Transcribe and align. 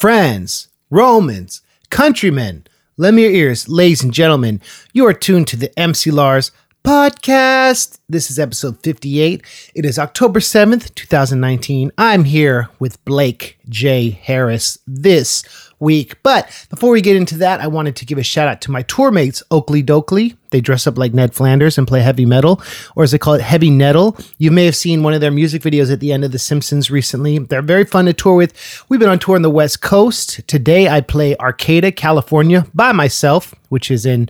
friends, 0.00 0.68
Romans, 0.88 1.60
countrymen, 1.90 2.66
lend 2.96 3.16
me 3.16 3.22
your 3.24 3.32
ears, 3.32 3.68
ladies 3.68 4.02
and 4.02 4.14
gentlemen. 4.14 4.58
You 4.94 5.06
are 5.06 5.12
tuned 5.12 5.46
to 5.48 5.58
the 5.58 5.78
MC 5.78 6.10
Lars 6.10 6.52
podcast. 6.82 7.98
This 8.08 8.30
is 8.30 8.38
episode 8.38 8.82
58. 8.82 9.42
It 9.74 9.84
is 9.84 9.98
October 9.98 10.40
7th, 10.40 10.94
2019. 10.94 11.92
I'm 11.98 12.24
here 12.24 12.70
with 12.78 13.04
Blake 13.04 13.58
J. 13.68 14.08
Harris 14.08 14.78
this 14.86 15.42
week. 15.80 16.22
But 16.22 16.46
before 16.70 16.90
we 16.90 17.00
get 17.00 17.16
into 17.16 17.38
that, 17.38 17.60
I 17.60 17.66
wanted 17.66 17.96
to 17.96 18.06
give 18.06 18.18
a 18.18 18.22
shout 18.22 18.48
out 18.48 18.60
to 18.62 18.70
my 18.70 18.82
tour 18.82 19.10
mates, 19.10 19.42
Okilly 19.50 19.84
Dokilly. 19.84 20.36
They 20.50 20.60
dress 20.60 20.86
up 20.86 20.98
like 20.98 21.14
Ned 21.14 21.34
Flanders 21.34 21.78
and 21.78 21.88
play 21.88 22.00
heavy 22.00 22.26
metal, 22.26 22.62
or 22.96 23.04
as 23.04 23.12
they 23.12 23.18
call 23.18 23.34
it, 23.34 23.40
heavy 23.40 23.70
nettle. 23.70 24.16
You 24.38 24.50
may 24.50 24.64
have 24.64 24.76
seen 24.76 25.02
one 25.02 25.14
of 25.14 25.20
their 25.20 25.30
music 25.30 25.62
videos 25.62 25.92
at 25.92 26.00
the 26.00 26.12
end 26.12 26.24
of 26.24 26.32
The 26.32 26.38
Simpsons 26.38 26.90
recently. 26.90 27.38
They're 27.38 27.62
very 27.62 27.84
fun 27.84 28.06
to 28.06 28.12
tour 28.12 28.34
with. 28.34 28.84
We've 28.88 29.00
been 29.00 29.08
on 29.08 29.18
tour 29.18 29.36
on 29.36 29.42
the 29.42 29.50
West 29.50 29.80
Coast. 29.80 30.46
Today 30.46 30.88
I 30.88 31.00
play 31.00 31.36
Arcata, 31.36 31.92
California 31.92 32.66
by 32.74 32.92
myself, 32.92 33.54
which 33.68 33.90
is 33.90 34.04
in 34.04 34.28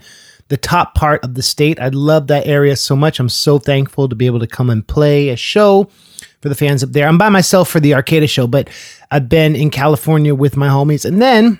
the 0.48 0.56
top 0.56 0.94
part 0.94 1.24
of 1.24 1.34
the 1.34 1.42
state. 1.42 1.80
I 1.80 1.88
love 1.88 2.26
that 2.26 2.46
area 2.46 2.76
so 2.76 2.94
much. 2.94 3.18
I'm 3.18 3.28
so 3.28 3.58
thankful 3.58 4.08
to 4.08 4.16
be 4.16 4.26
able 4.26 4.40
to 4.40 4.46
come 4.46 4.68
and 4.68 4.86
play 4.86 5.30
a 5.30 5.36
show 5.36 5.88
for 6.40 6.48
the 6.48 6.54
fans 6.54 6.82
up 6.82 6.90
there. 6.90 7.06
I'm 7.06 7.18
by 7.18 7.28
myself 7.28 7.68
for 7.68 7.80
the 7.80 7.94
Arcata 7.94 8.26
show, 8.26 8.46
but 8.46 8.68
I've 9.10 9.28
been 9.28 9.54
in 9.54 9.70
California 9.70 10.34
with 10.34 10.56
my 10.56 10.68
homies. 10.68 11.04
And 11.04 11.20
then 11.20 11.58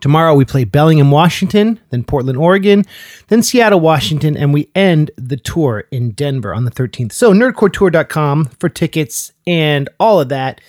tomorrow 0.00 0.34
we 0.34 0.44
play 0.44 0.64
Bellingham, 0.64 1.10
Washington, 1.10 1.78
then 1.90 2.04
Portland, 2.04 2.38
Oregon, 2.38 2.84
then 3.28 3.42
Seattle, 3.42 3.80
Washington, 3.80 4.36
and 4.36 4.54
we 4.54 4.70
end 4.74 5.10
the 5.16 5.36
tour 5.36 5.84
in 5.90 6.12
Denver 6.12 6.54
on 6.54 6.64
the 6.64 6.70
13th. 6.70 7.12
So 7.12 7.32
nerdcoretour.com 7.32 8.46
for 8.58 8.68
tickets 8.68 9.32
and 9.46 9.88
all 10.00 10.20
of 10.20 10.28
that 10.30 10.60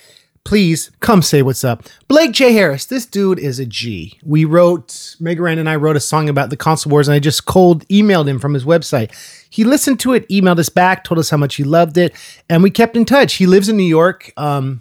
please 0.44 0.90
come 1.00 1.22
say 1.22 1.42
what's 1.42 1.64
up. 1.64 1.84
Blake 2.08 2.32
J. 2.32 2.52
Harris, 2.52 2.86
this 2.86 3.06
dude 3.06 3.38
is 3.38 3.58
a 3.58 3.66
G. 3.66 4.18
We 4.24 4.44
wrote, 4.44 5.16
Mega 5.20 5.42
Ran 5.42 5.58
and 5.58 5.68
I 5.68 5.76
wrote 5.76 5.96
a 5.96 6.00
song 6.00 6.28
about 6.28 6.50
the 6.50 6.56
console 6.56 6.90
wars, 6.90 7.08
and 7.08 7.14
I 7.14 7.18
just 7.18 7.46
cold 7.46 7.86
emailed 7.88 8.28
him 8.28 8.38
from 8.38 8.54
his 8.54 8.64
website. 8.64 9.12
He 9.50 9.64
listened 9.64 10.00
to 10.00 10.12
it, 10.14 10.28
emailed 10.28 10.58
us 10.58 10.68
back, 10.68 11.04
told 11.04 11.18
us 11.18 11.30
how 11.30 11.36
much 11.36 11.56
he 11.56 11.64
loved 11.64 11.96
it, 11.96 12.14
and 12.48 12.62
we 12.62 12.70
kept 12.70 12.96
in 12.96 13.04
touch. 13.04 13.34
He 13.34 13.46
lives 13.46 13.68
in 13.68 13.76
New 13.76 13.82
York. 13.82 14.32
Um, 14.36 14.80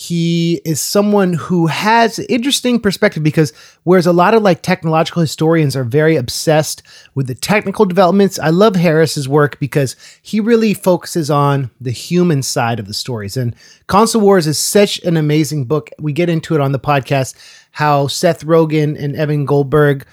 he 0.00 0.60
is 0.64 0.80
someone 0.80 1.34
who 1.34 1.66
has 1.66 2.18
interesting 2.20 2.80
perspective 2.80 3.22
because 3.22 3.52
whereas 3.84 4.06
a 4.06 4.12
lot 4.12 4.34
of 4.34 4.42
like 4.42 4.62
technological 4.62 5.20
historians 5.20 5.76
are 5.76 5.84
very 5.84 6.16
obsessed 6.16 6.82
with 7.14 7.26
the 7.26 7.34
technical 7.34 7.84
developments 7.84 8.38
i 8.38 8.48
love 8.48 8.76
harris's 8.76 9.28
work 9.28 9.58
because 9.60 9.96
he 10.22 10.40
really 10.40 10.74
focuses 10.74 11.30
on 11.30 11.70
the 11.80 11.90
human 11.90 12.42
side 12.42 12.78
of 12.78 12.86
the 12.86 12.94
stories. 12.94 13.36
And 13.36 13.54
console 13.86 14.22
wars 14.22 14.46
is 14.46 14.58
such 14.58 15.00
an 15.00 15.16
amazing 15.16 15.64
book. 15.64 15.90
We 15.98 16.12
get 16.12 16.28
into 16.28 16.54
it 16.54 16.60
on 16.60 16.72
the 16.72 16.78
podcast 16.78 17.34
how 17.72 18.08
seth 18.08 18.44
rogen 18.44 19.00
and 19.00 19.14
evan 19.14 19.44
goldberg 19.44 20.04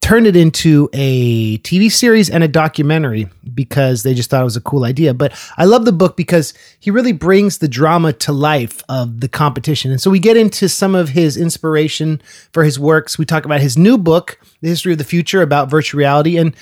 turned 0.00 0.26
it 0.26 0.36
into 0.36 0.88
a 0.92 1.58
TV 1.58 1.90
series 1.90 2.30
and 2.30 2.44
a 2.44 2.48
documentary 2.48 3.28
because 3.52 4.04
they 4.04 4.14
just 4.14 4.30
thought 4.30 4.40
it 4.40 4.44
was 4.44 4.56
a 4.56 4.60
cool 4.60 4.84
idea. 4.84 5.12
But 5.12 5.32
I 5.56 5.64
love 5.64 5.84
the 5.84 5.92
book 5.92 6.16
because 6.16 6.54
he 6.80 6.90
really 6.90 7.12
brings 7.12 7.58
the 7.58 7.68
drama 7.68 8.12
to 8.14 8.32
life 8.32 8.82
of 8.88 9.20
the 9.20 9.28
competition. 9.28 9.90
And 9.90 10.00
so 10.00 10.10
we 10.10 10.18
get 10.18 10.36
into 10.36 10.68
some 10.68 10.94
of 10.94 11.10
his 11.10 11.36
inspiration 11.36 12.22
for 12.52 12.64
his 12.64 12.78
works. 12.78 13.18
We 13.18 13.24
talk 13.24 13.44
about 13.44 13.60
his 13.60 13.76
new 13.76 13.98
book, 13.98 14.38
The 14.62 14.68
History 14.68 14.92
of 14.92 14.98
the 14.98 15.04
Future, 15.04 15.42
about 15.42 15.68
virtual 15.68 15.98
reality. 15.98 16.38
And 16.38 16.54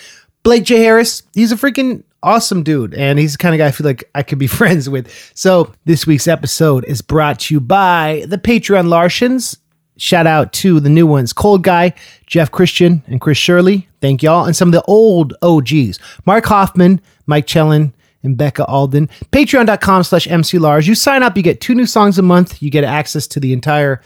Blake 0.43 0.65
J. 0.65 0.83
Harris, 0.83 1.23
he's 1.35 1.53
a 1.53 1.57
freaking 1.57 2.03
awesome 2.23 2.63
dude. 2.63 2.95
And 2.95 3.19
he's 3.19 3.33
the 3.33 3.39
kind 3.39 3.55
of 3.55 3.59
guy 3.59 3.67
I 3.67 3.71
feel 3.71 3.87
like 3.87 4.11
I 4.15 4.23
could 4.23 4.39
be 4.39 4.47
friends 4.49 4.89
with. 4.89 5.13
So 5.35 5.73
this 5.85 6.07
week's 6.07 6.27
episode 6.27 6.85
is 6.87 7.03
brought 7.03 7.41
to 7.41 7.55
you 7.55 7.61
by 7.61 8.25
the 8.27 8.39
Patreon 8.39 8.87
Larshins 8.87 9.59
Shout 9.97 10.27
out 10.27 10.53
to 10.55 10.79
the 10.81 10.91
new 10.91 11.07
ones 11.07 11.33
Cold 11.33 11.63
Guy, 11.63 11.95
Jeff 12.27 12.51
Christian, 12.51 13.03
and 13.07 13.21
Chris 13.21 13.39
Shirley. 13.39 13.89
Thank 14.01 14.23
y'all. 14.23 14.45
And 14.45 14.55
some 14.55 14.69
of 14.69 14.73
the 14.73 14.83
old 14.83 15.35
OGs 15.43 15.99
Mark 16.27 16.45
Hoffman, 16.47 17.01
Mike 17.27 17.47
Chellen, 17.47 17.95
and 18.23 18.37
Becca 18.37 18.67
Alden. 18.67 19.09
Patreon.com 19.33 20.03
slash 20.03 20.27
MC 20.27 20.59
Lars. 20.59 20.87
You 20.87 20.95
sign 20.95 21.23
up, 21.23 21.37
you 21.37 21.43
get 21.43 21.61
two 21.61 21.75
new 21.75 21.87
songs 21.87 22.19
a 22.19 22.23
month. 22.23 22.63
You 22.63 22.71
get 22.71 22.85
access 22.85 23.27
to 23.29 23.41
the 23.41 23.53
entire 23.55 24.03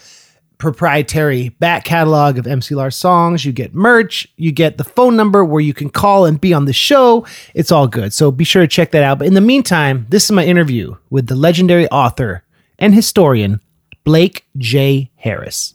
proprietary 0.58 1.48
back 1.48 1.84
catalog 1.84 2.38
of 2.38 2.46
MC 2.46 2.74
Lars 2.74 2.94
songs. 2.94 3.44
You 3.44 3.50
get 3.50 3.74
merch. 3.74 4.28
You 4.36 4.52
get 4.52 4.78
the 4.78 4.84
phone 4.84 5.16
number 5.16 5.44
where 5.44 5.62
you 5.62 5.74
can 5.74 5.90
call 5.90 6.26
and 6.26 6.40
be 6.40 6.54
on 6.54 6.66
the 6.66 6.72
show. 6.72 7.26
It's 7.54 7.72
all 7.72 7.88
good. 7.88 8.12
So 8.12 8.30
be 8.30 8.44
sure 8.44 8.62
to 8.62 8.68
check 8.68 8.92
that 8.92 9.02
out. 9.02 9.18
But 9.18 9.26
in 9.26 9.34
the 9.34 9.40
meantime, 9.40 10.06
this 10.10 10.24
is 10.24 10.32
my 10.32 10.44
interview 10.44 10.96
with 11.08 11.26
the 11.26 11.34
legendary 11.34 11.88
author 11.88 12.44
and 12.78 12.94
historian, 12.94 13.60
Blake 14.04 14.46
J. 14.56 15.10
Harris. 15.16 15.74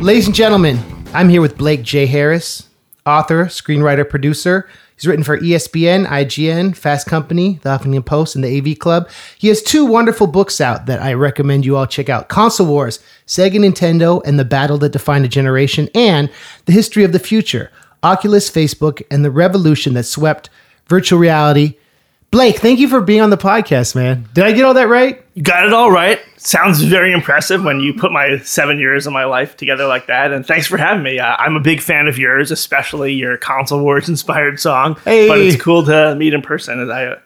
Ladies 0.00 0.26
and 0.26 0.34
gentlemen, 0.34 0.78
I'm 1.12 1.28
here 1.28 1.40
with 1.40 1.58
Blake 1.58 1.82
J. 1.82 2.06
Harris, 2.06 2.68
author, 3.04 3.46
screenwriter, 3.46 4.08
producer, 4.08 4.68
He's 4.96 5.06
written 5.06 5.24
for 5.24 5.38
ESPN, 5.38 6.06
IGN, 6.06 6.76
Fast 6.76 7.06
Company, 7.06 7.58
The 7.62 7.70
Huffington 7.70 8.06
Post, 8.06 8.36
and 8.36 8.44
the 8.44 8.58
AV 8.58 8.78
Club. 8.78 9.08
He 9.36 9.48
has 9.48 9.60
two 9.60 9.84
wonderful 9.84 10.28
books 10.28 10.60
out 10.60 10.86
that 10.86 11.02
I 11.02 11.14
recommend 11.14 11.66
you 11.66 11.76
all 11.76 11.86
check 11.86 12.08
out 12.08 12.28
Console 12.28 12.68
Wars, 12.68 13.00
Sega 13.26 13.54
Nintendo, 13.54 14.22
and 14.24 14.38
the 14.38 14.44
Battle 14.44 14.78
That 14.78 14.92
Defined 14.92 15.24
a 15.24 15.28
Generation, 15.28 15.88
and 15.94 16.30
The 16.66 16.72
History 16.72 17.02
of 17.02 17.12
the 17.12 17.18
Future, 17.18 17.72
Oculus, 18.04 18.48
Facebook, 18.50 19.02
and 19.10 19.24
the 19.24 19.30
Revolution 19.30 19.94
That 19.94 20.04
Swept 20.04 20.48
Virtual 20.86 21.18
Reality 21.18 21.74
Blake, 22.34 22.58
thank 22.58 22.80
you 22.80 22.88
for 22.88 23.00
being 23.00 23.20
on 23.20 23.30
the 23.30 23.36
podcast, 23.36 23.94
man. 23.94 24.28
Did 24.32 24.42
I 24.42 24.50
get 24.50 24.64
all 24.64 24.74
that 24.74 24.88
right? 24.88 25.24
You 25.34 25.42
got 25.44 25.66
it 25.66 25.72
all 25.72 25.92
right. 25.92 26.20
Sounds 26.36 26.82
very 26.82 27.12
impressive 27.12 27.62
when 27.62 27.78
you 27.78 27.94
put 27.94 28.10
my 28.10 28.38
seven 28.38 28.80
years 28.80 29.06
of 29.06 29.12
my 29.12 29.24
life 29.24 29.56
together 29.56 29.86
like 29.86 30.08
that. 30.08 30.32
And 30.32 30.44
thanks 30.44 30.66
for 30.66 30.76
having 30.76 31.04
me. 31.04 31.20
Uh, 31.20 31.36
I'm 31.38 31.54
a 31.54 31.60
big 31.60 31.80
fan 31.80 32.08
of 32.08 32.18
yours, 32.18 32.50
especially 32.50 33.12
your 33.12 33.36
console 33.36 33.84
wars 33.84 34.08
inspired 34.08 34.58
song. 34.58 34.96
Hey. 35.04 35.28
But 35.28 35.42
it's 35.42 35.62
cool 35.62 35.84
to 35.84 36.16
meet 36.16 36.34
in 36.34 36.42
person. 36.42 36.90
I, 36.90 37.04
uh, 37.04 37.20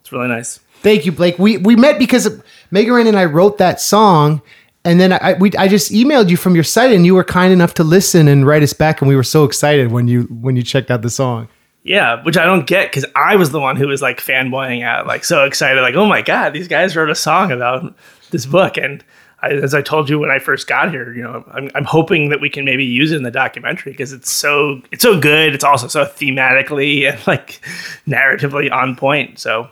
it's 0.00 0.12
really 0.12 0.28
nice. 0.28 0.60
Thank 0.82 1.06
you, 1.06 1.12
Blake. 1.12 1.38
We 1.38 1.56
we 1.56 1.74
met 1.74 1.98
because 1.98 2.28
Mega 2.70 2.92
Ran 2.92 3.06
and 3.06 3.18
I 3.18 3.24
wrote 3.24 3.56
that 3.56 3.80
song, 3.80 4.42
and 4.84 5.00
then 5.00 5.14
I 5.14 5.32
we 5.32 5.50
I 5.54 5.66
just 5.66 5.90
emailed 5.90 6.28
you 6.28 6.36
from 6.36 6.54
your 6.54 6.62
site, 6.62 6.92
and 6.92 7.06
you 7.06 7.14
were 7.14 7.24
kind 7.24 7.54
enough 7.54 7.72
to 7.72 7.84
listen 7.84 8.28
and 8.28 8.46
write 8.46 8.62
us 8.62 8.74
back, 8.74 9.00
and 9.00 9.08
we 9.08 9.16
were 9.16 9.22
so 9.22 9.44
excited 9.44 9.90
when 9.90 10.08
you 10.08 10.24
when 10.24 10.56
you 10.56 10.62
checked 10.62 10.90
out 10.90 11.00
the 11.00 11.08
song. 11.08 11.48
Yeah, 11.86 12.20
which 12.24 12.36
I 12.36 12.44
don't 12.44 12.66
get 12.66 12.90
because 12.90 13.04
I 13.14 13.36
was 13.36 13.50
the 13.50 13.60
one 13.60 13.76
who 13.76 13.86
was 13.86 14.02
like 14.02 14.20
fanboying 14.20 14.82
out, 14.82 15.06
like 15.06 15.24
so 15.24 15.44
excited, 15.44 15.80
like, 15.82 15.94
oh 15.94 16.06
my 16.06 16.20
God, 16.20 16.52
these 16.52 16.66
guys 16.66 16.96
wrote 16.96 17.10
a 17.10 17.14
song 17.14 17.52
about 17.52 17.94
this 18.32 18.44
book. 18.44 18.76
And 18.76 19.04
I, 19.40 19.50
as 19.50 19.72
I 19.72 19.82
told 19.82 20.10
you 20.10 20.18
when 20.18 20.28
I 20.28 20.40
first 20.40 20.66
got 20.66 20.90
here, 20.90 21.14
you 21.14 21.22
know, 21.22 21.44
I'm, 21.52 21.70
I'm 21.76 21.84
hoping 21.84 22.30
that 22.30 22.40
we 22.40 22.50
can 22.50 22.64
maybe 22.64 22.84
use 22.84 23.12
it 23.12 23.16
in 23.16 23.22
the 23.22 23.30
documentary 23.30 23.92
because 23.92 24.12
it's 24.12 24.32
so 24.32 24.82
it's 24.90 25.04
so 25.04 25.20
good. 25.20 25.54
It's 25.54 25.62
also 25.62 25.86
so 25.86 26.04
thematically 26.04 27.08
and 27.12 27.24
like 27.24 27.60
narratively 28.08 28.70
on 28.72 28.96
point. 28.96 29.38
So 29.38 29.70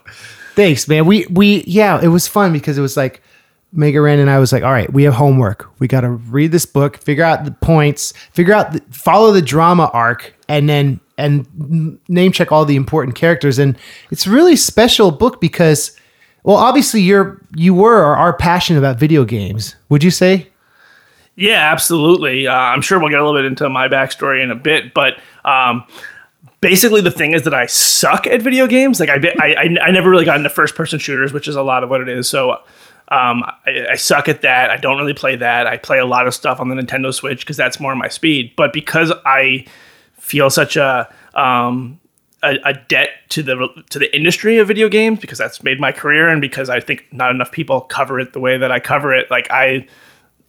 thanks, 0.55 0.87
man. 0.87 1.05
We 1.05 1.25
we 1.29 1.65
yeah, 1.67 1.99
it 2.01 2.07
was 2.07 2.29
fun 2.29 2.53
because 2.53 2.77
it 2.77 2.81
was 2.81 2.95
like 2.95 3.21
Mega 3.73 3.99
Ran 3.99 4.19
and 4.19 4.29
I 4.29 4.39
was 4.39 4.53
like, 4.53 4.63
all 4.63 4.71
right, 4.71 4.91
we 4.93 5.03
have 5.03 5.15
homework. 5.15 5.69
We 5.79 5.89
got 5.89 6.01
to 6.01 6.11
read 6.11 6.53
this 6.53 6.65
book, 6.65 6.95
figure 6.95 7.25
out 7.25 7.43
the 7.43 7.51
points, 7.51 8.13
figure 8.31 8.53
out, 8.53 8.71
the, 8.71 8.81
follow 8.89 9.33
the 9.33 9.41
drama 9.41 9.91
arc, 9.91 10.33
and 10.47 10.69
then 10.69 11.01
and 11.17 11.99
name 12.07 12.31
check 12.31 12.51
all 12.51 12.65
the 12.65 12.75
important 12.75 13.15
characters. 13.15 13.59
And 13.59 13.77
it's 14.11 14.27
a 14.27 14.31
really 14.31 14.55
special 14.55 15.11
book 15.11 15.39
because, 15.39 15.97
well, 16.43 16.57
obviously 16.57 17.01
you're 17.01 17.41
you 17.55 17.73
were 17.73 17.99
or 17.99 18.15
are 18.15 18.35
passionate 18.35 18.79
about 18.79 18.97
video 18.97 19.25
games. 19.25 19.75
Would 19.89 20.03
you 20.03 20.11
say? 20.11 20.49
Yeah, 21.35 21.71
absolutely. 21.71 22.47
Uh, 22.47 22.53
I'm 22.53 22.81
sure 22.81 22.99
we'll 22.99 23.09
get 23.09 23.19
a 23.19 23.25
little 23.25 23.37
bit 23.37 23.45
into 23.45 23.69
my 23.69 23.89
backstory 23.89 24.41
in 24.41 24.51
a 24.51 24.55
bit, 24.55 24.93
but 24.93 25.19
um, 25.43 25.85
basically 26.61 27.01
the 27.01 27.11
thing 27.11 27.33
is 27.33 27.43
that 27.43 27.53
I 27.53 27.65
suck 27.65 28.25
at 28.25 28.41
video 28.41 28.67
games. 28.67 28.99
Like 28.99 29.09
I, 29.09 29.33
I, 29.39 29.77
I 29.81 29.91
never 29.91 30.09
really 30.09 30.25
got 30.25 30.37
into 30.37 30.49
first 30.49 30.75
person 30.75 30.97
shooters, 30.97 31.33
which 31.33 31.47
is 31.47 31.55
a 31.55 31.61
lot 31.61 31.83
of 31.83 31.89
what 31.89 32.01
it 32.01 32.07
is. 32.07 32.29
So 32.29 32.51
um, 33.09 33.43
I, 33.65 33.87
I, 33.91 33.95
suck 33.95 34.27
at 34.27 34.41
that. 34.41 34.71
I 34.71 34.77
don't 34.77 34.97
really 34.97 35.13
play 35.13 35.35
that. 35.35 35.67
I 35.67 35.77
play 35.77 35.99
a 35.99 36.05
lot 36.05 36.25
of 36.25 36.33
stuff 36.33 36.59
on 36.59 36.69
the 36.69 36.75
Nintendo 36.75 37.13
Switch 37.13 37.41
because 37.41 37.57
that's 37.57 37.79
more 37.79 37.95
my 37.95 38.07
speed. 38.07 38.53
But 38.55 38.73
because 38.73 39.11
I 39.25 39.65
feel 40.25 40.49
such 40.49 40.75
a, 40.75 41.07
um, 41.35 41.99
a, 42.43 42.57
a 42.63 42.73
debt 42.73 43.09
to 43.29 43.43
the 43.43 43.67
to 43.89 43.99
the 43.99 44.15
industry 44.15 44.57
of 44.57 44.67
video 44.67 44.89
games 44.89 45.19
because 45.19 45.37
that's 45.37 45.63
made 45.63 45.79
my 45.79 45.91
career 45.91 46.29
and 46.29 46.41
because 46.41 46.69
I 46.69 46.79
think 46.79 47.05
not 47.11 47.31
enough 47.31 47.51
people 47.51 47.81
cover 47.81 48.19
it 48.19 48.33
the 48.33 48.39
way 48.39 48.57
that 48.57 48.71
I 48.71 48.79
cover 48.79 49.13
it. 49.13 49.29
Like 49.29 49.49
I, 49.51 49.87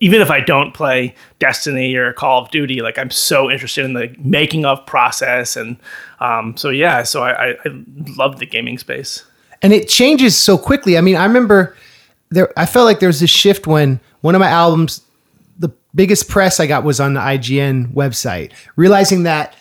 even 0.00 0.20
if 0.20 0.30
I 0.30 0.40
don't 0.40 0.72
play 0.72 1.14
Destiny 1.38 1.94
or 1.94 2.12
Call 2.12 2.42
of 2.42 2.50
Duty, 2.50 2.82
like 2.82 2.98
I'm 2.98 3.10
so 3.10 3.50
interested 3.50 3.84
in 3.84 3.94
the 3.94 4.14
making 4.18 4.64
of 4.64 4.84
process 4.86 5.56
and 5.56 5.76
um, 6.20 6.56
so 6.56 6.70
yeah. 6.70 7.02
So 7.02 7.22
I, 7.22 7.48
I, 7.48 7.50
I 7.64 7.84
love 8.16 8.38
the 8.38 8.46
gaming 8.46 8.78
space. 8.78 9.24
And 9.62 9.72
it 9.72 9.88
changes 9.88 10.36
so 10.36 10.58
quickly. 10.58 10.98
I 10.98 11.00
mean, 11.00 11.16
I 11.16 11.24
remember 11.24 11.76
there. 12.30 12.52
I 12.58 12.66
felt 12.66 12.84
like 12.84 13.00
there 13.00 13.08
was 13.08 13.20
this 13.20 13.30
shift 13.30 13.66
when 13.66 14.00
one 14.20 14.34
of 14.34 14.40
my 14.40 14.48
albums, 14.48 15.00
the 15.58 15.70
biggest 15.94 16.28
press 16.28 16.60
I 16.60 16.66
got 16.66 16.84
was 16.84 17.00
on 17.00 17.14
the 17.14 17.20
IGN 17.20 17.94
website. 17.94 18.52
Realizing 18.76 19.22
that 19.22 19.56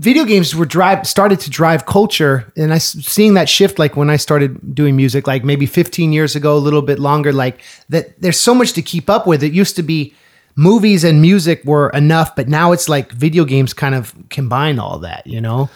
video 0.00 0.24
games 0.24 0.54
were 0.54 0.66
drive 0.66 1.06
started 1.06 1.38
to 1.38 1.50
drive 1.50 1.86
culture 1.86 2.50
and 2.56 2.72
i 2.72 2.78
seeing 2.78 3.34
that 3.34 3.48
shift 3.48 3.78
like 3.78 3.96
when 3.96 4.10
i 4.10 4.16
started 4.16 4.74
doing 4.74 4.96
music 4.96 5.26
like 5.26 5.44
maybe 5.44 5.66
15 5.66 6.12
years 6.12 6.34
ago 6.34 6.56
a 6.56 6.58
little 6.58 6.82
bit 6.82 6.98
longer 6.98 7.32
like 7.32 7.60
that 7.88 8.20
there's 8.20 8.40
so 8.40 8.54
much 8.54 8.72
to 8.72 8.82
keep 8.82 9.10
up 9.10 9.26
with 9.26 9.42
it 9.42 9.52
used 9.52 9.76
to 9.76 9.82
be 9.82 10.14
movies 10.56 11.04
and 11.04 11.20
music 11.20 11.64
were 11.64 11.90
enough 11.90 12.34
but 12.34 12.48
now 12.48 12.72
it's 12.72 12.88
like 12.88 13.12
video 13.12 13.44
games 13.44 13.72
kind 13.72 13.94
of 13.94 14.14
combine 14.30 14.78
all 14.78 14.98
that 14.98 15.26
you 15.26 15.40
know 15.40 15.68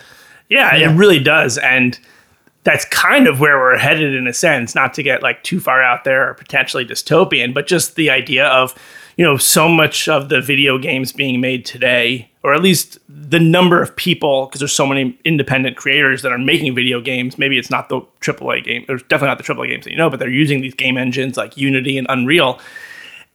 Yeah, 0.49 0.77
it 0.77 0.97
really 0.97 1.19
does. 1.19 1.59
And 1.59 1.99
that's 2.65 2.85
kind 2.87 3.27
of 3.27 3.41
where 3.41 3.59
we're 3.59 3.79
headed 3.79 4.15
in 4.15 4.27
a 4.27 4.33
sense, 4.33 4.75
not 4.75 4.95
to 4.95 5.03
get 5.03 5.23
like 5.23 5.43
too 5.43 5.61
far 5.61 5.83
out 5.83 6.05
there 6.05 6.29
or 6.29 6.35
potentially 6.35 6.85
dystopian, 6.85 7.53
but 7.53 7.67
just 7.67 7.97
the 7.97 8.11
idea 8.11 8.47
of, 8.47 8.75
you 9.17 9.25
know, 9.25 9.37
so 9.37 9.69
much 9.69 10.09
of 10.09 10.29
the 10.29 10.41
video 10.41 10.79
games 10.79 11.13
being 11.13 11.41
made 11.41 11.65
today, 11.65 12.31
or 12.43 12.55
at 12.55 12.63
least 12.63 12.99
the 13.09 13.41
number 13.41 13.81
of 13.81 13.95
people, 13.97 14.47
because 14.47 14.59
there's 14.59 14.73
so 14.73 14.87
many 14.87 15.19
independent 15.25 15.77
creators 15.77 16.23
that 16.23 16.33
are 16.33 16.39
making 16.39 16.75
video 16.75 17.01
games. 17.01 17.39
Maybe 17.39 17.59
it's 17.59 17.71
not 17.71 17.89
the 17.89 18.01
AAA 18.21 18.65
game, 18.65 18.85
or 18.89 18.99
definitely 18.99 19.29
not 19.29 19.39
the 19.39 19.45
AAA 19.45 19.69
games 19.69 19.85
that 19.85 19.91
you 19.91 19.97
know, 19.97 20.11
but 20.11 20.19
they're 20.19 20.29
using 20.29 20.61
these 20.61 20.75
game 20.75 20.97
engines 20.97 21.37
like 21.37 21.57
Unity 21.57 21.97
and 21.99 22.07
Unreal 22.11 22.61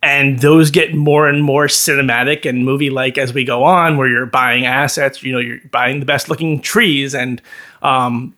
and 0.02 0.40
those 0.40 0.72
get 0.72 0.96
more 0.96 1.28
and 1.28 1.44
more 1.44 1.68
cinematic 1.68 2.48
and 2.48 2.64
movie 2.64 2.90
like 2.90 3.18
as 3.18 3.34
we 3.34 3.44
go 3.44 3.64
on 3.64 3.98
where 3.98 4.08
you're 4.08 4.26
buying 4.26 4.66
assets 4.66 5.22
you 5.24 5.31
know 5.31 5.40
you're 5.40 5.60
buying 5.72 6.00
the 6.00 6.06
best 6.06 6.30
looking 6.30 6.62
trees 6.62 7.14
and 7.14 7.42
um, 7.81 8.36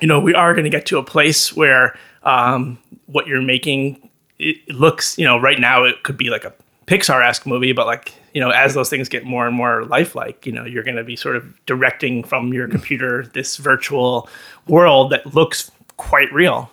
you 0.00 0.06
know 0.06 0.20
we 0.20 0.34
are 0.34 0.54
going 0.54 0.64
to 0.64 0.70
get 0.70 0.86
to 0.86 0.98
a 0.98 1.02
place 1.02 1.54
where 1.54 1.96
um, 2.22 2.78
what 3.06 3.26
you're 3.26 3.42
making 3.42 4.08
it 4.38 4.56
looks 4.68 5.18
you 5.18 5.24
know 5.24 5.38
right 5.38 5.58
now 5.58 5.84
it 5.84 6.02
could 6.02 6.16
be 6.16 6.30
like 6.30 6.44
a 6.44 6.52
pixar-esque 6.86 7.46
movie 7.46 7.72
but 7.72 7.86
like 7.86 8.12
you 8.34 8.40
know 8.40 8.50
as 8.50 8.74
those 8.74 8.90
things 8.90 9.08
get 9.08 9.24
more 9.24 9.46
and 9.46 9.56
more 9.56 9.84
lifelike 9.84 10.44
you 10.44 10.52
know 10.52 10.64
you're 10.64 10.82
going 10.82 10.96
to 10.96 11.04
be 11.04 11.14
sort 11.14 11.36
of 11.36 11.64
directing 11.66 12.24
from 12.24 12.52
your 12.52 12.66
computer 12.68 13.26
this 13.34 13.56
virtual 13.56 14.28
world 14.66 15.10
that 15.10 15.34
looks 15.34 15.70
quite 15.96 16.32
real. 16.32 16.70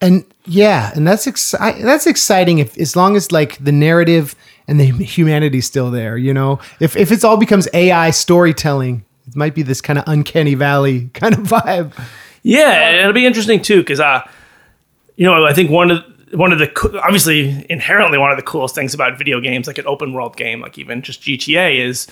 And 0.00 0.24
yeah 0.44 0.90
and 0.96 1.06
that's 1.06 1.26
exci- 1.26 1.82
that's 1.82 2.06
exciting 2.06 2.58
if 2.58 2.76
as 2.78 2.96
long 2.96 3.14
as 3.14 3.30
like 3.30 3.62
the 3.62 3.70
narrative 3.70 4.34
and 4.66 4.80
the 4.80 4.84
humanity's 5.04 5.66
still 5.66 5.90
there 5.90 6.16
you 6.16 6.34
know? 6.34 6.58
If 6.80 6.96
if 6.96 7.12
it's 7.12 7.22
all 7.22 7.36
becomes 7.36 7.68
ai 7.72 8.10
storytelling 8.10 9.04
it 9.28 9.36
might 9.36 9.54
be 9.54 9.62
this 9.62 9.80
kind 9.80 9.98
of 9.98 10.04
uncanny 10.06 10.54
valley 10.54 11.08
kind 11.14 11.34
of 11.34 11.40
vibe. 11.40 11.92
Yeah, 12.42 13.00
it'll 13.00 13.12
be 13.12 13.24
interesting 13.24 13.62
too 13.62 13.78
because 13.78 14.00
uh, 14.00 14.28
you 15.16 15.26
know, 15.26 15.44
I 15.46 15.52
think 15.52 15.70
one 15.70 15.90
of 15.90 16.04
one 16.32 16.52
of 16.52 16.58
the 16.58 16.68
co- 16.68 16.98
obviously 16.98 17.66
inherently 17.68 18.18
one 18.18 18.30
of 18.30 18.36
the 18.36 18.42
coolest 18.42 18.74
things 18.74 18.94
about 18.94 19.18
video 19.18 19.40
games, 19.40 19.66
like 19.66 19.78
an 19.78 19.86
open 19.86 20.12
world 20.12 20.36
game, 20.36 20.60
like 20.60 20.78
even 20.78 21.02
just 21.02 21.22
GTA, 21.22 21.78
is 21.78 22.06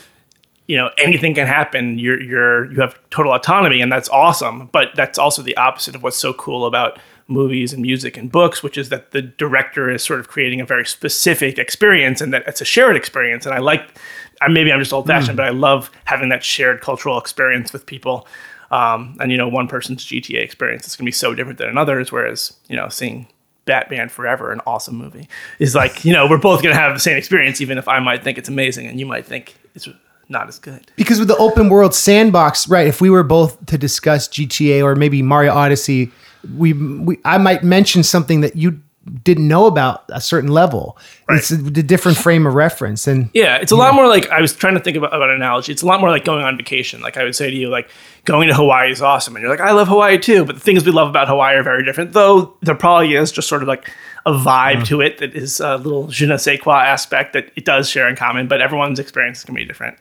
you 0.67 0.77
know 0.77 0.91
anything 0.99 1.35
can 1.35 1.47
happen. 1.47 1.99
You're 1.99 2.21
you're 2.21 2.73
you 2.73 2.81
have 2.81 2.99
total 3.11 3.33
autonomy, 3.33 3.81
and 3.81 3.91
that's 3.91 4.09
awesome. 4.11 4.69
But 4.73 4.89
that's 4.95 5.19
also 5.19 5.43
the 5.43 5.57
opposite 5.57 5.95
of 5.95 6.03
what's 6.03 6.19
so 6.19 6.33
cool 6.35 6.67
about 6.67 6.99
movies 7.29 7.73
and 7.73 7.81
music 7.81 8.17
and 8.17 8.31
books, 8.31 8.63
which 8.63 8.77
is 8.77 8.89
that 8.89 9.13
the 9.13 9.23
director 9.23 9.91
is 9.91 10.03
sort 10.03 10.21
of 10.21 10.29
creating 10.29 10.61
a 10.61 10.67
very 10.67 10.85
specific 10.85 11.59
experience, 11.59 12.21
and 12.21 12.33
that 12.33 12.45
it's 12.47 12.61
a 12.61 12.65
shared 12.65 12.97
experience. 12.97 13.47
And 13.47 13.55
I 13.55 13.59
like, 13.59 13.99
I 14.43 14.49
maybe 14.49 14.73
I'm 14.73 14.81
just 14.81 14.93
old 14.93 15.07
fashioned, 15.07 15.37
but 15.37 15.47
I 15.47 15.51
love 15.51 15.91
having 16.05 16.29
that 16.29 16.45
shared 16.45 16.83
cultural 16.83 17.19
experience 17.19 17.73
with 17.73 17.87
people. 17.87 18.27
Um, 18.71 19.17
and 19.19 19.33
you 19.33 19.39
know, 19.39 19.49
one 19.49 19.67
person's 19.67 20.05
GTA 20.05 20.43
experience 20.45 20.87
is 20.87 20.95
going 20.95 21.05
to 21.05 21.09
be 21.09 21.13
so 21.13 21.35
different 21.35 21.59
than 21.59 21.69
another's. 21.69 22.13
Whereas 22.13 22.53
you 22.69 22.77
know, 22.77 22.89
seeing 22.89 23.27
Batman 23.71 24.09
Forever, 24.09 24.51
an 24.51 24.61
awesome 24.67 24.97
movie, 24.97 25.29
is 25.61 25.77
like 25.77 26.05
you 26.05 26.13
know, 26.13 26.27
we're 26.29 26.39
both 26.39 26.61
going 26.61 26.75
to 26.75 26.81
have 26.81 26.93
the 26.93 26.99
same 26.99 27.17
experience, 27.17 27.61
even 27.61 27.79
if 27.79 27.87
I 27.87 28.01
might 28.01 28.25
think 28.25 28.37
it's 28.37 28.49
amazing 28.49 28.89
and 28.89 28.99
you 28.99 29.07
might 29.07 29.25
think 29.25 29.55
it's 29.77 29.89
not 30.29 30.49
as 30.49 30.59
good. 30.59 30.91
because 30.97 31.21
with 31.21 31.29
the 31.29 31.37
open 31.37 31.69
world 31.69 31.93
sandbox 31.95 32.69
right 32.69 32.87
if 32.87 33.01
we 33.01 33.11
were 33.11 33.25
both 33.25 33.67
to 33.67 33.77
discuss 33.77 34.29
gta 34.29 34.81
or 34.81 34.95
maybe 34.95 35.23
mario 35.23 35.53
odyssey 35.53 36.09
we, 36.57 36.73
we 36.73 37.19
i 37.25 37.37
might 37.37 37.65
mention 37.65 38.05
something 38.05 38.41
that 38.41 38.55
you 38.55 38.81
didn't 39.25 39.49
know 39.49 39.67
about 39.67 40.05
a 40.09 40.21
certain 40.21 40.51
level 40.51 40.97
it's 41.31 41.51
a, 41.51 41.57
a 41.57 41.83
different 41.83 42.19
frame 42.19 42.47
of 42.47 42.55
reference 42.55 43.07
and 43.07 43.31
Yeah, 43.33 43.57
it's 43.57 43.73
a 43.73 43.77
lot 43.77 43.95
more 43.95 44.07
like 44.07 44.29
I 44.31 44.41
was 44.41 44.55
trying 44.55 44.75
to 44.75 44.81
think 44.81 44.97
about, 44.97 45.15
about 45.15 45.31
an 45.31 45.37
analogy. 45.37 45.73
It's 45.73 45.83
a 45.83 45.87
lot 45.87 46.01
more 46.01 46.11
like 46.11 46.25
going 46.25 46.45
on 46.45 46.57
vacation. 46.57 47.01
Like 47.01 47.17
I 47.17 47.25
would 47.25 47.37
say 47.37 47.51
to 47.51 47.57
you, 47.57 47.69
like 47.69 47.89
going 48.25 48.49
to 48.49 48.55
Hawaii 48.55 48.91
is 48.91 49.03
awesome, 49.03 49.37
and 49.37 49.43
you're 49.43 49.51
like, 49.51 49.61
I 49.61 49.73
love 49.73 49.89
Hawaii 49.89 50.19
too. 50.19 50.45
But 50.45 50.57
the 50.57 50.61
things 50.61 50.85
we 50.85 50.93
love 50.93 51.09
about 51.09 51.29
Hawaii 51.29 51.57
are 51.57 51.63
very 51.63 51.85
different. 51.85 52.13
Though 52.13 52.57
there 52.63 52.75
probably 52.75 53.15
is 53.15 53.33
just 53.33 53.49
sort 53.49 53.63
of 53.63 53.69
like 53.69 53.91
a 54.27 54.33
vibe 54.33 54.85
to 54.87 55.01
it 55.01 55.19
that 55.19 55.35
is 55.35 55.61
a 55.61 55.77
little 55.77 56.09
je 56.09 56.27
ne 56.27 56.37
sais 56.37 56.61
quoi 56.61 56.83
aspect 56.83 57.33
that 57.33 57.51
it 57.57 57.65
does 57.65 57.89
share 57.89 58.09
in 58.09 58.17
common. 58.17 58.49
But 58.49 58.61
everyone's 58.61 58.99
experience 58.99 59.39
is 59.39 59.45
gonna 59.45 59.59
be 59.59 59.65
different. 59.65 59.97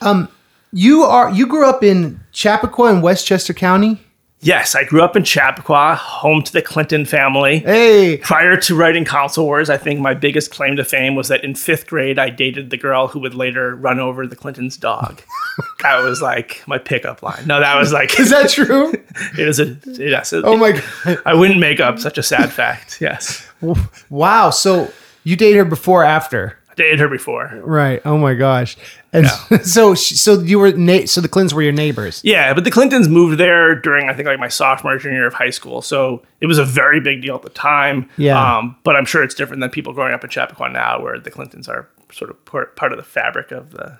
Um, 0.00 0.28
you 0.72 1.02
are 1.02 1.30
you 1.30 1.46
grew 1.46 1.68
up 1.68 1.84
in 1.84 2.20
chappaqua 2.32 2.92
in 2.92 3.00
westchester 3.00 3.54
county 3.54 4.04
Yes, 4.44 4.74
I 4.74 4.84
grew 4.84 5.02
up 5.02 5.16
in 5.16 5.24
Chappaqua, 5.24 5.94
home 5.94 6.42
to 6.42 6.52
the 6.52 6.60
Clinton 6.60 7.06
family. 7.06 7.60
hey 7.60 8.18
Prior 8.18 8.58
to 8.58 8.74
writing 8.74 9.06
Console 9.06 9.46
Wars, 9.46 9.70
I 9.70 9.78
think 9.78 10.00
my 10.00 10.12
biggest 10.12 10.50
claim 10.50 10.76
to 10.76 10.84
fame 10.84 11.14
was 11.14 11.28
that 11.28 11.42
in 11.42 11.54
fifth 11.54 11.86
grade, 11.86 12.18
I 12.18 12.28
dated 12.28 12.68
the 12.68 12.76
girl 12.76 13.08
who 13.08 13.20
would 13.20 13.34
later 13.34 13.74
run 13.74 13.98
over 13.98 14.26
the 14.26 14.36
Clintons' 14.36 14.76
dog. 14.76 15.22
that 15.82 16.02
was 16.04 16.20
like 16.20 16.62
my 16.66 16.76
pickup 16.76 17.22
line. 17.22 17.46
No, 17.46 17.58
that 17.58 17.74
was 17.76 17.90
like 17.90 18.20
is 18.20 18.28
that 18.28 18.50
true 18.50 18.92
it 19.38 19.48
is 19.48 19.60
a 19.60 19.78
yes. 19.86 20.34
oh 20.34 20.58
my 20.58 20.72
god 20.72 21.22
I 21.24 21.32
wouldn't 21.32 21.60
make 21.60 21.80
up 21.80 21.98
such 21.98 22.18
a 22.18 22.22
sad 22.22 22.52
fact. 22.52 23.00
Yes, 23.00 23.48
wow 24.10 24.50
so 24.50 24.92
you 25.22 25.36
dated 25.36 25.56
her 25.56 25.64
before 25.64 26.02
or 26.02 26.04
after 26.04 26.58
I 26.68 26.74
dated 26.74 27.00
her 27.00 27.08
before. 27.08 27.50
right 27.64 28.02
oh 28.04 28.18
my 28.18 28.34
gosh 28.34 28.76
and 29.14 29.28
so 29.64 29.94
so 29.94 30.40
you 30.40 30.58
were 30.58 30.72
na- 30.72 31.06
so 31.06 31.20
the 31.22 31.28
clintons 31.28 31.54
were 31.54 31.62
your 31.62 31.72
neighbors 31.72 32.20
Yeah, 32.24 32.52
but 32.52 32.64
the 32.64 32.70
Clintons 32.70 33.08
moved 33.08 33.38
there 33.38 33.74
during 33.74 34.08
I 34.10 34.12
think 34.14 34.26
like 34.28 34.38
my 34.38 34.48
sophomore 34.48 34.98
junior 34.98 35.18
year 35.18 35.26
of 35.26 35.34
high 35.34 35.50
school, 35.50 35.80
so 35.80 36.22
it 36.40 36.46
was 36.46 36.58
a 36.58 36.64
very 36.64 37.00
big 37.00 37.22
deal 37.22 37.34
at 37.36 37.42
the 37.42 37.48
time. 37.50 38.10
Yeah. 38.18 38.38
Um, 38.58 38.76
but 38.84 38.96
I'm 38.96 39.04
sure 39.06 39.22
it's 39.22 39.34
different 39.34 39.60
than 39.60 39.70
people 39.70 39.92
growing 39.94 40.12
up 40.12 40.22
in 40.24 40.28
Chappaqua 40.30 40.68
now, 40.68 41.00
where 41.00 41.18
the 41.18 41.30
Clintons 41.30 41.68
are 41.68 41.88
sort 42.12 42.30
of 42.30 42.44
part, 42.44 42.76
part 42.76 42.92
of 42.92 42.98
the 42.98 43.04
fabric 43.04 43.50
of 43.52 43.70
the 43.70 43.96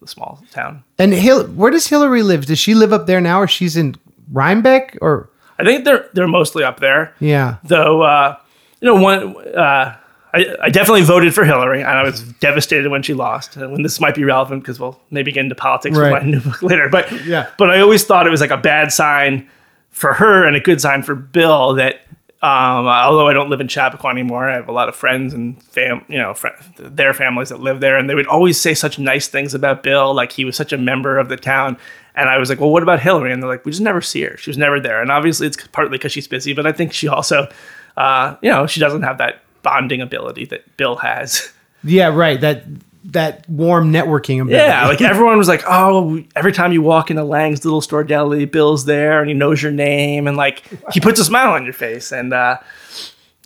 the 0.00 0.06
small 0.06 0.40
town. 0.52 0.84
and 0.98 1.12
Hil- 1.12 1.48
where 1.48 1.72
does 1.72 1.88
hillary 1.88 2.22
live 2.22 2.46
does 2.46 2.58
she 2.60 2.74
live 2.74 2.92
up 2.92 3.06
there 3.06 3.20
now 3.20 3.40
or 3.40 3.48
she's 3.48 3.76
in 3.76 3.96
rhinebeck 4.32 4.96
or 5.00 5.28
I 5.58 5.64
think 5.64 5.84
they're 5.84 6.08
they're 6.12 6.28
mostly 6.28 6.62
up 6.62 6.78
there. 6.78 7.12
yeah 7.18 7.56
Though, 7.64 8.02
uh, 8.02 8.36
you 8.80 8.86
know, 8.86 9.02
one, 9.02 9.34
uh, 9.56 9.96
I, 10.34 10.56
I 10.62 10.68
definitely 10.70 11.02
voted 11.02 11.34
for 11.34 11.44
Hillary, 11.44 11.80
and 11.80 11.90
I 11.90 12.02
was 12.02 12.22
devastated 12.34 12.90
when 12.90 13.02
she 13.02 13.14
lost. 13.14 13.56
And 13.56 13.72
when 13.72 13.82
this 13.82 14.00
might 14.00 14.14
be 14.14 14.24
relevant, 14.24 14.62
because 14.62 14.78
we'll 14.78 15.00
maybe 15.10 15.32
get 15.32 15.40
into 15.40 15.54
politics 15.54 15.96
Right. 15.96 16.12
with 16.12 16.22
my 16.22 16.28
new 16.28 16.40
book 16.40 16.62
later. 16.62 16.88
But 16.88 17.10
Yeah. 17.24 17.48
but 17.58 17.70
I 17.70 17.80
always 17.80 18.04
thought 18.04 18.26
it 18.26 18.30
was 18.30 18.40
like 18.40 18.50
a 18.50 18.56
bad 18.58 18.92
sign 18.92 19.48
for 19.90 20.12
her 20.14 20.46
and 20.46 20.54
a 20.56 20.60
good 20.60 20.80
sign 20.80 21.02
for 21.02 21.14
Bill 21.14 21.74
that. 21.74 22.00
Um, 22.40 22.86
although 22.86 23.26
I 23.26 23.32
don't 23.32 23.50
live 23.50 23.60
in 23.60 23.66
Chappaqua 23.66 24.10
anymore, 24.10 24.48
I 24.48 24.54
have 24.54 24.68
a 24.68 24.72
lot 24.72 24.88
of 24.88 24.94
friends 24.94 25.34
and 25.34 25.60
fam, 25.60 26.04
you 26.06 26.18
know, 26.18 26.34
fr- 26.34 26.46
their 26.78 27.12
families 27.12 27.48
that 27.48 27.58
live 27.58 27.80
there, 27.80 27.98
and 27.98 28.08
they 28.08 28.14
would 28.14 28.28
always 28.28 28.60
say 28.60 28.74
such 28.74 28.96
nice 28.96 29.26
things 29.26 29.54
about 29.54 29.82
Bill, 29.82 30.14
like 30.14 30.30
he 30.30 30.44
was 30.44 30.54
such 30.54 30.72
a 30.72 30.78
member 30.78 31.18
of 31.18 31.28
the 31.28 31.36
town. 31.36 31.76
And 32.14 32.28
I 32.28 32.38
was 32.38 32.48
like, 32.48 32.60
well, 32.60 32.70
what 32.70 32.84
about 32.84 33.00
Hillary? 33.00 33.32
And 33.32 33.42
they're 33.42 33.50
like, 33.50 33.64
we 33.64 33.72
just 33.72 33.82
never 33.82 34.00
see 34.00 34.22
her. 34.22 34.36
She 34.36 34.50
was 34.50 34.56
never 34.56 34.78
there. 34.78 35.02
And 35.02 35.10
obviously, 35.10 35.48
it's 35.48 35.56
partly 35.72 35.98
because 35.98 36.12
she's 36.12 36.28
busy, 36.28 36.52
but 36.52 36.64
I 36.64 36.70
think 36.70 36.92
she 36.92 37.08
also, 37.08 37.48
uh, 37.96 38.36
you 38.40 38.50
know, 38.52 38.68
she 38.68 38.78
doesn't 38.78 39.02
have 39.02 39.18
that 39.18 39.40
bonding 39.62 40.00
ability 40.00 40.46
that 40.46 40.76
Bill 40.76 40.96
has. 40.96 41.52
Yeah, 41.84 42.08
right. 42.08 42.40
That 42.40 42.64
that 43.04 43.48
warm 43.48 43.92
networking 43.92 44.40
ability. 44.42 44.56
Yeah, 44.56 44.86
like 44.86 45.00
everyone 45.00 45.38
was 45.38 45.48
like, 45.48 45.62
oh, 45.66 46.22
every 46.36 46.52
time 46.52 46.72
you 46.72 46.82
walk 46.82 47.10
into 47.10 47.24
Lange's 47.24 47.64
little 47.64 47.80
store 47.80 48.04
deli, 48.04 48.44
Bill's 48.44 48.84
there 48.84 49.20
and 49.20 49.28
he 49.28 49.34
knows 49.34 49.62
your 49.62 49.72
name 49.72 50.26
and 50.26 50.36
like 50.36 50.62
he 50.92 51.00
puts 51.00 51.18
a 51.20 51.24
smile 51.24 51.52
on 51.52 51.64
your 51.64 51.72
face. 51.72 52.12
And 52.12 52.32
uh, 52.32 52.58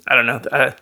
I 0.09 0.15
don't 0.15 0.27
know. 0.27 0.41
Uh, 0.51 0.73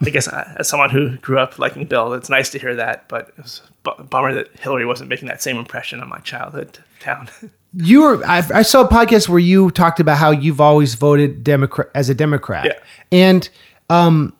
I 0.00 0.10
guess 0.10 0.28
uh, 0.28 0.52
as 0.58 0.68
someone 0.68 0.90
who 0.90 1.16
grew 1.18 1.38
up 1.38 1.58
liking 1.58 1.86
Bill, 1.86 2.12
it's 2.12 2.28
nice 2.28 2.50
to 2.50 2.58
hear 2.58 2.74
that. 2.74 3.08
But 3.08 3.28
it 3.28 3.38
was 3.38 3.62
a 3.86 4.04
bummer 4.04 4.34
that 4.34 4.54
Hillary 4.58 4.84
wasn't 4.84 5.08
making 5.08 5.28
that 5.28 5.42
same 5.42 5.56
impression 5.56 6.00
on 6.00 6.08
my 6.08 6.18
childhood 6.18 6.78
town. 7.00 7.28
you 7.72 8.02
were. 8.02 8.24
I, 8.26 8.46
I 8.54 8.62
saw 8.62 8.82
a 8.82 8.88
podcast 8.88 9.28
where 9.28 9.38
you 9.38 9.70
talked 9.70 10.00
about 10.00 10.18
how 10.18 10.30
you've 10.30 10.60
always 10.60 10.94
voted 10.94 11.42
Democrat 11.42 11.88
as 11.94 12.10
a 12.10 12.14
Democrat. 12.14 12.66
Yeah. 12.66 12.78
And 13.10 13.48
um, 13.88 14.35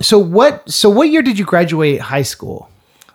so 0.00 0.18
what? 0.18 0.68
So 0.70 0.90
what 0.90 1.08
year 1.08 1.22
did 1.22 1.38
you 1.38 1.44
graduate 1.44 2.00
high 2.00 2.22
school? 2.22 2.70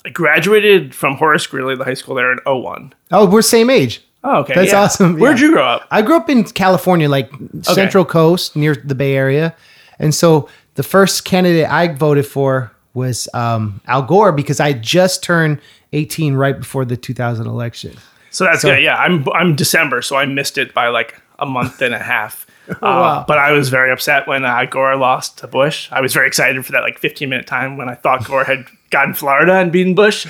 I 0.05 0.09
graduated 0.09 0.95
from 0.95 1.15
Horace 1.15 1.45
Greeley, 1.45 1.75
the 1.75 1.83
high 1.83 1.93
school 1.93 2.15
there 2.15 2.31
in 2.31 2.39
01. 2.45 2.93
Oh, 3.12 3.29
we're 3.29 3.41
same 3.41 3.69
age. 3.69 4.01
Oh, 4.24 4.39
okay. 4.39 4.53
That's 4.53 4.71
yeah. 4.71 4.81
awesome, 4.81 5.17
Where'd 5.17 5.39
you 5.39 5.51
grow 5.51 5.65
up? 5.65 5.88
I 5.91 6.01
grew 6.01 6.17
up 6.17 6.29
in 6.29 6.43
California, 6.43 7.07
like 7.07 7.31
Central 7.62 8.03
Coast, 8.03 8.55
near 8.55 8.75
the 8.75 8.95
Bay 8.95 9.15
Area, 9.15 9.55
and 9.98 10.13
so 10.13 10.50
the 10.75 10.83
first 10.83 11.25
candidate 11.25 11.69
I 11.69 11.89
voted 11.89 12.25
for 12.25 12.71
was 12.93 13.29
um, 13.33 13.81
Al 13.88 14.01
Gore 14.01 14.31
because 14.31 14.59
I 14.59 14.74
just 14.74 15.24
turned 15.24 15.62
18 15.93 16.36
right 16.36 16.57
before 16.57 16.86
the 16.86 16.98
2000 16.98 17.48
election. 17.48 17.95
So 18.31 18.43
that's 18.43 18.63
good. 18.63 18.83
Yeah, 18.83 18.95
I'm 18.95 19.27
I'm 19.29 19.55
December, 19.55 20.01
so 20.01 20.15
I 20.15 20.25
missed 20.25 20.57
it 20.57 20.74
by 20.74 20.89
like 20.89 21.19
a 21.39 21.45
month 21.45 21.81
and 21.81 21.93
a 21.93 22.00
half. 22.00 22.45
Uh, 22.76 22.76
wow. 22.82 23.26
But 23.28 23.38
I 23.40 23.52
was 23.52 23.70
very 23.70 23.92
upset 23.92 24.28
when 24.28 24.46
uh, 24.46 24.66
Gore 24.66 24.96
lost 24.96 25.40
to 25.40 25.48
Bush. 25.48 25.90
I 25.92 26.02
was 26.02 26.14
very 26.14 26.28
excited 26.28 26.64
for 26.66 26.72
that 26.74 26.82
like 26.82 27.00
15 27.00 27.28
minute 27.28 27.48
time 27.48 27.78
when 27.78 27.90
I 27.90 27.96
thought 27.96 28.26
Gore 28.26 28.44
had 28.44 28.66
gotten 28.92 29.14
Florida 29.14 29.54
and 29.54 29.72
beaten 29.72 29.96
Bush. 29.96 30.26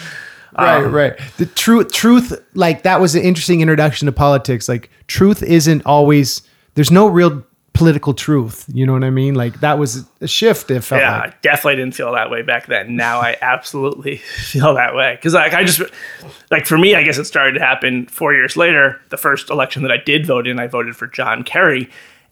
Right, 0.57 0.81
right. 0.81 1.19
The 1.37 1.45
truth, 1.45 1.91
truth, 1.91 2.33
like 2.53 2.83
that 2.83 2.99
was 2.99 3.13
an 3.15 3.21
interesting 3.23 3.61
introduction 3.61 4.05
to 4.07 4.11
politics. 4.11 4.67
Like, 4.67 4.89
truth 5.07 5.43
isn't 5.43 5.85
always. 5.85 6.41
There's 6.75 6.91
no 6.91 7.07
real 7.07 7.43
political 7.73 8.13
truth. 8.13 8.65
You 8.73 8.85
know 8.85 8.91
what 8.93 9.03
I 9.05 9.09
mean? 9.09 9.35
Like 9.35 9.61
that 9.61 9.77
was 9.79 10.05
a 10.19 10.27
shift. 10.27 10.69
It 10.69 10.81
felt 10.81 11.01
Yeah, 11.01 11.19
like. 11.19 11.33
I 11.33 11.35
definitely 11.41 11.77
didn't 11.77 11.95
feel 11.95 12.11
that 12.11 12.29
way 12.29 12.41
back 12.41 12.67
then. 12.67 12.95
Now 12.97 13.19
I 13.19 13.37
absolutely 13.41 14.17
feel 14.35 14.73
that 14.73 14.95
way 14.95 15.15
because 15.15 15.33
like 15.33 15.53
I 15.53 15.63
just 15.63 15.81
like 16.51 16.65
for 16.65 16.77
me, 16.77 16.95
I 16.95 17.03
guess 17.03 17.17
it 17.17 17.23
started 17.25 17.53
to 17.53 17.61
happen 17.61 18.07
four 18.07 18.33
years 18.33 18.57
later. 18.57 18.99
The 19.09 19.17
first 19.17 19.49
election 19.49 19.83
that 19.83 19.91
I 19.91 19.97
did 19.97 20.25
vote 20.25 20.45
in, 20.45 20.59
I 20.59 20.67
voted 20.67 20.95
for 20.97 21.07
John 21.07 21.43
Kerry, 21.43 21.89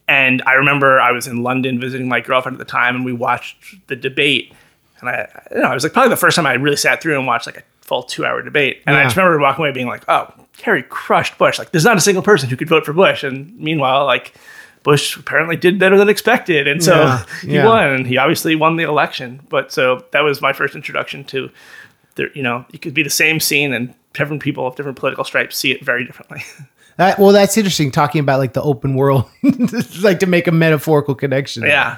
and 0.07 0.41
I 0.45 0.53
remember 0.53 0.99
I 0.99 1.11
was 1.11 1.27
in 1.27 1.43
London 1.43 1.79
visiting 1.79 2.07
my 2.07 2.19
girlfriend 2.21 2.55
at 2.55 2.59
the 2.59 2.71
time, 2.71 2.95
and 2.95 3.05
we 3.05 3.13
watched 3.13 3.87
the 3.87 3.95
debate. 3.95 4.53
And 4.99 5.09
I, 5.09 5.27
you 5.51 5.61
know, 5.61 5.71
it 5.71 5.73
was 5.75 5.83
like 5.83 5.93
probably 5.93 6.09
the 6.09 6.15
first 6.17 6.35
time 6.35 6.45
I 6.45 6.53
really 6.53 6.75
sat 6.77 7.01
through 7.01 7.17
and 7.17 7.27
watched 7.27 7.45
like 7.45 7.57
a 7.57 7.63
full 7.81 8.03
two-hour 8.03 8.41
debate. 8.41 8.81
And 8.87 8.95
I 8.95 9.03
just 9.03 9.15
remember 9.15 9.37
walking 9.39 9.63
away 9.63 9.71
being 9.71 9.87
like, 9.87 10.03
"Oh, 10.07 10.33
Kerry 10.57 10.83
crushed 10.83 11.37
Bush. 11.37 11.59
Like, 11.59 11.71
there's 11.71 11.85
not 11.85 11.97
a 11.97 12.01
single 12.01 12.23
person 12.23 12.49
who 12.49 12.55
could 12.55 12.69
vote 12.69 12.85
for 12.85 12.93
Bush." 12.93 13.23
And 13.23 13.57
meanwhile, 13.59 14.05
like. 14.05 14.33
Bush 14.83 15.17
apparently 15.17 15.57
did 15.57 15.79
better 15.79 15.97
than 15.97 16.07
expected, 16.07 16.65
and 16.65 16.81
so 16.81 16.95
Yeah, 16.95 17.25
he 17.41 17.55
yeah. 17.55 17.65
won, 17.65 17.87
and 17.89 18.07
he 18.07 18.17
obviously 18.17 18.55
won 18.55 18.77
the 18.77 18.83
election. 18.83 19.41
But 19.49 19.69
so 19.69 20.05
that 20.11 20.21
was 20.21 20.41
my 20.41 20.53
first 20.53 20.75
introduction 20.75 21.25
to, 21.25 21.49
the, 22.15 22.29
you 22.33 22.41
know, 22.41 22.63
it 22.71 22.81
could 22.81 22.93
be 22.93 23.03
the 23.03 23.09
same 23.09 23.41
scene, 23.41 23.73
and 23.73 23.93
different 24.13 24.41
people 24.41 24.65
of 24.65 24.77
different 24.77 24.97
political 24.97 25.25
stripes 25.25 25.57
see 25.57 25.71
it 25.71 25.83
very 25.83 26.05
differently. 26.05 26.41
That, 26.97 27.19
well, 27.19 27.31
that's 27.31 27.57
interesting. 27.57 27.91
Talking 27.91 28.19
about 28.19 28.39
like 28.39 28.53
the 28.53 28.61
open 28.61 28.95
world, 28.95 29.29
like 30.01 30.19
to 30.19 30.25
make 30.25 30.47
a 30.47 30.51
metaphorical 30.51 31.15
connection. 31.15 31.63
yeah, 31.63 31.97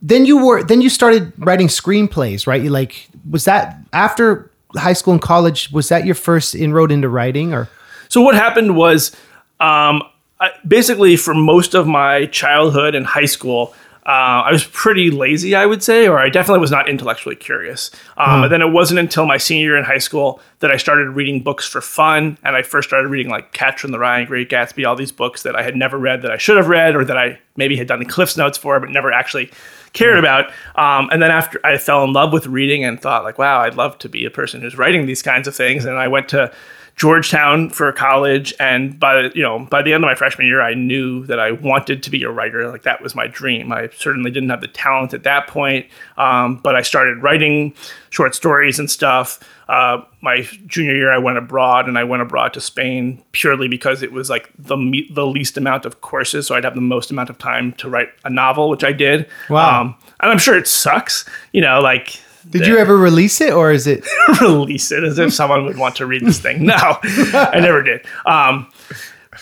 Then 0.00 0.26
you 0.26 0.44
were. 0.44 0.62
Then 0.62 0.82
you 0.82 0.90
started 0.90 1.32
writing 1.38 1.68
screenplays, 1.68 2.46
right? 2.46 2.62
You 2.62 2.70
like 2.70 3.08
was 3.30 3.44
that 3.44 3.78
after 3.92 4.50
high 4.76 4.92
school 4.92 5.12
and 5.12 5.22
college? 5.22 5.70
Was 5.70 5.88
that 5.88 6.04
your 6.04 6.14
first 6.14 6.54
inroad 6.54 6.92
into 6.92 7.08
writing, 7.08 7.54
or? 7.54 7.68
So 8.08 8.20
what 8.20 8.34
happened 8.34 8.76
was, 8.76 9.12
um, 9.60 10.02
I, 10.40 10.50
basically 10.66 11.16
for 11.16 11.34
most 11.34 11.74
of 11.74 11.86
my 11.86 12.26
childhood 12.26 12.94
and 12.94 13.06
high 13.06 13.24
school, 13.24 13.74
uh, 14.06 14.44
I 14.44 14.52
was 14.52 14.64
pretty 14.64 15.10
lazy, 15.10 15.54
I 15.54 15.64
would 15.64 15.82
say, 15.82 16.06
or 16.06 16.18
I 16.18 16.28
definitely 16.28 16.60
was 16.60 16.70
not 16.70 16.88
intellectually 16.88 17.36
curious. 17.36 17.90
Um, 18.18 18.42
And 18.42 18.52
then 18.52 18.60
it 18.60 18.70
wasn't 18.70 19.00
until 19.00 19.24
my 19.24 19.38
senior 19.38 19.64
year 19.64 19.76
in 19.78 19.84
high 19.84 19.98
school 19.98 20.40
that 20.60 20.70
I 20.70 20.76
started 20.76 21.08
reading 21.10 21.42
books 21.42 21.66
for 21.66 21.80
fun, 21.80 22.36
and 22.42 22.54
I 22.54 22.62
first 22.62 22.88
started 22.88 23.08
reading 23.08 23.30
like 23.30 23.52
Catcher 23.52 23.86
in 23.86 23.92
the 23.92 23.98
Rye, 23.98 24.24
Great 24.24 24.50
Gatsby, 24.50 24.86
all 24.86 24.96
these 24.96 25.12
books 25.12 25.42
that 25.42 25.56
I 25.56 25.62
had 25.62 25.74
never 25.74 25.98
read 25.98 26.22
that 26.22 26.30
I 26.30 26.36
should 26.36 26.56
have 26.56 26.68
read, 26.68 26.94
or 26.94 27.04
that 27.04 27.16
I 27.16 27.38
maybe 27.56 27.76
had 27.76 27.86
done 27.86 27.98
the 27.98 28.04
Cliffs 28.04 28.36
Notes 28.36 28.58
for, 28.58 28.78
but 28.78 28.90
never 28.90 29.10
actually 29.12 29.50
cared 29.94 30.18
about. 30.18 30.46
Um, 30.74 31.08
and 31.10 31.22
then 31.22 31.30
after 31.30 31.60
I 31.64 31.78
fell 31.78 32.04
in 32.04 32.12
love 32.12 32.32
with 32.32 32.46
reading 32.46 32.84
and 32.84 33.00
thought 33.00 33.24
like, 33.24 33.38
wow, 33.38 33.60
I'd 33.60 33.76
love 33.76 33.96
to 33.98 34.08
be 34.08 34.24
a 34.24 34.30
person 34.30 34.60
who's 34.60 34.76
writing 34.76 35.06
these 35.06 35.22
kinds 35.22 35.48
of 35.48 35.54
things. 35.54 35.84
And 35.84 35.96
I 35.96 36.08
went 36.08 36.28
to 36.30 36.52
Georgetown 36.96 37.70
for 37.70 37.90
college, 37.92 38.54
and 38.60 39.00
by 39.00 39.22
you 39.34 39.42
know 39.42 39.66
by 39.68 39.82
the 39.82 39.92
end 39.92 40.04
of 40.04 40.08
my 40.08 40.14
freshman 40.14 40.46
year, 40.46 40.62
I 40.62 40.74
knew 40.74 41.26
that 41.26 41.40
I 41.40 41.50
wanted 41.50 42.04
to 42.04 42.10
be 42.10 42.22
a 42.22 42.30
writer. 42.30 42.70
Like 42.70 42.84
that 42.84 43.02
was 43.02 43.16
my 43.16 43.26
dream. 43.26 43.72
I 43.72 43.88
certainly 43.96 44.30
didn't 44.30 44.50
have 44.50 44.60
the 44.60 44.68
talent 44.68 45.12
at 45.12 45.24
that 45.24 45.48
point, 45.48 45.86
um, 46.16 46.60
but 46.62 46.76
I 46.76 46.82
started 46.82 47.20
writing 47.20 47.74
short 48.10 48.36
stories 48.36 48.78
and 48.78 48.88
stuff. 48.88 49.40
Uh, 49.68 50.02
my 50.20 50.42
junior 50.66 50.94
year, 50.94 51.12
I 51.12 51.18
went 51.18 51.36
abroad, 51.36 51.88
and 51.88 51.98
I 51.98 52.04
went 52.04 52.22
abroad 52.22 52.52
to 52.54 52.60
Spain 52.60 53.20
purely 53.32 53.66
because 53.66 54.00
it 54.02 54.12
was 54.12 54.30
like 54.30 54.50
the 54.56 54.76
me- 54.76 55.10
the 55.10 55.26
least 55.26 55.56
amount 55.56 55.84
of 55.86 56.00
courses, 56.00 56.46
so 56.46 56.54
I'd 56.54 56.62
have 56.62 56.76
the 56.76 56.80
most 56.80 57.10
amount 57.10 57.28
of 57.28 57.38
time 57.38 57.72
to 57.72 57.88
write 57.88 58.10
a 58.24 58.30
novel, 58.30 58.70
which 58.70 58.84
I 58.84 58.92
did. 58.92 59.28
Wow. 59.50 59.80
Um, 59.80 59.96
and 60.20 60.30
I'm 60.30 60.38
sure 60.38 60.56
it 60.56 60.68
sucks, 60.68 61.28
you 61.52 61.60
know, 61.60 61.80
like. 61.80 62.20
Did 62.50 62.66
you 62.66 62.78
ever 62.78 62.96
release 62.96 63.40
it, 63.40 63.52
or 63.52 63.72
is 63.72 63.86
it? 63.86 64.06
release 64.40 64.92
it 64.92 65.04
as 65.04 65.18
if 65.18 65.32
someone 65.32 65.64
would 65.64 65.78
want 65.78 65.96
to 65.96 66.06
read 66.06 66.24
this 66.24 66.38
thing. 66.38 66.64
No, 66.64 66.74
I 66.74 67.58
never 67.60 67.82
did. 67.82 68.06
Um, 68.26 68.70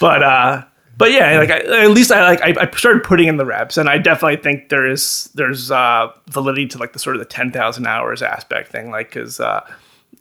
but 0.00 0.22
uh, 0.22 0.64
but 0.96 1.10
yeah, 1.10 1.38
like 1.38 1.50
I, 1.50 1.84
at 1.84 1.90
least 1.90 2.12
I 2.12 2.22
like 2.22 2.40
I, 2.42 2.54
I 2.62 2.70
started 2.76 3.02
putting 3.02 3.28
in 3.28 3.36
the 3.36 3.46
reps, 3.46 3.76
and 3.76 3.88
I 3.88 3.98
definitely 3.98 4.42
think 4.42 4.68
there 4.68 4.88
is 4.88 5.30
there's 5.34 5.70
uh, 5.70 6.12
validity 6.28 6.66
to 6.68 6.78
like 6.78 6.92
the 6.92 6.98
sort 6.98 7.16
of 7.16 7.20
the 7.20 7.26
ten 7.26 7.50
thousand 7.50 7.86
hours 7.86 8.22
aspect 8.22 8.70
thing, 8.70 8.90
like 8.90 9.08
because 9.08 9.40
uh, 9.40 9.66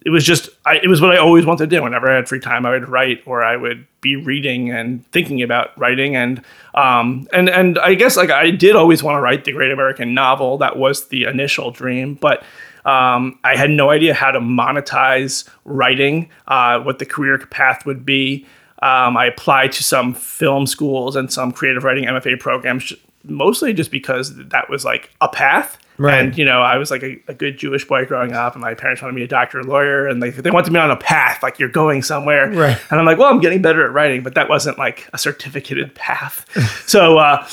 it 0.05 0.09
was 0.09 0.23
just 0.23 0.49
I, 0.65 0.77
it 0.81 0.87
was 0.87 1.01
what 1.01 1.11
I 1.11 1.17
always 1.17 1.45
wanted 1.45 1.69
to 1.69 1.75
do. 1.75 1.83
Whenever 1.83 2.09
I 2.09 2.15
had 2.15 2.27
free 2.27 2.39
time, 2.39 2.65
I 2.65 2.71
would 2.71 2.89
write 2.89 3.21
or 3.25 3.43
I 3.43 3.55
would 3.55 3.85
be 4.01 4.15
reading 4.15 4.71
and 4.71 5.05
thinking 5.11 5.43
about 5.43 5.77
writing 5.77 6.15
and 6.15 6.43
um 6.73 7.27
and 7.31 7.49
and 7.49 7.77
I 7.77 7.93
guess 7.93 8.17
like 8.17 8.31
I 8.31 8.49
did 8.49 8.75
always 8.75 9.03
want 9.03 9.17
to 9.17 9.21
write 9.21 9.45
the 9.45 9.51
great 9.51 9.71
American 9.71 10.13
novel. 10.13 10.57
That 10.57 10.77
was 10.77 11.09
the 11.09 11.25
initial 11.25 11.71
dream, 11.71 12.15
but 12.15 12.43
um, 12.85 13.39
I 13.43 13.55
had 13.55 13.69
no 13.69 13.89
idea 13.89 14.13
how 14.13 14.31
to 14.31 14.39
monetize 14.39 15.47
writing, 15.65 16.29
uh, 16.47 16.79
what 16.79 16.99
the 16.99 17.05
career 17.05 17.37
path 17.37 17.85
would 17.85 18.05
be. 18.05 18.45
Um, 18.81 19.15
I 19.15 19.25
applied 19.25 19.71
to 19.73 19.83
some 19.83 20.13
film 20.13 20.65
schools 20.65 21.15
and 21.15 21.31
some 21.31 21.51
creative 21.51 21.83
writing 21.83 22.05
MFA 22.05 22.39
programs, 22.39 22.93
mostly 23.23 23.73
just 23.73 23.91
because 23.91 24.35
that 24.35 24.69
was 24.69 24.83
like 24.83 25.11
a 25.21 25.27
path. 25.27 25.77
Right. 25.97 26.19
And 26.19 26.35
you 26.35 26.45
know, 26.45 26.61
I 26.61 26.77
was 26.77 26.89
like 26.89 27.03
a, 27.03 27.21
a 27.27 27.33
good 27.35 27.59
Jewish 27.59 27.85
boy 27.85 28.05
growing 28.05 28.33
up, 28.33 28.55
and 28.55 28.61
my 28.61 28.73
parents 28.73 29.03
wanted 29.03 29.13
me 29.13 29.21
a 29.21 29.27
doctor, 29.27 29.59
or 29.59 29.63
lawyer, 29.63 30.07
and 30.07 30.23
they 30.23 30.31
they 30.31 30.49
wanted 30.49 30.73
me 30.73 30.79
on 30.79 30.89
a 30.89 30.95
path, 30.95 31.43
like 31.43 31.59
you're 31.59 31.69
going 31.69 32.01
somewhere. 32.01 32.49
Right. 32.49 32.79
And 32.89 32.99
I'm 32.99 33.05
like, 33.05 33.19
well, 33.19 33.29
I'm 33.29 33.39
getting 33.39 33.61
better 33.61 33.85
at 33.85 33.93
writing, 33.93 34.23
but 34.23 34.33
that 34.33 34.49
wasn't 34.49 34.79
like 34.79 35.07
a 35.13 35.19
certificated 35.19 35.93
path. 35.95 36.47
so 36.87 37.19
uh, 37.19 37.47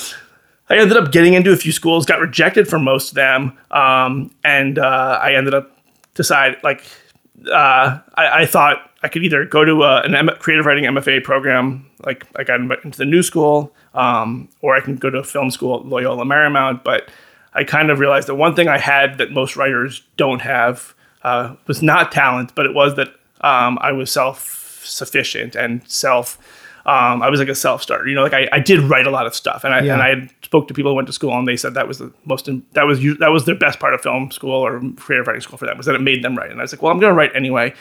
I 0.69 0.77
ended 0.77 0.97
up 0.97 1.11
getting 1.11 1.33
into 1.33 1.51
a 1.51 1.57
few 1.57 1.71
schools, 1.71 2.05
got 2.05 2.19
rejected 2.19 2.67
from 2.67 2.83
most 2.83 3.09
of 3.09 3.15
them, 3.15 3.57
um, 3.71 4.31
and 4.43 4.77
uh, 4.77 5.19
I 5.21 5.33
ended 5.33 5.53
up 5.53 5.75
decide 6.13 6.57
like 6.63 6.83
uh, 7.47 7.99
I, 8.15 8.41
I 8.41 8.45
thought 8.45 8.91
I 9.01 9.07
could 9.07 9.23
either 9.23 9.45
go 9.45 9.63
to 9.63 9.83
a, 9.83 10.01
an 10.01 10.13
M- 10.13 10.29
creative 10.39 10.65
writing 10.65 10.83
MFA 10.83 11.23
program, 11.23 11.89
like 12.05 12.25
I 12.35 12.43
got 12.43 12.59
into 12.59 12.97
the 12.97 13.05
new 13.05 13.23
school, 13.23 13.73
um, 13.93 14.49
or 14.61 14.75
I 14.75 14.81
can 14.81 14.97
go 14.97 15.09
to 15.09 15.19
a 15.19 15.23
film 15.23 15.49
school 15.51 15.79
at 15.79 15.85
Loyola 15.85 16.25
Marymount. 16.25 16.83
But 16.83 17.09
I 17.53 17.63
kind 17.63 17.89
of 17.89 17.99
realized 17.99 18.27
that 18.27 18.35
one 18.35 18.55
thing 18.55 18.67
I 18.67 18.77
had 18.77 19.17
that 19.17 19.31
most 19.31 19.55
writers 19.55 20.03
don't 20.17 20.41
have 20.41 20.93
uh, 21.23 21.55
was 21.67 21.81
not 21.81 22.11
talent, 22.11 22.53
but 22.55 22.65
it 22.65 22.73
was 22.73 22.95
that 22.95 23.09
um, 23.41 23.77
I 23.81 23.91
was 23.91 24.11
self 24.11 24.83
sufficient 24.85 25.55
and 25.55 25.87
self. 25.89 26.37
Um, 26.85 27.21
I 27.21 27.29
was 27.29 27.39
like 27.39 27.49
a 27.49 27.55
self 27.55 27.81
starter, 27.83 28.07
you 28.07 28.15
know. 28.15 28.23
Like 28.23 28.33
I, 28.33 28.47
I 28.51 28.59
did 28.59 28.79
write 28.81 29.05
a 29.05 29.11
lot 29.11 29.25
of 29.27 29.35
stuff, 29.35 29.63
and 29.63 29.73
I 29.73 29.81
Yeah. 29.81 29.93
and 29.93 30.01
I 30.01 30.29
spoke 30.43 30.67
to 30.69 30.73
people 30.73 30.91
who 30.91 30.95
went 30.95 31.07
to 31.07 31.13
school, 31.13 31.37
and 31.37 31.47
they 31.47 31.57
said 31.57 31.73
that 31.75 31.87
was 31.87 31.99
the 31.99 32.11
most 32.25 32.49
that 32.73 32.83
was 32.87 32.99
that 33.19 33.29
was 33.31 33.45
the 33.45 33.53
best 33.55 33.79
part 33.79 33.93
of 33.93 34.01
film 34.01 34.31
school 34.31 34.53
or 34.65 34.81
creative 34.95 35.27
writing 35.27 35.41
school 35.41 35.57
for 35.57 35.65
them 35.65 35.77
was 35.77 35.85
that 35.85 35.95
it 35.95 36.01
made 36.01 36.23
them 36.23 36.35
write. 36.35 36.51
And 36.51 36.59
I 36.59 36.63
was 36.63 36.73
like, 36.73 36.81
well, 36.81 36.91
I'm 36.91 36.99
going 36.99 37.11
to 37.11 37.15
write 37.17 37.35
anyway, 37.35 37.73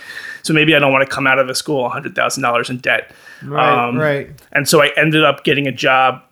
so 0.42 0.52
maybe 0.52 0.74
I 0.74 0.78
don't 0.78 0.92
want 0.92 1.08
to 1.08 1.14
come 1.14 1.26
out 1.26 1.38
of 1.38 1.46
the 1.46 1.54
school 1.54 1.88
hundred 1.88 2.14
thousand 2.14 2.42
dollars 2.42 2.68
in 2.70 2.78
debt. 2.78 3.12
Right, 3.44 3.88
Um, 3.88 3.96
right. 3.96 4.30
And 4.52 4.68
so 4.68 4.82
I 4.82 4.90
ended 4.96 5.24
up 5.24 5.44
getting 5.44 5.66
a 5.66 5.72
job 5.72 6.22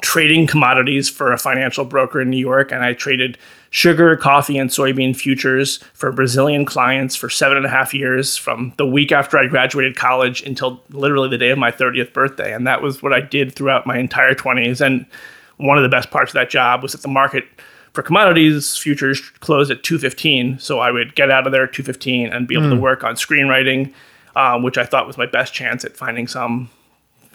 trading 0.00 0.46
commodities 0.46 1.08
for 1.08 1.32
a 1.32 1.38
financial 1.38 1.84
broker 1.84 2.20
in 2.20 2.30
New 2.30 2.38
York, 2.38 2.72
and 2.72 2.82
I 2.82 2.94
traded 2.94 3.36
sugar, 3.70 4.16
coffee, 4.16 4.58
and 4.58 4.70
soybean 4.70 5.14
futures 5.14 5.78
for 5.94 6.12
Brazilian 6.12 6.64
clients 6.64 7.14
for 7.16 7.28
seven 7.28 7.56
and 7.56 7.66
a 7.66 7.68
half 7.68 7.92
years 7.92 8.36
from 8.36 8.72
the 8.76 8.86
week 8.86 9.12
after 9.12 9.38
I 9.38 9.46
graduated 9.46 9.96
college 9.96 10.42
until 10.42 10.82
literally 10.90 11.28
the 11.28 11.38
day 11.38 11.50
of 11.50 11.58
my 11.58 11.70
30th 11.70 12.12
birthday. 12.12 12.52
And 12.52 12.66
that 12.66 12.82
was 12.82 13.02
what 13.02 13.12
I 13.12 13.20
did 13.20 13.54
throughout 13.54 13.86
my 13.86 13.98
entire 13.98 14.34
20s. 14.34 14.80
And 14.84 15.06
one 15.56 15.78
of 15.78 15.82
the 15.82 15.88
best 15.88 16.10
parts 16.10 16.30
of 16.30 16.34
that 16.34 16.50
job 16.50 16.82
was 16.82 16.92
that 16.92 17.02
the 17.02 17.08
market 17.08 17.44
for 17.92 18.02
commodities 18.02 18.76
futures 18.76 19.20
closed 19.40 19.70
at 19.70 19.82
215 19.82 20.58
so 20.58 20.78
i 20.78 20.90
would 20.90 21.14
get 21.14 21.30
out 21.30 21.46
of 21.46 21.52
there 21.52 21.64
at 21.64 21.72
215 21.72 22.32
and 22.32 22.48
be 22.48 22.56
able 22.56 22.70
to 22.70 22.80
work 22.80 23.04
on 23.04 23.14
screenwriting 23.14 23.92
um, 24.34 24.62
which 24.62 24.78
i 24.78 24.84
thought 24.84 25.06
was 25.06 25.18
my 25.18 25.26
best 25.26 25.52
chance 25.52 25.84
at 25.84 25.96
finding 25.96 26.26
some 26.26 26.70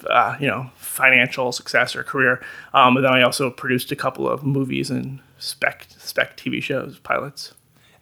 uh, 0.08 0.36
you 0.40 0.48
know 0.48 0.70
financial 0.98 1.52
success 1.52 1.96
or 1.96 2.04
career. 2.04 2.42
Um, 2.74 2.98
and 2.98 3.06
then 3.06 3.14
I 3.14 3.22
also 3.22 3.50
produced 3.50 3.92
a 3.92 3.96
couple 3.96 4.28
of 4.28 4.44
movies 4.44 4.90
and 4.90 5.20
spec 5.40 5.88
spec 5.98 6.36
TV 6.36 6.62
shows 6.62 7.00
pilots. 7.00 7.54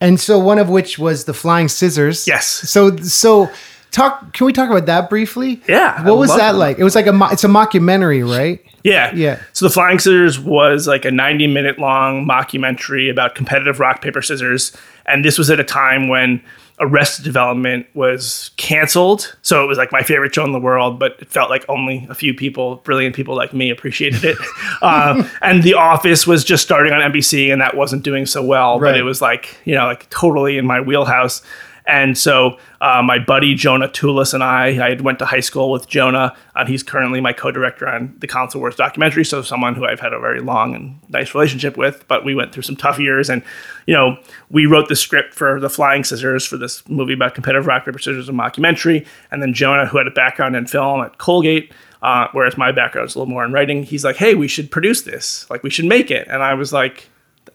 And 0.01 0.19
so 0.19 0.39
one 0.39 0.57
of 0.59 0.69
which 0.69 0.97
was 0.97 1.25
the 1.25 1.33
Flying 1.33 1.67
Scissors. 1.67 2.27
Yes. 2.27 2.47
So 2.47 2.95
so 2.97 3.49
talk. 3.91 4.33
Can 4.33 4.45
we 4.45 4.53
talk 4.53 4.69
about 4.69 4.85
that 4.87 5.09
briefly? 5.09 5.61
Yeah, 5.67 5.95
I 5.97 6.09
What 6.09 6.17
was 6.17 6.35
that 6.35 6.51
them. 6.53 6.59
like? 6.59 6.79
It 6.79 6.83
was 6.83 6.95
like 6.95 7.07
a 7.07 7.13
mo- 7.13 7.29
it's 7.29 7.43
a 7.43 7.47
mockumentary, 7.47 8.27
right? 8.27 8.59
Yeah, 8.83 9.13
Yeah. 9.15 9.39
So 9.53 9.65
the 9.65 9.71
Flying 9.71 9.97
Scissors 9.99 10.39
was 10.39 10.85
like 10.87 11.05
a 11.05 11.11
90 11.11 11.47
minute 11.47 11.79
long 11.79 12.25
mockumentary 12.27 13.09
about 13.09 13.33
competitive 13.35 13.79
rock 13.79 14.01
paper 14.01 14.21
scissors, 14.21 14.75
and 15.07 15.23
this 15.25 15.37
was 15.39 15.49
at 15.49 15.59
a 15.59 15.63
time 15.63 16.07
when 16.07 16.41
Arrested 16.79 17.23
Development 17.23 17.87
was 17.93 18.51
canceled. 18.57 19.35
So 19.41 19.63
it 19.63 19.67
was 19.67 19.77
like 19.77 19.91
my 19.91 20.01
favorite 20.01 20.35
show 20.35 20.43
in 20.43 20.51
the 20.51 20.59
world, 20.59 20.99
but 20.99 21.15
it 21.19 21.29
felt 21.29 21.49
like 21.49 21.63
only 21.69 22.05
a 22.09 22.15
few 22.15 22.33
people, 22.33 22.77
brilliant 22.77 23.15
people 23.15 23.35
like 23.35 23.53
me, 23.53 23.69
appreciated 23.69 24.23
it. 24.23 24.37
um, 24.81 25.29
and 25.41 25.63
The 25.63 25.75
Office 25.75 26.27
was 26.27 26.43
just 26.43 26.63
starting 26.63 26.91
on 26.91 26.99
NBC, 27.11 27.51
and 27.51 27.61
that 27.61 27.77
wasn't 27.77 28.03
doing 28.03 28.25
so 28.25 28.43
well. 28.43 28.79
But 28.79 28.97
it 28.97 29.03
was 29.03 29.21
like 29.21 29.57
you 29.65 29.75
know 29.75 29.85
like 29.85 30.09
totally 30.09 30.57
in 30.57 30.65
my 30.65 30.81
wheelhouse. 30.81 31.41
And 31.87 32.17
so 32.17 32.57
uh, 32.81 33.01
my 33.03 33.19
buddy 33.19 33.53
Jonah 33.53 33.87
Tulis 33.87 34.33
and 34.33 34.43
I, 34.43 34.93
I 34.93 35.01
went 35.01 35.19
to 35.19 35.25
high 35.25 35.39
school 35.39 35.71
with 35.71 35.87
Jonah, 35.87 36.35
and 36.55 36.67
he's 36.67 36.81
currently 36.81 37.21
my 37.21 37.31
co-director 37.31 37.87
on 37.87 38.15
the 38.17 38.27
Console 38.27 38.61
Wars 38.61 38.75
documentary. 38.75 39.23
So 39.23 39.41
someone 39.41 39.75
who 39.75 39.85
I've 39.85 39.99
had 39.99 40.13
a 40.13 40.19
very 40.19 40.41
long 40.41 40.73
and 40.73 40.99
nice 41.09 41.35
relationship 41.35 41.77
with. 41.77 42.03
But 42.07 42.25
we 42.25 42.33
went 42.33 42.53
through 42.53 42.63
some 42.63 42.75
tough 42.75 42.97
years, 42.97 43.29
and 43.29 43.43
you 43.85 43.93
know, 43.93 44.17
we 44.49 44.65
wrote 44.65 44.89
the 44.89 44.95
script 44.95 45.33
for 45.33 45.59
the 45.59 45.69
Flying 45.69 46.03
Scissors 46.03 46.45
for 46.45 46.57
this 46.57 46.87
movie 46.89 47.13
about 47.13 47.35
competitive 47.35 47.67
rock 47.67 47.85
paper 47.85 47.99
scissors, 47.99 48.29
and 48.29 48.37
mockumentary. 48.37 49.05
And 49.31 49.41
then 49.41 49.53
Jonah, 49.53 49.85
who 49.85 49.97
had 49.97 50.07
a 50.07 50.11
background 50.11 50.55
in 50.55 50.65
film 50.65 51.01
at 51.01 51.17
Colgate, 51.19 51.71
uh, 52.01 52.27
whereas 52.31 52.57
my 52.57 52.71
background 52.71 53.09
is 53.09 53.15
a 53.15 53.19
little 53.19 53.31
more 53.31 53.45
in 53.45 53.51
writing, 53.51 53.83
he's 53.83 54.03
like, 54.03 54.15
"Hey, 54.15 54.33
we 54.33 54.47
should 54.47 54.71
produce 54.71 55.03
this. 55.03 55.47
Like, 55.49 55.61
we 55.61 55.69
should 55.69 55.85
make 55.85 56.09
it." 56.09 56.27
And 56.29 56.41
I 56.41 56.55
was 56.55 56.73
like, 56.73 57.09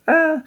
eh. 0.06 0.38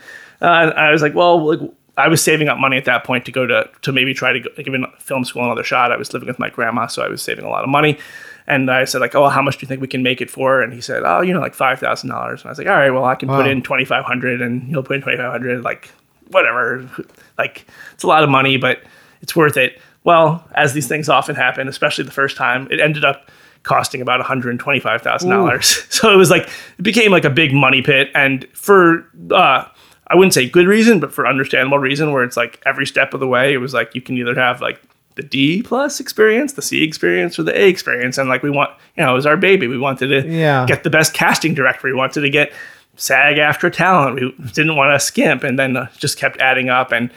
Uh, 0.42 0.46
I 0.46 0.92
was 0.92 1.02
like, 1.02 1.16
well, 1.16 1.56
like, 1.56 1.72
I 1.96 2.08
was 2.08 2.24
saving 2.24 2.50
up 2.50 2.58
money 2.58 2.78
at 2.78 2.86
that 2.86 3.04
point 3.04 3.26
to 3.26 3.32
go 3.32 3.46
to 3.46 3.70
to 3.82 3.92
maybe 3.92 4.14
try 4.14 4.34
to 4.34 4.40
go, 4.40 4.50
give 4.58 4.74
film 5.00 5.24
school 5.26 5.46
another 5.46 5.64
shot. 5.64 5.92
I 5.92 5.98
was 5.98 6.12
living 6.14 6.28
with 6.28 6.40
my 6.40 6.50
grandma, 6.50 6.88
so 6.88 7.04
I 7.04 7.08
was 7.08 7.22
saving 7.22 7.46
a 7.46 7.50
lot 7.50 7.64
of 7.64 7.70
money. 7.70 8.00
And 8.48 8.70
I 8.70 8.86
said 8.86 9.00
like, 9.00 9.16
oh, 9.16 9.30
how 9.30 9.42
much 9.42 9.58
do 9.58 9.64
you 9.64 9.68
think 9.68 9.80
we 9.80 9.88
can 9.88 10.04
make 10.04 10.20
it 10.20 10.30
for? 10.30 10.62
And 10.62 10.74
he 10.74 10.82
said, 10.82 11.04
oh, 11.06 11.22
you 11.22 11.34
know, 11.34 11.40
like 11.40 11.54
five 11.54 11.80
thousand 11.80 12.10
dollars. 12.10 12.42
And 12.42 12.50
I 12.50 12.52
was 12.52 12.58
like, 12.58 12.68
all 12.68 12.74
right, 12.74 12.90
well, 12.90 13.06
I 13.06 13.16
can 13.16 13.30
wow. 13.30 13.38
put 13.38 13.48
in 13.48 13.62
twenty 13.62 13.86
five 13.86 14.06
hundred, 14.06 14.42
and 14.42 14.64
he'll 14.64 14.84
put 14.84 14.96
in 14.96 15.02
twenty 15.02 15.18
five 15.18 15.32
hundred. 15.32 15.64
Like, 15.64 15.90
whatever. 16.30 16.90
Like, 17.38 17.66
it's 17.94 18.04
a 18.04 18.08
lot 18.08 18.24
of 18.24 18.30
money, 18.30 18.58
but 18.58 18.82
it's 19.22 19.36
worth 19.36 19.58
it. 19.58 19.80
Well, 20.04 20.46
as 20.54 20.74
these 20.74 20.88
things 20.88 21.10
often 21.10 21.36
happen, 21.36 21.68
especially 21.68 22.04
the 22.04 22.12
first 22.12 22.36
time, 22.36 22.68
it 22.70 22.80
ended 22.80 23.06
up 23.06 23.30
costing 23.64 24.02
about 24.02 24.20
one 24.20 24.28
hundred 24.28 24.60
twenty 24.60 24.80
five 24.80 25.02
thousand 25.02 25.30
dollars. 25.30 25.84
So 25.90 26.12
it 26.12 26.18
was 26.18 26.30
like 26.30 26.50
it 26.78 26.82
became 26.82 27.12
like 27.12 27.24
a 27.24 27.30
big 27.30 27.54
money 27.54 27.82
pit. 27.82 28.10
And 28.14 28.46
for 28.54 29.08
uh, 29.32 29.66
I 30.08 30.16
wouldn't 30.16 30.34
say 30.34 30.50
good 30.50 30.68
reason, 30.68 31.00
but 31.00 31.14
for 31.14 31.26
understandable 31.26 31.80
reason, 31.80 32.12
where 32.12 32.24
it's 32.24 32.38
like 32.38 32.62
every 32.66 32.86
step 32.86 33.14
of 33.14 33.20
the 33.20 33.28
way, 33.28 33.54
it 33.54 33.58
was 33.58 33.74
like 33.74 33.96
you 33.96 34.02
can 34.02 34.18
either 34.18 34.36
have 34.36 34.62
like 34.62 34.82
the 35.16 35.24
D 35.24 35.62
plus 35.64 36.00
experience, 36.00 36.54
the 36.54 36.62
C 36.62 36.84
experience, 36.84 37.38
or 37.38 37.44
the 37.44 37.58
A 37.58 37.68
experience. 37.68 38.18
And 38.18 38.30
like 38.30 38.44
we 38.44 38.50
want, 38.50 38.72
you 38.98 39.04
know, 39.04 39.12
it 39.12 39.16
was 39.16 39.26
our 39.26 39.38
baby. 39.38 39.68
We 39.68 39.78
wanted 39.78 40.08
to 40.08 40.28
yeah. 40.28 40.66
get 40.66 40.84
the 40.84 40.90
best 40.90 41.14
casting 41.14 41.54
director. 41.54 41.88
We 41.88 41.94
wanted 41.94 42.22
to 42.22 42.30
get 42.30 42.52
SAG-AFTRA 42.96 43.74
talent. 43.74 44.16
We 44.16 44.50
didn't 44.52 44.76
want 44.76 44.94
to 44.94 45.00
skimp, 45.00 45.44
and 45.44 45.58
then 45.58 45.78
uh, 45.78 45.88
just 45.98 46.18
kept 46.18 46.40
adding 46.40 46.70
up. 46.70 46.92
And 46.92 47.10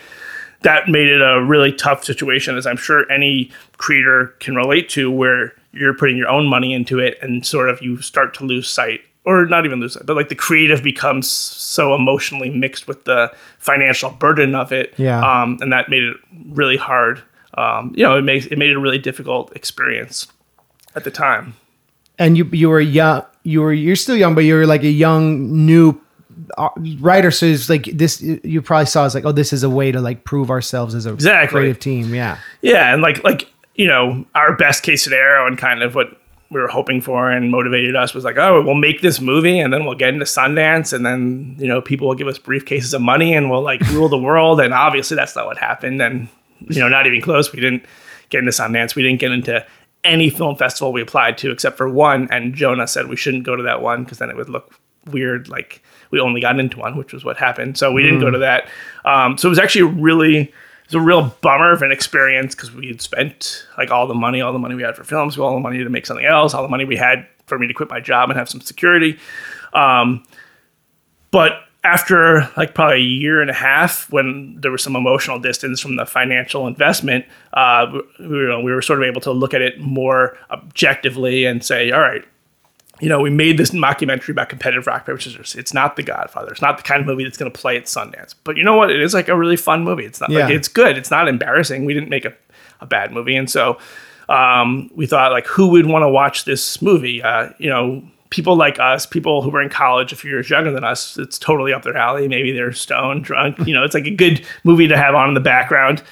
that 0.62 0.88
made 0.88 1.09
it 1.09 1.21
a 1.21 1.43
really 1.43 1.73
tough 1.73 2.05
situation, 2.05 2.57
as 2.57 2.66
I'm 2.66 2.76
sure 2.76 3.11
any 3.11 3.50
creator 3.76 4.35
can 4.40 4.55
relate 4.55 4.88
to, 4.90 5.11
where 5.11 5.52
you're 5.73 5.95
putting 5.95 6.16
your 6.16 6.28
own 6.28 6.47
money 6.47 6.73
into 6.73 6.99
it 6.99 7.19
and 7.21 7.45
sort 7.45 7.69
of 7.69 7.83
you 7.83 8.00
start 8.00 8.33
to 8.35 8.45
lose 8.45 8.69
sight 8.69 9.02
or 9.26 9.45
not 9.45 9.66
even 9.66 9.80
lose 9.80 9.97
it, 9.97 10.06
but 10.06 10.16
like 10.16 10.28
the 10.28 10.37
creative 10.37 10.83
becomes 10.83 11.28
so 11.28 11.95
emotionally 11.95 12.49
mixed 12.49 12.87
with 12.87 13.04
the 13.04 13.30
financial 13.59 14.11
burden 14.11 14.54
of 14.54 14.73
it. 14.73 14.95
Yeah. 14.97 15.18
Um, 15.18 15.59
and 15.61 15.73
that 15.73 15.90
made 15.90 16.04
it 16.04 16.16
really 16.49 16.76
hard. 16.76 17.21
Um, 17.59 17.92
you 17.97 18.04
know, 18.04 18.16
it 18.16 18.23
makes 18.23 18.47
it 18.47 18.56
made 18.56 18.71
it 18.71 18.76
a 18.76 18.80
really 18.80 18.99
difficult 18.99 19.54
experience 19.56 20.28
at 20.95 21.04
the 21.04 21.11
time. 21.11 21.54
And 22.18 22.38
you 22.38 22.49
you 22.52 22.71
were 22.71 22.80
young. 22.80 23.25
You 23.42 23.62
were 23.62 23.73
you're 23.73 23.97
still 23.97 24.16
young, 24.16 24.35
but 24.35 24.45
you 24.45 24.54
were 24.54 24.66
like 24.66 24.83
a 24.83 24.90
young 24.90 25.66
new 25.66 26.00
uh, 26.56 26.68
writer. 27.00 27.30
So 27.30 27.47
it's 27.47 27.68
like 27.68 27.85
this. 27.85 28.23
You 28.23 28.62
probably 28.62 28.87
saw 28.87 29.06
as 29.06 29.14
like, 29.14 29.25
oh, 29.25 29.33
this 29.33 29.52
is 29.52 29.62
a 29.62 29.71
way 29.71 29.90
to 29.90 30.00
like 30.00 30.25
prove 30.25 30.50
ourselves 30.50 30.95
as 30.95 31.04
a 31.04 31.12
exactly. 31.12 31.59
creative 31.59 31.80
team. 31.80 32.14
Yeah. 32.14 32.38
Yeah, 32.62 32.92
and 32.92 33.02
like 33.02 33.25
like 33.25 33.50
you 33.75 33.87
know 33.87 34.25
our 34.35 34.56
best 34.56 34.83
case 34.83 35.02
scenario 35.02 35.47
and 35.47 35.59
kind 35.59 35.83
of 35.83 35.95
what 35.95 36.21
we 36.50 36.61
were 36.61 36.69
hoping 36.69 37.00
for 37.00 37.31
and 37.31 37.50
motivated 37.50 37.97
us 37.97 38.15
was 38.15 38.25
like, 38.25 38.37
oh, 38.37 38.62
we'll 38.62 38.75
make 38.75 39.00
this 39.00 39.21
movie 39.21 39.59
and 39.59 39.73
then 39.73 39.85
we'll 39.85 39.97
get 39.97 40.11
into 40.11 40.25
Sundance 40.25 40.93
and 40.93 41.05
then 41.05 41.57
you 41.59 41.67
know 41.67 41.81
people 41.81 42.07
will 42.07 42.15
give 42.15 42.29
us 42.29 42.38
briefcases 42.38 42.95
of 42.95 43.03
money 43.03 43.35
and 43.35 43.50
we'll 43.50 43.62
like 43.62 43.81
rule 43.91 44.09
the 44.09 44.19
world. 44.19 44.61
And 44.61 44.73
obviously 44.73 45.17
that's 45.17 45.35
not 45.35 45.47
what 45.47 45.59
happened. 45.59 46.00
And 46.00 46.29
you 46.69 46.81
know, 46.81 46.88
not 46.88 47.07
even 47.07 47.21
close. 47.21 47.53
We 47.53 47.61
didn't 47.61 47.85
get 48.29 48.38
into 48.38 48.53
Sundance. 48.53 48.95
We 48.95 49.03
didn't 49.03 49.21
get 49.21 49.33
into 49.33 49.67
any 50.05 50.31
film 50.31 50.57
festival 50.57 50.93
we 50.93 51.03
applied 51.03 51.37
to 51.38 51.50
except 51.50 51.76
for 51.76 51.88
one. 51.88 52.29
And 52.31 52.55
Jonah 52.55 52.87
said 52.87 53.09
we 53.09 53.17
shouldn't 53.17 53.45
go 53.45 53.57
to 53.57 53.62
that 53.65 53.83
one 53.83 54.05
because 54.05 54.19
then 54.19 54.31
it 54.31 54.37
would 54.37 54.49
look 54.49 54.79
weird. 55.07 55.49
Like 55.49 55.83
we 56.11 56.21
only 56.21 56.41
got 56.41 56.59
into 56.61 56.79
one, 56.79 56.97
which 56.97 57.12
was 57.12 57.25
what 57.25 57.37
happened. 57.37 57.76
So 57.76 57.93
we 57.93 58.03
didn't 58.03 58.21
go 58.21 58.26
mm. 58.26 58.33
to 58.33 58.38
that. 58.38 58.69
Um, 59.05 59.37
so 59.37 59.49
it 59.49 59.50
was 59.50 59.59
actually 59.59 59.83
really 59.83 60.53
was 60.87 60.95
a 60.95 61.00
real 61.00 61.35
bummer 61.40 61.73
of 61.73 61.83
an 61.83 61.93
experience 61.93 62.55
because 62.55 62.73
we 62.73 62.88
had 62.88 63.00
spent 63.00 63.67
like 63.76 63.91
all 63.91 64.06
the 64.06 64.15
money, 64.15 64.41
all 64.41 64.52
the 64.52 64.58
money 64.58 64.75
we 64.75 64.82
had 64.82 64.97
for 64.97 65.04
films, 65.04 65.39
all 65.39 65.54
the 65.54 65.60
money 65.60 65.78
to 65.78 65.89
make 65.89 66.06
something 66.06 66.26
else, 66.26 66.54
all 66.54 66.63
the 66.63 66.69
money 66.69 66.84
we 66.84 66.97
had 66.97 67.26
for 67.47 67.58
me 67.58 67.67
to 67.67 67.75
quit 67.75 67.91
my 67.91 68.00
job 68.00 68.30
and 68.30 68.39
have 68.39 68.49
some 68.49 68.60
security. 68.60 69.19
Um, 69.73 70.25
but 71.30 71.63
after 71.84 72.50
like 72.56 72.75
probably 72.75 72.97
a 72.97 73.00
year 73.00 73.41
and 73.41 73.50
a 73.50 73.54
half, 73.54 74.10
when 74.10 74.60
there 74.60 74.73
was 74.73 74.82
some 74.82 74.97
emotional 74.97 75.39
distance 75.39 75.80
from 75.80 75.97
the 75.97 76.06
financial 76.06 76.67
investment, 76.67 77.25
uh, 77.52 77.87
we, 78.19 78.26
we, 78.26 78.63
we 78.63 78.73
were 78.73 78.82
sort 78.82 79.00
of 79.00 79.04
able 79.04 79.21
to 79.21 79.30
look 79.30 79.54
at 79.54 79.63
it 79.63 79.80
more 79.80 80.37
objectively 80.50 81.45
and 81.45 81.65
say, 81.65 81.93
all 81.93 82.00
right, 82.00 82.25
you 83.00 83.09
know, 83.09 83.21
we 83.21 83.30
made 83.30 83.59
this 83.59 83.71
mockumentary 83.71 84.30
about 84.30 84.49
competitive 84.49 84.87
rock 84.87 85.04
paper 85.04 85.19
scissors. 85.19 85.54
It's 85.54 85.75
not 85.75 85.97
The 85.97 86.02
Godfather. 86.02 86.52
It's 86.52 86.63
not 86.63 86.78
the 86.78 86.82
kind 86.82 87.00
of 87.00 87.06
movie 87.06 87.25
that's 87.25 87.37
going 87.37 87.50
to 87.50 87.59
play 87.59 87.76
at 87.76 87.85
Sundance. 87.85 88.35
But 88.45 88.56
you 88.56 88.65
know 88.65 88.76
what? 88.76 88.91
It 88.91 89.00
is 89.00 89.13
like 89.13 89.28
a 89.28 89.37
really 89.37 89.56
fun 89.56 89.85
movie. 89.85 90.04
It's 90.04 90.21
not 90.21 90.30
yeah. 90.30 90.47
like 90.47 90.54
it's 90.54 90.69
good. 90.69 90.97
It's 90.97 91.11
not 91.11 91.28
embarrassing. 91.28 91.85
We 91.85 91.93
didn't 91.93 92.09
make 92.09 92.25
a, 92.25 92.35
a 92.80 92.87
bad 92.87 93.13
movie, 93.13 93.37
and 93.37 93.50
so 93.50 93.78
um, 94.28 94.91
we 94.95 95.06
thought 95.06 95.32
like, 95.32 95.47
who 95.47 95.69
would 95.69 95.87
want 95.87 96.02
to 96.04 96.09
watch 96.09 96.45
this 96.45 96.80
movie? 96.80 97.23
Uh, 97.23 97.50
you 97.59 97.69
know, 97.69 98.02
people 98.30 98.56
like 98.56 98.80
us, 98.80 99.04
people 99.04 99.43
who 99.43 99.50
were 99.50 99.63
in 99.63 99.69
college 99.69 100.13
a 100.13 100.17
few 100.17 100.30
years 100.30 100.49
younger 100.49 100.73
than 100.73 100.85
us. 100.85 101.19
It's 101.19 101.39
totally 101.39 101.73
up 101.73 101.82
their 101.82 101.97
alley. 101.97 102.28
Maybe 102.28 102.52
they're 102.52 102.73
stoned, 102.73 103.25
drunk. 103.25 103.59
You 103.67 103.75
know, 103.75 103.85
it's 103.85 103.95
like 103.95 104.06
a 104.06 104.11
good 104.11 104.45
movie 104.65 104.89
to 104.89 104.97
have 104.97 105.15
on 105.15 105.28
in 105.28 105.35
the 105.35 105.41
background. 105.41 106.02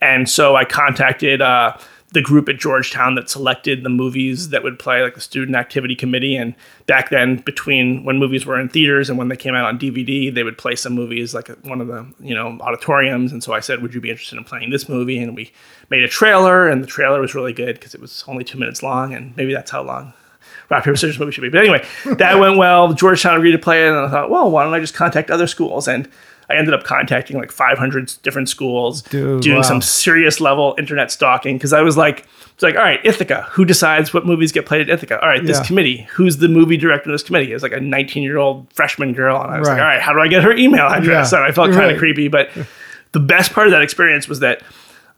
And 0.00 0.28
so 0.28 0.56
I 0.56 0.64
contacted. 0.66 1.40
Uh, 1.40 1.76
the 2.14 2.22
group 2.22 2.48
at 2.48 2.58
Georgetown 2.58 3.16
that 3.16 3.28
selected 3.28 3.82
the 3.82 3.90
movies 3.90 4.48
that 4.50 4.62
would 4.62 4.78
play, 4.78 5.02
like 5.02 5.14
the 5.14 5.20
student 5.20 5.56
activity 5.56 5.94
committee. 5.94 6.36
And 6.36 6.54
back 6.86 7.10
then, 7.10 7.36
between 7.36 8.04
when 8.04 8.18
movies 8.18 8.46
were 8.46 8.58
in 8.58 8.68
theaters 8.68 9.10
and 9.10 9.18
when 9.18 9.28
they 9.28 9.36
came 9.36 9.54
out 9.54 9.66
on 9.66 9.78
DVD, 9.78 10.32
they 10.32 10.44
would 10.44 10.56
play 10.56 10.76
some 10.76 10.94
movies 10.94 11.34
like 11.34 11.48
one 11.64 11.80
of 11.80 11.88
the 11.88 12.06
you 12.20 12.34
know 12.34 12.56
auditoriums. 12.60 13.32
And 13.32 13.42
so 13.42 13.52
I 13.52 13.60
said, 13.60 13.82
"Would 13.82 13.94
you 13.94 14.00
be 14.00 14.10
interested 14.10 14.38
in 14.38 14.44
playing 14.44 14.70
this 14.70 14.88
movie?" 14.88 15.18
And 15.18 15.36
we 15.36 15.52
made 15.90 16.02
a 16.02 16.08
trailer, 16.08 16.68
and 16.68 16.82
the 16.82 16.88
trailer 16.88 17.20
was 17.20 17.34
really 17.34 17.52
good 17.52 17.74
because 17.74 17.94
it 17.94 18.00
was 18.00 18.24
only 18.26 18.44
two 18.44 18.58
minutes 18.58 18.82
long, 18.82 19.12
and 19.12 19.36
maybe 19.36 19.52
that's 19.52 19.70
how 19.70 19.82
long 19.82 20.14
rock 20.70 20.84
paper 20.84 20.96
scissors 20.96 21.18
movie 21.18 21.32
should 21.32 21.42
be. 21.42 21.48
But 21.48 21.60
anyway, 21.60 21.84
that 22.04 22.38
went 22.38 22.56
well. 22.56 22.92
Georgetown 22.92 23.36
agreed 23.36 23.52
to 23.52 23.58
play 23.58 23.84
it, 23.84 23.88
and 23.88 23.98
I 23.98 24.10
thought, 24.10 24.30
well, 24.30 24.50
why 24.50 24.64
don't 24.64 24.74
I 24.74 24.80
just 24.80 24.94
contact 24.94 25.30
other 25.30 25.46
schools 25.46 25.88
and 25.88 26.08
I 26.48 26.56
ended 26.56 26.74
up 26.74 26.84
contacting 26.84 27.38
like 27.38 27.50
500 27.50 28.14
different 28.22 28.48
schools, 28.48 29.02
Dude, 29.02 29.42
doing 29.42 29.56
wow. 29.56 29.62
some 29.62 29.82
serious 29.82 30.40
level 30.40 30.74
internet 30.78 31.10
stalking 31.10 31.56
because 31.56 31.72
I 31.72 31.82
was 31.82 31.96
like, 31.96 32.26
it's 32.54 32.62
like, 32.62 32.76
all 32.76 32.82
right, 32.82 33.00
Ithaca, 33.04 33.48
who 33.50 33.64
decides 33.64 34.14
what 34.14 34.26
movies 34.26 34.52
get 34.52 34.66
played 34.66 34.82
at 34.82 34.88
Ithaca? 34.88 35.20
All 35.20 35.28
right, 35.28 35.44
this 35.44 35.58
yeah. 35.58 35.64
committee, 35.64 36.08
who's 36.12 36.36
the 36.36 36.48
movie 36.48 36.76
director 36.76 37.10
of 37.10 37.14
this 37.14 37.22
committee? 37.22 37.52
It's 37.52 37.62
like 37.62 37.72
a 37.72 37.80
19 37.80 38.22
year 38.22 38.38
old 38.38 38.72
freshman 38.72 39.12
girl, 39.12 39.40
and 39.42 39.50
I 39.50 39.58
was 39.58 39.68
right. 39.68 39.74
like, 39.74 39.82
all 39.82 39.88
right, 39.88 40.00
how 40.00 40.12
do 40.12 40.20
I 40.20 40.28
get 40.28 40.42
her 40.42 40.52
email 40.52 40.86
address? 40.86 41.32
Yeah. 41.32 41.38
So 41.38 41.42
I 41.42 41.50
felt 41.52 41.70
kind 41.70 41.84
of 41.84 41.90
right. 41.90 41.98
creepy, 41.98 42.28
but 42.28 42.50
the 43.12 43.20
best 43.20 43.52
part 43.52 43.66
of 43.66 43.72
that 43.72 43.82
experience 43.82 44.28
was 44.28 44.40
that 44.40 44.62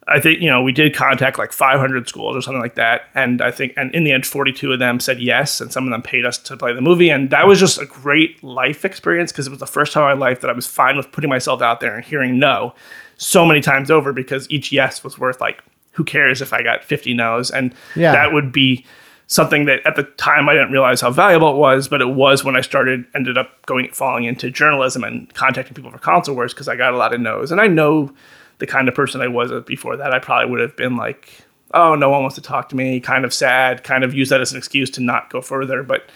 I 0.09 0.21
think 0.21 0.41
you 0.41 0.49
know 0.49 0.63
we 0.63 0.73
did 0.73 0.95
contact 0.95 1.39
like 1.39 1.53
500 1.53 2.09
schools 2.09 2.37
or 2.37 2.43
something 2.43 2.61
like 2.61 2.77
that, 2.77 3.09
and 3.15 3.43
I 3.43 3.51
think 3.51 3.73
and 3.77 3.93
in 3.95 4.05
the 4.05 4.13
end 4.13 4.25
42 4.25 4.73
of 4.73 4.79
them 4.79 5.01
said 5.01 5.21
yes, 5.21 5.61
and 5.61 5.73
some 5.73 5.85
of 5.85 5.91
them 5.91 6.03
paid 6.03 6.25
us 6.25 6.39
to 6.39 6.57
play 6.57 6.73
the 6.73 6.81
movie, 6.81 7.11
and 7.11 7.31
that 7.31 7.47
was 7.47 7.59
just 7.59 7.81
a 7.81 7.87
great 7.87 8.43
life 8.45 8.85
experience 8.85 9.33
because 9.33 9.47
it 9.47 9.51
was 9.51 9.61
the 9.61 9.67
first 9.67 9.93
time 9.93 10.11
in 10.11 10.19
my 10.19 10.27
life 10.27 10.41
that 10.43 10.51
I 10.51 10.53
was 10.53 10.67
fine 10.67 10.97
with 10.97 11.11
putting 11.11 11.31
myself 11.31 11.61
out 11.61 11.81
there 11.81 11.97
and 11.97 12.05
hearing 12.05 12.39
no 12.39 12.75
so 13.17 13.45
many 13.45 13.61
times 13.61 13.91
over 13.91 14.13
because 14.13 14.49
each 14.51 14.71
yes 14.71 15.03
was 15.03 15.19
worth 15.19 15.41
like 15.41 15.63
who 15.93 16.05
cares 16.05 16.43
if 16.43 16.53
I 16.53 16.63
got 16.63 16.85
50 16.85 17.15
no's, 17.15 17.51
and 17.51 17.75
yeah. 17.97 18.13
that 18.13 18.33
would 18.33 18.53
be 18.53 18.85
something 19.27 19.65
that 19.65 19.85
at 19.85 19.97
the 19.97 20.05
time 20.05 20.49
I 20.49 20.53
didn't 20.53 20.71
realize 20.71 21.01
how 21.01 21.11
valuable 21.11 21.51
it 21.51 21.57
was, 21.57 21.89
but 21.89 22.01
it 22.01 22.11
was 22.11 22.45
when 22.45 22.55
I 22.55 22.61
started 22.61 23.05
ended 23.15 23.37
up 23.37 23.65
going 23.67 23.91
falling 23.91 24.25
into 24.25 24.51
journalism 24.51 25.03
and 25.03 25.33
contacting 25.35 25.75
people 25.75 25.91
for 25.91 25.99
console 25.99 26.37
wars 26.37 26.55
because 26.55 26.69
I 26.69 26.77
got 26.77 26.95
a 26.95 26.97
lot 26.97 27.13
of 27.13 27.21
no's, 27.21 27.51
and 27.51 27.61
I 27.61 27.67
know 27.67 28.15
the 28.59 28.67
kind 28.67 28.89
of 28.89 28.95
person 28.95 29.21
I 29.21 29.29
was 29.29 29.53
before 29.65 29.97
that, 29.97 30.13
I 30.13 30.19
probably 30.19 30.51
would 30.51 30.61
have 30.61 30.77
been 30.77 30.97
like, 30.97 31.43
oh, 31.73 31.95
no 31.95 32.11
one 32.11 32.23
wants 32.23 32.37
to 32.37 32.43
talk 32.43 32.69
to 32.71 32.77
me, 32.77 33.01
kind 33.01 33.25
of 33.25 33.35
sad, 33.35 33.85
kind 33.85 34.05
of 34.05 34.15
use 34.15 34.29
that 34.31 34.41
as 34.41 34.53
an 34.53 34.59
excuse 34.59 34.91
to 34.91 35.03
not 35.03 35.31
go 35.31 35.41
further. 35.41 35.83
But, 35.83 36.09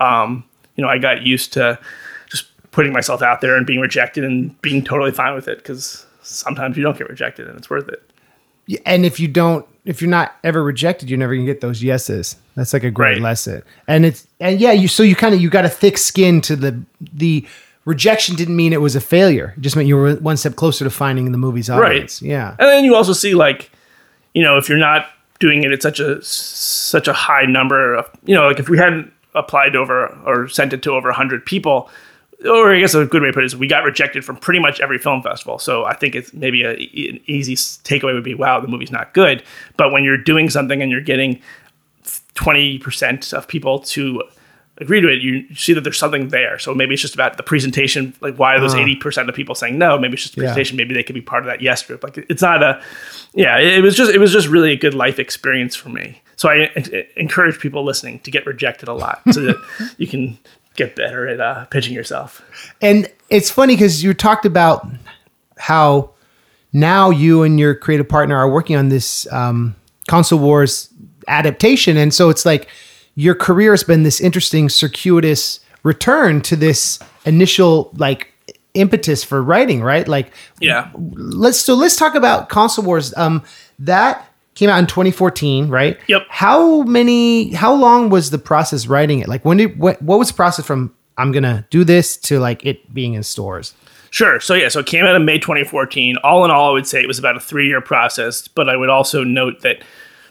um, 0.00 0.44
you 0.76 0.82
know, 0.82 0.88
I 0.88 0.98
got 0.98 1.22
used 1.22 1.52
to 1.54 1.78
just 2.30 2.46
putting 2.70 2.92
myself 2.92 3.22
out 3.22 3.40
there 3.40 3.56
and 3.56 3.66
being 3.66 3.80
rejected 3.80 4.24
and 4.24 4.60
being 4.62 4.84
totally 4.84 5.10
fine 5.10 5.34
with 5.34 5.48
it 5.48 5.58
because 5.58 6.06
sometimes 6.22 6.76
you 6.76 6.82
don't 6.82 6.96
get 6.96 7.08
rejected 7.08 7.48
and 7.48 7.58
it's 7.58 7.70
worth 7.70 7.88
it. 7.88 8.02
Yeah, 8.66 8.80
And 8.84 9.06
if 9.06 9.18
you 9.18 9.28
don't, 9.28 9.66
if 9.86 10.02
you're 10.02 10.10
not 10.10 10.36
ever 10.44 10.62
rejected, 10.62 11.08
you're 11.08 11.18
never 11.18 11.34
gonna 11.34 11.46
get 11.46 11.62
those 11.62 11.82
yeses. 11.82 12.36
That's 12.54 12.74
like 12.74 12.84
a 12.84 12.90
great 12.90 13.12
right. 13.12 13.22
lesson. 13.22 13.62
And 13.86 14.04
it's 14.04 14.26
and 14.38 14.60
yeah, 14.60 14.72
you 14.72 14.86
so 14.88 15.02
you 15.02 15.16
kind 15.16 15.34
of 15.34 15.40
you 15.40 15.48
got 15.48 15.64
a 15.64 15.70
thick 15.70 15.96
skin 15.96 16.42
to 16.42 16.54
the 16.54 16.78
the 17.00 17.46
rejection 17.84 18.36
didn't 18.36 18.56
mean 18.56 18.72
it 18.72 18.80
was 18.80 18.96
a 18.96 19.00
failure. 19.00 19.54
It 19.56 19.62
just 19.62 19.76
meant 19.76 19.88
you 19.88 19.96
were 19.96 20.14
one 20.16 20.36
step 20.36 20.56
closer 20.56 20.84
to 20.84 20.90
finding 20.90 21.32
the 21.32 21.38
movie's 21.38 21.70
audience. 21.70 22.22
Right. 22.22 22.28
Yeah. 22.30 22.50
And 22.58 22.68
then 22.68 22.84
you 22.84 22.94
also 22.94 23.12
see 23.12 23.34
like, 23.34 23.70
you 24.34 24.42
know, 24.42 24.58
if 24.58 24.68
you're 24.68 24.78
not 24.78 25.06
doing 25.38 25.62
it 25.62 25.72
at 25.72 25.82
such 25.82 26.00
a 26.00 26.22
such 26.22 27.08
a 27.08 27.12
high 27.12 27.44
number 27.44 27.94
of, 27.94 28.10
you 28.24 28.34
know, 28.34 28.46
like 28.46 28.58
if 28.58 28.68
we 28.68 28.78
hadn't 28.78 29.12
applied 29.34 29.70
to 29.70 29.78
over 29.78 30.08
or 30.26 30.48
sent 30.48 30.72
it 30.72 30.82
to 30.82 30.92
over 30.92 31.08
100 31.08 31.44
people, 31.46 31.90
or 32.44 32.74
I 32.74 32.78
guess 32.78 32.94
a 32.94 33.04
good 33.04 33.22
way 33.22 33.28
to 33.28 33.32
put 33.32 33.42
it 33.42 33.46
is 33.46 33.56
we 33.56 33.66
got 33.66 33.84
rejected 33.84 34.24
from 34.24 34.36
pretty 34.36 34.60
much 34.60 34.80
every 34.80 34.98
film 34.98 35.22
festival. 35.22 35.58
So 35.58 35.84
I 35.84 35.94
think 35.94 36.14
it's 36.14 36.32
maybe 36.32 36.62
a, 36.62 36.72
an 36.72 37.20
easy 37.26 37.54
takeaway 37.56 38.14
would 38.14 38.24
be, 38.24 38.34
wow, 38.34 38.60
the 38.60 38.68
movie's 38.68 38.92
not 38.92 39.12
good. 39.12 39.42
But 39.76 39.92
when 39.92 40.04
you're 40.04 40.18
doing 40.18 40.50
something 40.50 40.80
and 40.80 40.90
you're 40.90 41.00
getting 41.00 41.40
20% 42.34 43.32
of 43.34 43.48
people 43.48 43.80
to 43.80 44.22
agree 44.80 45.00
to 45.00 45.08
it, 45.08 45.20
you 45.22 45.54
see 45.54 45.72
that 45.72 45.82
there's 45.82 45.98
something 45.98 46.28
there. 46.28 46.58
So 46.58 46.74
maybe 46.74 46.92
it's 46.94 47.02
just 47.02 47.14
about 47.14 47.36
the 47.36 47.42
presentation. 47.42 48.14
Like, 48.20 48.36
why 48.36 48.54
are 48.54 48.60
those 48.60 48.74
Uh. 48.74 48.78
eighty 48.78 48.96
percent 48.96 49.28
of 49.28 49.34
people 49.34 49.54
saying 49.54 49.76
no? 49.78 49.98
Maybe 49.98 50.14
it's 50.14 50.22
just 50.22 50.34
the 50.36 50.42
Yeah. 50.42 50.48
presentation. 50.48 50.76
Maybe 50.76 50.94
they 50.94 51.02
could 51.02 51.14
be 51.14 51.20
part 51.20 51.42
of 51.42 51.46
that 51.48 51.60
yes 51.60 51.82
group. 51.82 52.02
Like, 52.02 52.18
it's 52.28 52.42
not 52.42 52.62
a, 52.62 52.80
yeah. 53.34 53.58
It, 53.58 53.78
it 53.78 53.82
was 53.82 53.96
just 53.96 54.12
it 54.12 54.18
was 54.18 54.32
just 54.32 54.48
really 54.48 54.72
a 54.72 54.76
good 54.76 54.94
life 54.94 55.18
experience 55.18 55.74
for 55.76 55.88
me. 55.88 56.22
So 56.36 56.48
I, 56.48 56.70
I 56.76 57.06
encourage 57.16 57.58
people 57.58 57.84
listening 57.84 58.20
to 58.20 58.30
get 58.30 58.46
rejected 58.46 58.88
a 58.88 58.94
lot 58.94 59.20
so 59.32 59.40
that 59.40 59.56
you 59.98 60.06
can 60.06 60.38
get 60.76 60.94
better 60.94 61.26
at 61.26 61.40
uh, 61.40 61.64
pitching 61.66 61.92
yourself. 61.92 62.40
And 62.80 63.10
it's 63.30 63.50
funny 63.50 63.74
because 63.74 64.04
you 64.04 64.14
talked 64.14 64.46
about 64.46 64.86
how 65.58 66.10
now 66.72 67.10
you 67.10 67.42
and 67.42 67.58
your 67.58 67.74
creative 67.74 68.08
partner 68.08 68.36
are 68.36 68.48
working 68.48 68.76
on 68.76 68.88
this 68.88 69.26
um, 69.32 69.74
console 70.06 70.38
wars 70.38 70.88
adaptation, 71.26 71.96
and 71.96 72.14
so 72.14 72.30
it's 72.30 72.46
like 72.46 72.68
your 73.18 73.34
career 73.34 73.72
has 73.72 73.82
been 73.82 74.04
this 74.04 74.20
interesting 74.20 74.68
circuitous 74.68 75.58
return 75.82 76.40
to 76.40 76.54
this 76.54 77.00
initial 77.24 77.90
like 77.96 78.32
impetus 78.74 79.24
for 79.24 79.42
writing, 79.42 79.82
right? 79.82 80.06
Like, 80.06 80.30
Yeah. 80.60 80.88
let's 80.94 81.58
so 81.58 81.74
let's 81.74 81.96
talk 81.96 82.14
about 82.14 82.48
console 82.48 82.84
wars. 82.84 83.12
Um, 83.16 83.42
that 83.80 84.24
came 84.54 84.70
out 84.70 84.78
in 84.78 84.86
2014, 84.86 85.68
right? 85.68 85.98
Yep. 86.06 86.26
How 86.28 86.82
many? 86.82 87.52
How 87.54 87.74
long 87.74 88.08
was 88.08 88.30
the 88.30 88.38
process 88.38 88.86
writing 88.86 89.18
it? 89.18 89.28
Like, 89.28 89.44
when 89.44 89.56
did 89.56 89.76
what? 89.80 90.00
What 90.00 90.20
was 90.20 90.28
the 90.28 90.34
process 90.34 90.64
from 90.64 90.94
I'm 91.16 91.32
gonna 91.32 91.66
do 91.70 91.82
this 91.82 92.16
to 92.28 92.38
like 92.38 92.64
it 92.64 92.94
being 92.94 93.14
in 93.14 93.24
stores? 93.24 93.74
Sure. 94.10 94.38
So 94.38 94.54
yeah, 94.54 94.68
so 94.68 94.78
it 94.78 94.86
came 94.86 95.04
out 95.04 95.16
in 95.16 95.24
May 95.24 95.38
2014. 95.40 96.18
All 96.22 96.44
in 96.44 96.52
all, 96.52 96.70
I 96.70 96.72
would 96.72 96.86
say 96.86 97.00
it 97.02 97.08
was 97.08 97.18
about 97.18 97.36
a 97.36 97.40
three-year 97.40 97.80
process. 97.80 98.46
But 98.46 98.68
I 98.68 98.76
would 98.76 98.88
also 98.90 99.24
note 99.24 99.60
that 99.62 99.82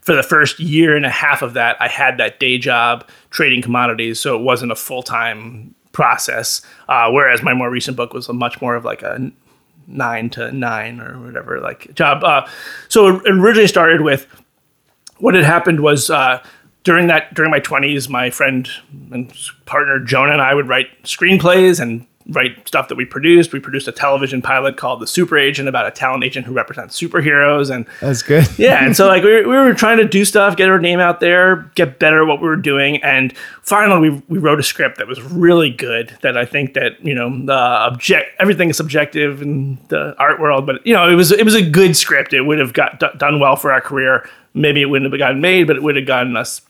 for 0.08 0.16
the 0.16 0.24
first 0.24 0.58
year 0.58 0.96
and 0.96 1.06
a 1.06 1.10
half 1.10 1.42
of 1.42 1.54
that, 1.56 1.76
I 1.82 1.90
had 1.90 2.18
that 2.18 2.40
day 2.40 2.58
job 2.58 3.06
trading 3.30 3.62
commodities, 3.62 4.22
so 4.22 4.38
it 4.38 4.42
wasn't 4.42 4.72
a 4.72 4.76
full-time 4.76 5.76
process. 5.92 6.62
Uh, 6.88 7.12
whereas 7.12 7.44
my 7.44 7.54
more 7.54 7.70
recent 7.70 7.98
book 7.98 8.14
was 8.14 8.30
a 8.30 8.34
much 8.34 8.62
more 8.62 8.76
of 8.76 8.86
like 8.86 9.02
a 9.02 9.30
nine 9.86 10.30
to 10.30 10.50
nine 10.54 11.02
or 11.02 11.20
whatever 11.20 11.60
like 11.60 11.94
job. 11.94 12.24
Uh, 12.24 12.48
so 12.88 13.18
it 13.18 13.28
originally 13.28 13.68
started 13.68 14.00
with 14.00 14.28
what 15.18 15.36
had 15.36 15.44
happened 15.44 15.82
was 15.82 16.10
uh, 16.10 16.42
during 16.86 17.08
that 17.08 17.34
during 17.34 17.52
my 17.52 17.60
20s 17.60 18.08
my 18.08 18.30
friend 18.30 18.70
and 19.12 19.34
partner 19.66 20.00
jonah 20.00 20.32
and 20.32 20.42
i 20.42 20.54
would 20.54 20.70
write 20.70 20.88
screenplays 21.04 21.82
and 21.82 22.08
write 22.30 22.68
stuff 22.68 22.90
that 22.90 22.96
we 22.96 23.06
produced. 23.06 23.54
We 23.54 23.60
produced 23.60 23.88
a 23.88 23.92
television 23.92 24.42
pilot 24.42 24.78
called 24.78 25.00
the 25.00 25.08
super 25.08 25.38
agent 25.38 25.70
about 25.70 25.88
a 25.88 25.92
talent 25.92 26.24
agent 26.24 26.46
who 26.46 26.54
represents 26.54 27.00
superheroes 27.00 27.74
and 27.74 27.86
That's 28.02 28.22
good. 28.22 28.48
yeah 28.58 28.84
and 28.84 28.96
so 28.96 29.08
like 29.08 29.24
we 29.24 29.34
were, 29.34 29.42
we 29.44 29.56
were 29.56 29.74
trying 29.74 29.98
to 29.98 30.06
do 30.06 30.26
stuff 30.26 30.56
get 30.58 30.70
our 30.70 30.80
name 30.80 31.00
out 31.00 31.20
there 31.20 31.72
get 31.76 32.00
better 32.00 32.22
at 32.24 32.28
what 32.28 32.42
we 32.42 32.48
were 32.48 32.56
doing 32.56 33.02
and 33.04 33.36
finally 33.62 34.10
we, 34.10 34.24
we 34.28 34.38
wrote 34.38 34.60
a 34.60 34.64
script 34.64 34.98
that 34.98 35.08
was 35.08 35.22
really 35.22 35.70
good 35.70 36.18
that 36.22 36.38
i 36.38 36.46
think 36.46 36.74
that 36.74 37.04
you 37.04 37.14
know 37.14 37.30
the 37.46 37.54
object 37.54 38.30
everything 38.40 38.70
is 38.70 38.78
subjective 38.78 39.42
in 39.42 39.78
the 39.90 40.16
art 40.18 40.40
world 40.40 40.66
but 40.66 40.86
you 40.86 40.94
know 40.94 41.10
it 41.10 41.16
was 41.16 41.32
it 41.32 41.44
was 41.46 41.56
a 41.56 41.62
good 41.62 41.96
script. 41.96 42.34
It 42.34 42.42
would 42.42 42.60
have 42.60 42.74
got 42.74 43.00
d- 43.00 43.08
done 43.18 43.40
well 43.40 43.56
for 43.56 43.72
our 43.72 43.82
career. 43.82 44.28
Maybe 44.54 44.82
it 44.82 44.86
wouldn't 44.86 45.12
have 45.12 45.20
gotten 45.20 45.42
made 45.42 45.68
but 45.68 45.76
it 45.76 45.84
would 45.84 45.96
have 45.96 46.06
gotten 46.06 46.36
us 46.36 46.62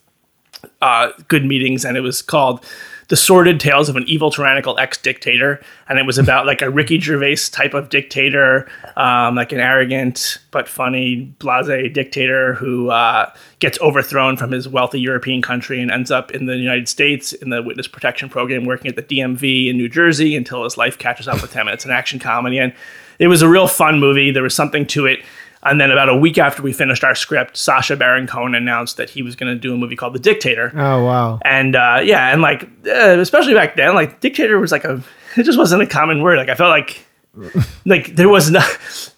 uh, 0.82 1.12
good 1.28 1.44
meetings, 1.44 1.84
and 1.84 1.96
it 1.96 2.00
was 2.00 2.22
called 2.22 2.64
"The 3.08 3.16
Sordid 3.16 3.58
Tales 3.58 3.88
of 3.88 3.96
an 3.96 4.04
Evil 4.06 4.30
Tyrannical 4.30 4.78
Ex-Dictator," 4.78 5.60
and 5.88 5.98
it 5.98 6.06
was 6.06 6.18
about 6.18 6.46
like 6.46 6.62
a 6.62 6.70
Ricky 6.70 7.00
Gervais 7.00 7.50
type 7.50 7.74
of 7.74 7.88
dictator, 7.88 8.68
um, 8.96 9.34
like 9.34 9.52
an 9.52 9.60
arrogant 9.60 10.38
but 10.50 10.68
funny, 10.68 11.32
blasé 11.40 11.92
dictator 11.92 12.54
who 12.54 12.90
uh, 12.90 13.30
gets 13.60 13.80
overthrown 13.80 14.36
from 14.36 14.50
his 14.50 14.68
wealthy 14.68 15.00
European 15.00 15.42
country 15.42 15.80
and 15.80 15.90
ends 15.90 16.10
up 16.10 16.30
in 16.30 16.46
the 16.46 16.56
United 16.56 16.88
States 16.88 17.32
in 17.32 17.50
the 17.50 17.62
witness 17.62 17.88
protection 17.88 18.28
program, 18.28 18.64
working 18.64 18.88
at 18.88 18.96
the 18.96 19.02
DMV 19.02 19.68
in 19.68 19.76
New 19.76 19.88
Jersey 19.88 20.36
until 20.36 20.64
his 20.64 20.76
life 20.76 20.98
catches 20.98 21.26
up 21.28 21.42
with 21.42 21.52
him. 21.52 21.66
And 21.66 21.74
it's 21.74 21.84
an 21.84 21.90
action 21.90 22.18
comedy, 22.18 22.58
and 22.58 22.72
it 23.18 23.28
was 23.28 23.42
a 23.42 23.48
real 23.48 23.66
fun 23.66 23.98
movie. 23.98 24.30
There 24.30 24.42
was 24.42 24.54
something 24.54 24.86
to 24.88 25.06
it. 25.06 25.20
And 25.62 25.80
then 25.80 25.90
about 25.90 26.08
a 26.08 26.16
week 26.16 26.38
after 26.38 26.62
we 26.62 26.72
finished 26.72 27.02
our 27.02 27.14
script, 27.14 27.56
Sacha 27.56 27.96
Baron 27.96 28.26
Cohen 28.26 28.54
announced 28.54 28.96
that 28.96 29.10
he 29.10 29.22
was 29.22 29.34
going 29.36 29.52
to 29.52 29.58
do 29.58 29.74
a 29.74 29.76
movie 29.76 29.96
called 29.96 30.14
The 30.14 30.20
Dictator. 30.20 30.72
Oh 30.74 31.04
wow. 31.04 31.40
And 31.44 31.74
uh, 31.74 32.00
yeah, 32.02 32.32
and 32.32 32.42
like 32.42 32.64
uh, 32.86 33.18
especially 33.18 33.54
back 33.54 33.76
then, 33.76 33.94
like 33.94 34.20
dictator 34.20 34.58
was 34.58 34.72
like 34.72 34.84
a 34.84 35.02
it 35.36 35.44
just 35.44 35.58
wasn't 35.58 35.82
a 35.82 35.86
common 35.86 36.22
word. 36.22 36.38
Like 36.38 36.48
I 36.48 36.54
felt 36.54 36.70
like 36.70 37.04
like 37.86 38.16
there 38.16 38.28
was 38.28 38.50
not 38.50 38.66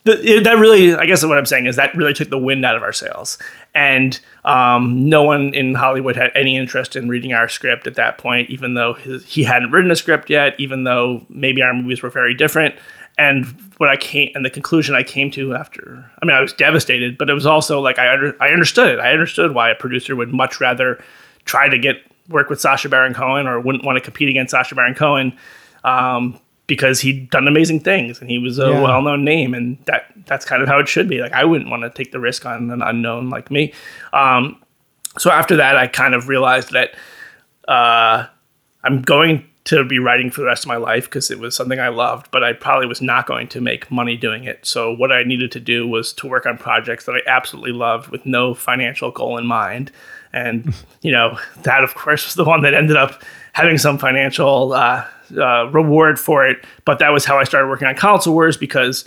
that 0.05 0.57
really. 0.59 0.95
I 0.95 1.07
guess 1.07 1.25
what 1.25 1.39
I'm 1.39 1.47
saying 1.47 1.67
is 1.67 1.77
that 1.77 1.95
really 1.95 2.13
took 2.13 2.29
the 2.29 2.39
wind 2.39 2.65
out 2.65 2.77
of 2.77 2.83
our 2.83 2.93
sails, 2.93 3.39
and 3.75 4.19
um, 4.45 5.09
no 5.09 5.23
one 5.23 5.55
in 5.55 5.75
Hollywood 5.75 6.17
had 6.17 6.31
any 6.35 6.57
interest 6.57 6.97
in 6.97 7.09
reading 7.09 7.33
our 7.33 7.49
script 7.49 7.87
at 7.87 7.95
that 7.95 8.19
point, 8.19 8.51
even 8.51 8.75
though 8.75 8.95
his, 8.95 9.25
he 9.25 9.45
hadn't 9.45 9.71
written 9.71 9.91
a 9.91 9.97
script 9.97 10.29
yet, 10.29 10.55
even 10.59 10.85
though 10.85 11.25
maybe 11.29 11.63
our 11.63 11.73
movies 11.73 12.03
were 12.03 12.11
very 12.11 12.35
different. 12.35 12.75
And 13.21 13.45
what 13.77 13.89
I 13.91 13.97
came 13.97 14.31
and 14.35 14.45
the 14.45 14.51
conclusion 14.51 14.95
I 14.95 15.03
came 15.03 15.31
to 15.33 15.55
after, 15.55 16.11
I 16.23 16.25
mean, 16.25 16.35
I 16.35 16.41
was 16.41 16.53
devastated, 16.55 17.19
but 17.19 17.29
it 17.29 17.35
was 17.35 17.45
also 17.45 17.79
like 17.81 17.99
I 17.99 18.11
under, 18.13 18.35
I 18.43 18.49
understood 18.51 18.89
it. 18.95 18.99
I 18.99 19.13
understood 19.13 19.53
why 19.55 19.71
a 19.71 19.75
producer 19.75 20.17
would 20.17 20.33
much 20.33 20.61
rather 20.61 21.03
try 21.45 21.69
to 21.69 21.79
get 21.79 21.97
work 22.29 22.49
with 22.49 22.61
Sacha 22.61 22.89
Baron 22.89 23.13
Cohen 23.13 23.47
or 23.47 23.61
wouldn't 23.61 23.85
want 23.85 23.97
to 23.97 24.01
compete 24.01 24.29
against 24.31 24.53
Sacha 24.53 24.75
Baron 24.75 24.95
Cohen 24.95 25.37
um, 25.85 26.39
because 26.67 27.01
he'd 27.01 27.29
done 27.31 27.47
amazing 27.49 27.81
things 27.81 28.21
and 28.21 28.31
he 28.31 28.39
was 28.39 28.59
a 28.59 28.69
Yeah. 28.71 28.81
well-known 28.81 29.25
name, 29.25 29.53
and 29.55 29.77
that 29.87 30.07
that's 30.27 30.45
kind 30.47 30.63
of 30.63 30.69
how 30.69 30.79
it 30.79 30.89
should 30.89 31.09
be. 31.09 31.21
Like 31.21 31.33
I 31.33 31.45
wouldn't 31.45 31.69
want 31.71 31.83
to 31.83 31.91
take 31.91 32.13
the 32.13 32.21
risk 32.21 32.47
on 32.47 32.71
an 32.71 32.81
unknown 32.83 33.29
like 33.29 33.51
me. 33.51 33.73
Um, 34.15 34.63
so 35.19 35.31
after 35.31 35.57
that, 35.57 35.77
I 35.77 35.89
kind 35.89 36.15
of 36.15 36.29
realized 36.29 36.71
that 36.73 36.95
uh, 37.69 38.27
I'm 38.85 39.03
going 39.03 39.50
to 39.65 39.85
be 39.85 39.99
writing 39.99 40.31
for 40.31 40.41
the 40.41 40.47
rest 40.47 40.65
of 40.65 40.69
my 40.69 40.77
life 40.77 41.05
because 41.05 41.31
it 41.31 41.39
was 41.39 41.55
something 41.55 41.79
I 41.79 41.89
loved, 41.89 42.31
but 42.31 42.43
I 42.43 42.53
probably 42.53 42.87
was 42.87 43.03
not 43.03 43.27
going 43.27 43.47
to 43.49 43.61
make 43.61 43.91
money 43.91 44.17
doing 44.17 44.45
it. 44.45 44.65
So 44.65 44.93
what 44.93 45.13
I 45.13 45.23
needed 45.23 45.53
to 45.53 45.61
do 45.61 45.87
was 45.87 46.13
to 46.15 46.29
work 46.29 46.47
on 46.47 46.57
projects 46.57 47.05
that 47.05 47.13
I 47.13 47.21
absolutely 47.31 47.73
loved 47.73 48.09
with 48.09 48.25
no 48.25 48.55
financial 48.55 49.11
goal 49.11 49.37
in 49.37 49.47
mind. 49.47 49.93
And 50.33 50.75
you 51.03 51.13
know 51.13 51.39
that, 51.63 51.85
of 51.85 51.95
course, 51.95 52.25
was 52.25 52.35
the 52.35 52.45
one 52.45 52.63
that 52.63 52.75
ended 52.75 52.97
up 52.97 53.23
having 53.53 53.79
some 53.79 53.99
financial 53.99 54.73
uh, 54.73 55.05
uh, 55.37 55.69
reward 55.71 56.19
for 56.19 56.47
it. 56.47 56.65
But 56.85 56.99
that 57.01 57.11
was 57.11 57.25
how 57.25 57.39
I 57.39 57.45
started 57.45 57.69
working 57.69 57.89
on 57.89 57.97
Console 57.97 58.35
Wars 58.35 58.57
because 58.57 59.05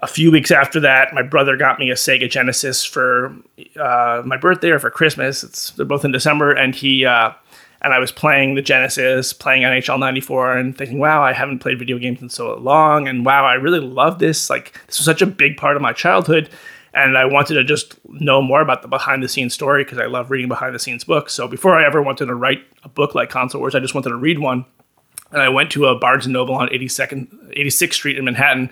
a 0.00 0.06
few 0.06 0.30
weeks 0.30 0.50
after 0.50 0.80
that, 0.80 1.12
my 1.12 1.22
brother 1.22 1.56
got 1.56 1.78
me 1.78 1.90
a 1.90 1.94
Sega 1.94 2.30
Genesis 2.30 2.84
for 2.84 3.34
uh, 3.80 4.22
my 4.24 4.36
birthday 4.36 4.70
or 4.70 4.78
for 4.78 4.90
Christmas. 4.90 5.42
It's 5.42 5.70
they're 5.72 5.86
both 5.86 6.04
in 6.04 6.12
December, 6.12 6.52
and 6.52 6.74
he 6.74 7.04
uh, 7.04 7.32
and 7.80 7.94
I 7.94 7.98
was 7.98 8.10
playing 8.12 8.54
the 8.54 8.62
Genesis, 8.62 9.32
playing 9.32 9.62
NHL 9.62 9.98
'94, 9.98 10.56
and 10.56 10.76
thinking, 10.76 10.98
"Wow, 10.98 11.22
I 11.22 11.32
haven't 11.32 11.60
played 11.60 11.78
video 11.78 11.98
games 11.98 12.20
in 12.20 12.28
so 12.28 12.54
long," 12.56 13.08
and 13.08 13.24
"Wow, 13.24 13.44
I 13.44 13.54
really 13.54 13.80
love 13.80 14.18
this. 14.18 14.50
Like, 14.50 14.72
this 14.86 14.98
was 14.98 15.04
such 15.04 15.22
a 15.22 15.26
big 15.26 15.56
part 15.56 15.76
of 15.76 15.82
my 15.82 15.92
childhood." 15.92 16.48
And 16.94 17.16
I 17.16 17.26
wanted 17.26 17.54
to 17.54 17.64
just 17.64 17.96
know 18.08 18.42
more 18.42 18.60
about 18.60 18.82
the 18.82 18.88
behind 18.88 19.22
the 19.22 19.28
scenes 19.28 19.54
story 19.54 19.84
because 19.84 19.98
I 19.98 20.06
love 20.06 20.30
reading 20.30 20.48
behind 20.48 20.74
the 20.74 20.78
scenes 20.78 21.04
books. 21.04 21.34
So 21.34 21.46
before 21.46 21.78
I 21.78 21.86
ever 21.86 22.02
wanted 22.02 22.26
to 22.26 22.34
write 22.34 22.62
a 22.82 22.88
book 22.88 23.14
like 23.14 23.30
Console 23.30 23.60
Wars, 23.60 23.74
I 23.74 23.80
just 23.80 23.94
wanted 23.94 24.08
to 24.08 24.16
read 24.16 24.38
one. 24.38 24.64
And 25.30 25.42
I 25.42 25.48
went 25.50 25.70
to 25.72 25.86
a 25.86 25.94
Barnes 25.98 26.24
and 26.24 26.32
Noble 26.32 26.54
on 26.54 26.68
82nd, 26.68 27.28
86th 27.54 27.92
Street 27.92 28.16
in 28.16 28.24
Manhattan, 28.24 28.70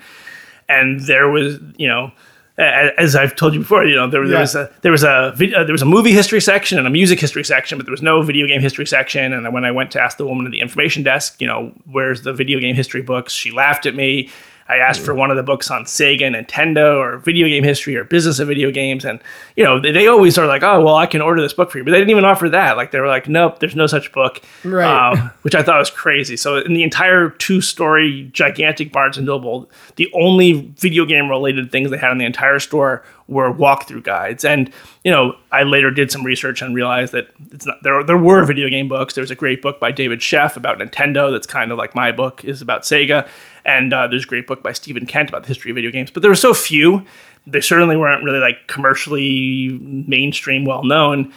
and 0.69 1.01
there 1.01 1.29
was 1.29 1.61
you 1.77 1.87
know 1.87 2.11
as 2.59 3.15
I've 3.15 3.37
told 3.37 3.53
you 3.55 3.61
before, 3.61 3.85
you 3.85 3.95
know 3.97 4.09
there, 4.09 4.27
there 4.27 4.41
was 4.41 4.55
a 4.55 4.71
there 4.83 4.93
was 4.93 5.03
a 5.03 5.33
vid- 5.37 5.55
uh, 5.55 5.65
there 5.65 5.75
was 5.75 5.83
a 5.83 5.87
movie 5.87 6.13
history 6.13 6.41
section 6.41 6.79
and 6.79 6.87
a 6.87 6.91
music 6.91 7.21
history 7.21 7.45
section, 7.45 7.79
but 7.79 7.85
there 7.85 7.93
was 7.93 8.03
no 8.03 8.23
video 8.23 8.47
game 8.47 8.61
history 8.61 8.87
section. 8.87 9.33
And 9.33 9.53
when 9.53 9.65
I 9.65 9.71
went 9.71 9.91
to 9.93 10.01
ask 10.01 10.17
the 10.17 10.27
woman 10.27 10.47
at 10.47 10.53
the 10.53 10.61
information 10.61 11.03
desk, 11.03 11.41
you 11.41 11.47
know, 11.47 11.73
where's 11.91 12.23
the 12.23 12.33
video 12.33 12.59
game 12.59 12.75
history 12.75 13.03
books? 13.03 13.33
She 13.33 13.51
laughed 13.51 13.85
at 13.87 13.95
me. 13.95 14.31
I 14.69 14.79
asked 14.79 15.01
for 15.01 15.15
one 15.15 15.31
of 15.31 15.37
the 15.37 15.43
books 15.43 15.71
on 15.71 15.85
Sega, 15.85 16.23
Nintendo, 16.23 16.97
or 16.97 17.19
video 17.19 17.47
game 17.47 17.63
history, 17.63 17.97
or 17.97 18.05
business 18.05 18.39
of 18.39 18.49
video 18.49 18.71
games, 18.71 19.05
and 19.05 19.21
you 19.55 19.63
know 19.63 19.81
they, 19.81 19.93
they 19.93 20.07
always 20.09 20.37
are 20.39 20.47
like, 20.47 20.63
"Oh, 20.63 20.83
well, 20.83 20.97
I 20.97 21.07
can 21.07 21.21
order 21.21 21.41
this 21.41 21.53
book 21.53 21.71
for 21.71 21.79
you," 21.79 21.85
but 21.85 21.93
they 21.93 21.99
didn't 21.99 22.11
even 22.11 22.25
offer 22.25 22.49
that. 22.49 22.77
Like 22.77 22.91
they 22.91 23.01
were 23.01 23.07
like, 23.07 23.29
"Nope, 23.29 23.61
there's 23.61 23.77
no 23.77 23.87
such 23.87 24.13
book," 24.13 24.41
Right. 24.65 25.13
Um, 25.13 25.31
which 25.43 25.55
I 25.55 25.63
thought 25.63 25.79
was 25.79 25.91
crazy. 25.91 26.37
So 26.37 26.59
in 26.59 26.75
the 26.75 26.83
entire 26.83 27.31
two-story 27.31 28.29
gigantic 28.33 28.93
Barnes 28.93 29.17
and 29.17 29.27
Noble, 29.27 29.71
the 29.97 30.11
only 30.15 30.73
video 30.77 31.05
game 31.05 31.29
related 31.29 31.71
things 31.71 31.91
they 31.91 31.99
had 31.99 32.13
in 32.13 32.19
the 32.19 32.25
entire 32.25 32.59
store 32.59 33.05
were 33.29 33.53
walkthrough 33.53 34.03
guides. 34.03 34.45
And 34.45 34.73
you 35.05 35.11
know, 35.11 35.37
I 35.53 35.63
later 35.63 35.91
did 35.91 36.11
some 36.11 36.25
research 36.25 36.63
and 36.63 36.75
realized 36.75 37.13
that 37.13 37.29
it's 37.53 37.67
not 37.67 37.83
there. 37.83 38.03
There 38.03 38.19
were 38.19 38.45
video 38.45 38.69
game 38.69 38.89
books. 38.89 39.15
There's 39.15 39.31
a 39.31 39.37
great 39.37 39.63
book 39.63 39.81
by 39.81 39.93
David 39.93 40.21
Sheff 40.21 40.57
about 40.57 40.79
Nintendo. 40.79 41.31
That's 41.31 41.47
kind 41.47 41.71
of 41.73 41.79
like 41.79 41.95
my 41.95 42.13
book 42.13 42.45
is 42.45 42.63
about 42.63 42.83
Sega. 42.83 43.29
And 43.67 43.93
uh, 43.93 44.07
there's 44.07 44.25
a 44.25 44.29
great 44.29 44.47
book 44.47 44.63
by 44.63 44.73
Steven 44.73 45.05
Kent 45.05 45.29
about 45.29 45.43
the 45.43 45.49
history 45.49 45.71
of 45.71 45.75
video 45.75 45.91
games. 45.91 46.11
But 46.11 46.23
there 46.23 46.31
were 46.31 46.35
so 46.35 46.55
few. 46.55 47.05
They 47.47 47.61
certainly 47.61 47.97
weren't 47.97 48.25
really 48.25 48.39
like 48.39 48.67
commercially 48.69 49.79
mainstream, 49.83 50.65
well 50.65 50.85
known 50.85 51.33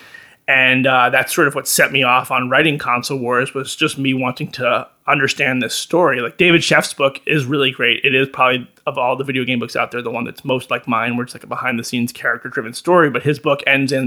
and 0.50 0.88
uh, 0.88 1.12
that's 1.12 1.34
sort 1.34 1.48
of 1.48 1.54
what 1.54 1.68
set 1.68 1.92
me 1.92 2.02
off 2.02 2.32
on 2.32 2.50
writing 2.50 2.80
console 2.80 3.20
wars 3.20 3.54
was 3.54 3.76
just 3.76 4.00
me 4.00 4.16
wanting 4.16 4.50
to 4.54 4.88
understand 5.10 5.62
this 5.62 5.74
story. 5.74 6.22
Like 6.22 6.38
David 6.38 6.64
Sheff's 6.64 6.94
book 6.94 7.20
is 7.26 7.46
really 7.46 7.72
great. 7.72 8.04
It 8.04 8.14
is 8.14 8.28
probably 8.30 8.70
of 8.86 8.98
all 8.98 9.16
the 9.16 9.24
video 9.24 9.44
game 9.44 9.60
books 9.60 9.76
out 9.76 9.92
there, 9.92 10.02
the 10.02 10.12
one 10.12 10.24
that's 10.24 10.44
most 10.44 10.72
like 10.72 10.88
mine, 10.88 11.16
where 11.16 11.24
it's 11.24 11.34
like 11.34 11.44
a 11.44 11.48
behind 11.48 11.80
the 11.80 11.84
scenes 11.84 12.12
character 12.12 12.50
driven 12.50 12.74
story. 12.74 13.10
But 13.10 13.24
his 13.24 13.40
book 13.40 13.62
ends 13.68 13.92
in 13.92 14.06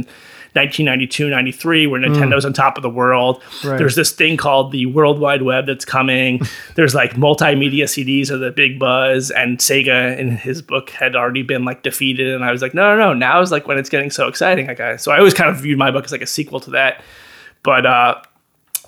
1992, 0.54 1.30
93, 1.30 1.86
where 1.86 2.00
Nintendo's 2.00 2.44
on 2.44 2.52
top 2.52 2.76
of 2.76 2.82
the 2.82 2.90
world. 2.90 3.42
Right. 3.64 3.78
There's 3.78 3.94
this 3.94 4.12
thing 4.12 4.36
called 4.36 4.72
the 4.72 4.86
World 4.86 5.18
Wide 5.18 5.42
Web 5.42 5.66
that's 5.66 5.84
coming. 5.84 6.40
There's 6.74 6.94
like 6.94 7.12
multimedia 7.12 7.84
CDs 7.84 8.30
are 8.30 8.38
the 8.38 8.50
big 8.50 8.78
buzz, 8.78 9.30
and 9.30 9.58
Sega 9.58 10.18
in 10.18 10.36
his 10.36 10.62
book 10.62 10.90
had 10.90 11.16
already 11.16 11.42
been 11.42 11.64
like 11.64 11.82
defeated. 11.82 12.34
And 12.34 12.44
I 12.44 12.52
was 12.52 12.62
like, 12.62 12.74
no, 12.74 12.96
no, 12.96 13.12
no. 13.12 13.14
Now 13.14 13.40
is 13.40 13.50
like 13.50 13.66
when 13.66 13.78
it's 13.78 13.88
getting 13.88 14.10
so 14.10 14.28
exciting. 14.28 14.66
Like 14.66 14.80
I, 14.80 14.96
so 14.96 15.12
I 15.12 15.18
always 15.18 15.34
kind 15.34 15.50
of 15.50 15.60
viewed 15.60 15.78
my 15.78 15.90
book 15.90 16.04
as 16.04 16.12
like 16.12 16.22
a 16.22 16.26
sequel 16.26 16.60
to 16.60 16.70
that. 16.70 17.02
But 17.62 17.86
uh, 17.86 18.20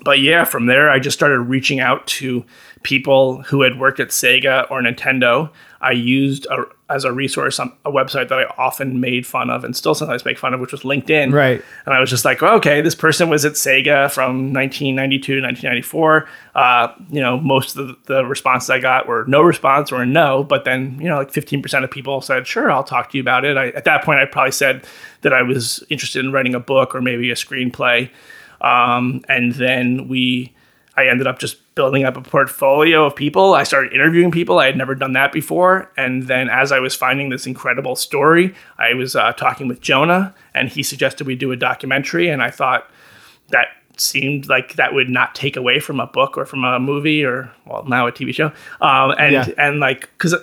but 0.03 0.21
yeah, 0.21 0.45
from 0.45 0.67
there 0.67 0.91
I 0.91 0.99
just 0.99 1.17
started 1.17 1.41
reaching 1.41 1.81
out 1.81 2.07
to 2.09 2.45
people 2.83 3.43
who 3.43 3.63
had 3.63 3.79
worked 3.79 3.99
at 3.99 4.09
Sega 4.09 4.71
or 4.71 4.81
Nintendo. 4.81 5.51
I 5.81 5.93
used 5.93 6.47
a, 6.47 6.65
as 6.89 7.05
a 7.05 7.13
resource 7.13 7.59
on 7.59 7.73
a 7.85 7.91
website 7.91 8.29
that 8.29 8.39
I 8.39 8.45
often 8.57 9.01
made 9.01 9.27
fun 9.27 9.51
of 9.51 9.65
and 9.65 9.77
still 9.77 9.95
sometimes 9.95 10.25
make 10.25 10.39
fun 10.39 10.55
of, 10.55 10.61
which 10.61 10.73
was 10.73 10.83
LinkedIn. 10.83 11.33
Right. 11.33 11.63
And 11.85 11.95
I 11.95 12.01
was 12.01 12.11
just 12.11 12.25
like, 12.25 12.41
well, 12.41 12.55
okay, 12.57 12.81
this 12.81 12.95
person 12.95 13.29
was 13.29 13.45
at 13.45 13.53
Sega 13.53 14.11
from 14.11 14.53
1992 14.53 15.37
to 15.37 15.43
1994. 15.43 16.29
Uh, 16.55 16.89
you 17.11 17.21
know, 17.21 17.39
most 17.39 17.77
of 17.77 17.89
the, 17.89 17.97
the 18.05 18.25
responses 18.25 18.71
I 18.71 18.79
got 18.79 19.07
were 19.07 19.25
no 19.27 19.43
response 19.43 19.93
or 19.93 20.07
no. 20.07 20.45
But 20.45 20.65
then, 20.65 20.99
you 21.01 21.09
know, 21.09 21.17
like 21.17 21.33
15% 21.33 21.85
of 21.85 21.91
people 21.91 22.21
said, 22.21 22.47
sure, 22.47 22.71
I'll 22.71 22.85
talk 22.85 23.11
to 23.11 23.19
you 23.19 23.23
about 23.23 23.45
it. 23.45 23.57
I, 23.57 23.69
at 23.69 23.85
that 23.85 24.05
point, 24.05 24.21
I 24.21 24.27
probably 24.27 24.53
said 24.53 24.87
that 25.23 25.33
I 25.33 25.43
was 25.43 25.83
interested 25.89 26.25
in 26.25 26.33
writing 26.33 26.55
a 26.55 26.61
book 26.61 26.95
or 26.95 27.01
maybe 27.01 27.31
a 27.31 27.35
screenplay. 27.35 28.11
Um, 28.61 29.23
and 29.29 29.53
then 29.55 30.09
we, 30.09 30.55
I 30.97 31.07
ended 31.09 31.27
up 31.27 31.39
just 31.39 31.57
building 31.75 32.05
up 32.05 32.17
a 32.17 32.21
portfolio 32.23 33.05
of 33.05 33.17
people. 33.17 33.55
I 33.55 33.65
started 33.65 33.93
interviewing 33.93 34.31
people. 34.31 34.59
I 34.61 34.67
had 34.67 34.77
never 34.77 34.95
done 34.95 35.13
that 35.15 35.33
before. 35.33 35.91
And 35.97 36.25
then 36.25 36.49
as 36.49 36.71
I 36.71 36.79
was 36.79 36.95
finding 36.95 37.31
this 37.31 37.47
incredible 37.47 37.97
story, 37.97 38.55
I 38.79 38.95
was 38.95 39.17
uh, 39.17 39.33
talking 39.33 39.67
with 39.67 39.81
Jonah, 39.81 40.35
and 40.55 40.69
he 40.69 40.83
suggested 40.85 41.27
we 41.27 41.35
do 41.35 41.51
a 41.53 41.57
documentary. 41.57 42.29
And 42.29 42.43
I 42.43 42.51
thought 42.51 42.89
that 43.49 43.69
seemed 43.97 44.49
like 44.49 44.75
that 44.75 44.93
would 44.95 45.09
not 45.09 45.35
take 45.35 45.57
away 45.57 45.79
from 45.81 46.01
a 46.01 46.07
book 46.07 46.37
or 46.37 46.45
from 46.45 46.65
a 46.65 46.79
movie 46.81 47.25
or 47.25 47.51
well 47.67 47.85
now 47.85 48.07
a 48.07 48.13
TV 48.13 48.35
show. 48.35 48.53
Um, 48.81 49.15
and 49.19 49.33
Yeah. 49.33 49.47
and 49.59 49.79
like 49.81 50.09
because 50.17 50.35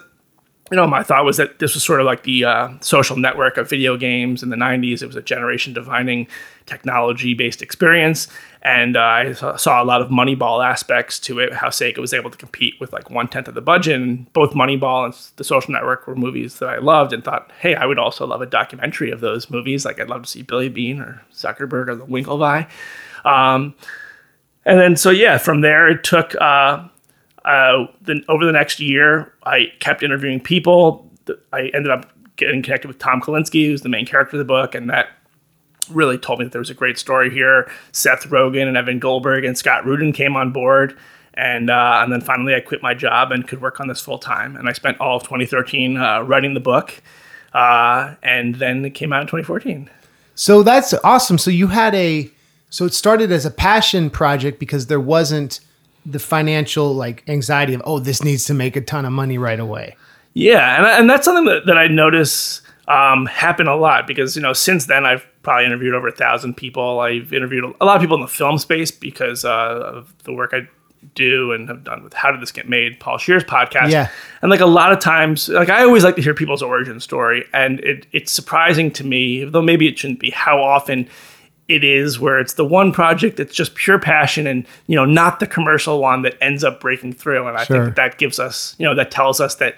you 0.72 0.78
know, 0.78 0.88
my 0.88 1.04
thought 1.04 1.26
was 1.26 1.36
that 1.36 1.60
this 1.60 1.74
was 1.74 1.84
sort 1.84 2.00
of 2.00 2.06
like 2.06 2.24
the 2.24 2.46
uh, 2.46 2.70
social 2.80 3.18
network 3.18 3.58
of 3.58 3.70
video 3.70 3.98
games 3.98 4.42
in 4.42 4.50
the 4.50 4.56
90s. 4.56 5.02
It 5.02 5.06
was 5.06 5.18
a 5.18 5.22
generation 5.22 5.74
defining 5.74 6.28
technology 6.66 7.34
based 7.34 7.62
experience. 7.62 8.30
And 8.62 8.96
uh, 8.96 9.02
I 9.02 9.34
saw- 9.34 9.84
a 9.84 9.86
lot 9.86 10.02
of 10.02 10.08
Moneyball 10.08 10.66
aspects 10.66 11.20
to 11.22 11.40
it, 11.40 11.52
how 11.52 11.68
Sega 11.68 11.98
was 11.98 12.14
able 12.14 12.30
to 12.30 12.38
compete 12.38 12.76
with 12.80 12.94
like 12.94 13.10
one 13.10 13.28
tenth 13.28 13.50
of 13.50 13.54
the 13.54 13.62
budget. 13.62 14.00
And 14.00 14.32
both 14.32 14.52
Moneyball 14.52 15.04
and 15.04 15.14
the 15.36 15.44
social 15.44 15.74
network 15.74 16.08
were 16.08 16.16
movies 16.16 16.60
that 16.60 16.70
I 16.70 16.78
loved 16.78 17.12
and 17.12 17.22
thought, 17.22 17.52
hey, 17.60 17.76
I 17.76 17.86
would 17.86 18.00
also 18.00 18.26
love 18.26 18.42
a 18.42 18.46
documentary 18.46 19.12
of 19.12 19.20
those 19.20 19.50
movies. 19.50 19.84
Like 19.84 20.00
I'd 20.00 20.10
love 20.10 20.24
to 20.24 20.30
see 20.30 20.42
Billy 20.42 20.70
Beane 20.70 21.02
or 21.02 21.22
Zuckerberg 21.34 21.90
or 21.90 21.96
the 21.96 22.06
Winklevi. 22.06 22.66
Um, 23.26 23.76
and 24.64 24.80
then, 24.80 24.96
so 24.96 25.10
yeah, 25.10 25.38
from 25.38 25.60
there, 25.60 25.90
it 25.90 26.06
took. 26.06 26.34
Uh, 26.40 26.88
uh, 27.46 27.86
then 28.02 28.24
over 28.30 28.46
the 28.46 28.52
next 28.52 28.80
year, 28.80 29.34
I 29.44 29.68
kept 29.80 30.04
interviewing 30.04 30.40
people. 30.40 31.10
I 31.54 31.72
ended 31.74 31.90
up 31.90 32.12
getting 32.36 32.62
connected 32.62 32.88
with 32.88 33.00
Tom 33.00 33.22
Kalinske, 33.22 33.66
who's 33.66 33.82
the 33.82 33.90
main 33.90 34.06
character 34.06 34.36
of 34.36 34.40
the 34.40 34.46
book, 34.46 34.76
and 34.76 34.90
that 34.90 35.10
really 35.90 36.18
told 36.18 36.40
me 36.40 36.46
that 36.46 36.52
there 36.52 36.60
was 36.60 36.70
a 36.70 36.76
great 36.76 36.98
story 36.98 37.30
here. 37.30 37.70
Seth 37.92 38.30
Rogen 38.30 38.68
and 38.68 38.78
Evan 38.78 39.00
Goldberg 39.00 39.44
and 39.44 39.58
Scott 39.58 39.86
Rudin 39.86 40.14
came 40.14 40.36
on 40.36 40.52
board, 40.52 40.98
and 41.34 41.70
uh, 41.70 42.00
and 42.04 42.12
then 42.12 42.22
finally 42.22 42.56
I 42.56 42.60
quit 42.60 42.82
my 42.82 42.94
job 42.94 43.32
and 43.32 43.48
could 43.48 43.62
work 43.62 43.80
on 43.80 43.88
this 43.88 44.02
full 44.02 44.20
time. 44.20 44.56
And 44.56 44.70
I 44.70 44.74
spent 44.74 45.00
all 45.00 45.18
of 45.18 45.24
2013 45.24 45.98
uh, 45.98 46.22
writing 46.22 46.54
the 46.54 46.60
book, 46.60 47.02
uh, 47.54 48.16
and 48.22 48.56
then 48.56 48.86
it 48.86 48.92
came 48.92 49.14
out 49.14 49.22
in 49.22 49.28
2014. 49.28 49.90
So 50.36 50.64
that's 50.64 50.94
awesome. 51.04 51.38
So 51.38 51.52
you 51.52 51.68
had 51.68 51.94
a 51.96 52.32
so 52.70 52.86
it 52.86 52.94
started 52.94 53.32
as 53.32 53.46
a 53.46 53.52
passion 53.52 54.10
project 54.10 54.60
because 54.60 54.88
there 54.88 55.00
wasn't 55.00 55.60
the 56.06 56.20
financial 56.20 56.94
like 56.94 57.24
anxiety 57.28 57.74
of 57.74 57.82
oh 57.86 58.00
this 58.00 58.24
needs 58.24 58.46
to 58.46 58.54
make 58.54 58.76
a 58.76 58.82
ton 58.82 59.06
of 59.06 59.12
money 59.12 59.38
right 59.38 59.60
away. 59.60 59.96
Yeah, 60.34 60.78
and, 60.78 60.86
and 60.86 61.10
that's 61.10 61.26
something 61.26 61.46
that, 61.46 61.66
that 61.66 61.78
I 61.78 61.88
notice 61.88 62.62
um, 62.88 63.26
happen 63.26 63.68
a 63.68 63.76
lot 63.76 64.08
because 64.08 64.36
you 64.36 64.42
know 64.42 64.54
since 64.54 64.86
then 64.86 65.06
I've 65.06 65.26
probably 65.44 65.66
interviewed 65.66 65.94
over 65.94 66.08
a 66.08 66.12
thousand 66.12 66.56
people. 66.56 67.00
I've 67.00 67.34
interviewed 67.34 67.64
a 67.80 67.86
lot 67.86 67.96
of 67.96 68.02
people 68.02 68.16
in 68.16 68.22
the 68.22 68.28
film 68.28 68.58
space 68.58 68.92
because 68.92 69.46
uh, 69.46 69.50
of 69.50 70.14
the 70.24 70.34
work 70.34 70.52
I 70.54 70.68
do 71.16 71.52
and 71.52 71.68
have 71.68 71.84
done 71.84 72.04
with 72.04 72.14
How 72.14 72.32
Did 72.32 72.42
This 72.42 72.52
Get 72.52 72.70
Made, 72.70 73.00
Paul 73.00 73.18
Scheer's 73.18 73.44
podcast. 73.44 73.90
Yeah. 73.90 74.10
and 74.42 74.52
like 74.52 74.60
a 74.60 74.66
lot 74.66 74.92
of 74.92 75.00
times, 75.00 75.50
like 75.50 75.70
I 75.70 75.84
always 75.84 76.04
like 76.04 76.16
to 76.16 76.22
hear 76.22 76.34
people's 76.34 76.62
origin 76.62 77.00
story, 77.00 77.44
and 77.54 77.80
it, 77.82 78.06
it's 78.12 78.32
surprising 78.32 78.92
to 78.92 79.04
me, 79.04 79.44
though 79.44 79.62
maybe 79.62 79.88
it 79.88 79.98
shouldn't 79.98 80.20
be, 80.20 80.30
how 80.30 80.62
often 80.62 81.08
it 81.74 81.84
is 81.84 82.20
where 82.20 82.40
it's 82.40 82.54
the 82.54 82.66
one 82.66 82.92
project 82.92 83.38
that's 83.38 83.56
just 83.56 83.76
pure 83.76 83.98
passion 84.00 84.46
and 84.48 84.66
you 84.88 84.96
know 84.96 85.06
not 85.06 85.40
the 85.40 85.48
commercial 85.48 86.00
one 86.02 86.22
that 86.24 86.36
ends 86.42 86.64
up 86.64 86.80
breaking 86.82 87.14
through 87.14 87.48
and 87.48 87.58
i 87.58 87.64
Sure. 87.64 87.86
think 87.86 87.96
that, 87.96 88.12
that 88.12 88.18
gives 88.18 88.40
us 88.40 88.76
you 88.80 88.86
know 88.86 88.94
that 88.96 89.10
tells 89.12 89.40
us 89.40 89.56
that 89.56 89.76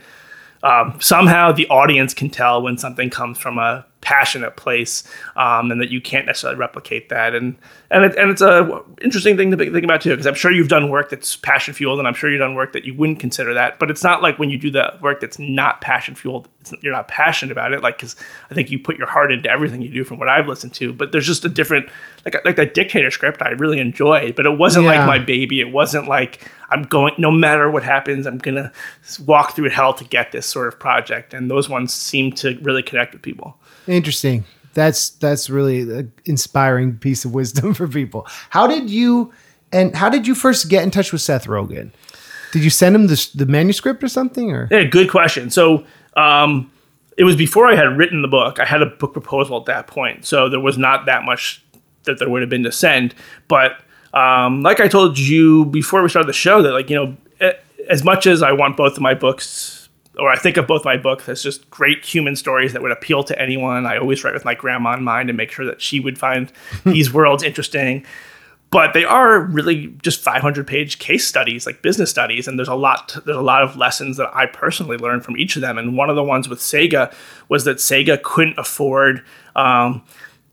um, 0.64 0.98
somehow 1.02 1.52
the 1.52 1.68
audience 1.68 2.14
can 2.14 2.30
tell 2.30 2.62
when 2.62 2.78
something 2.78 3.10
comes 3.10 3.38
from 3.38 3.58
a 3.58 3.86
passionate 4.04 4.58
place 4.58 5.04
um, 5.38 5.72
and 5.72 5.80
that 5.82 5.90
you 5.90 6.02
can't 6.02 6.26
necessarily 6.26 6.60
replicate 6.60 7.10
that. 7.10 7.34
And 7.34 7.56
and, 7.90 8.06
it, 8.06 8.16
and 8.18 8.30
it's 8.32 8.42
a 8.42 8.82
interesting 9.02 9.38
thing 9.38 9.52
to 9.52 9.58
think 9.58 9.84
about 9.84 10.02
too 10.02 10.10
because 10.10 10.26
i'm 10.26 10.34
sure 10.34 10.52
you've 10.52 10.68
done 10.68 10.90
work 10.90 11.12
that's 11.12 11.36
passion 11.36 11.76
fueled 11.76 12.00
and 12.00 12.08
i'm 12.08 12.16
sure 12.16 12.32
you've 12.32 12.40
done 12.40 12.56
work 12.56 12.74
that 12.74 12.86
you 12.86 12.94
wouldn't 12.96 13.20
consider 13.20 13.54
that 13.54 13.78
but 13.78 13.92
it's 13.92 14.04
not 14.04 14.20
like 14.24 14.40
when 14.40 14.50
you 14.50 14.58
do 14.58 14.72
the 14.72 14.92
work 15.00 15.20
that's 15.22 15.38
not 15.38 15.80
passion 15.82 16.16
fueled 16.16 16.48
you're 16.82 16.92
not 16.94 17.08
passionate 17.08 17.52
about 17.52 17.72
it 17.72 17.84
like 17.84 17.98
because 17.98 18.16
i 18.50 18.56
think 18.56 18.72
you 18.72 18.80
put 18.80 18.98
your 18.98 19.06
heart 19.06 19.32
into 19.32 19.48
everything 19.48 19.80
you 19.80 19.90
do 19.90 20.04
from 20.04 20.18
what 20.18 20.28
i've 20.28 20.48
listened 20.48 20.74
to 20.74 20.92
but 20.92 21.12
there's 21.12 21.28
just 21.28 21.46
a 21.46 21.50
different 21.50 21.88
like 22.26 22.44
like 22.46 22.56
that 22.56 22.74
dictator 22.74 23.12
script 23.12 23.44
i 23.44 23.50
really 23.50 23.80
enjoyed 23.80 24.34
but 24.36 24.48
it 24.48 24.58
wasn't 24.58 24.84
Yeah. 24.86 24.98
like 24.98 25.08
my 25.08 25.20
baby. 25.24 25.60
It 25.60 25.72
wasn't 25.72 26.08
like 26.08 26.50
i'm 26.72 26.82
going 26.84 27.14
no 27.20 27.30
matter 27.30 27.70
what 27.70 27.84
happens 27.84 28.26
i'm 28.26 28.40
gonna 28.40 28.72
walk 29.28 29.56
through 29.56 29.70
hell 29.70 29.94
to 29.94 30.04
get 30.06 30.32
this 30.32 30.48
sort 30.48 30.68
of 30.68 30.80
project 30.80 31.32
and 31.36 31.52
those 31.52 31.70
ones 31.70 31.94
seem 31.94 32.32
to 32.32 32.58
really 32.64 32.82
connect 32.82 33.14
with 33.14 33.22
people 33.22 33.56
Interesting. 33.88 34.46
That's 34.74 35.10
that's 35.10 35.50
really 35.50 35.82
an 35.82 36.12
inspiring 36.26 36.98
piece 36.98 37.26
of 37.26 37.34
wisdom 37.34 37.74
for 37.76 37.88
people. 37.88 38.28
How 38.50 38.68
did 38.68 38.90
you 38.90 39.32
and 39.72 39.96
how 39.96 40.10
did 40.10 40.28
you 40.28 40.36
first 40.36 40.70
get 40.70 40.84
in 40.84 40.92
touch 40.92 41.12
with 41.12 41.22
Seth 41.22 41.48
Rogen? 41.48 41.92
Did 42.52 42.64
you 42.64 42.70
send 42.70 42.96
him 42.96 43.08
the, 43.08 43.30
the 43.34 43.48
manuscript 43.48 44.04
or 44.04 44.08
something 44.08 44.52
or 44.52 44.68
Yeah, 44.70 44.84
good 44.84 45.10
question. 45.10 45.50
So 45.50 45.86
um, 46.16 46.72
it 47.18 47.24
was 47.24 47.36
before 47.36 47.68
I 47.68 47.76
had 47.76 47.98
written 47.98 48.22
the 48.22 48.28
book. 48.28 48.60
I 48.60 48.66
had 48.66 48.82
a 48.82 48.86
book 48.86 49.14
proposal 49.14 49.58
at 49.58 49.66
that 49.66 49.88
point, 49.88 50.26
so 50.26 50.50
there 50.50 50.60
was 50.60 50.78
not 50.78 51.08
that 51.08 51.24
much 51.24 51.64
that 52.04 52.20
there 52.20 52.30
would 52.30 52.42
have 52.42 52.50
been 52.50 52.64
to 52.64 52.72
send. 52.72 53.16
But 53.48 53.80
um, 54.14 54.62
like 54.62 54.80
I 54.80 54.88
told 54.88 55.18
you 55.18 55.66
before 55.66 56.04
we 56.04 56.10
started 56.10 56.30
the 56.30 56.34
show, 56.34 56.62
that 56.62 56.72
like 56.72 56.90
you 56.92 56.96
know, 56.96 57.18
as 57.90 58.04
much 58.04 58.28
as 58.28 58.44
I 58.44 58.52
want 58.52 58.78
both 58.78 58.94
of 58.94 59.02
my 59.02 59.14
books. 59.14 59.83
Or 60.18 60.30
I 60.30 60.38
think 60.38 60.58
of 60.58 60.68
both 60.68 60.86
my 60.86 60.96
books 60.96 61.28
as 61.28 61.42
just 61.42 61.70
great 61.72 62.06
human 62.06 62.36
stories 62.36 62.74
that 62.74 62.82
would 62.82 62.92
appeal 62.92 63.24
to 63.24 63.42
anyone. 63.42 63.86
I 63.86 63.98
always 63.98 64.24
write 64.24 64.34
with 64.34 64.46
my 64.46 64.54
grandma 64.54 64.94
in 64.94 65.04
mind 65.04 65.30
and 65.30 65.38
make 65.38 65.52
sure 65.52 65.66
that 65.66 65.82
she 65.82 66.00
would 66.00 66.20
find 66.20 66.52
these 66.86 67.12
worlds 67.12 67.44
interesting 67.44 68.06
but 68.74 68.94
they 68.94 69.06
are 69.06 69.40
really 69.40 69.96
just 70.02 70.20
500 70.20 70.66
page 70.66 70.98
case 70.98 71.28
studies 71.28 71.68
like 71.68 71.84
business 71.84 72.10
studies 72.10 72.48
and 72.48 72.58
there's 72.58 72.68
a 72.68 72.76
lot 72.76 73.16
there's 73.24 73.38
a 73.38 73.42
lot 73.42 73.62
of 73.62 73.78
lessons 73.78 74.18
that 74.18 74.36
i 74.36 74.48
personally 74.48 74.98
learned 74.98 75.24
from 75.24 75.38
each 75.38 75.56
of 75.56 75.62
them 75.62 75.78
and 75.78 75.96
one 75.96 76.10
of 76.10 76.16
the 76.16 76.24
ones 76.24 76.50
with 76.50 76.60
sega 76.60 77.14
was 77.50 77.66
that 77.66 77.78
sega 77.78 78.22
couldn't 78.24 78.58
afford 78.58 79.24
um, 79.56 80.04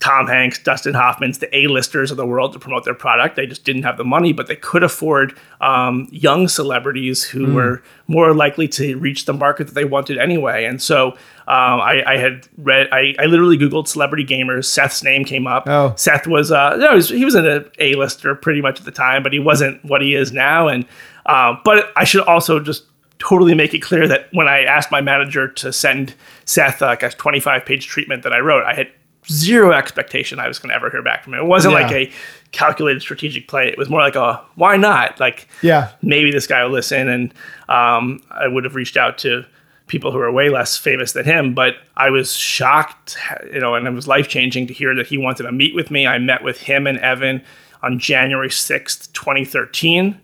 tom 0.01 0.27
hanks 0.27 0.59
dustin 0.59 0.95
hoffman's 0.95 1.39
the 1.39 1.57
a-listers 1.57 2.11
of 2.11 2.17
the 2.17 2.27
world 2.27 2.53
to 2.53 2.59
promote 2.59 2.85
their 2.85 2.95
product. 2.95 3.37
They 3.37 3.47
just 3.47 3.65
didn't 3.65 3.83
have 3.85 3.97
the 3.97 4.05
money 4.05 4.33
but 4.33 4.47
they 4.47 4.57
could 4.57 4.83
afford 4.83 5.39
um, 5.61 6.09
young 6.11 6.49
celebrities 6.49 7.23
who 7.23 7.55
were 7.55 7.83
more 8.09 8.35
likely 8.35 8.67
to 8.69 8.97
reach 8.99 9.27
the 9.27 9.33
market 9.33 9.69
that 9.69 9.75
they 9.75 9.85
wanted 9.85 10.19
anyway. 10.19 10.65
And 10.65 10.81
so 10.81 11.13
um, 11.47 11.81
I, 11.81 12.03
I 12.07 12.17
had 12.17 12.49
read 12.59 12.89
I, 12.93 13.15
I 13.19 13.27
literally 13.27 13.59
googled 13.59 13.89
celebrity 13.89 14.25
gamers. 14.25 14.65
Seth's 14.65 15.03
name 15.03 15.25
came 15.25 15.47
up. 15.47 15.65
Oh. 15.67 15.95
Seth 15.97 16.27
was 16.27 16.51
uh 16.51 16.77
no, 16.77 16.91
he 16.91 16.97
was, 16.97 17.09
he 17.11 17.25
was 17.25 17.35
an 17.35 17.71
A 17.79 17.95
lister 17.95 18.35
pretty 18.35 18.61
much 18.61 18.81
at 18.81 18.85
the 18.85 18.93
time, 18.93 19.23
but 19.23 19.33
he 19.33 19.39
wasn't 19.39 19.85
what 19.85 20.03
he 20.03 20.15
is 20.15 20.33
now. 20.33 20.69
And 20.69 20.87
um, 21.27 21.61
but 21.65 21.93
I 21.97 22.05
should 22.05 22.23
also 22.23 22.59
just 22.59 22.85
totally 23.21 23.55
make 23.55 23.75
it 23.75 23.81
clear 23.81 24.09
that 24.09 24.29
when 24.33 24.49
I 24.49 24.63
asked 24.63 24.91
my 24.91 25.01
manager 25.01 25.47
to 25.47 25.73
send 25.73 26.15
Seth 26.47 26.83
uh, 26.83 26.87
like 26.87 27.03
a 27.03 27.11
25 27.11 27.65
page 27.65 27.87
treatment 27.87 28.23
that 28.25 28.33
I 28.33 28.41
wrote, 28.41 28.65
I 28.65 28.75
had 28.75 28.91
zero 29.31 29.73
expectation 29.73 30.39
I 30.39 30.49
was 30.49 30.59
going 30.59 30.71
to 30.71 30.75
ever 30.75 30.91
hear 30.91 31.03
back 31.03 31.25
from 31.25 31.35
him. 31.35 31.41
It 31.41 31.47
wasn't 31.47 31.75
Yeah. 31.75 31.81
like 31.83 31.93
a 31.93 32.13
calculated 32.53 33.01
strategic 33.01 33.47
play. 33.49 33.69
It 33.69 33.79
was 33.79 33.89
more 33.89 34.01
like 34.01 34.17
a 34.17 34.41
why 34.57 34.77
not? 34.77 35.21
Like 35.21 35.47
Yeah. 35.63 35.91
maybe 36.03 36.31
this 36.33 36.47
guy 36.47 36.65
will 36.65 36.73
listen. 36.73 37.09
And 37.09 37.35
um, 37.69 38.23
I 38.31 38.49
would 38.49 38.65
have 38.65 38.75
reached 38.75 38.97
out 38.97 39.19
to 39.19 39.45
people 39.87 40.13
who 40.13 40.19
are 40.19 40.31
way 40.31 40.49
less 40.51 40.77
famous 40.77 41.13
than 41.13 41.25
him. 41.25 41.55
But 41.55 41.75
I 41.97 42.11
was 42.11 42.35
shocked, 42.37 43.17
you 43.53 43.61
know, 43.61 43.75
and 43.75 43.87
it 43.87 43.91
was 43.93 44.07
life 44.09 44.29
changing 44.29 44.67
to 44.69 44.75
hear 44.75 44.95
that 44.95 45.07
he 45.09 45.17
wanted 45.19 45.45
to 45.45 45.53
meet 45.53 45.75
with 45.75 45.91
me. 45.91 46.07
I 46.07 46.19
met 46.19 46.43
with 46.45 46.61
him 46.61 46.87
and 46.87 46.99
Evan 46.99 47.43
on 47.83 47.99
January 47.99 48.51
6th, 48.51 49.13
2013. 49.13 50.21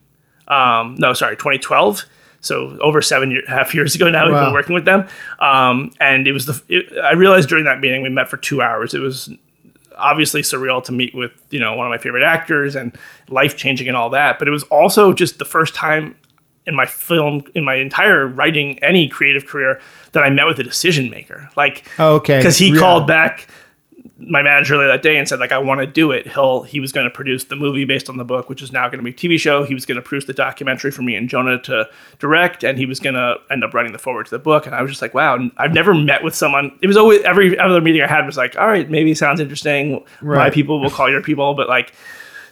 Um, 0.48 0.94
no, 0.98 1.12
sorry, 1.14 1.36
2012. 1.36 2.04
So 2.40 2.78
over 2.80 3.02
seven 3.02 3.30
year, 3.30 3.42
half 3.48 3.74
years 3.74 3.94
ago 3.94 4.08
now, 4.10 4.26
we've 4.26 4.34
been 4.34 4.52
working 4.52 4.74
with 4.74 4.84
them. 4.84 5.08
Um, 5.40 5.92
and 6.00 6.26
it 6.28 6.32
was 6.32 6.46
the. 6.46 6.62
It, 6.68 6.96
I 7.02 7.12
realized 7.12 7.48
during 7.48 7.64
that 7.64 7.80
meeting 7.80 8.02
we 8.02 8.08
met 8.08 8.28
for 8.28 8.36
two 8.36 8.62
hours. 8.62 8.94
It 8.94 9.00
was 9.00 9.28
obviously 9.98 10.42
surreal 10.42 10.84
to 10.84 10.92
meet 10.92 11.14
with 11.14 11.32
you 11.50 11.58
know 11.58 11.74
one 11.74 11.86
of 11.86 11.90
my 11.90 11.98
favorite 11.98 12.22
actors 12.22 12.76
and 12.76 12.96
life 13.28 13.56
changing 13.56 13.88
and 13.88 13.96
all 13.96 14.10
that. 14.10 14.38
But 14.38 14.46
it 14.48 14.50
was 14.50 14.62
also 14.64 15.12
just 15.12 15.38
the 15.38 15.44
first 15.44 15.74
time 15.74 16.14
in 16.66 16.74
my 16.74 16.84
film 16.86 17.42
in 17.54 17.64
my 17.64 17.74
entire 17.76 18.26
writing 18.26 18.78
any 18.82 19.08
creative 19.08 19.46
career 19.46 19.80
that 20.12 20.22
I 20.22 20.30
met 20.30 20.46
with 20.46 20.58
a 20.58 20.64
decision 20.64 21.10
maker. 21.10 21.48
Like 21.56 21.84
Oh, 21.98 22.16
okay. 22.16 22.38
because 22.38 22.58
he 22.58 22.70
Yeah. 22.72 22.78
called 22.80 23.06
back 23.06 23.46
my 24.18 24.42
manager 24.42 24.74
earlier 24.74 24.88
that 24.88 25.02
day 25.02 25.16
and 25.16 25.28
said 25.28 25.38
like 25.40 25.52
I 25.52 25.58
want 25.58 25.80
to 25.80 25.86
do 25.86 26.10
it. 26.10 26.26
He'll 26.26 26.62
he 26.62 26.80
was 26.80 26.92
going 26.92 27.04
to 27.04 27.10
produce 27.10 27.44
the 27.44 27.56
movie 27.56 27.84
based 27.84 28.08
on 28.08 28.16
the 28.16 28.24
book, 28.24 28.48
which 28.48 28.62
is 28.62 28.72
now 28.72 28.88
going 28.88 28.98
to 28.98 29.04
be 29.04 29.10
a 29.10 29.14
TV 29.14 29.38
show. 29.38 29.64
He 29.64 29.74
was 29.74 29.86
going 29.86 29.96
to 29.96 30.02
produce 30.02 30.26
the 30.26 30.32
documentary 30.32 30.90
for 30.90 31.02
me 31.02 31.14
and 31.14 31.28
Jonah 31.28 31.58
to 31.62 31.88
direct, 32.18 32.64
and 32.64 32.78
he 32.78 32.86
was 32.86 33.00
going 33.00 33.14
to 33.14 33.36
end 33.50 33.64
up 33.64 33.74
writing 33.74 33.92
the 33.92 33.98
foreword 33.98 34.26
to 34.26 34.30
the 34.30 34.38
book. 34.38 34.66
And 34.66 34.74
I 34.74 34.82
was 34.82 34.90
just 34.90 35.02
like, 35.02 35.14
wow, 35.14 35.38
I've 35.56 35.72
never 35.74 35.94
met 35.94 36.22
with 36.24 36.34
someone. 36.34 36.76
It 36.82 36.86
was 36.86 36.96
always 36.96 37.22
every 37.22 37.58
other 37.58 37.80
meeting 37.80 38.02
I 38.02 38.06
had 38.06 38.26
was 38.26 38.36
like, 38.36 38.56
all 38.56 38.66
right, 38.68 38.88
maybe 38.90 39.12
it 39.12 39.18
sounds 39.18 39.40
interesting. 39.40 40.04
My 40.38 40.50
people 40.50 40.80
will 40.80 40.90
call 40.90 41.10
your 41.10 41.22
people, 41.22 41.54
but 41.54 41.68
like. 41.68 41.92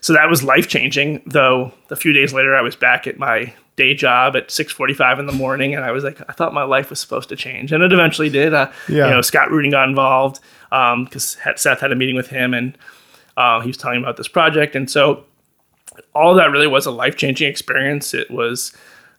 So 0.00 0.12
that 0.12 0.28
was 0.28 0.42
life 0.44 0.68
changing. 0.68 1.22
Though 1.24 1.72
a 1.88 1.96
few 1.96 2.12
days 2.12 2.34
later, 2.34 2.54
I 2.54 2.60
was 2.60 2.76
back 2.76 3.06
at 3.06 3.18
my 3.18 3.54
day 3.76 3.94
job 3.94 4.36
at 4.36 4.48
6:45 4.48 5.18
in 5.18 5.24
the 5.26 5.32
morning, 5.32 5.74
and 5.74 5.82
I 5.82 5.92
was 5.92 6.04
like, 6.04 6.20
I 6.28 6.32
thought 6.34 6.52
my 6.52 6.62
life 6.64 6.90
was 6.90 7.00
supposed 7.00 7.30
to 7.30 7.36
change, 7.36 7.72
and 7.72 7.82
it 7.82 7.90
eventually 7.90 8.28
did. 8.28 8.52
Uh, 8.52 8.70
Yeah. 8.86 9.06
You 9.06 9.14
know, 9.14 9.20
Scott 9.22 9.50
Rudin 9.50 9.70
got 9.70 9.88
involved 9.88 10.40
because 11.04 11.36
Seth 11.56 11.80
had 11.80 11.92
a 11.92 11.96
meeting 11.96 12.16
with 12.16 12.28
him, 12.28 12.54
and 12.54 12.76
uh, 13.36 13.60
he 13.60 13.68
was 13.68 13.76
telling 13.76 13.98
me 13.98 14.04
about 14.04 14.16
this 14.16 14.28
project, 14.28 14.74
and 14.74 14.90
so 14.90 15.24
all 16.14 16.34
that 16.34 16.50
really 16.50 16.66
was 16.66 16.86
a 16.86 16.90
life 16.90 17.16
changing 17.16 17.48
experience. 17.48 18.14
It 18.14 18.30
was, 18.30 18.72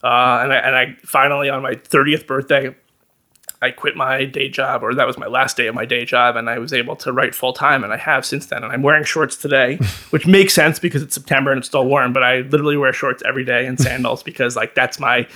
uh, 0.03 0.39
and 0.43 0.53
I 0.53 0.55
and 0.57 0.75
I 0.75 0.97
finally 1.03 1.49
on 1.49 1.61
my 1.61 1.73
30th 1.75 2.27
birthday. 2.27 2.75
I 3.61 3.71
quit 3.71 3.95
my 3.95 4.25
day 4.25 4.49
job, 4.49 4.83
or 4.83 4.93
that 4.93 5.07
was 5.07 5.17
my 5.17 5.27
last 5.27 5.57
day 5.57 5.67
of 5.67 5.73
my 5.73 5.85
day 5.85 6.05
job, 6.05 6.35
and 6.35 6.49
I 6.49 6.59
was 6.59 6.73
able 6.73 6.95
to 6.97 7.11
write 7.11 7.33
full 7.33 7.53
time, 7.53 7.83
and 7.83 7.93
I 7.93 7.97
have 7.97 8.25
since 8.25 8.47
then. 8.47 8.63
And 8.63 8.71
I'm 8.71 8.83
wearing 8.83 9.05
shorts 9.05 9.37
today, 9.37 9.77
which 10.09 10.27
makes 10.27 10.53
sense 10.53 10.77
because 10.77 11.01
it's 11.01 11.15
September 11.15 11.51
and 11.51 11.59
it's 11.59 11.67
still 11.67 11.85
warm. 11.85 12.13
But 12.13 12.23
I 12.23 12.41
literally 12.41 12.77
wear 12.77 12.93
shorts 12.93 13.23
every 13.25 13.45
day 13.45 13.65
and 13.65 13.79
sandals 13.79 14.21
because 14.23 14.55
like 14.55 14.75
that's 14.75 14.99
my, 14.99 15.27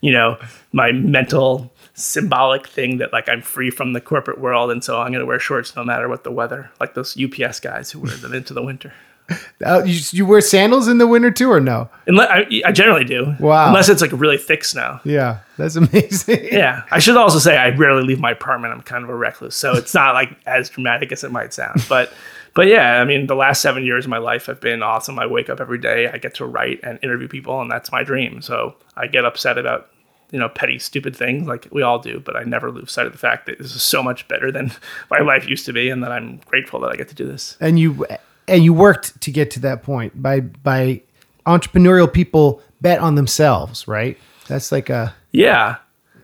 you 0.00 0.12
know, 0.12 0.38
my 0.72 0.92
mental 0.92 1.73
symbolic 1.94 2.66
thing 2.66 2.98
that 2.98 3.12
like 3.12 3.28
I'm 3.28 3.42
free 3.42 3.70
from 3.70 3.92
the 3.92 4.00
corporate 4.00 4.40
world, 4.40 4.70
and 4.70 4.84
so 4.84 5.00
I'm 5.00 5.12
gonna 5.12 5.26
wear 5.26 5.38
shorts 5.38 5.74
no 5.74 5.84
matter 5.84 6.08
what 6.08 6.24
the 6.24 6.30
weather, 6.30 6.70
like 6.80 6.94
those 6.94 7.16
UPS 7.18 7.60
guys 7.60 7.90
who 7.90 8.00
wear 8.00 8.16
them 8.16 8.34
into 8.34 8.52
the 8.52 8.62
winter. 8.62 8.92
Uh, 9.64 9.82
you, 9.86 9.98
you 10.10 10.26
wear 10.26 10.42
sandals 10.42 10.88
in 10.88 10.98
the 10.98 11.06
winter 11.06 11.30
too, 11.30 11.50
or 11.50 11.58
no? 11.58 11.88
Unless, 12.06 12.28
I, 12.30 12.62
I 12.66 12.72
generally 12.72 13.04
do. 13.04 13.34
Wow. 13.40 13.68
Unless 13.68 13.88
it's 13.88 14.02
like 14.02 14.12
really 14.12 14.36
thick 14.36 14.62
snow. 14.62 15.00
Yeah, 15.04 15.38
that's 15.56 15.76
amazing. 15.76 16.48
Yeah. 16.52 16.82
I 16.90 16.98
should 16.98 17.16
also 17.16 17.38
say 17.38 17.56
I 17.56 17.70
rarely 17.70 18.02
leave 18.02 18.20
my 18.20 18.32
apartment. 18.32 18.74
I'm 18.74 18.82
kind 18.82 19.02
of 19.02 19.08
a 19.08 19.14
recluse, 19.14 19.56
so 19.56 19.74
it's 19.74 19.94
not 19.94 20.12
like 20.12 20.36
as 20.44 20.68
dramatic 20.68 21.12
as 21.12 21.24
it 21.24 21.32
might 21.32 21.54
sound. 21.54 21.82
But 21.88 22.12
but 22.52 22.66
yeah, 22.66 23.00
I 23.00 23.04
mean, 23.04 23.26
the 23.26 23.36
last 23.36 23.62
seven 23.62 23.84
years 23.84 24.04
of 24.04 24.10
my 24.10 24.18
life 24.18 24.46
have 24.46 24.60
been 24.60 24.82
awesome. 24.82 25.18
I 25.18 25.26
wake 25.26 25.48
up 25.48 25.60
every 25.60 25.78
day, 25.78 26.08
I 26.08 26.18
get 26.18 26.34
to 26.34 26.44
write 26.44 26.80
and 26.82 26.98
interview 27.02 27.28
people, 27.28 27.60
and 27.62 27.70
that's 27.70 27.90
my 27.90 28.02
dream. 28.02 28.42
So 28.42 28.76
I 28.96 29.06
get 29.06 29.24
upset 29.24 29.56
about 29.56 29.88
you 30.34 30.40
know 30.40 30.48
petty, 30.48 30.80
stupid 30.80 31.14
things 31.14 31.46
like 31.46 31.68
we 31.70 31.82
all 31.82 32.00
do, 32.00 32.18
but 32.18 32.34
I 32.34 32.42
never 32.42 32.72
lose 32.72 32.90
sight 32.90 33.06
of 33.06 33.12
the 33.12 33.18
fact 33.18 33.46
that 33.46 33.58
this 33.58 33.74
is 33.74 33.82
so 33.82 34.02
much 34.02 34.26
better 34.26 34.50
than 34.50 34.72
my 35.10 35.20
life 35.20 35.48
used 35.48 35.64
to 35.66 35.72
be, 35.72 35.88
and 35.88 36.02
that 36.02 36.10
I'm 36.10 36.40
grateful 36.46 36.80
that 36.80 36.90
I 36.90 36.96
get 36.96 37.08
to 37.08 37.14
do 37.14 37.26
this. 37.26 37.56
and 37.60 37.78
you 37.78 38.04
and 38.48 38.64
you 38.64 38.74
worked 38.74 39.20
to 39.22 39.30
get 39.30 39.50
to 39.52 39.60
that 39.60 39.84
point 39.84 40.20
by 40.20 40.40
by 40.40 41.02
entrepreneurial 41.46 42.12
people 42.12 42.60
bet 42.80 42.98
on 42.98 43.14
themselves, 43.14 43.86
right? 43.86 44.18
That's 44.48 44.72
like 44.72 44.90
a 44.90 45.14
Yeah. 45.32 45.76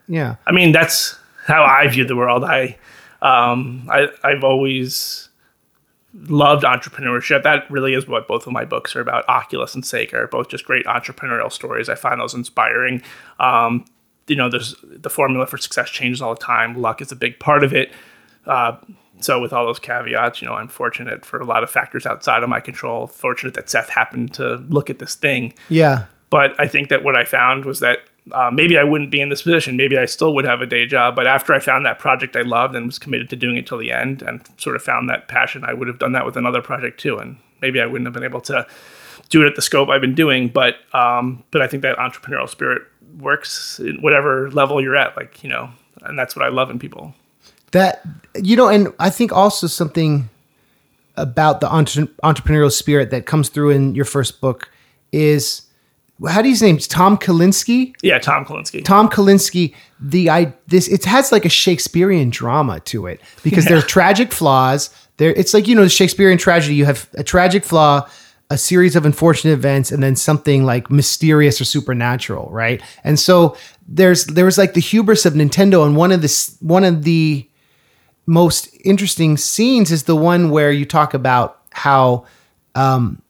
yeah. 0.07 0.35
I 0.45 0.51
mean, 0.51 0.71
that's 0.71 1.17
how 1.45 1.63
I 1.63 1.87
view 1.87 2.05
the 2.05 2.15
world. 2.15 2.43
I, 2.43 2.77
um, 3.21 3.87
I, 3.89 4.07
I've 4.23 4.43
always 4.43 5.29
loved 6.13 6.63
entrepreneurship. 6.63 7.43
That 7.43 7.69
really 7.71 7.93
is 7.93 8.07
what 8.07 8.27
both 8.27 8.45
of 8.45 8.53
my 8.53 8.65
books 8.65 8.95
are 8.95 9.01
about. 9.01 9.27
Oculus 9.27 9.73
and 9.75 9.83
Sega 9.83 10.13
are 10.13 10.27
both 10.27 10.49
just 10.49 10.65
great 10.65 10.85
entrepreneurial 10.85 11.51
stories. 11.51 11.89
I 11.89 11.95
find 11.95 12.19
those 12.19 12.33
inspiring. 12.33 13.01
Um, 13.39 13.85
you 14.31 14.35
know, 14.37 14.49
there's 14.49 14.75
the 15.05 15.09
formula 15.09 15.45
for 15.45 15.57
success 15.57 15.89
changes 15.89 16.21
all 16.21 16.33
the 16.33 16.39
time. 16.53 16.69
Luck 16.81 17.01
is 17.01 17.11
a 17.11 17.15
big 17.25 17.39
part 17.39 17.63
of 17.63 17.73
it. 17.73 17.91
Uh, 18.45 18.77
so 19.19 19.39
with 19.39 19.53
all 19.53 19.65
those 19.65 19.79
caveats, 19.79 20.41
you 20.41 20.47
know, 20.47 20.55
I'm 20.55 20.67
fortunate 20.67 21.25
for 21.25 21.39
a 21.39 21.45
lot 21.45 21.61
of 21.63 21.69
factors 21.69 22.05
outside 22.05 22.41
of 22.43 22.49
my 22.49 22.59
control. 22.59 23.07
Fortunate 23.07 23.53
that 23.53 23.69
Seth 23.69 23.89
happened 23.89 24.33
to 24.35 24.55
look 24.69 24.89
at 24.89 24.97
this 24.99 25.13
thing 25.15 25.53
Yeah. 25.69 26.05
but 26.31 26.49
I 26.59 26.67
think 26.67 26.89
that 26.89 27.03
what 27.03 27.15
I 27.15 27.23
found 27.25 27.65
was 27.65 27.79
that 27.81 27.99
uh, 28.31 28.49
maybe 28.51 28.77
I 28.77 28.83
wouldn't 28.83 29.11
be 29.11 29.19
in 29.21 29.29
this 29.29 29.41
position. 29.43 29.77
Maybe 29.77 29.97
I 29.97 30.05
still 30.05 30.33
would 30.35 30.45
have 30.45 30.61
a 30.61 30.65
day 30.65 30.85
job. 30.85 31.15
But 31.15 31.25
after 31.27 31.53
I 31.53 31.59
found 31.59 31.85
that 31.85 31.99
project 31.99 32.35
I 32.35 32.41
loved 32.43 32.75
and 32.75 32.85
was 32.85 32.99
committed 32.99 33.29
to 33.31 33.35
doing 33.35 33.57
it 33.57 33.65
till 33.67 33.79
the 33.79 33.91
end 33.91 34.21
and 34.21 34.41
sort 34.57 34.75
of 34.75 34.81
found 34.83 35.09
that 35.09 35.27
passion, 35.27 35.63
I 35.65 35.73
would 35.73 35.87
have 35.87 35.99
done 35.99 36.13
that 36.13 36.25
with 36.25 36.37
another 36.37 36.61
project 36.61 36.99
too. 36.99 37.17
And 37.17 37.37
maybe 37.61 37.81
I 37.81 37.85
wouldn't 37.87 38.05
have 38.07 38.13
been 38.13 38.23
able 38.31 38.41
to 38.41 38.65
do 39.29 39.43
it 39.43 39.47
at 39.47 39.55
the 39.55 39.61
scope 39.61 39.89
I've 39.89 40.01
been 40.01 40.15
doing. 40.15 40.47
But 40.49 40.75
um, 40.93 41.43
but 41.51 41.61
I 41.63 41.67
think 41.67 41.81
that 41.83 41.97
entrepreneurial 41.97 42.47
spirit 42.49 42.83
works 43.17 43.79
in 43.79 44.01
whatever 44.01 44.49
level 44.51 44.81
you're 44.81 44.95
at. 44.95 45.15
Like 45.17 45.43
you 45.43 45.49
know, 45.49 45.69
and 46.01 46.17
that's 46.17 46.35
what 46.35 46.45
I 46.45 46.49
love 46.49 46.69
in 46.69 46.79
people. 46.79 47.13
That 47.71 48.01
you 48.35 48.55
know, 48.55 48.67
and 48.67 48.89
I 48.99 49.09
think 49.09 49.31
also 49.31 49.67
something 49.67 50.29
about 51.17 51.59
the 51.59 51.69
entre- 51.69 52.07
entrepreneurial 52.23 52.71
spirit 52.71 53.11
that 53.11 53.25
comes 53.25 53.49
through 53.49 53.71
in 53.71 53.95
your 53.95 54.05
first 54.05 54.41
book 54.41 54.69
is 55.11 55.63
how 56.27 56.41
do 56.41 56.47
you 56.47 56.53
his 56.53 56.61
name? 56.61 56.77
Tom 56.77 57.17
Kalinske. 57.17 57.95
Yeah, 58.01 58.19
Tom 58.19 58.45
Kalinske. 58.45 58.83
Tom 58.85 59.09
Kalinske, 59.09 59.73
the 59.99 60.29
I 60.29 60.53
this 60.67 60.87
it 60.87 61.03
has 61.05 61.31
like 61.31 61.45
a 61.45 61.49
Shakespearean 61.49 62.29
drama 62.29 62.79
to 62.81 63.07
it 63.07 63.21
because 63.43 63.65
there's 63.65 63.85
tragic 63.87 64.31
flaws. 64.31 64.89
There, 65.17 65.33
it's 65.33 65.53
like 65.53 65.67
you 65.67 65.75
know 65.75 65.83
the 65.83 65.89
Shakespearean 65.89 66.37
tragedy. 66.37 66.75
You 66.75 66.85
have 66.85 67.09
a 67.15 67.23
tragic 67.23 67.63
flaw, 67.63 68.07
a 68.51 68.57
series 68.57 68.97
of 68.97 69.05
unfortunate 69.05 69.53
events, 69.53 69.93
and 69.93 70.03
then 70.03 70.15
something 70.15 70.65
like 70.65 70.91
mysterious 70.91 71.61
or 71.61 71.63
supernatural, 71.63 72.49
right? 72.51 72.81
And 73.05 73.17
so 73.17 73.55
there's 73.87 74.25
there 74.25 74.43
was 74.43 74.57
like 74.57 74.73
the 74.73 74.81
hubris 74.81 75.25
of 75.25 75.33
Nintendo, 75.33 75.85
and 75.85 75.95
one 75.95 76.11
of 76.11 76.21
the 76.21 76.55
one 76.59 76.83
of 76.83 77.03
the 77.03 77.49
most 78.25 78.69
interesting 78.83 79.37
scenes 79.37 79.89
is 79.89 80.03
the 80.03 80.17
one 80.17 80.49
where 80.49 80.71
you 80.71 80.85
talk 80.85 81.13
about 81.13 81.61
how 81.71 82.25
um, 82.75 83.21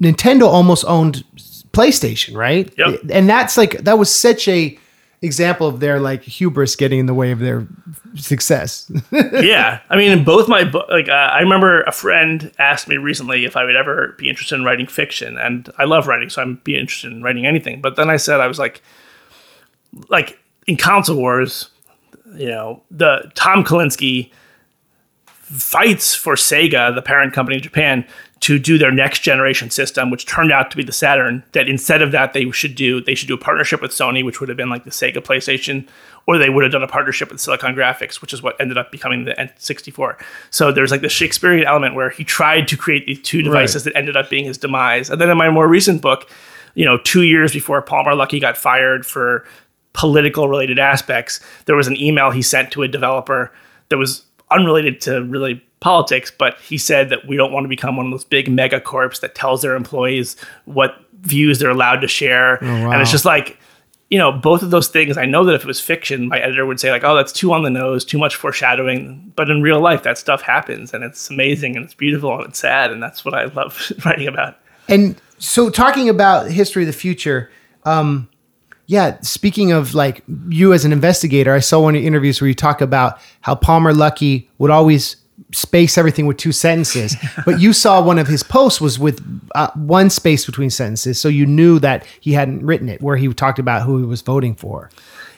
Nintendo 0.00 0.42
almost 0.42 0.84
owned 0.86 1.24
PlayStation, 1.72 2.36
right? 2.36 2.72
Yep. 2.78 3.00
And 3.10 3.28
that's 3.28 3.56
like 3.56 3.78
that 3.78 3.98
was 3.98 4.14
such 4.14 4.46
a 4.46 4.78
example 5.26 5.66
of 5.66 5.80
their 5.80 6.00
like 6.00 6.22
hubris 6.22 6.76
getting 6.76 7.00
in 7.00 7.06
the 7.06 7.14
way 7.14 7.30
of 7.30 7.40
their 7.40 7.66
success. 8.14 8.90
yeah, 9.10 9.80
I 9.90 9.96
mean, 9.96 10.10
in 10.10 10.24
both 10.24 10.48
my 10.48 10.64
book, 10.64 10.86
like 10.88 11.08
uh, 11.08 11.12
I 11.12 11.40
remember 11.40 11.82
a 11.82 11.92
friend 11.92 12.50
asked 12.58 12.88
me 12.88 12.96
recently 12.96 13.44
if 13.44 13.56
I 13.56 13.64
would 13.64 13.76
ever 13.76 14.14
be 14.16 14.28
interested 14.28 14.54
in 14.54 14.64
writing 14.64 14.86
fiction, 14.86 15.36
and 15.36 15.70
I 15.78 15.84
love 15.84 16.06
writing, 16.06 16.30
so 16.30 16.40
I'm 16.40 16.56
be 16.64 16.78
interested 16.78 17.12
in 17.12 17.22
writing 17.22 17.46
anything. 17.46 17.80
But 17.80 17.96
then 17.96 18.08
I 18.08 18.16
said 18.16 18.40
I 18.40 18.46
was 18.46 18.58
like, 18.58 18.82
like 20.08 20.38
in 20.66 20.76
console 20.76 21.16
wars, 21.16 21.70
you 22.34 22.48
know, 22.48 22.82
the 22.90 23.30
Tom 23.34 23.64
Kalinske 23.64 24.30
fights 25.26 26.14
for 26.14 26.34
Sega, 26.34 26.94
the 26.94 27.02
parent 27.02 27.32
company 27.32 27.56
in 27.56 27.62
Japan, 27.62 28.06
to 28.46 28.60
do 28.60 28.78
their 28.78 28.92
next 28.92 29.22
generation 29.22 29.70
system, 29.70 30.08
which 30.08 30.24
turned 30.24 30.52
out 30.52 30.70
to 30.70 30.76
be 30.76 30.84
the 30.84 30.92
Saturn. 30.92 31.42
That 31.50 31.68
instead 31.68 32.00
of 32.00 32.12
that, 32.12 32.32
they 32.32 32.48
should 32.52 32.76
do 32.76 33.00
they 33.00 33.16
should 33.16 33.26
do 33.26 33.34
a 33.34 33.38
partnership 33.38 33.82
with 33.82 33.90
Sony, 33.90 34.24
which 34.24 34.38
would 34.38 34.48
have 34.48 34.56
been 34.56 34.70
like 34.70 34.84
the 34.84 34.90
Sega 34.90 35.16
PlayStation, 35.16 35.84
or 36.28 36.38
they 36.38 36.48
would 36.48 36.62
have 36.62 36.70
done 36.70 36.84
a 36.84 36.86
partnership 36.86 37.32
with 37.32 37.40
Silicon 37.40 37.74
Graphics, 37.74 38.20
which 38.20 38.32
is 38.32 38.44
what 38.44 38.54
ended 38.60 38.78
up 38.78 38.92
becoming 38.92 39.24
the 39.24 39.32
N64. 39.32 40.22
So 40.50 40.70
there's 40.70 40.92
like 40.92 41.00
the 41.00 41.08
Shakespearean 41.08 41.64
element 41.66 41.96
where 41.96 42.08
he 42.08 42.22
tried 42.22 42.68
to 42.68 42.76
create 42.76 43.04
these 43.06 43.20
two 43.20 43.42
devices 43.42 43.82
that 43.82 43.96
ended 43.96 44.16
up 44.16 44.30
being 44.30 44.44
his 44.44 44.58
demise. 44.58 45.10
And 45.10 45.20
then 45.20 45.28
in 45.28 45.36
my 45.36 45.50
more 45.50 45.66
recent 45.66 46.00
book, 46.00 46.30
you 46.74 46.84
know, 46.84 46.98
two 46.98 47.22
years 47.22 47.52
before 47.52 47.82
Palmer 47.82 48.12
Luckey 48.12 48.40
got 48.40 48.56
fired 48.56 49.04
for 49.04 49.44
political 49.92 50.48
related 50.48 50.78
aspects, 50.78 51.40
there 51.64 51.74
was 51.74 51.88
an 51.88 52.00
email 52.00 52.30
he 52.30 52.42
sent 52.42 52.70
to 52.70 52.84
a 52.84 52.88
developer 52.88 53.52
that 53.88 53.96
was 53.96 54.24
unrelated 54.52 55.00
to 55.00 55.24
really 55.24 55.65
politics, 55.80 56.32
but 56.36 56.58
he 56.60 56.78
said 56.78 57.10
that 57.10 57.26
we 57.26 57.36
don't 57.36 57.52
want 57.52 57.64
to 57.64 57.68
become 57.68 57.96
one 57.96 58.06
of 58.06 58.12
those 58.12 58.24
big 58.24 58.50
mega 58.50 58.80
corps 58.80 59.18
that 59.20 59.34
tells 59.34 59.62
their 59.62 59.76
employees 59.76 60.36
what 60.64 60.96
views 61.20 61.58
they're 61.58 61.70
allowed 61.70 62.00
to 62.00 62.08
share. 62.08 62.56
And 62.92 63.00
it's 63.02 63.10
just 63.10 63.24
like, 63.24 63.58
you 64.10 64.18
know, 64.18 64.32
both 64.32 64.62
of 64.62 64.70
those 64.70 64.88
things. 64.88 65.18
I 65.18 65.24
know 65.24 65.44
that 65.44 65.54
if 65.54 65.62
it 65.62 65.66
was 65.66 65.80
fiction, 65.80 66.28
my 66.28 66.38
editor 66.38 66.64
would 66.64 66.78
say 66.78 66.92
like, 66.92 67.02
"Oh, 67.02 67.16
that's 67.16 67.32
too 67.32 67.52
on 67.52 67.64
the 67.64 67.70
nose, 67.70 68.04
too 68.04 68.18
much 68.18 68.36
foreshadowing." 68.36 69.32
But 69.34 69.50
in 69.50 69.62
real 69.62 69.80
life, 69.80 70.04
that 70.04 70.16
stuff 70.16 70.42
happens, 70.42 70.94
and 70.94 71.02
it's 71.02 71.28
amazing, 71.28 71.74
and 71.74 71.84
it's 71.84 71.94
beautiful, 71.94 72.32
and 72.36 72.46
it's 72.46 72.58
sad, 72.60 72.92
and 72.92 73.02
that's 73.02 73.24
what 73.24 73.34
I 73.34 73.46
love 73.46 73.92
writing 74.04 74.28
about. 74.28 74.58
and 74.88 75.20
so 75.38 75.68
talking 75.70 76.08
about 76.08 76.50
history 76.50 76.84
of 76.84 76.86
the 76.86 76.92
future, 76.92 77.50
um, 77.84 78.28
yeah, 78.86 79.18
speaking 79.20 79.72
of 79.72 79.94
like 79.94 80.22
you 80.48 80.72
as 80.72 80.84
an 80.84 80.92
investigator, 80.92 81.52
I 81.52 81.58
saw 81.58 81.80
one 81.80 81.96
of 81.96 82.00
your 82.00 82.06
interviews 82.06 82.40
where 82.40 82.48
you 82.48 82.54
talk 82.54 82.80
about 82.80 83.18
how 83.40 83.56
Palmer 83.56 83.92
Luckey 83.92 84.48
would 84.58 84.70
always 84.70 85.16
space 85.52 85.96
everything 85.96 86.26
with 86.26 86.36
two 86.36 86.52
sentences. 86.52 87.16
but 87.44 87.60
you 87.60 87.72
saw 87.72 88.02
one 88.02 88.18
of 88.18 88.26
his 88.26 88.42
posts 88.42 88.80
was 88.80 88.98
with 88.98 89.22
uh, 89.54 89.70
one 89.74 90.10
space 90.10 90.46
between 90.46 90.70
sentences, 90.70 91.20
so 91.20 91.28
you 91.28 91.46
knew 91.46 91.78
that 91.78 92.06
he 92.20 92.32
hadn't 92.32 92.64
written 92.64 92.88
it, 92.88 93.02
where 93.02 93.16
he 93.16 93.32
talked 93.32 93.58
about 93.58 93.82
who 93.82 93.98
he 93.98 94.04
was 94.04 94.22
voting 94.22 94.54
for. 94.54 94.90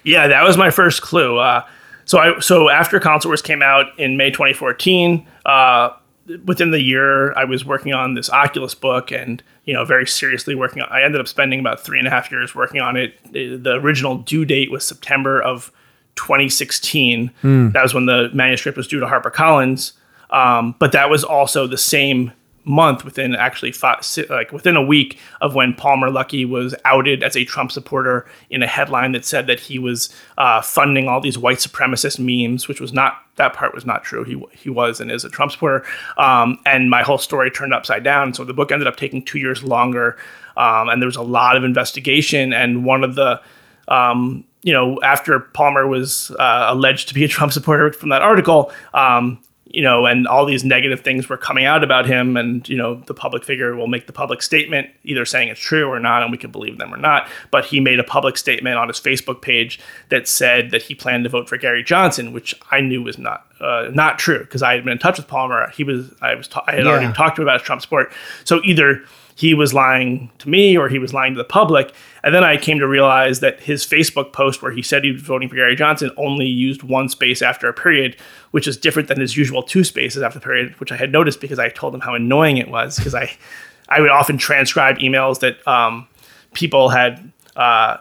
Yeah, 0.05 0.29
that 0.29 0.43
was 0.43 0.57
my 0.57 0.71
first 0.71 1.03
clue. 1.03 1.39
Uh, 1.39 1.65
so 2.05 2.19
I 2.19 2.39
so 2.41 2.71
after 2.71 2.99
Console 3.01 3.31
Wars 3.31 3.43
came 3.43 3.63
out 3.63 3.87
in 3.99 4.17
May 4.17 4.31
2014, 4.31 5.27
uh, 5.45 5.91
within 6.45 6.71
the 6.71 6.81
year 6.81 7.33
I 7.35 7.45
was 7.45 7.65
working 7.65 7.93
on 7.93 8.15
this 8.15 8.31
Oculus 8.31 8.75
book 8.75 9.13
and 9.13 9.43
you 9.65 9.75
know 9.75 9.85
very 9.85 10.07
seriously 10.07 10.55
working 10.55 10.83
on. 10.83 10.89
I 10.91 11.03
ended 11.03 11.21
up 11.21 11.29
spending 11.29 11.61
about 11.61 11.81
three 11.81 11.99
and 11.99 12.09
a 12.09 12.11
half 12.11 12.31
years 12.31 12.55
working 12.55 12.81
on 12.81 12.97
it. 12.97 13.15
The 13.33 13.75
original 13.75 14.19
due 14.19 14.45
date 14.45 14.71
was 14.71 14.87
September 14.87 15.41
of 15.41 15.71
2016. 16.19 17.31
Mm. 17.43 17.73
That 17.73 17.83
was 17.83 17.95
when 17.95 18.07
the 18.07 18.29
manuscript 18.35 18.77
was 18.77 18.89
due 18.89 19.01
to 19.01 19.07
HarperCollins. 19.07 19.93
Um, 20.31 20.75
but 20.79 20.93
that 20.93 21.09
was 21.09 21.25
also 21.25 21.67
the 21.67 21.79
same 21.79 22.33
month 22.65 23.03
within 23.03 23.35
actually 23.35 23.73
five, 23.73 24.07
like 24.29 24.53
within 24.53 24.77
a 24.77 24.83
week 24.83 25.19
of 25.41 25.55
when 25.55 25.73
Palmer 25.73 26.11
Luckey 26.11 26.47
was 26.47 26.75
outed 26.85 27.23
as 27.23 27.35
a 27.35 27.45
Trump 27.45 27.73
supporter 27.73 28.27
in 28.51 28.63
a 28.63 28.67
headline 28.67 29.13
that 29.13 29.25
said 29.25 29.47
that 29.47 29.59
he 29.59 29.79
was 29.79 30.15
uh, 30.37 30.61
funding 30.61 31.09
all 31.09 31.21
these 31.21 31.39
white 31.39 31.59
supremacist 31.59 32.19
memes, 32.19 32.69
which 32.69 32.81
was 32.81 32.93
not 32.93 33.23
that 33.37 33.55
part 33.55 33.75
was 33.75 33.87
not 33.87 34.05
true. 34.05 34.23
He 34.25 34.43
he 34.53 34.69
was 34.69 35.01
and 35.01 35.11
is 35.11 35.25
a 35.25 35.31
Trump 35.31 35.53
supporter, 35.53 35.87
um, 36.19 36.59
and 36.67 36.91
my 36.91 37.03
whole 37.03 37.19
story 37.19 37.51
turned 37.51 37.73
upside 37.73 38.05
down. 38.05 38.35
So 38.35 38.45
the 38.45 38.53
book 38.53 38.71
ended 38.71 38.87
up 38.87 38.97
taking 38.97 39.25
two 39.25 39.39
years 39.39 39.65
longer, 39.65 40.19
um, 40.57 40.91
and 40.91 41.01
there 41.01 41.07
was 41.07 41.17
a 41.17 41.23
lot 41.23 41.57
of 41.57 41.65
investigation. 41.65 42.53
And 42.53 42.85
one 42.85 43.03
of 43.03 43.15
the 43.15 43.41
um, 43.89 44.45
you 44.63 44.73
know, 44.73 45.01
after 45.03 45.39
Palmer 45.41 45.87
was 45.87 46.31
uh, 46.33 46.67
alleged 46.69 47.09
to 47.09 47.15
be 47.15 47.25
a 47.25 47.29
Trump 47.29 47.53
supporter 47.53 47.93
from 47.93 48.09
that 48.11 48.23
article, 48.23 48.73
um, 48.95 49.39
you 49.71 49.83
know, 49.83 50.07
and 50.07 50.27
all 50.27 50.47
these 50.47 50.65
negative 50.65 51.01
things 51.01 51.29
were 51.29 51.37
coming 51.37 51.67
out 51.67 51.85
about 51.85 52.07
him, 52.07 52.37
and 52.37 52.67
you 52.69 52.77
know, 52.77 52.95
the 53.07 53.13
public 53.13 53.45
figure 53.45 53.77
will 53.77 53.87
make 53.87 54.07
the 54.07 54.13
public 54.13 54.41
statement, 54.41 54.89
either 55.05 55.27
saying 55.27 55.49
it's 55.49 55.61
true 55.61 55.87
or 55.87 56.01
not, 56.01 56.23
and 56.23 56.33
we 56.33 56.39
can 56.39 56.51
believe 56.51 56.79
them 56.79 56.93
or 56.93 56.97
not. 56.97 57.29
But 57.51 57.67
he 57.67 57.79
made 57.79 58.01
a 58.01 58.05
public 58.05 58.39
statement 58.39 58.77
on 58.77 58.89
his 58.89 58.99
Facebook 58.99 59.43
page 59.43 59.79
that 60.09 60.27
said 60.27 60.71
that 60.71 60.83
he 60.83 60.95
planned 60.95 61.25
to 61.25 61.31
vote 61.31 61.49
for 61.49 61.59
Gary 61.59 61.83
Johnson, 61.83 62.33
which 62.33 62.55
I 62.71 62.81
knew 62.81 63.03
was 63.03 63.19
not 63.19 63.47
uh, 63.61 63.91
not 63.93 64.19
true 64.19 64.41
because 64.41 64.63
I 64.63 64.75
had 64.75 64.85
been 64.85 64.93
in 64.93 64.99
touch 64.99 65.19
with 65.19 65.29
Palmer. 65.29 65.71
He 65.71 65.85
was 65.85 66.15
I 66.23 66.35
was 66.35 66.49
ta- 66.49 66.65
I 66.67 66.73
had 66.73 66.85
yeah. 66.85 66.91
already 66.91 67.13
talked 67.13 67.37
to 67.37 67.43
him 67.43 67.49
about 67.49 67.61
his 67.61 67.67
Trump 67.67 67.83
support. 67.83 68.11
So 68.45 68.63
either 68.65 69.03
he 69.35 69.55
was 69.55 69.73
lying 69.73 70.31
to 70.39 70.49
me 70.49 70.77
or 70.77 70.89
he 70.89 70.99
was 70.99 71.13
lying 71.15 71.35
to 71.35 71.39
the 71.39 71.45
public. 71.45 71.93
And 72.29 72.35
then 72.35 72.45
I 72.45 72.59
came 72.59 72.79
to 72.79 72.87
realize 72.87 73.41
that 73.41 73.59
his 73.59 73.87
Facebook 73.87 74.35
post 74.35 74.61
where 74.61 74.71
he 74.71 74.83
said 74.83 75.03
he 75.03 75.13
was 75.13 75.23
voting 75.23 75.49
for 75.49 75.55
Gary 75.55 75.75
Johnson 75.75 76.11
only 76.19 76.45
used 76.45 76.83
one 76.83 77.09
space 77.09 77.41
after 77.41 77.71
a 77.71 77.73
period, 77.73 78.19
which 78.51 78.69
is 78.69 78.77
different 78.77 79.09
than 79.09 79.19
his 79.19 79.35
usual 79.35 79.63
two 79.63 79.83
spaces 79.83 80.23
after 80.23 80.39
the 80.39 80.45
period, 80.45 80.79
which 80.79 80.93
I 80.93 80.97
had 80.97 81.11
noticed 81.11 81.41
because 81.41 81.59
I 81.59 81.71
told 81.71 81.95
him 81.95 82.03
how 82.03 82.13
annoying 82.13 82.59
it 82.59 82.69
was 82.69 82.99
because 82.99 83.15
I 83.15 83.35
I 83.89 84.03
would 84.03 84.11
often 84.11 84.37
transcribe 84.37 84.99
emails 84.99 85.41
that 85.41 85.67
um, 85.67 86.07
people 86.53 86.91
had 86.91 87.33
uh, 87.57 87.97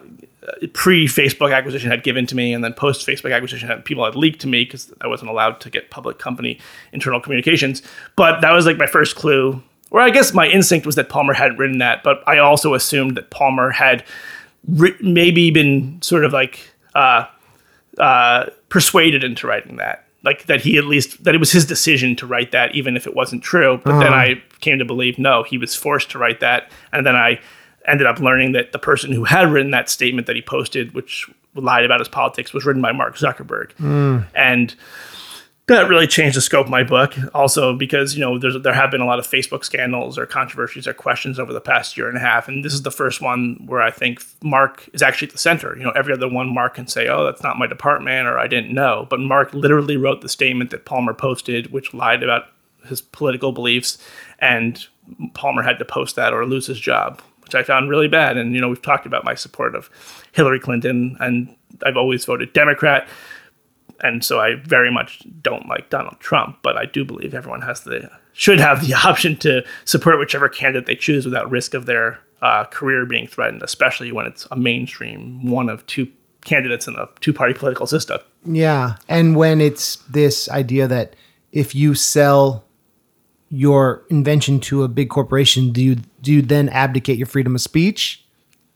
pre 0.74 1.08
Facebook 1.08 1.56
acquisition 1.56 1.90
had 1.90 2.04
given 2.04 2.26
to 2.26 2.36
me, 2.36 2.54
and 2.54 2.62
then 2.62 2.74
post 2.74 3.08
Facebook 3.08 3.34
acquisition 3.34 3.70
had, 3.70 3.86
people 3.86 4.04
had 4.04 4.18
leaked 4.18 4.42
to 4.42 4.48
me 4.48 4.66
because 4.66 4.92
I 5.00 5.08
wasn't 5.08 5.32
allowed 5.32 5.62
to 5.62 5.70
get 5.70 5.90
public 5.90 6.20
company 6.20 6.60
internal 6.92 7.22
communications. 7.22 7.82
But 8.18 8.42
that 8.42 8.52
was 8.52 8.66
like 8.66 8.76
my 8.76 8.88
first 8.88 9.16
clue 9.16 9.64
or 9.92 10.02
I 10.02 10.10
guess 10.10 10.34
my 10.34 10.48
instinct 10.48 10.86
was 10.86 10.96
that 10.96 11.10
Palmer 11.10 11.34
hadn't 11.34 11.58
written 11.58 11.78
that, 11.80 12.04
but 12.04 12.24
I 12.28 12.40
also 12.40 12.74
assumed 12.74 13.16
that 13.16 13.30
Palmer 13.30 13.72
had 13.72 14.04
ri- 14.68 14.98
maybe 15.02 15.52
been 15.52 16.02
sort 16.02 16.26
of 16.26 16.34
like 16.34 16.60
uh, 16.96 17.26
uh, 17.98 18.48
persuaded 18.70 19.24
into 19.24 19.48
writing 19.48 19.78
that. 19.78 20.06
Like 20.24 20.48
that 20.48 20.62
he 20.62 20.78
at 20.78 20.86
least 20.86 21.24
that 21.24 21.36
it 21.36 21.38
was 21.38 21.52
his 21.52 21.66
decision 21.66 22.16
to 22.18 22.28
write 22.28 22.52
that, 22.52 22.76
even 22.76 22.98
if 22.98 23.08
it 23.08 23.16
wasn't 23.16 23.44
true. 23.44 23.80
But 23.84 23.92
uh-huh. 23.92 24.04
then 24.04 24.14
I 24.14 24.44
came 24.60 24.80
to 24.80 24.86
believe 24.86 25.18
no, 25.18 25.44
he 25.44 25.58
was 25.58 25.76
forced 25.76 26.12
to 26.12 26.18
write 26.18 26.42
that, 26.42 26.70
and 26.92 27.06
then 27.06 27.16
I 27.16 27.40
ended 27.86 28.08
up 28.08 28.20
learning 28.20 28.52
that 28.52 28.74
the 28.74 28.80
person 28.80 29.14
who 29.14 29.24
had 29.24 29.50
written 29.50 29.72
that 29.72 29.90
statement 29.90 30.28
that 30.28 30.36
he 30.36 30.42
posted, 30.42 30.94
which 30.94 31.30
lied 31.56 31.86
about 31.86 32.00
his 32.00 32.10
politics, 32.10 32.52
was 32.52 32.66
written 32.66 32.82
by 32.82 32.92
Mark 32.92 33.16
Zuckerberg, 33.16 33.74
mm. 33.76 34.26
and 34.36 34.76
that 35.68 35.89
really 35.89 36.07
changed 36.07 36.38
the 36.38 36.41
scope 36.41 36.68
of 36.68 36.72
my 36.72 36.84
book. 36.84 37.13
Also, 37.34 37.74
because 37.76 38.15
you 38.15 38.22
know 38.22 38.38
there 38.38 38.74
have 38.74 38.89
been 38.89 39.01
a 39.01 39.05
lot 39.05 39.20
of 39.20 39.28
Facebook 39.28 39.65
scandals 39.65 40.18
or 40.18 40.26
controversies 40.26 40.88
or 40.88 40.93
questions 40.93 41.39
over 41.39 41.51
the 41.51 41.61
past 41.61 41.97
year 41.97 42.07
and 42.07 42.18
a 42.18 42.22
half, 42.22 42.47
and 42.47 42.63
this 42.63 42.74
is 42.74 42.84
the 42.84 42.91
first 42.91 43.22
one 43.22 43.61
where 43.65 43.82
I 43.82 43.91
think 43.91 44.24
Mark 44.41 44.89
is 44.93 45.01
actually 45.01 45.28
at 45.28 45.34
the 45.34 45.38
center. 45.38 45.76
You 45.78 45.84
know, 45.84 45.91
every 45.91 46.13
other 46.13 46.30
one 46.30 46.53
Mark 46.53 46.76
can 46.76 46.88
say, 46.88 47.07
"Oh, 47.09 47.26
that's 47.26 47.43
not 47.43 47.59
my 47.59 47.68
department," 47.68 48.28
or 48.28 48.39
"I 48.39 48.47
didn't 48.47 48.74
know," 48.74 49.07
but 49.09 49.20
Mark 49.20 49.53
literally 49.53 49.97
wrote 49.97 50.22
the 50.22 50.30
statement 50.30 50.72
that 50.72 50.86
Palmer 50.86 51.13
posted, 51.13 51.72
which 51.72 51.93
lied 51.93 52.24
about 52.24 52.45
his 52.86 53.01
political 53.01 53.51
beliefs, 53.51 53.97
and 54.39 54.88
Palmer 55.34 55.63
had 55.63 55.80
to 55.80 55.86
post 55.86 56.15
that 56.15 56.34
or 56.34 56.45
lose 56.45 56.68
his 56.68 56.80
job, 56.80 57.22
which 57.41 57.55
I 57.55 57.63
found 57.63 57.89
really 57.89 58.07
bad. 58.07 58.38
And 58.38 58.55
you 58.55 58.61
know, 58.61 58.70
we've 58.70 58.82
talked 58.82 59.05
about 59.05 59.26
my 59.26 59.36
support 59.36 59.76
of 59.76 59.89
Hillary 60.32 60.61
Clinton, 60.61 61.18
and 61.20 61.53
I've 61.84 61.97
always 61.97 62.24
voted 62.24 62.53
Democrat 62.53 63.05
and 64.02 64.24
so 64.24 64.39
I 64.39 64.56
very 64.56 64.91
much 64.91 65.24
don't 65.41 65.68
like 65.68 65.89
Donald 65.89 66.20
Trump, 66.20 66.60
but 66.62 66.78
I 66.78 66.86
do 66.86 67.04
believe 67.04 67.34
everyone 67.34 67.62
has 67.62 67.82
the 67.82 68.10
should 68.34 68.60
have 68.60 68.86
the 68.86 68.93
option 69.06 69.36
to 69.38 69.64
support 69.86 70.20
whichever 70.20 70.50
candidate 70.50 70.86
they 70.86 70.95
choose 70.95 71.26
without 71.26 71.50
risk 71.50 71.74
of 71.74 71.86
their 71.86 72.20
uh, 72.41 72.66
career 72.66 73.06
being 73.06 73.28
threatened, 73.28 73.64
especially 73.64 74.12
when 74.12 74.26
it's 74.26 74.48
a 74.52 74.56
mainstream 74.56 75.50
one 75.50 75.70
of 75.70 75.86
two 75.88 76.08
candidates 76.45 76.88
in 76.88 76.95
a 76.95 77.08
two 77.20 77.34
party 77.34 77.54
political 77.54 77.88
system. 77.88 78.20
Yeah, 78.45 78.95
and 79.10 79.36
when 79.36 79.62
it's 79.62 79.98
this 80.10 80.50
idea 80.50 80.88
that 80.88 81.16
if 81.52 81.74
you 81.74 81.95
sell 81.95 82.64
your 83.50 84.04
invention 84.10 84.60
to 84.60 84.84
a 84.84 84.88
big 84.88 85.10
corporation, 85.10 85.72
do 85.72 85.84
you 85.84 85.95
do 86.22 86.32
you 86.32 86.41
then 86.41 86.70
abdicate 86.70 87.18
your 87.18 87.28
freedom 87.28 87.56
of 87.56 87.62
speech? 87.62 88.24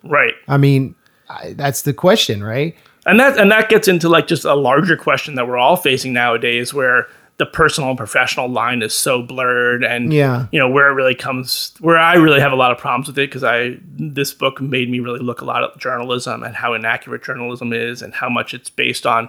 Right. 0.03 0.33
I 0.47 0.57
mean, 0.57 0.95
I, 1.29 1.53
that's 1.53 1.83
the 1.83 1.93
question, 1.93 2.43
right? 2.43 2.75
And 3.05 3.19
that 3.19 3.37
and 3.37 3.51
that 3.51 3.69
gets 3.69 3.87
into 3.87 4.09
like 4.09 4.27
just 4.27 4.45
a 4.45 4.55
larger 4.55 4.95
question 4.95 5.35
that 5.35 5.47
we're 5.47 5.57
all 5.57 5.75
facing 5.75 6.13
nowadays 6.13 6.73
where 6.73 7.07
the 7.37 7.45
personal 7.45 7.89
and 7.89 7.97
professional 7.97 8.47
line 8.47 8.83
is 8.83 8.93
so 8.93 9.23
blurred 9.23 9.83
and 9.83 10.13
yeah. 10.13 10.45
you 10.51 10.59
know 10.59 10.69
where 10.69 10.89
it 10.89 10.93
really 10.93 11.15
comes 11.15 11.73
where 11.79 11.97
i 11.97 12.13
really 12.13 12.39
have 12.39 12.51
a 12.51 12.55
lot 12.55 12.71
of 12.71 12.77
problems 12.77 13.07
with 13.07 13.17
it 13.17 13.29
because 13.29 13.43
i 13.43 13.75
this 13.97 14.33
book 14.33 14.61
made 14.61 14.89
me 14.89 14.99
really 14.99 15.19
look 15.19 15.41
a 15.41 15.45
lot 15.45 15.63
at 15.63 15.75
journalism 15.79 16.43
and 16.43 16.55
how 16.55 16.73
inaccurate 16.73 17.23
journalism 17.23 17.73
is 17.73 18.01
and 18.01 18.13
how 18.13 18.29
much 18.29 18.53
it's 18.53 18.69
based 18.69 19.07
on 19.07 19.27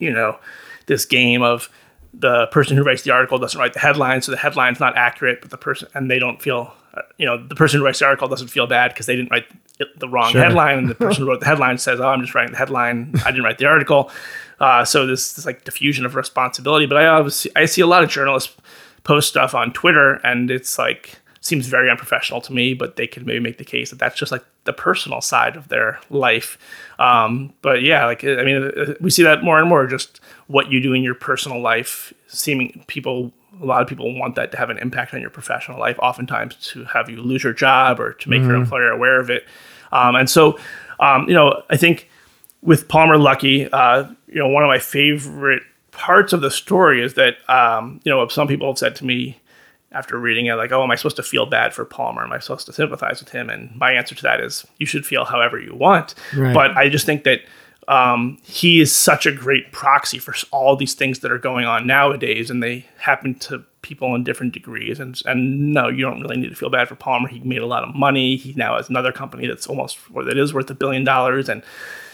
you 0.00 0.10
know 0.12 0.36
this 0.86 1.04
game 1.04 1.42
of 1.42 1.70
the 2.12 2.46
person 2.48 2.76
who 2.76 2.82
writes 2.82 3.02
the 3.02 3.10
article 3.10 3.38
doesn't 3.38 3.60
write 3.60 3.72
the 3.72 3.78
headline 3.78 4.20
so 4.20 4.32
the 4.32 4.38
headline's 4.38 4.80
not 4.80 4.96
accurate 4.96 5.40
but 5.40 5.50
the 5.50 5.56
person 5.56 5.88
and 5.94 6.10
they 6.10 6.18
don't 6.18 6.42
feel 6.42 6.74
you 7.18 7.26
know 7.26 7.36
the 7.46 7.54
person 7.54 7.78
who 7.78 7.84
writes 7.84 8.00
the 8.00 8.04
article 8.04 8.28
doesn't 8.28 8.48
feel 8.48 8.66
bad 8.66 8.92
because 8.92 9.06
they 9.06 9.14
didn't 9.14 9.30
write 9.30 9.46
the 9.96 10.08
wrong 10.08 10.30
sure. 10.32 10.42
headline, 10.42 10.78
and 10.78 10.88
the 10.88 10.94
person 11.06 11.22
who 11.22 11.28
wrote 11.28 11.40
the 11.40 11.46
headline 11.46 11.78
says, 11.78 12.00
"Oh, 12.00 12.08
I'm 12.08 12.20
just 12.20 12.34
writing 12.34 12.52
the 12.52 12.58
headline. 12.58 13.12
I 13.24 13.30
didn't 13.30 13.44
write 13.44 13.58
the 13.58 13.66
article." 13.66 14.10
Uh, 14.58 14.84
so 14.84 15.06
this, 15.06 15.32
this 15.34 15.46
like 15.46 15.64
diffusion 15.64 16.04
of 16.04 16.14
responsibility. 16.14 16.86
But 16.86 16.98
I 16.98 17.06
obviously 17.06 17.50
I 17.56 17.64
see 17.66 17.80
a 17.80 17.86
lot 17.86 18.02
of 18.02 18.10
journalists 18.10 18.54
post 19.04 19.28
stuff 19.28 19.54
on 19.54 19.72
Twitter, 19.72 20.14
and 20.24 20.50
it's 20.50 20.78
like 20.78 21.19
seems 21.40 21.66
very 21.66 21.90
unprofessional 21.90 22.40
to 22.42 22.52
me. 22.52 22.74
But 22.74 22.96
they 22.96 23.06
could 23.06 23.26
maybe 23.26 23.40
make 23.40 23.58
the 23.58 23.64
case 23.64 23.90
that 23.90 23.98
that's 23.98 24.18
just 24.18 24.32
like 24.32 24.44
the 24.64 24.72
personal 24.72 25.20
side 25.20 25.56
of 25.56 25.68
their 25.68 26.00
life. 26.10 26.58
Um, 26.98 27.52
but 27.62 27.82
yeah, 27.82 28.06
like 28.06 28.24
I 28.24 28.42
mean, 28.42 28.72
uh, 28.76 28.94
we 29.00 29.10
see 29.10 29.22
that 29.22 29.42
more 29.42 29.58
and 29.58 29.68
more. 29.68 29.86
Just 29.86 30.20
what 30.46 30.70
you 30.70 30.80
do 30.80 30.92
in 30.92 31.02
your 31.02 31.14
personal 31.14 31.60
life, 31.60 32.12
seeming 32.26 32.84
people 32.86 33.32
a 33.62 33.66
lot 33.66 33.82
of 33.82 33.88
people 33.88 34.14
want 34.18 34.36
that 34.36 34.50
to 34.52 34.56
have 34.56 34.70
an 34.70 34.78
impact 34.78 35.12
on 35.12 35.20
your 35.20 35.30
professional 35.30 35.78
life, 35.78 35.98
oftentimes 35.98 36.56
to 36.56 36.84
have 36.84 37.10
you 37.10 37.20
lose 37.20 37.44
your 37.44 37.52
job 37.52 38.00
or 38.00 38.12
to 38.14 38.30
make 38.30 38.40
mm-hmm. 38.40 38.50
your 38.50 38.56
employer 38.56 38.90
aware 38.90 39.20
of 39.20 39.30
it. 39.30 39.46
Um, 39.92 40.14
and 40.16 40.30
so, 40.30 40.58
um, 40.98 41.28
you 41.28 41.34
know, 41.34 41.62
I 41.68 41.76
think 41.76 42.08
with 42.62 42.88
Palmer 42.88 43.16
Luckey, 43.16 43.68
uh, 43.72 44.10
you 44.28 44.36
know, 44.36 44.48
one 44.48 44.62
of 44.62 44.68
my 44.68 44.78
favorite 44.78 45.62
parts 45.90 46.32
of 46.32 46.40
the 46.40 46.50
story 46.50 47.02
is 47.02 47.14
that, 47.14 47.36
um, 47.50 48.00
you 48.04 48.10
know, 48.10 48.26
some 48.28 48.48
people 48.48 48.68
have 48.68 48.78
said 48.78 48.96
to 48.96 49.04
me 49.04 49.40
after 49.92 50.18
reading 50.18 50.46
it, 50.46 50.54
like, 50.54 50.72
oh, 50.72 50.82
am 50.82 50.90
I 50.90 50.94
supposed 50.94 51.16
to 51.16 51.22
feel 51.22 51.46
bad 51.46 51.74
for 51.74 51.84
Palmer? 51.84 52.22
Am 52.22 52.32
I 52.32 52.38
supposed 52.38 52.66
to 52.66 52.72
sympathize 52.72 53.20
with 53.20 53.30
him? 53.30 53.50
And 53.50 53.74
my 53.76 53.92
answer 53.92 54.14
to 54.14 54.22
that 54.22 54.40
is 54.40 54.66
you 54.78 54.86
should 54.86 55.04
feel 55.04 55.24
however 55.24 55.58
you 55.58 55.74
want. 55.74 56.14
Right. 56.34 56.54
But 56.54 56.76
I 56.76 56.88
just 56.88 57.06
think 57.06 57.24
that 57.24 57.40
um, 57.88 58.38
he 58.44 58.80
is 58.80 58.94
such 58.94 59.26
a 59.26 59.32
great 59.32 59.72
proxy 59.72 60.18
for 60.18 60.32
all 60.52 60.76
these 60.76 60.94
things 60.94 61.20
that 61.20 61.32
are 61.32 61.38
going 61.38 61.64
on 61.64 61.86
nowadays, 61.86 62.50
and 62.50 62.62
they 62.62 62.86
happen 62.98 63.34
to 63.40 63.64
people 63.82 64.14
in 64.14 64.22
different 64.22 64.52
degrees. 64.52 65.00
And 65.00 65.20
and 65.24 65.72
no, 65.72 65.88
you 65.88 66.02
don't 66.02 66.20
really 66.20 66.36
need 66.36 66.50
to 66.50 66.54
feel 66.54 66.70
bad 66.70 66.88
for 66.88 66.94
Palmer. 66.94 67.28
He 67.28 67.40
made 67.40 67.62
a 67.62 67.66
lot 67.66 67.82
of 67.82 67.94
money. 67.94 68.36
He 68.36 68.52
now 68.54 68.76
has 68.76 68.88
another 68.88 69.10
company 69.10 69.48
that's 69.48 69.66
almost 69.66 69.98
or 70.14 70.22
that 70.22 70.38
is 70.38 70.54
worth 70.54 70.70
a 70.70 70.74
billion 70.74 71.02
dollars, 71.02 71.48
and 71.48 71.64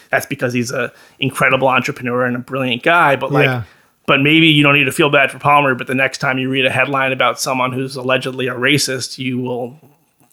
that's 0.09 0.25
because 0.25 0.53
he's 0.53 0.71
a 0.71 0.91
incredible 1.19 1.67
entrepreneur 1.67 2.25
and 2.25 2.35
a 2.35 2.39
brilliant 2.39 2.81
guy. 2.81 3.15
But 3.15 3.31
like. 3.31 3.45
Yeah. 3.45 3.63
But 4.07 4.21
maybe 4.21 4.47
you 4.47 4.63
don't 4.63 4.73
need 4.73 4.85
to 4.85 4.91
feel 4.91 5.11
bad 5.11 5.29
for 5.31 5.37
Palmer. 5.37 5.75
But 5.75 5.85
the 5.87 5.95
next 5.95 6.17
time 6.17 6.39
you 6.39 6.49
read 6.49 6.65
a 6.65 6.71
headline 6.71 7.11
about 7.11 7.39
someone 7.39 7.71
who's 7.71 7.95
allegedly 7.95 8.47
a 8.47 8.55
racist, 8.55 9.19
you 9.19 9.37
will 9.37 9.79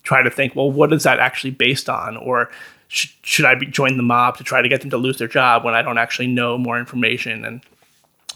try 0.02 0.22
to 0.22 0.30
think, 0.30 0.56
well, 0.56 0.70
what 0.70 0.92
is 0.92 1.02
that 1.02 1.18
actually 1.18 1.50
based 1.50 1.90
on? 1.90 2.16
Or 2.16 2.50
sh- 2.88 3.12
should 3.22 3.44
I 3.44 3.54
be, 3.54 3.66
join 3.66 3.98
the 3.98 4.02
mob 4.02 4.38
to 4.38 4.44
try 4.44 4.62
to 4.62 4.68
get 4.68 4.80
them 4.80 4.90
to 4.90 4.96
lose 4.96 5.18
their 5.18 5.28
job 5.28 5.64
when 5.64 5.74
I 5.74 5.82
don't 5.82 5.98
actually 5.98 6.28
know 6.28 6.56
more 6.56 6.78
information? 6.78 7.44
And 7.44 7.60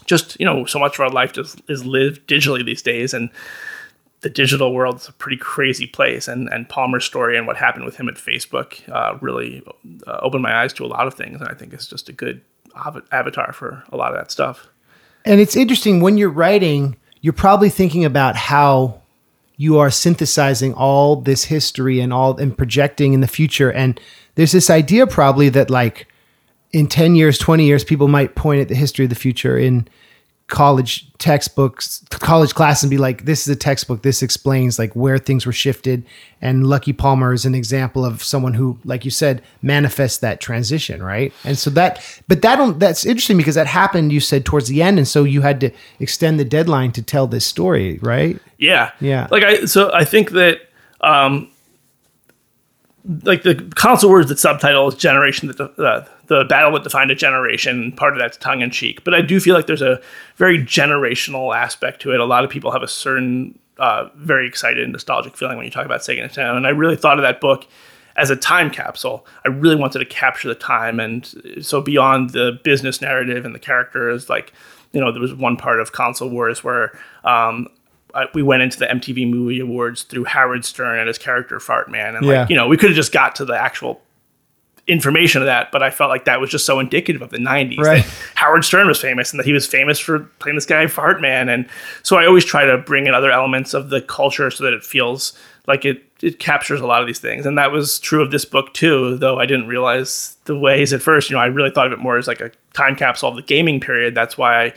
just 0.09 0.39
you 0.39 0.45
know 0.45 0.65
so 0.65 0.79
much 0.79 0.95
of 0.95 1.01
our 1.01 1.09
life 1.11 1.31
just 1.33 1.61
is 1.69 1.85
lived 1.85 2.27
digitally 2.27 2.65
these 2.65 2.81
days 2.81 3.13
and 3.13 3.29
the 4.21 4.29
digital 4.29 4.73
world 4.73 4.95
is 4.97 5.07
a 5.07 5.13
pretty 5.13 5.37
crazy 5.37 5.85
place 5.85 6.27
and 6.27 6.49
and 6.51 6.67
palmer's 6.67 7.05
story 7.05 7.37
and 7.37 7.45
what 7.45 7.55
happened 7.55 7.85
with 7.85 7.95
him 7.95 8.09
at 8.09 8.15
facebook 8.15 8.81
uh, 8.89 9.17
really 9.21 9.61
uh, 10.07 10.17
opened 10.23 10.41
my 10.41 10.63
eyes 10.63 10.73
to 10.73 10.83
a 10.83 10.87
lot 10.87 11.05
of 11.05 11.13
things 11.13 11.39
and 11.39 11.47
i 11.47 11.53
think 11.53 11.73
it's 11.73 11.85
just 11.85 12.09
a 12.09 12.11
good 12.11 12.41
av- 12.75 13.05
avatar 13.11 13.53
for 13.53 13.83
a 13.91 13.97
lot 13.97 14.11
of 14.11 14.17
that 14.17 14.31
stuff 14.31 14.67
And 15.25 15.39
it's 15.39 15.55
interesting 15.55 16.01
when 16.01 16.17
you're 16.17 16.29
writing, 16.29 16.95
you're 17.21 17.33
probably 17.33 17.69
thinking 17.69 18.05
about 18.05 18.35
how 18.35 19.01
you 19.57 19.77
are 19.77 19.91
synthesizing 19.91 20.73
all 20.73 21.17
this 21.17 21.43
history 21.43 21.99
and 21.99 22.13
all 22.13 22.37
and 22.37 22.57
projecting 22.57 23.13
in 23.13 23.19
the 23.19 23.27
future. 23.27 23.71
And 23.71 23.99
there's 24.35 24.53
this 24.53 24.69
idea 24.69 25.05
probably 25.05 25.49
that 25.49 25.69
like 25.69 26.07
in 26.71 26.87
10 26.87 27.15
years, 27.15 27.37
20 27.37 27.65
years, 27.65 27.83
people 27.83 28.07
might 28.07 28.35
point 28.35 28.61
at 28.61 28.69
the 28.69 28.75
history 28.75 29.05
of 29.05 29.09
the 29.09 29.15
future 29.15 29.57
in 29.57 29.87
college 30.49 31.05
textbooks, 31.19 32.03
college 32.09 32.55
class 32.55 32.81
and 32.81 32.89
be 32.89 32.97
like, 32.97 33.25
this 33.25 33.41
is 33.41 33.47
a 33.47 33.55
textbook. 33.55 34.01
This 34.01 34.23
explains 34.23 34.79
like 34.79 34.95
where 34.95 35.17
things 35.17 35.45
were 35.45 35.53
shifted. 35.53 36.05
And 36.41 36.63
Luckey 36.63 36.97
Palmer 36.97 37.33
is 37.33 37.45
an 37.45 37.53
example 37.53 38.03
of 38.03 38.23
someone 38.23 38.55
who, 38.55 38.79
like 38.83 39.05
you 39.05 39.11
said, 39.11 39.43
manifests 39.61 40.17
that 40.19 40.41
transition, 40.41 41.03
right? 41.03 41.31
And 41.43 41.57
so 41.57 41.69
that, 41.71 42.03
but 42.27 42.41
that 42.41 42.55
don't, 42.55 42.79
that's 42.79 43.05
interesting 43.05 43.37
because 43.37 43.55
that 43.55 43.67
happened, 43.67 44.11
you 44.11 44.19
said, 44.19 44.45
towards 44.45 44.67
the 44.67 44.81
end. 44.81 44.97
And 44.97 45.07
so 45.07 45.23
you 45.23 45.41
had 45.41 45.59
to 45.61 45.71
extend 45.99 46.39
the 46.39 46.45
deadline 46.45 46.91
to 46.93 47.01
tell 47.03 47.27
this 47.27 47.45
story, 47.45 47.99
right? 48.01 48.39
Yeah. 48.57 48.91
Yeah. 48.99 49.27
Like 49.31 49.43
I 49.43 49.65
so 49.65 49.91
I 49.93 50.03
think 50.03 50.31
that 50.31 50.61
um 51.01 51.49
like 53.23 53.43
the 53.43 53.55
Console 53.75 54.09
Wars 54.09 54.27
that 54.27 54.39
subtitle 54.39 54.87
is 54.87 54.95
generation 54.95 55.47
that 55.47 55.57
the, 55.57 55.65
uh, 55.83 56.05
the 56.27 56.45
battle 56.45 56.73
that 56.73 56.83
defined 56.83 57.11
a 57.11 57.15
generation 57.15 57.91
part 57.93 58.13
of 58.13 58.19
that's 58.19 58.37
tongue 58.37 58.61
in 58.61 58.69
cheek 58.69 59.03
but 59.03 59.13
i 59.13 59.21
do 59.21 59.39
feel 59.39 59.55
like 59.55 59.67
there's 59.67 59.81
a 59.81 60.01
very 60.35 60.57
generational 60.57 61.55
aspect 61.55 62.01
to 62.01 62.13
it. 62.13 62.19
A 62.19 62.25
lot 62.25 62.43
of 62.43 62.49
people 62.49 62.71
have 62.71 62.81
a 62.81 62.87
certain 62.87 63.59
uh, 63.77 64.09
very 64.15 64.47
excited 64.47 64.83
and 64.83 64.91
nostalgic 64.91 65.37
feeling 65.37 65.57
when 65.57 65.65
you 65.65 65.71
talk 65.71 65.85
about 65.85 66.01
sega 66.01 66.25
nintendo. 66.25 66.55
And 66.55 66.65
i 66.65 66.69
really 66.69 66.95
thought 66.95 67.19
of 67.19 67.23
that 67.23 67.41
book 67.41 67.67
as 68.15 68.29
a 68.29 68.35
time 68.35 68.69
capsule. 68.69 69.25
I 69.45 69.49
really 69.49 69.77
wanted 69.77 69.99
to 69.99 70.05
capture 70.05 70.49
the 70.49 70.55
time. 70.55 70.99
And 70.99 71.25
so 71.61 71.79
beyond 71.79 72.31
the 72.31 72.59
business 72.63 73.01
narrative 73.01 73.45
and 73.45 73.55
the 73.55 73.59
characters 73.59 74.29
like 74.29 74.53
you 74.91 74.99
know 74.99 75.11
there 75.11 75.21
was 75.21 75.33
one 75.33 75.55
part 75.55 75.79
of 75.79 75.91
console 75.91 76.29
wars 76.29 76.63
where 76.63 76.97
um, 77.23 77.67
I, 78.13 78.25
we 78.33 78.41
went 78.43 78.61
into 78.63 78.79
the 78.79 78.85
MTV 78.87 79.29
Movie 79.29 79.59
Awards 79.59 80.03
through 80.03 80.25
Howard 80.25 80.65
Stern 80.65 80.99
and 80.99 81.07
his 81.07 81.17
character 81.17 81.59
Fart 81.59 81.89
Man, 81.91 82.15
and 82.15 82.25
Yeah. 82.25 82.41
like 82.41 82.49
you 82.49 82.55
know, 82.55 82.67
we 82.67 82.77
could 82.77 82.89
have 82.89 82.95
just 82.97 83.11
got 83.11 83.35
to 83.35 83.45
the 83.45 83.53
actual 83.59 84.01
information 84.87 85.39
of 85.41 85.45
that, 85.45 85.71
but 85.71 85.83
I 85.83 85.91
felt 85.91 86.09
like 86.09 86.25
that 86.25 86.41
was 86.41 86.49
just 86.49 86.65
so 86.65 86.79
indicative 86.79 87.21
of 87.21 87.29
the 87.29 87.37
'90s. 87.37 87.77
Right. 87.77 88.03
Howard 88.35 88.65
Stern 88.65 88.87
was 88.87 88.99
famous, 88.99 89.31
and 89.31 89.39
that 89.39 89.45
he 89.45 89.53
was 89.53 89.67
famous 89.67 89.99
for 89.99 90.19
playing 90.39 90.55
this 90.55 90.65
guy 90.65 90.87
Fart 90.87 91.21
Man, 91.21 91.49
and 91.49 91.67
so 92.03 92.17
I 92.17 92.25
always 92.25 92.43
try 92.45 92.65
to 92.65 92.77
bring 92.77 93.05
in 93.07 93.13
other 93.13 93.31
elements 93.31 93.73
of 93.73 93.89
the 93.89 94.01
culture 94.01 94.49
so 94.49 94.63
that 94.63 94.73
it 94.73 94.83
feels 94.83 95.37
like 95.67 95.85
it 95.85 96.03
it 96.21 96.39
captures 96.39 96.81
a 96.81 96.87
lot 96.87 97.01
of 97.01 97.07
these 97.07 97.19
things, 97.19 97.45
and 97.45 97.57
that 97.57 97.71
was 97.71 97.99
true 97.99 98.21
of 98.23 98.31
this 98.31 98.45
book 98.45 98.73
too. 98.73 99.17
Though 99.17 99.39
I 99.39 99.45
didn't 99.45 99.67
realize 99.67 100.35
the 100.45 100.57
ways 100.57 100.91
at 100.91 101.01
first. 101.03 101.29
You 101.29 101.35
know, 101.35 101.41
I 101.41 101.45
really 101.47 101.69
thought 101.69 101.85
of 101.85 101.93
it 101.93 101.99
more 101.99 102.17
as 102.17 102.27
like 102.27 102.41
a 102.41 102.51
time 102.73 102.95
capsule 102.95 103.29
of 103.29 103.35
the 103.35 103.43
gaming 103.43 103.79
period. 103.79 104.15
That's 104.15 104.37
why. 104.37 104.63
I, 104.65 104.73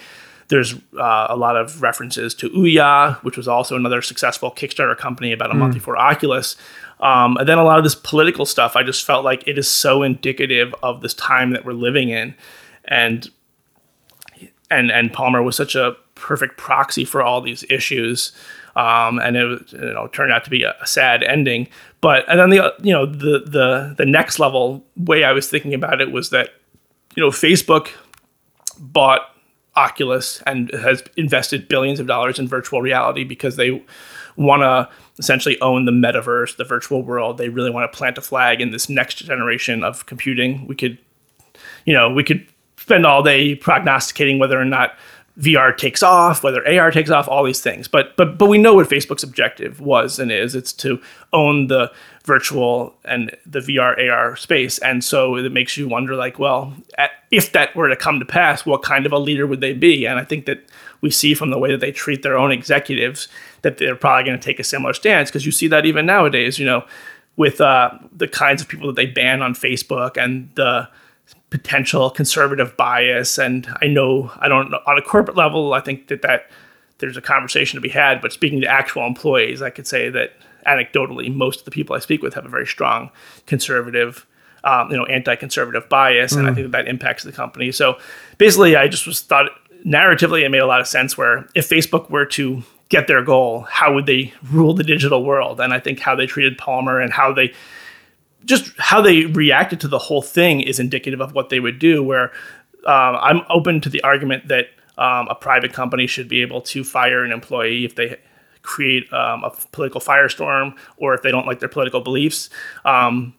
there's 0.53 0.75
uh, 0.99 1.29
a 1.31 1.37
lot 1.37 1.57
of 1.57 1.81
references 1.81 2.35
to 2.35 2.51
Ouya, 2.51 3.17
which 3.25 3.39
was 3.39 3.49
also 3.49 3.75
another 3.75 4.03
successful 4.03 4.51
Kickstarter 4.51 4.97
company 4.97 5.33
about 5.33 5.51
a 5.51 5.55
month 5.55 5.73
before 5.73 5.97
Oculus. 5.97 6.57
Um, 7.01 7.39
and 7.39 7.49
then 7.49 7.57
a 7.57 7.65
lot 7.65 7.79
of 7.79 7.85
this 7.85 7.95
political 7.95 8.45
stuff, 8.45 8.77
I 8.77 8.83
just 8.83 9.03
felt 9.03 9.25
like 9.25 9.43
it 9.49 9.57
is 9.57 9.67
so 9.67 10.03
indicative 10.03 10.75
of 10.83 11.01
this 11.01 11.15
time 11.15 11.53
that 11.53 11.65
we're 11.65 11.73
living 11.73 12.11
in. 12.11 12.35
And 12.85 13.31
and 14.71 14.91
and 14.91 15.11
Palmer 15.11 15.43
was 15.43 15.57
such 15.57 15.75
a 15.75 15.97
perfect 16.17 16.59
proxy 16.59 17.07
for 17.07 17.23
all 17.23 17.41
these 17.41 17.65
issues. 17.71 18.33
Um, 18.77 19.19
and 19.21 19.37
it 19.39 19.73
you 19.73 19.79
know 19.79 20.09
turned 20.09 20.33
out 20.33 20.45
to 20.45 20.51
be 20.51 20.65
a, 20.65 20.75
a 20.83 20.87
sad 20.87 21.23
ending. 21.23 21.67
But 22.03 22.29
and 22.29 22.39
then 22.39 22.51
the 22.51 22.75
you 22.83 22.93
know 22.93 23.07
the 23.07 23.43
the 23.47 23.95
the 23.97 24.07
next 24.07 24.39
level 24.39 24.85
way 24.99 25.25
I 25.25 25.33
was 25.33 25.49
thinking 25.49 25.73
about 25.73 26.03
it 26.03 26.13
was 26.13 26.29
that 26.29 26.51
you 27.17 27.23
know 27.23 27.31
Facebook 27.31 27.89
bought 28.79 29.32
Oculus 29.77 30.43
and 30.47 30.71
has 30.73 31.03
invested 31.17 31.69
billions 31.69 31.99
of 31.99 32.07
dollars 32.07 32.39
in 32.39 32.47
virtual 32.47 32.83
reality 32.83 33.25
because 33.25 33.57
they 33.57 33.83
want 34.37 34.63
to 34.63 34.89
essentially 35.19 35.61
own 35.61 35.85
the 35.85 35.93
metaverse, 35.93 36.57
the 36.57 36.65
virtual 36.65 37.03
world. 37.03 37.39
They 37.39 37.49
really 37.49 37.71
want 37.71 37.91
to 37.91 37.97
plant 37.97 38.19
a 38.19 38.23
flag 38.23 38.61
in 38.61 38.71
this 38.71 38.89
next 38.89 39.17
generation 39.17 39.83
of 39.83 40.07
computing. 40.07 40.67
We 40.67 40.75
could, 40.75 40.99
you 41.85 41.95
know, 41.95 42.11
we 42.11 42.25
could 42.25 42.47
spend 42.77 43.07
all 43.07 43.23
day 43.23 43.55
prognosticating 43.55 44.39
whether 44.39 44.61
or 44.61 44.65
not 44.65 44.95
VR 45.39 45.77
takes 45.77 46.03
off, 46.03 46.43
whether 46.43 46.67
AR 46.67 46.91
takes 46.91 47.11
off, 47.11 47.27
all 47.27 47.45
these 47.45 47.63
things. 47.63 47.89
But 47.89 48.17
but 48.17 48.37
but 48.37 48.47
we 48.47 48.59
know 48.59 48.75
what 48.75 48.89
Facebook's 48.89 49.23
objective 49.23 49.81
was 49.81 50.19
and 50.19 50.31
is. 50.31 50.55
It's 50.55 50.73
to 50.75 51.01
own 51.33 51.69
the 51.69 51.91
virtual 52.25 52.95
and 53.05 53.37
the 53.45 53.59
VR 53.59 54.11
AR 54.11 54.37
space. 54.37 54.79
And 54.79 55.03
so 55.03 55.37
it 55.37 55.51
makes 55.53 55.77
you 55.77 55.89
wonder 55.89 56.15
like, 56.15 56.39
well, 56.39 56.73
if 57.31 57.53
that 57.53 57.75
were 57.75 57.89
to 57.89 57.97
come 57.97 58.21
to 58.21 58.25
pass, 58.25 58.65
what 58.65 58.83
kind 58.83 59.07
of 59.07 59.13
a 59.13 59.19
leader 59.19 59.47
would 59.47 59.61
they 59.61 59.73
be? 59.73 60.07
And 60.07 60.19
I 60.19 60.25
think 60.25 60.47
that 60.47 60.65
we 61.01 61.11
see 61.11 61.35
from 61.35 61.51
the 61.51 61.59
way 61.59 61.71
that 61.73 61.81
they 61.81 61.91
treat 61.91 62.23
their 62.23 62.39
own 62.39 62.53
executives 62.53 63.29
that 63.63 63.79
they're 63.79 63.97
probably 63.97 64.25
going 64.25 64.39
to 64.39 64.45
take 64.45 64.61
a 64.61 64.65
similar 64.65 64.93
stance 64.93 65.31
because 65.31 65.47
you 65.47 65.53
see 65.53 65.67
that 65.69 65.85
even 65.85 66.07
nowadays, 66.07 66.59
you 66.59 66.67
know, 66.67 66.85
with 67.37 67.61
uh, 67.61 67.91
the 68.15 68.29
kinds 68.29 68.63
of 68.63 68.69
people 68.69 68.87
that 68.87 68.97
they 68.97 69.07
ban 69.07 69.43
on 69.43 69.55
Facebook 69.55 70.17
and 70.17 70.51
the 70.55 70.89
potential 71.51 72.11
conservative 72.11 72.77
bias. 72.77 73.39
And 73.39 73.67
I 73.81 73.87
know, 73.87 74.31
I 74.39 74.49
don't 74.49 74.71
know, 74.71 74.81
on 74.87 74.99
a 74.99 75.03
corporate 75.03 75.37
level, 75.37 75.75
I 75.75 75.81
think 75.81 76.09
that, 76.09 76.23
that 76.23 76.51
there's 76.99 77.17
a 77.17 77.23
conversation 77.23 77.77
to 77.77 77.81
be 77.81 77.89
had. 77.89 78.21
But 78.21 78.33
speaking 78.33 78.61
to 78.61 78.67
actual 78.69 79.07
employees, 79.07 79.63
I 79.63 79.71
could 79.71 79.87
say 79.87 80.09
that 80.11 80.35
anecdotally, 80.67 81.35
most 81.35 81.61
of 81.61 81.65
the 81.65 81.71
people 81.71 81.97
I 81.97 81.99
speak 82.01 82.23
with 82.23 82.35
have 82.35 82.45
a 82.45 82.49
very 82.49 82.67
strong 82.67 83.11
conservative, 83.47 84.27
um, 84.65 84.91
you 84.91 84.97
know, 84.97 85.07
anti-conservative 85.07 85.89
bias, 85.89 86.33
and 86.33 86.49
I 86.49 86.55
think 86.55 86.71
that, 86.71 86.85
that 86.85 86.89
impacts 86.89 87.25
the 87.25 87.33
company. 87.33 87.73
So 87.73 87.99
basically, 88.39 88.77
I 88.77 88.89
just 88.89 89.07
was 89.07 89.21
thought 89.21 89.51
narratively, 89.85 90.45
it 90.45 90.49
made 90.51 90.59
a 90.59 90.67
lot 90.67 90.81
of 90.81 90.87
sense. 90.87 91.19
Where 91.19 91.49
if 91.55 91.69
Facebook 91.69 92.11
were 92.11 92.27
to 92.27 92.63
get 92.89 93.07
their 93.07 93.23
goal, 93.23 93.63
how 93.63 93.95
would 93.95 94.07
they 94.07 94.33
rule 94.51 94.75
the 94.75 94.85
digital 94.85 95.25
world? 95.25 95.61
And 95.61 95.73
I 95.73 95.81
think 95.81 95.99
how 95.99 96.15
they 96.15 96.27
treated 96.27 96.59
Palmer 96.59 97.01
and 97.01 97.13
how 97.13 97.33
they 97.33 97.53
just 98.45 98.73
how 98.79 99.01
they 99.01 99.27
reacted 99.27 99.81
to 99.81 99.89
the 99.89 99.99
whole 99.99 100.23
thing 100.23 100.61
is 100.61 100.79
indicative 100.79 101.21
of 101.21 101.33
what 101.33 101.49
they 101.49 101.61
would 101.61 101.79
do. 101.79 102.03
Where 102.03 102.33
um, 102.87 103.17
I'm 103.21 103.43
open 103.49 103.81
to 103.81 103.89
the 103.89 104.03
argument 104.03 104.49
that 104.49 104.67
um, 104.99 105.29
a 105.29 105.35
private 105.35 105.73
company 105.73 106.07
should 106.07 106.29
be 106.29 106.43
able 106.43 106.61
to 106.61 106.85
fire 106.85 107.25
an 107.25 107.33
employee 107.33 107.85
if 107.85 107.95
they 107.95 108.19
create 108.63 109.13
um, 109.13 109.45
a 109.45 109.51
political 109.73 110.01
firestorm 110.01 110.77
or 110.97 111.15
if 111.15 111.23
they 111.23 111.31
don't 111.31 111.47
like 111.47 111.61
their 111.61 111.69
political 111.69 112.01
beliefs. 112.01 112.51
Um, 112.85 113.35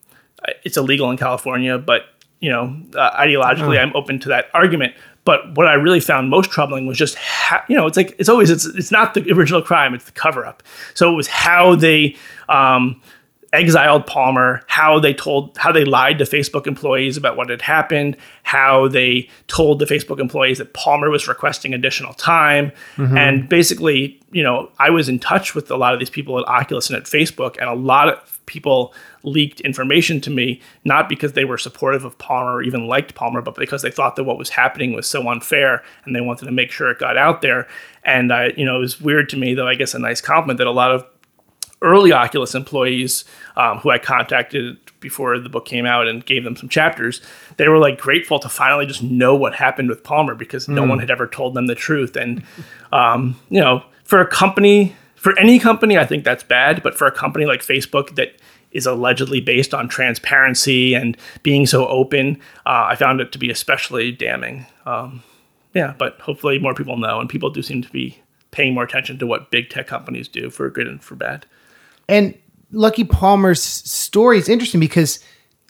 it's 0.63 0.77
illegal 0.77 1.09
in 1.09 1.17
California, 1.17 1.77
but 1.77 2.03
you 2.39 2.49
know, 2.49 2.75
uh, 2.95 3.11
ideologically, 3.11 3.79
I'm 3.79 3.95
open 3.95 4.19
to 4.19 4.29
that 4.29 4.47
argument. 4.53 4.93
But 5.25 5.55
what 5.55 5.67
I 5.67 5.75
really 5.75 6.01
found 6.01 6.29
most 6.29 6.51
troubling 6.51 6.85
was 6.85 6.97
just 6.97 7.15
how, 7.15 7.63
you 7.69 7.77
know, 7.77 7.87
it's 7.87 7.95
like 7.95 8.13
it's 8.19 8.27
always 8.27 8.49
it's 8.49 8.65
it's 8.65 8.91
not 8.91 9.13
the 9.13 9.31
original 9.31 9.61
crime, 9.61 9.93
it's 9.93 10.03
the 10.03 10.11
cover 10.11 10.45
up. 10.45 10.61
So 10.93 11.11
it 11.11 11.15
was 11.15 11.27
how 11.27 11.75
they 11.75 12.17
um, 12.49 13.01
exiled 13.53 14.07
Palmer, 14.07 14.61
how 14.67 14.99
they 14.99 15.13
told 15.13 15.55
how 15.57 15.71
they 15.71 15.85
lied 15.85 16.17
to 16.17 16.25
Facebook 16.25 16.67
employees 16.67 17.15
about 17.15 17.37
what 17.37 17.49
had 17.49 17.61
happened, 17.61 18.17
how 18.41 18.87
they 18.87 19.29
told 19.47 19.79
the 19.79 19.85
Facebook 19.85 20.19
employees 20.19 20.57
that 20.57 20.73
Palmer 20.73 21.09
was 21.09 21.27
requesting 21.27 21.73
additional 21.73 22.13
time. 22.15 22.71
Mm-hmm. 22.97 23.17
And 23.17 23.47
basically, 23.47 24.19
you 24.31 24.43
know, 24.43 24.71
I 24.79 24.89
was 24.89 25.07
in 25.07 25.19
touch 25.19 25.53
with 25.53 25.69
a 25.69 25.77
lot 25.77 25.93
of 25.93 25.99
these 25.99 26.09
people 26.09 26.39
at 26.39 26.47
Oculus 26.47 26.89
and 26.89 26.97
at 26.97 27.03
Facebook, 27.03 27.57
and 27.59 27.69
a 27.69 27.75
lot 27.75 28.09
of 28.09 28.41
people 28.45 28.93
leaked 29.21 29.61
information 29.61 30.19
to 30.19 30.29
me, 30.29 30.59
not 30.83 31.07
because 31.07 31.33
they 31.33 31.45
were 31.45 31.57
supportive 31.57 32.03
of 32.03 32.17
Palmer 32.17 32.55
or 32.55 32.63
even 32.63 32.87
liked 32.87 33.15
Palmer, 33.15 33.41
but 33.41 33.55
because 33.55 33.81
they 33.81 33.91
thought 33.91 34.15
that 34.15 34.25
what 34.25 34.37
was 34.37 34.49
happening 34.49 34.93
was 34.93 35.07
so 35.07 35.29
unfair 35.29 35.81
and 36.03 36.15
they 36.15 36.21
wanted 36.21 36.45
to 36.45 36.51
make 36.51 36.71
sure 36.71 36.89
it 36.89 36.99
got 36.99 37.17
out 37.17 37.41
there. 37.41 37.67
And 38.03 38.33
I, 38.33 38.47
you 38.57 38.65
know, 38.65 38.77
it 38.77 38.79
was 38.79 38.99
weird 38.99 39.29
to 39.29 39.37
me, 39.37 39.53
though 39.53 39.67
I 39.67 39.75
guess 39.75 39.93
a 39.93 39.99
nice 39.99 40.19
compliment 40.19 40.57
that 40.57 40.67
a 40.67 40.71
lot 40.71 40.91
of 40.91 41.05
early 41.83 42.11
Oculus 42.11 42.55
employees 42.55 43.25
um, 43.55 43.77
who 43.79 43.91
I 43.91 43.99
contacted 43.99 44.77
before 44.99 45.37
the 45.37 45.49
book 45.49 45.65
came 45.65 45.85
out 45.85 46.07
and 46.07 46.25
gave 46.25 46.43
them 46.43 46.55
some 46.55 46.69
chapters, 46.69 47.21
they 47.57 47.67
were 47.67 47.77
like 47.77 47.99
grateful 47.99 48.39
to 48.39 48.49
finally 48.49 48.85
just 48.85 49.03
know 49.03 49.35
what 49.35 49.53
happened 49.53 49.89
with 49.89 50.03
Palmer 50.03 50.33
because 50.33 50.67
no 50.67 50.83
one 50.85 50.97
had 50.97 51.11
ever 51.11 51.27
told 51.27 51.53
them 51.53 51.67
the 51.67 51.75
truth. 51.75 52.15
And, 52.15 52.41
um, 52.91 53.39
you 53.49 53.59
know, 53.59 53.83
for 54.05 54.21
a 54.21 54.25
company, 54.25 54.95
for 55.15 55.37
any 55.37 55.59
company, 55.59 55.97
I 55.97 56.05
think 56.05 56.23
that's 56.23 56.43
bad. 56.43 56.81
But 56.81 56.95
for 56.95 57.05
a 57.05 57.11
company 57.11 57.45
like 57.45 57.59
Facebook 57.59 58.15
that 58.15 58.37
is 58.71 58.85
allegedly 58.85 59.41
based 59.41 59.73
on 59.73 59.87
transparency 59.87 60.95
and 60.95 61.15
being 61.43 61.65
so 61.65 61.87
open, 61.87 62.37
uh, 62.65 62.87
I 62.89 62.95
found 62.95 63.21
it 63.21 63.31
to 63.33 63.37
be 63.37 63.51
especially 63.51 64.11
damning. 64.11 64.65
Um, 64.85 65.21
yeah, 65.73 65.93
but 65.97 66.19
hopefully 66.21 66.59
more 66.59 66.73
people 66.73 66.97
know, 66.97 67.19
and 67.19 67.29
people 67.29 67.49
do 67.49 67.61
seem 67.61 67.81
to 67.81 67.89
be 67.89 68.19
paying 68.51 68.73
more 68.73 68.83
attention 68.83 69.17
to 69.19 69.27
what 69.27 69.51
big 69.51 69.69
tech 69.69 69.87
companies 69.87 70.27
do 70.27 70.49
for 70.49 70.69
good 70.69 70.87
and 70.87 71.03
for 71.03 71.15
bad. 71.15 71.45
And 72.09 72.33
Luckey 72.73 73.09
Palmer's 73.09 73.61
story 73.61 74.37
is 74.37 74.49
interesting 74.49 74.79
because, 74.79 75.19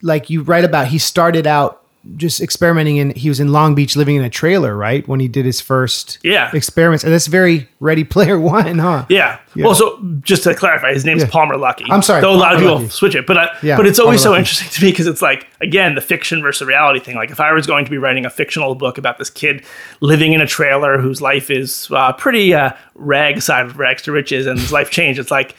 like 0.02 0.30
you 0.30 0.42
write 0.42 0.64
about, 0.66 0.88
he 0.88 0.98
started 0.98 1.46
out 1.48 1.80
just 2.18 2.42
experimenting 2.42 3.00
and 3.00 3.16
he 3.16 3.30
was 3.30 3.40
in 3.40 3.54
Long 3.54 3.76
Beach 3.76 3.96
living 3.96 4.18
in 4.18 4.26
a 4.26 4.30
trailer, 4.30 4.76
right? 4.76 5.08
When 5.08 5.22
he 5.22 5.30
did 5.30 5.46
his 5.46 5.62
first 5.62 6.20
Yeah. 6.22 6.52
experiments. 6.54 7.06
And 7.06 7.14
that's 7.14 7.28
very 7.28 7.70
Ready 7.80 8.04
Player 8.04 8.38
One, 8.58 8.78
huh? 8.80 9.06
Yeah. 9.08 9.40
Well, 9.56 9.74
so 9.74 10.02
just 10.22 10.44
to 10.44 10.54
clarify, 10.54 10.94
his 10.94 11.06
name's 11.06 11.22
Yeah. 11.24 11.30
Palmer 11.30 11.56
Luckey. 11.56 11.86
I'm 11.90 12.02
sorry, 12.02 12.20
Though 12.20 12.34
a 12.34 12.36
lot 12.36 12.56
of 12.56 12.60
people 12.60 12.90
switch 12.90 13.16
it, 13.16 13.26
but 13.26 13.38
I, 13.38 13.48
Yeah, 13.62 13.78
but 13.78 13.88
it's 13.88 14.00
always 14.00 14.22
Palmer 14.22 14.36
so 14.36 14.36
Luckey. 14.36 14.40
interesting 14.40 14.70
to 14.70 14.84
me 14.84 14.92
because 14.92 15.08
it's 15.08 15.22
like 15.22 15.48
again 15.62 15.96
the 15.96 16.02
fiction 16.02 16.42
versus 16.42 16.68
reality 16.68 17.00
thing. 17.00 17.16
Like 17.16 17.32
if 17.32 17.40
I 17.40 17.54
was 17.54 17.66
going 17.66 17.86
to 17.86 17.92
be 17.92 17.98
writing 17.98 18.26
a 18.26 18.30
fictional 18.30 18.76
book 18.76 18.98
about 18.98 19.18
this 19.18 19.30
kid 19.30 19.64
living 20.02 20.34
in 20.34 20.42
a 20.42 20.48
trailer 20.48 20.98
whose 20.98 21.22
life 21.22 21.50
is 21.50 21.88
uh, 21.92 22.12
pretty 22.12 22.54
uh, 22.54 22.72
rag 22.96 23.42
side 23.42 23.66
of 23.68 23.80
rags 23.80 24.02
to 24.02 24.12
riches 24.12 24.46
and 24.46 24.60
his 24.60 24.74
life 24.74 24.90
changed, 24.90 25.22
it's 25.22 25.32
like. 25.32 25.56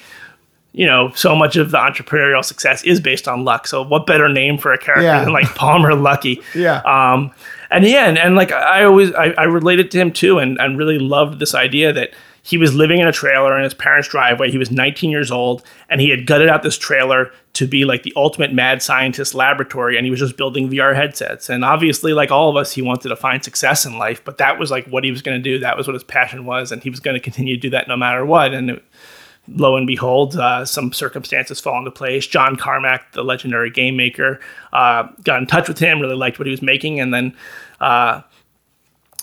You 0.76 0.86
know, 0.86 1.12
so 1.14 1.36
much 1.36 1.54
of 1.54 1.70
the 1.70 1.78
entrepreneurial 1.78 2.44
success 2.44 2.82
is 2.82 3.00
based 3.00 3.28
on 3.28 3.44
luck. 3.44 3.68
So, 3.68 3.82
what 3.82 4.06
better 4.06 4.28
name 4.28 4.58
for 4.58 4.72
a 4.72 4.78
character 4.78 5.04
Yeah. 5.04 5.22
than 5.24 5.32
like 5.32 5.46
Palmer 5.54 5.92
Luckey? 5.92 6.42
Yeah. 6.54 6.78
Um, 6.80 7.30
and 7.70 7.84
yeah, 7.86 8.08
and, 8.08 8.18
and 8.18 8.34
like 8.34 8.50
I 8.50 8.84
always 8.84 9.12
I, 9.14 9.32
I 9.38 9.44
related 9.44 9.90
to 9.92 9.98
him 9.98 10.10
too, 10.12 10.38
and, 10.40 10.58
and 10.60 10.76
really 10.76 10.98
loved 10.98 11.38
this 11.38 11.54
idea 11.54 11.92
that 11.92 12.10
he 12.42 12.58
was 12.58 12.74
living 12.74 12.98
in 13.00 13.06
a 13.06 13.12
trailer 13.12 13.56
in 13.56 13.62
his 13.64 13.72
parents' 13.72 14.08
driveway. 14.08 14.50
He 14.50 14.58
was 14.58 14.70
19 14.70 15.10
years 15.10 15.30
old, 15.30 15.62
and 15.88 16.00
he 16.00 16.10
had 16.10 16.26
gutted 16.26 16.48
out 16.50 16.62
this 16.64 16.76
trailer 16.76 17.30
to 17.54 17.66
be 17.68 17.84
like 17.84 18.02
the 18.02 18.12
ultimate 18.16 18.52
mad 18.52 18.82
scientist 18.82 19.32
laboratory, 19.34 19.96
and 19.96 20.04
he 20.04 20.10
was 20.10 20.18
just 20.20 20.36
building 20.36 20.68
VR 20.68 20.94
headsets. 20.94 21.48
And 21.48 21.64
obviously, 21.64 22.12
like 22.12 22.32
all 22.32 22.50
of 22.50 22.56
us, 22.56 22.72
he 22.72 22.82
wanted 22.82 23.08
to 23.10 23.16
find 23.16 23.42
success 23.44 23.86
in 23.86 23.96
life, 23.96 24.22
but 24.24 24.38
that 24.38 24.58
was 24.58 24.70
like 24.72 24.86
what 24.88 25.04
he 25.04 25.10
was 25.12 25.22
going 25.22 25.40
to 25.40 25.42
do. 25.42 25.60
That 25.60 25.76
was 25.76 25.86
what 25.86 25.94
his 25.94 26.04
passion 26.04 26.44
was, 26.46 26.72
and 26.72 26.82
he 26.82 26.90
was 26.90 26.98
going 27.00 27.14
to 27.14 27.20
continue 27.20 27.54
to 27.54 27.60
do 27.60 27.70
that 27.70 27.86
no 27.88 27.96
matter 27.96 28.26
what. 28.26 28.52
And 28.52 28.70
it, 28.70 28.84
lo 29.48 29.76
and 29.76 29.86
behold, 29.86 30.36
uh, 30.36 30.64
some 30.64 30.92
circumstances 30.92 31.60
fall 31.60 31.78
into 31.78 31.90
place. 31.90 32.26
John 32.26 32.56
Carmack, 32.56 33.12
the 33.12 33.22
legendary 33.22 33.70
game 33.70 33.96
maker, 33.96 34.40
uh, 34.72 35.08
got 35.22 35.40
in 35.40 35.46
touch 35.46 35.68
with 35.68 35.78
him, 35.78 36.00
really 36.00 36.16
liked 36.16 36.38
what 36.38 36.46
he 36.46 36.50
was 36.50 36.62
making, 36.62 37.00
and 37.00 37.12
then. 37.12 37.36
Uh, 37.80 38.22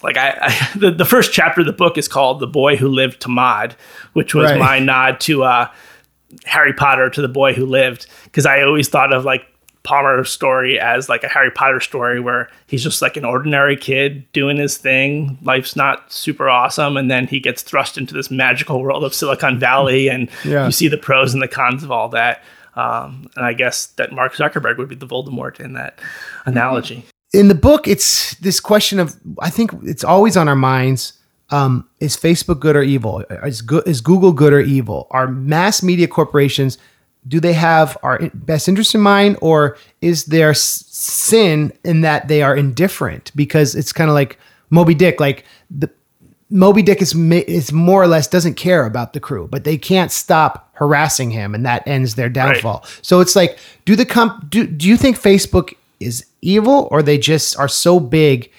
like 0.04 0.18
I, 0.18 0.36
I 0.42 0.70
the, 0.78 0.92
the 0.92 1.06
first 1.06 1.32
chapter 1.32 1.62
of 1.62 1.68
the 1.68 1.74
book 1.74 1.98
is 1.98 2.08
called 2.08 2.40
"The 2.40 2.48
Boy 2.48 2.76
Who 2.76 2.88
Lived 2.88 3.22
to 3.22 3.30
Mod," 3.30 3.76
which 4.14 4.34
was 4.34 4.50
Right. 4.52 4.60
my 4.60 4.80
nod 4.80 5.20
to 5.22 5.44
uh, 5.44 5.68
Harry 6.46 6.74
Potter 6.74 7.10
to 7.10 7.22
the 7.22 7.28
boy 7.28 7.54
who 7.54 7.66
lived, 7.66 8.08
because 8.24 8.46
I 8.46 8.62
always 8.64 8.90
thought 8.90 9.14
of 9.14 9.26
like 9.26 9.46
Palmer's 9.84 10.30
story 10.30 10.80
as 10.80 11.10
like 11.10 11.24
a 11.24 11.28
Harry 11.28 11.50
Potter 11.52 11.80
story 11.80 12.20
where 12.20 12.50
he's 12.68 12.84
just 12.84 13.02
like 13.02 13.18
an 13.18 13.26
ordinary 13.26 13.76
kid 13.76 14.32
doing 14.32 14.58
his 14.58 14.78
thing. 14.78 15.38
Life's 15.42 15.76
not 15.76 16.12
super 16.12 16.48
awesome, 16.50 16.98
and 16.98 17.10
then 17.10 17.26
he 17.28 17.40
gets 17.40 17.62
thrust 17.64 17.98
into 17.98 18.14
this 18.14 18.30
magical 18.30 18.82
world 18.82 19.04
of 19.04 19.14
Silicon 19.14 19.58
Valley, 19.60 20.08
and 20.08 20.30
Yeah. 20.46 20.66
you 20.68 20.72
see 20.72 20.88
the 20.88 20.98
pros 20.98 21.34
and 21.34 21.42
the 21.42 21.48
cons 21.48 21.84
of 21.84 21.92
all 21.92 22.10
that. 22.10 22.44
Um, 22.76 23.28
and 23.36 23.46
I 23.46 23.54
guess 23.54 23.88
that 23.98 24.14
Mark 24.14 24.34
Zuckerberg 24.36 24.78
would 24.78 24.88
be 24.88 24.96
the 24.96 25.08
Voldemort 25.08 25.60
in 25.60 25.74
that 25.74 26.00
analogy. 26.46 27.06
in 27.34 27.48
the 27.48 27.56
book, 27.56 27.88
it's 27.88 28.36
this 28.36 28.60
question 28.60 29.00
of 29.00 29.16
I 29.40 29.50
think 29.50 29.72
it's 29.84 30.04
always 30.04 30.36
on 30.38 30.48
our 30.48 30.56
minds. 30.56 31.14
Um, 31.50 31.88
is 32.00 32.16
Facebook 32.16 32.60
good 32.62 32.76
or 32.78 32.82
evil? 32.84 33.26
Is, 33.44 33.62
good, 33.62 33.86
is 33.88 34.00
Google 34.00 34.32
good 34.32 34.54
or 34.54 34.62
evil? 34.62 35.08
Are 35.12 35.28
mass 35.28 35.84
media 35.84 36.08
corporations 36.08 36.78
do 37.28 37.40
they 37.40 37.54
have 37.54 37.98
our 38.04 38.20
best 38.34 38.68
interest 38.68 38.96
in 38.96 39.02
mind, 39.02 39.38
or 39.42 39.78
is 40.02 40.26
there 40.26 40.54
sin 40.54 41.72
in 41.84 42.02
that 42.02 42.28
they 42.28 42.42
are 42.42 42.56
indifferent? 42.56 43.32
Because 43.36 43.76
it's 43.76 43.94
kind 43.94 44.10
of 44.10 44.16
like 44.16 44.40
Moby 44.70 44.96
Dick, 44.96 45.20
like 45.20 45.46
the 45.70 45.90
Moby 46.50 46.82
Dick 46.82 47.02
is 47.02 47.16
is 47.16 47.72
more 47.72 48.02
or 48.02 48.08
less 48.08 48.28
doesn't 48.28 48.56
care 48.56 48.86
about 48.86 49.14
the 49.14 49.20
crew, 49.20 49.48
but 49.50 49.64
they 49.64 49.78
can't 49.78 50.12
stop 50.12 50.70
harassing 50.74 51.30
him, 51.30 51.54
and 51.54 51.66
that 51.66 51.88
ends 51.88 52.16
their 52.16 52.30
downfall. 52.30 52.86
So 53.02 53.20
it's 53.20 53.36
like, 53.36 53.58
do 53.86 53.96
the 53.96 54.06
comp 54.06 54.50
do 54.50 54.66
do 54.66 54.88
you 54.88 54.98
think 54.98 55.20
Facebook 55.20 55.76
is 56.00 56.26
evil, 56.42 56.88
or 56.92 57.04
they 57.04 57.18
just 57.18 57.58
are 57.58 57.68
so 57.68 58.00
big 58.00 58.52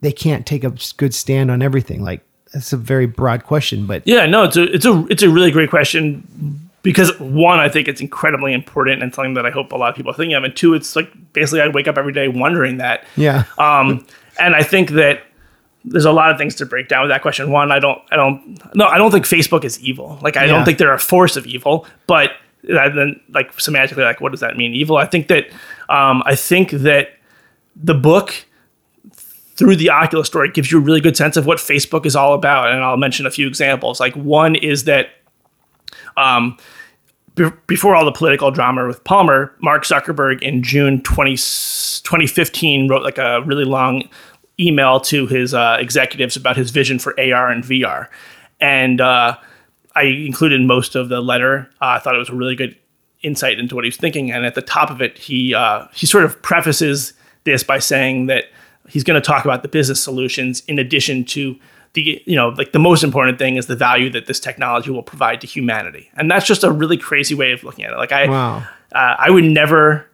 they 0.00 0.12
can't 0.12 0.46
take 0.46 0.62
a 0.62 0.72
good 0.96 1.12
stand 1.12 1.50
on 1.50 1.60
everything? 1.60 2.04
Like 2.04 2.22
that's 2.54 2.72
a 2.72 2.76
very 2.76 3.06
broad 3.06 3.44
question, 3.44 3.86
but 3.86 4.06
Yeah, 4.06 4.26
no, 4.26 4.44
it's 4.44 4.56
a 4.56 4.62
it's 4.72 4.86
a 4.86 5.04
it's 5.10 5.22
a 5.22 5.28
really 5.28 5.50
great 5.50 5.70
question 5.70 6.65
because 6.86 7.18
one, 7.18 7.58
I 7.58 7.68
think 7.68 7.88
it's 7.88 8.00
incredibly 8.00 8.52
important 8.52 9.02
and 9.02 9.12
something 9.12 9.34
that 9.34 9.44
I 9.44 9.50
hope 9.50 9.72
a 9.72 9.76
lot 9.76 9.90
of 9.90 9.96
people 9.96 10.12
are 10.12 10.14
thinking 10.14 10.34
of, 10.36 10.44
and 10.44 10.54
two, 10.54 10.72
it's 10.72 10.94
like 10.94 11.10
basically 11.32 11.60
I 11.60 11.66
wake 11.66 11.88
up 11.88 11.98
every 11.98 12.12
day 12.12 12.28
wondering 12.28 12.76
that. 12.78 13.02
yeah, 13.16 13.42
Um, 13.58 14.06
and 14.38 14.54
I 14.54 14.62
think 14.62 14.90
that 14.90 15.24
there's 15.84 16.04
a 16.04 16.12
lot 16.12 16.30
of 16.30 16.38
things 16.38 16.54
to 16.56 16.64
break 16.66 16.86
down 16.86 17.02
with 17.02 17.10
that 17.10 17.22
question. 17.22 17.50
One, 17.50 17.72
I 17.72 17.80
don't, 17.80 18.00
I 18.12 18.16
don't, 18.16 18.60
no, 18.76 18.86
I 18.86 18.98
don't 18.98 19.10
think 19.10 19.24
Facebook 19.24 19.64
is 19.64 19.80
evil. 19.80 20.18
Like, 20.22 20.36
I 20.36 20.44
Yeah. 20.44 20.52
don't 20.52 20.64
think 20.64 20.78
they're 20.78 20.94
a 20.94 20.98
force 20.98 21.36
of 21.36 21.44
evil, 21.46 21.86
but 22.06 22.30
uh, 22.70 22.88
then, 22.90 23.20
like, 23.30 23.52
semantically, 23.56 24.04
like, 24.04 24.20
what 24.20 24.30
does 24.30 24.40
that 24.40 24.56
mean, 24.56 24.72
evil? 24.72 24.96
I 24.96 25.06
think 25.06 25.26
that, 25.26 25.46
um, 25.88 26.22
I 26.24 26.36
think 26.36 26.70
that 26.70 27.10
the 27.74 27.94
book 27.94 28.32
through 29.56 29.74
the 29.76 29.90
Oculus 29.90 30.26
story 30.28 30.50
gives 30.50 30.70
you 30.70 30.78
a 30.78 30.80
really 30.80 31.00
good 31.00 31.16
sense 31.16 31.36
of 31.36 31.46
what 31.46 31.58
Facebook 31.58 32.04
is 32.06 32.14
all 32.14 32.34
about. 32.34 32.70
And 32.70 32.84
I'll 32.84 32.96
mention 32.96 33.26
a 33.26 33.30
few 33.30 33.48
examples. 33.48 33.98
Like, 33.98 34.14
one 34.14 34.54
is 34.54 34.84
that, 34.84 35.08
um, 36.16 36.56
be- 37.36 37.50
before 37.68 37.94
all 37.94 38.04
the 38.04 38.12
political 38.12 38.50
drama 38.50 38.86
with 38.86 39.02
Palmer, 39.04 39.54
Mark 39.60 39.84
Zuckerberg 39.84 40.42
in 40.42 40.62
June 40.62 41.00
20, 41.02 41.32
2015 41.32 42.88
wrote 42.88 43.02
like 43.02 43.18
a 43.18 43.42
really 43.42 43.64
long 43.64 44.08
email 44.58 44.98
to 44.98 45.26
his 45.26 45.54
uh, 45.54 45.76
executives 45.78 46.34
about 46.34 46.56
his 46.56 46.70
vision 46.70 46.98
for 46.98 47.18
AR 47.20 47.50
and 47.50 47.62
VR. 47.62 48.08
And 48.60 49.00
uh, 49.00 49.36
I 49.94 50.02
included 50.02 50.60
most 50.62 50.96
of 50.96 51.08
the 51.08 51.20
letter. 51.20 51.70
Uh, 51.80 51.96
I 51.96 51.98
thought 52.00 52.14
it 52.14 52.18
was 52.18 52.30
a 52.30 52.34
really 52.34 52.56
good 52.56 52.76
insight 53.22 53.58
into 53.58 53.74
what 53.74 53.84
he 53.84 53.88
was 53.88 53.96
thinking. 53.96 54.32
And 54.32 54.44
at 54.44 54.54
the 54.54 54.62
top 54.62 54.90
of 54.90 55.00
it, 55.00 55.18
he 55.18 55.54
uh, 55.54 55.86
he 55.92 56.06
sort 56.06 56.24
of 56.24 56.40
prefaces 56.42 57.12
this 57.44 57.62
by 57.62 57.78
saying 57.78 58.26
that 58.26 58.44
he's 58.88 59.04
going 59.04 59.20
to 59.20 59.26
talk 59.26 59.44
about 59.44 59.62
the 59.62 59.68
business 59.68 60.02
solutions 60.02 60.62
in 60.66 60.78
addition 60.78 61.24
to 61.24 61.56
the 61.96 62.22
you 62.24 62.36
know 62.36 62.50
like 62.50 62.70
the 62.72 62.78
most 62.78 63.02
important 63.02 63.38
thing 63.38 63.56
is 63.56 63.66
the 63.66 63.74
value 63.76 64.08
that 64.10 64.26
this 64.26 64.38
technology 64.38 64.90
will 64.90 65.02
provide 65.02 65.40
to 65.40 65.46
humanity. 65.48 66.08
And 66.16 66.30
that's 66.30 66.46
just 66.46 66.62
a 66.62 66.70
really 66.70 66.96
crazy 66.96 67.34
way 67.34 67.50
of 67.52 67.64
looking 67.64 67.84
at 67.84 67.92
it. 67.92 67.96
Like 67.96 68.12
I 68.12 68.28
Wow. 68.28 68.58
uh, 68.94 69.16
I 69.26 69.30
would 69.30 69.44
never. 69.44 70.06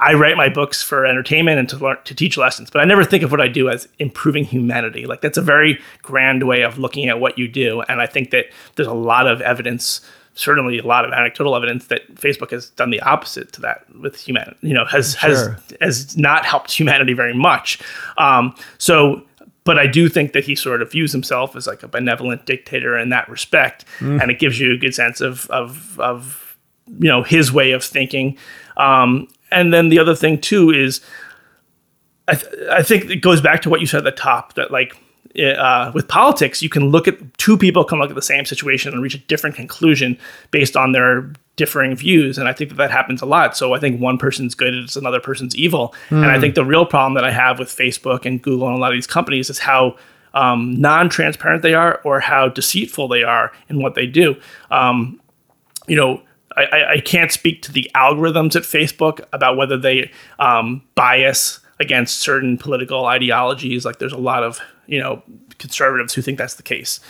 I 0.00 0.14
write 0.14 0.36
my 0.36 0.48
books 0.48 0.82
for 0.82 1.06
entertainment 1.06 1.58
and 1.60 1.68
to 1.68 1.76
learn 1.78 1.96
to 2.04 2.14
teach 2.16 2.36
lessons, 2.36 2.68
but 2.68 2.80
I 2.82 2.84
never 2.84 3.04
think 3.04 3.22
of 3.22 3.30
what 3.30 3.40
I 3.40 3.46
do 3.46 3.68
as 3.70 3.86
improving 4.00 4.44
humanity. 4.44 5.06
Like 5.06 5.20
that's 5.20 5.38
a 5.38 5.42
very 5.42 5.78
grand 6.02 6.42
way 6.48 6.62
of 6.62 6.78
looking 6.78 7.08
at 7.08 7.20
what 7.20 7.38
you 7.38 7.46
do, 7.46 7.82
and 7.82 8.00
I 8.00 8.06
think 8.06 8.30
that 8.30 8.46
there's 8.74 8.88
a 8.88 8.92
lot 8.92 9.28
of 9.28 9.40
evidence, 9.40 10.00
certainly 10.34 10.78
a 10.80 10.86
lot 10.86 11.04
of 11.04 11.12
anecdotal 11.12 11.54
evidence 11.54 11.86
that 11.86 12.12
Facebook 12.16 12.50
has 12.50 12.70
done 12.70 12.90
the 12.90 13.00
opposite 13.02 13.52
to 13.52 13.60
that 13.60 13.84
with 14.02 14.16
humanity. 14.20 14.56
You 14.62 14.74
know, 14.74 14.84
has 14.86 15.16
Sure. 15.16 15.30
has 15.30 15.74
has 15.80 16.16
not 16.18 16.44
helped 16.44 16.72
humanity 16.72 17.12
very 17.12 17.34
much. 17.34 17.78
Um, 18.18 18.54
so. 18.78 19.22
But 19.64 19.78
I 19.78 19.86
do 19.86 20.08
think 20.10 20.34
that 20.34 20.44
he 20.44 20.54
sort 20.54 20.82
of 20.82 20.92
views 20.92 21.12
himself 21.12 21.56
as 21.56 21.66
like 21.66 21.82
a 21.82 21.88
benevolent 21.88 22.44
dictator 22.44 22.98
in 22.98 23.08
that 23.08 23.28
respect, 23.28 23.84
and 24.20 24.30
it 24.30 24.38
gives 24.38 24.60
you 24.60 24.72
a 24.72 24.76
good 24.76 24.94
sense 24.94 25.20
of 25.20 25.48
of 25.50 25.98
of 25.98 26.56
you 26.98 27.08
know 27.08 27.22
his 27.22 27.50
way 27.50 27.72
of 27.72 27.82
thinking. 27.82 28.36
Um, 28.76 29.28
and 29.50 29.72
then 29.72 29.88
the 29.88 29.98
other 29.98 30.14
thing 30.14 30.40
too 30.40 30.70
is 30.70 31.00
I, 32.28 32.34
th- 32.34 32.52
I 32.70 32.82
think 32.82 33.10
it 33.10 33.16
goes 33.16 33.40
back 33.40 33.62
to 33.62 33.70
what 33.70 33.80
you 33.80 33.86
said 33.86 33.98
at 33.98 34.04
the 34.04 34.10
top 34.12 34.54
that 34.54 34.70
like 34.70 34.96
uh, 35.36 35.90
with 35.94 36.06
politics 36.08 36.62
you 36.62 36.68
can 36.68 36.90
look 36.90 37.08
at 37.08 37.16
two 37.38 37.56
people 37.58 37.84
can 37.84 37.98
look 37.98 38.10
at 38.10 38.14
the 38.16 38.22
same 38.22 38.44
situation 38.44 38.92
and 38.92 39.02
reach 39.02 39.14
a 39.14 39.18
different 39.18 39.56
conclusion 39.56 40.16
based 40.50 40.76
on 40.76 40.92
their 40.92 41.32
differing 41.56 41.94
views 41.96 42.38
and 42.38 42.48
i 42.48 42.52
think 42.52 42.70
that 42.70 42.76
that 42.76 42.90
happens 42.90 43.20
a 43.22 43.26
lot. 43.26 43.56
So 43.56 43.74
i 43.74 43.78
think 43.80 44.00
one 44.00 44.18
person's 44.18 44.54
good 44.54 44.74
it's 44.74 44.96
another 44.96 45.20
person's 45.20 45.54
evil. 45.56 45.94
And 46.10 46.26
i 46.26 46.38
think 46.40 46.54
the 46.54 46.64
real 46.64 46.86
problem 46.86 47.14
that 47.14 47.24
i 47.24 47.30
have 47.30 47.58
with 47.58 47.68
facebook 47.68 48.24
and 48.26 48.40
google 48.42 48.66
and 48.68 48.76
a 48.76 48.80
lot 48.80 48.92
of 48.92 48.96
these 48.96 49.06
companies 49.06 49.50
is 49.50 49.58
how 49.58 49.96
um, 50.34 50.74
non-transparent 50.80 51.62
they 51.62 51.74
are 51.74 52.00
or 52.04 52.18
how 52.20 52.48
deceitful 52.48 53.06
they 53.06 53.22
are 53.22 53.52
in 53.68 53.80
what 53.80 53.94
they 53.94 54.06
do. 54.06 54.34
Um, 54.70 55.20
you 55.86 55.94
know, 55.94 56.22
I- 56.56 56.64
I, 56.72 56.90
I 56.94 57.00
can't 57.00 57.30
speak 57.30 57.62
to 57.62 57.72
the 57.72 57.88
algorithms 57.94 58.56
at 58.56 58.62
Facebook 58.64 59.20
about 59.32 59.56
whether 59.56 59.76
they 59.76 60.10
um, 60.40 60.82
bias 60.96 61.60
against 61.78 62.18
certain 62.18 62.58
political 62.58 63.04
ideologies. 63.06 63.84
Like, 63.84 63.98
there's 64.00 64.12
a 64.12 64.16
lot 64.18 64.42
of 64.42 64.60
you 64.86 64.98
know 64.98 65.22
conservatives 65.58 66.14
who 66.14 66.22
think 66.22 66.38
that's 66.38 66.54
the 66.54 66.62
case. 66.62 67.00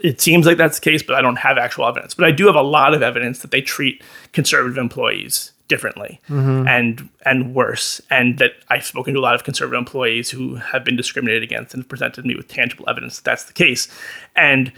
It 0.00 0.20
seems 0.20 0.46
like 0.46 0.56
that's 0.56 0.78
the 0.78 0.84
case, 0.88 1.02
but 1.02 1.16
I 1.16 1.22
don't 1.22 1.36
have 1.36 1.58
actual 1.58 1.86
evidence. 1.86 2.14
But 2.14 2.26
I 2.26 2.30
do 2.30 2.46
have 2.46 2.54
a 2.54 2.62
lot 2.62 2.94
of 2.94 3.02
evidence 3.02 3.40
that 3.40 3.50
they 3.50 3.60
treat 3.60 4.02
conservative 4.32 4.78
employees 4.78 5.50
differently 5.66 6.20
mm-hmm. 6.28 6.68
and 6.68 7.08
and 7.24 7.54
worse, 7.54 8.00
and 8.10 8.38
that 8.38 8.52
I've 8.68 8.84
spoken 8.84 9.14
to 9.14 9.20
a 9.20 9.22
lot 9.22 9.34
of 9.34 9.44
conservative 9.44 9.78
employees 9.78 10.30
who 10.30 10.56
have 10.56 10.84
been 10.84 10.96
discriminated 10.96 11.42
against 11.42 11.74
and 11.74 11.88
presented 11.88 12.24
me 12.24 12.36
with 12.36 12.48
tangible 12.48 12.88
evidence 12.88 13.16
that 13.16 13.24
that's 13.24 13.44
the 13.44 13.52
case. 13.52 13.88
And 14.36 14.72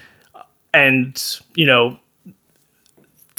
and 0.72 1.40
you 1.54 1.66
know 1.66 1.98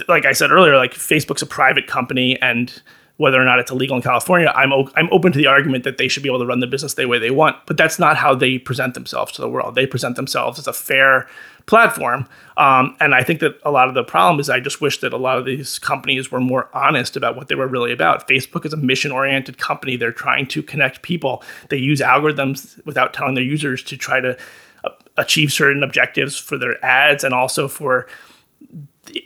like 0.07 0.25
I 0.25 0.33
said 0.33 0.51
earlier, 0.51 0.77
like 0.77 0.93
Facebook's 0.93 1.41
a 1.41 1.45
private 1.45 1.87
company 1.87 2.39
and 2.41 2.81
whether 3.17 3.41
or 3.41 3.45
not 3.45 3.59
it's 3.59 3.71
illegal 3.71 3.95
in 3.95 4.01
California, 4.01 4.51
I'm 4.55 4.71
o- 4.71 4.89
I'm 4.95 5.09
open 5.11 5.31
to 5.31 5.37
the 5.37 5.47
argument 5.47 5.83
that 5.83 5.97
they 5.97 6.07
should 6.07 6.23
be 6.23 6.29
able 6.29 6.39
to 6.39 6.45
run 6.45 6.59
the 6.59 6.67
business 6.67 6.93
the 6.93 7.05
way 7.07 7.19
they 7.19 7.31
want. 7.31 7.57
But 7.65 7.75
that's 7.75 7.99
not 7.99 8.15
how 8.15 8.35
they 8.35 8.59
present 8.59 8.93
themselves 8.93 9.31
to 9.33 9.41
the 9.41 9.49
world. 9.49 9.75
They 9.75 9.87
present 9.87 10.15
themselves 10.15 10.59
as 10.59 10.67
a 10.67 10.73
fair 10.73 11.27
platform, 11.65 12.27
um, 12.57 12.95
and 12.99 13.13
I 13.13 13.23
think 13.23 13.39
that 13.41 13.59
a 13.63 13.71
lot 13.71 13.89
of 13.89 13.95
the 13.95 14.03
problem 14.03 14.39
is 14.39 14.49
I 14.49 14.59
just 14.59 14.81
wish 14.81 14.99
that 14.99 15.13
a 15.13 15.17
lot 15.17 15.37
of 15.37 15.45
these 15.45 15.79
companies 15.79 16.31
were 16.31 16.39
more 16.39 16.69
honest 16.73 17.17
about 17.17 17.35
what 17.35 17.47
they 17.47 17.55
were 17.55 17.67
really 17.67 17.91
about. 17.91 18.27
Facebook 18.27 18.65
is 18.65 18.73
a 18.73 18.77
mission 18.77 19.11
oriented 19.11 19.57
company. 19.57 19.95
They're 19.95 20.11
trying 20.11 20.45
to 20.47 20.61
connect 20.61 21.01
people. 21.01 21.43
They 21.69 21.77
use 21.77 21.99
algorithms 21.99 22.83
without 22.85 23.13
telling 23.13 23.33
their 23.33 23.43
users 23.43 23.83
to 23.83 23.97
try 23.97 24.21
to 24.21 24.37
uh, 24.83 24.89
achieve 25.17 25.51
certain 25.51 25.83
objectives 25.83 26.37
for 26.37 26.57
their 26.57 26.83
ads 26.85 27.23
and 27.23 27.33
also 27.33 27.67
for 27.67 28.07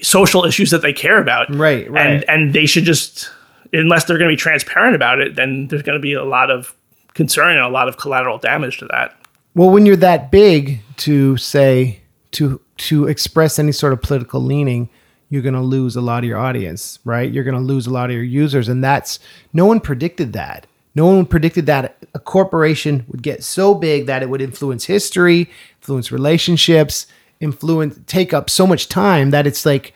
social 0.02 0.46
issues 0.46 0.72
that 0.72 0.82
they 0.82 0.94
care 0.94 1.20
about. 1.20 1.54
Right, 1.54 1.90
right. 1.92 2.06
And 2.06 2.30
and 2.30 2.54
they 2.54 2.66
should 2.66 2.86
just 2.86 3.30
unless 3.74 4.06
they're 4.06 4.18
going 4.18 4.30
to 4.30 4.34
be 4.34 4.40
transparent 4.40 4.96
about 4.96 5.20
it, 5.20 5.36
then 5.36 5.68
there's 5.68 5.84
going 5.84 5.98
to 5.98 6.02
be 6.02 6.14
a 6.14 6.24
lot 6.24 6.50
of 6.52 6.76
concern 7.14 7.52
and 7.52 7.62
a 7.62 7.70
lot 7.70 7.88
of 7.88 7.98
collateral 7.98 8.38
damage 8.38 8.80
to 8.80 8.86
that. 8.88 9.16
Well, 9.56 9.70
when 9.70 9.86
you're 9.86 9.98
that 9.98 10.32
big 10.32 10.82
to 10.98 11.38
say 11.38 12.02
to 12.32 12.62
to 12.78 13.08
express 13.08 13.60
any 13.60 13.72
sort 13.72 13.94
of 13.94 14.02
political 14.02 14.42
leaning, 14.42 14.90
you're 15.30 15.42
going 15.42 15.54
to 15.54 15.62
lose 15.62 15.96
a 15.96 16.02
lot 16.02 16.24
of 16.24 16.28
your 16.28 16.40
audience, 16.40 17.00
right? 17.06 17.32
You're 17.32 17.44
going 17.44 17.56
to 17.56 17.62
lose 17.62 17.86
a 17.86 17.92
lot 17.92 18.10
of 18.10 18.16
your 18.16 18.24
users, 18.24 18.70
and 18.70 18.84
that's 18.84 19.20
no 19.54 19.66
one 19.66 19.80
predicted 19.80 20.34
that. 20.34 20.68
No 20.96 21.06
one 21.06 21.26
predicted 21.26 21.68
that 21.68 21.98
a 22.14 22.20
corporation 22.20 23.06
would 23.08 23.24
get 23.24 23.44
so 23.44 23.74
big 23.74 24.08
that 24.08 24.24
it 24.24 24.30
would 24.30 24.42
influence 24.42 24.86
history, 24.86 25.50
influence 25.80 26.12
relationships, 26.12 27.08
influence 27.40 28.00
take 28.08 28.34
up 28.34 28.50
so 28.50 28.68
much 28.68 28.88
time 28.88 29.32
that 29.32 29.48
it's 29.48 29.66
like 29.66 29.94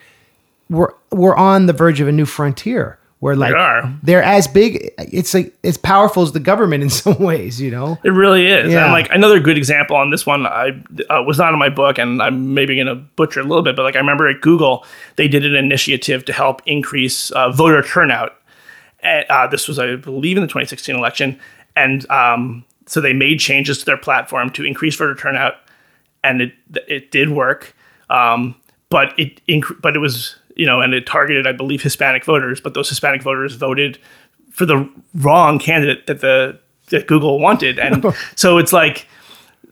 we're 0.68 0.92
we're 1.10 1.36
on 1.36 1.66
the 1.66 1.72
verge 1.72 2.00
of 2.00 2.08
a 2.08 2.12
new 2.12 2.26
frontier 2.26 2.98
where 3.20 3.34
like 3.34 3.54
are. 3.54 3.92
they're 4.02 4.22
as 4.22 4.46
big 4.46 4.92
it's 4.98 5.32
like 5.32 5.56
as 5.64 5.78
powerful 5.78 6.22
as 6.22 6.32
the 6.32 6.40
government 6.40 6.82
in 6.82 6.90
some 7.02 7.18
ways 7.18 7.60
you 7.60 7.70
know 7.70 7.98
It 8.04 8.10
really 8.10 8.46
is. 8.46 8.72
Yeah. 8.72 8.84
And 8.84 8.92
like 8.92 9.08
another 9.10 9.40
good 9.40 9.56
example 9.56 9.96
on 9.96 10.10
this 10.10 10.26
one, 10.26 10.46
I 10.46 10.70
uh, 11.10 11.22
was 11.22 11.38
not 11.38 11.52
in 11.52 11.58
my 11.58 11.68
book, 11.68 11.98
and 11.98 12.22
I'm 12.22 12.54
maybe 12.54 12.74
going 12.74 12.86
to 12.86 12.94
butcher 12.94 13.40
a 13.40 13.44
little 13.44 13.62
bit, 13.62 13.76
but 13.76 13.82
like 13.82 13.96
I 13.96 13.98
remember 13.98 14.28
at 14.28 14.40
Google, 14.40 14.84
they 15.16 15.28
did 15.28 15.44
an 15.44 15.54
initiative 15.54 16.24
to 16.26 16.32
help 16.32 16.62
increase 16.66 17.30
uh, 17.32 17.50
voter 17.50 17.82
turnout. 17.82 18.36
And, 19.00 19.24
uh, 19.28 19.46
this 19.46 19.68
was, 19.68 19.78
I 19.78 19.96
believe, 19.96 20.36
in 20.36 20.42
the 20.42 20.48
2016 20.48 20.94
election, 20.94 21.38
and 21.74 22.08
um, 22.10 22.64
so 22.86 23.00
they 23.00 23.12
made 23.12 23.40
changes 23.40 23.78
to 23.78 23.84
their 23.84 23.96
platform 23.96 24.50
to 24.50 24.64
increase 24.64 24.96
voter 24.96 25.14
turnout, 25.14 25.54
and 26.22 26.42
it 26.42 26.52
it 26.88 27.10
did 27.10 27.30
work. 27.30 27.74
Um, 28.08 28.54
but 28.88 29.18
it 29.18 29.40
inc- 29.46 29.80
but 29.80 29.96
it 29.96 30.00
was 30.00 30.36
you 30.56 30.66
know, 30.66 30.80
and 30.80 30.92
it 30.94 31.06
targeted, 31.06 31.46
I 31.46 31.52
believe, 31.52 31.82
Hispanic 31.82 32.24
voters, 32.24 32.60
but 32.60 32.74
those 32.74 32.88
Hispanic 32.88 33.22
voters 33.22 33.54
voted 33.54 33.98
for 34.50 34.66
the 34.66 34.88
wrong 35.14 35.58
candidate 35.58 36.06
that 36.06 36.20
the 36.20 36.58
that 36.90 37.06
Google 37.06 37.38
wanted, 37.40 37.78
and 37.78 38.04
so 38.36 38.58
it's 38.58 38.72
like 38.72 39.06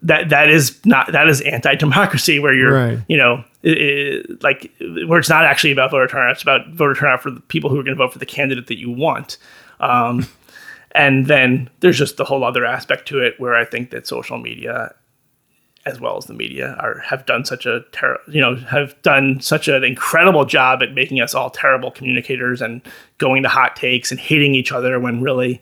that 0.03 0.28
that 0.28 0.51
is 0.51 0.85
not 0.85 1.12
that 1.12 1.28
is 1.28 1.41
anti-democracy 1.41 2.39
where 2.39 2.53
you're 2.53 2.74
Right. 2.74 2.99
you 3.09 3.16
know 3.16 3.43
i 3.64 3.68
i 3.68 4.22
like 4.43 4.70
where 5.07 5.18
it's 5.18 5.30
not 5.30 5.45
actually 5.47 5.72
about 5.72 5.91
voter 5.91 6.07
turnout 6.07 6.32
it's 6.32 6.43
about 6.43 6.68
voter 6.74 6.93
turnout 6.95 7.22
for 7.22 7.30
the 7.30 7.41
people 7.41 7.70
who 7.70 7.80
are 7.80 7.82
going 7.82 7.97
to 7.97 8.05
vote 8.05 8.12
for 8.12 8.18
the 8.18 8.26
candidate 8.26 8.66
that 8.66 8.78
you 8.78 8.91
want 8.91 9.39
um, 9.80 10.26
and 10.93 11.26
then 11.26 11.70
there's 11.80 11.97
just 11.97 12.18
the 12.18 12.24
whole 12.24 12.45
other 12.45 12.66
aspect 12.66 13.09
to 13.09 13.18
it 13.20 13.41
where 13.41 13.55
i 13.55 13.64
think 13.64 13.89
that 13.91 14.07
social 14.07 14.37
media 14.37 14.95
as 15.87 16.01
well 16.01 16.16
as 16.16 16.24
the 16.24 16.35
media 16.35 16.76
are 16.80 16.99
have 17.01 17.26
done 17.26 17.45
such 17.45 17.66
a 17.66 17.80
ter- 17.93 18.18
you 18.28 18.41
know 18.41 18.57
have 18.57 19.01
done 19.03 19.39
such 19.41 19.68
an 19.68 19.85
incredible 19.85 20.45
job 20.45 20.82
at 20.82 20.93
making 20.95 21.20
us 21.20 21.35
all 21.35 21.51
terrible 21.51 21.91
communicators 21.91 22.62
and 22.62 22.80
going 23.18 23.43
to 23.43 23.49
hot 23.49 23.76
takes 23.76 24.11
and 24.11 24.18
hating 24.18 24.55
each 24.55 24.72
other 24.72 24.99
when 24.99 25.20
really 25.20 25.61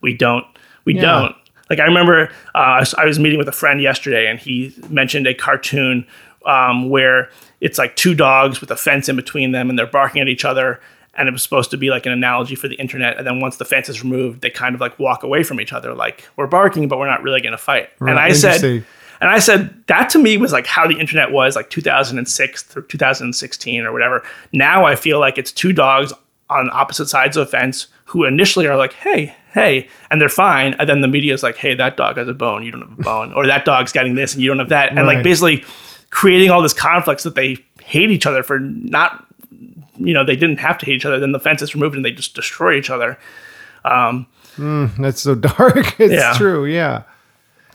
we 0.00 0.14
don't 0.14 0.44
we 0.84 0.94
Yeah. 0.94 1.02
don't 1.02 1.36
like 1.68 1.80
i 1.80 1.84
remember 1.84 2.30
uh, 2.54 2.84
I, 2.96 3.04
was, 3.04 3.18
meeting 3.18 3.38
with 3.38 3.48
a 3.48 3.52
friend 3.52 3.80
yesterday 3.82 4.26
and 4.26 4.38
he 4.38 4.74
mentioned 4.88 5.26
a 5.26 5.34
cartoon 5.34 6.06
um, 6.46 6.88
where 6.88 7.28
it's 7.60 7.76
like 7.78 7.94
two 7.96 8.14
dogs 8.14 8.60
with 8.62 8.70
a 8.70 8.76
fence 8.76 9.08
in 9.08 9.16
between 9.16 9.52
them 9.52 9.68
and 9.68 9.78
they're 9.78 9.86
barking 9.86 10.22
at 10.22 10.28
each 10.28 10.44
other 10.46 10.80
and 11.14 11.28
it 11.28 11.32
was 11.32 11.42
supposed 11.42 11.70
to 11.72 11.76
be 11.76 11.90
like 11.90 12.06
an 12.06 12.12
analogy 12.12 12.54
for 12.54 12.68
the 12.68 12.76
internet 12.76 13.18
and 13.18 13.26
then 13.26 13.40
once 13.40 13.56
the 13.58 13.64
fence 13.66 13.88
is 13.90 14.02
removed 14.02 14.40
they 14.40 14.48
kind 14.50 14.74
of 14.74 14.80
like 14.80 14.98
walk 14.98 15.22
away 15.24 15.42
from 15.42 15.60
each 15.60 15.74
other 15.74 15.92
like 15.94 16.24
we're 16.36 16.46
barking 16.46 16.88
but 16.88 16.98
we're 16.98 17.06
not 17.10 17.22
really 17.22 17.40
going 17.42 17.52
to 17.52 17.58
fight 17.58 17.90
and 18.00 18.18
i 18.18 18.32
said. 18.32 18.84
And 19.20 19.30
I 19.30 19.38
said 19.38 19.82
that 19.88 20.08
to 20.10 20.18
me 20.18 20.36
was 20.36 20.52
like 20.52 20.66
how 20.66 20.86
the 20.86 20.98
internet 20.98 21.32
was 21.32 21.56
like 21.56 21.70
2006 21.70 22.62
through 22.62 22.86
2016 22.86 23.84
or 23.84 23.92
whatever. 23.92 24.22
Now 24.52 24.84
I 24.84 24.94
feel 24.96 25.18
like 25.20 25.38
it's 25.38 25.52
two 25.52 25.72
dogs 25.72 26.12
on 26.50 26.70
opposite 26.72 27.08
sides 27.08 27.36
of 27.36 27.46
a 27.46 27.50
fence 27.50 27.88
who 28.06 28.24
initially 28.24 28.66
are 28.66 28.76
like, 28.76 28.92
hey, 28.94 29.34
hey, 29.52 29.86
and 30.10 30.20
they're 30.20 30.28
fine. 30.30 30.74
And 30.78 30.88
then 30.88 31.02
the 31.02 31.08
media 31.08 31.34
is 31.34 31.42
like, 31.42 31.56
hey, 31.56 31.74
that 31.74 31.96
dog 31.98 32.16
has 32.16 32.26
a 32.28 32.32
bone, 32.32 32.64
you 32.64 32.70
don't 32.72 32.80
have 32.88 32.98
a 32.98 33.02
bone. 33.02 33.32
Or 33.34 33.46
that 33.46 33.64
dog's 33.66 33.92
getting 33.92 34.14
this 34.14 34.32
and 34.34 34.42
you 34.42 34.48
don't 34.48 34.58
have 34.58 34.70
that. 34.70 34.88
And 34.90 34.98
Right. 34.98 35.16
like 35.16 35.22
basically 35.24 35.64
creating 36.10 36.50
all 36.50 36.62
this 36.62 36.72
conflicts 36.72 37.22
that 37.24 37.34
they 37.34 37.58
hate 37.82 38.10
each 38.10 38.24
other 38.24 38.42
for 38.42 38.58
not, 38.60 39.26
you 39.98 40.14
know, 40.14 40.24
they 40.24 40.36
didn't 40.36 40.58
have 40.58 40.78
to 40.78 40.86
hate 40.86 40.94
each 40.94 41.04
other. 41.04 41.18
Then 41.20 41.32
the 41.32 41.40
fence 41.40 41.60
is 41.60 41.74
removed 41.74 41.96
and 41.96 42.04
they 42.04 42.12
just 42.12 42.34
destroy 42.34 42.76
each 42.78 42.88
other. 42.90 43.18
um 43.84 44.26
that's 44.98 45.20
so 45.20 45.34
dark 45.58 46.00
it's 46.00 46.12
Yeah. 46.12 46.32
true 46.36 46.64
yeah 46.66 47.02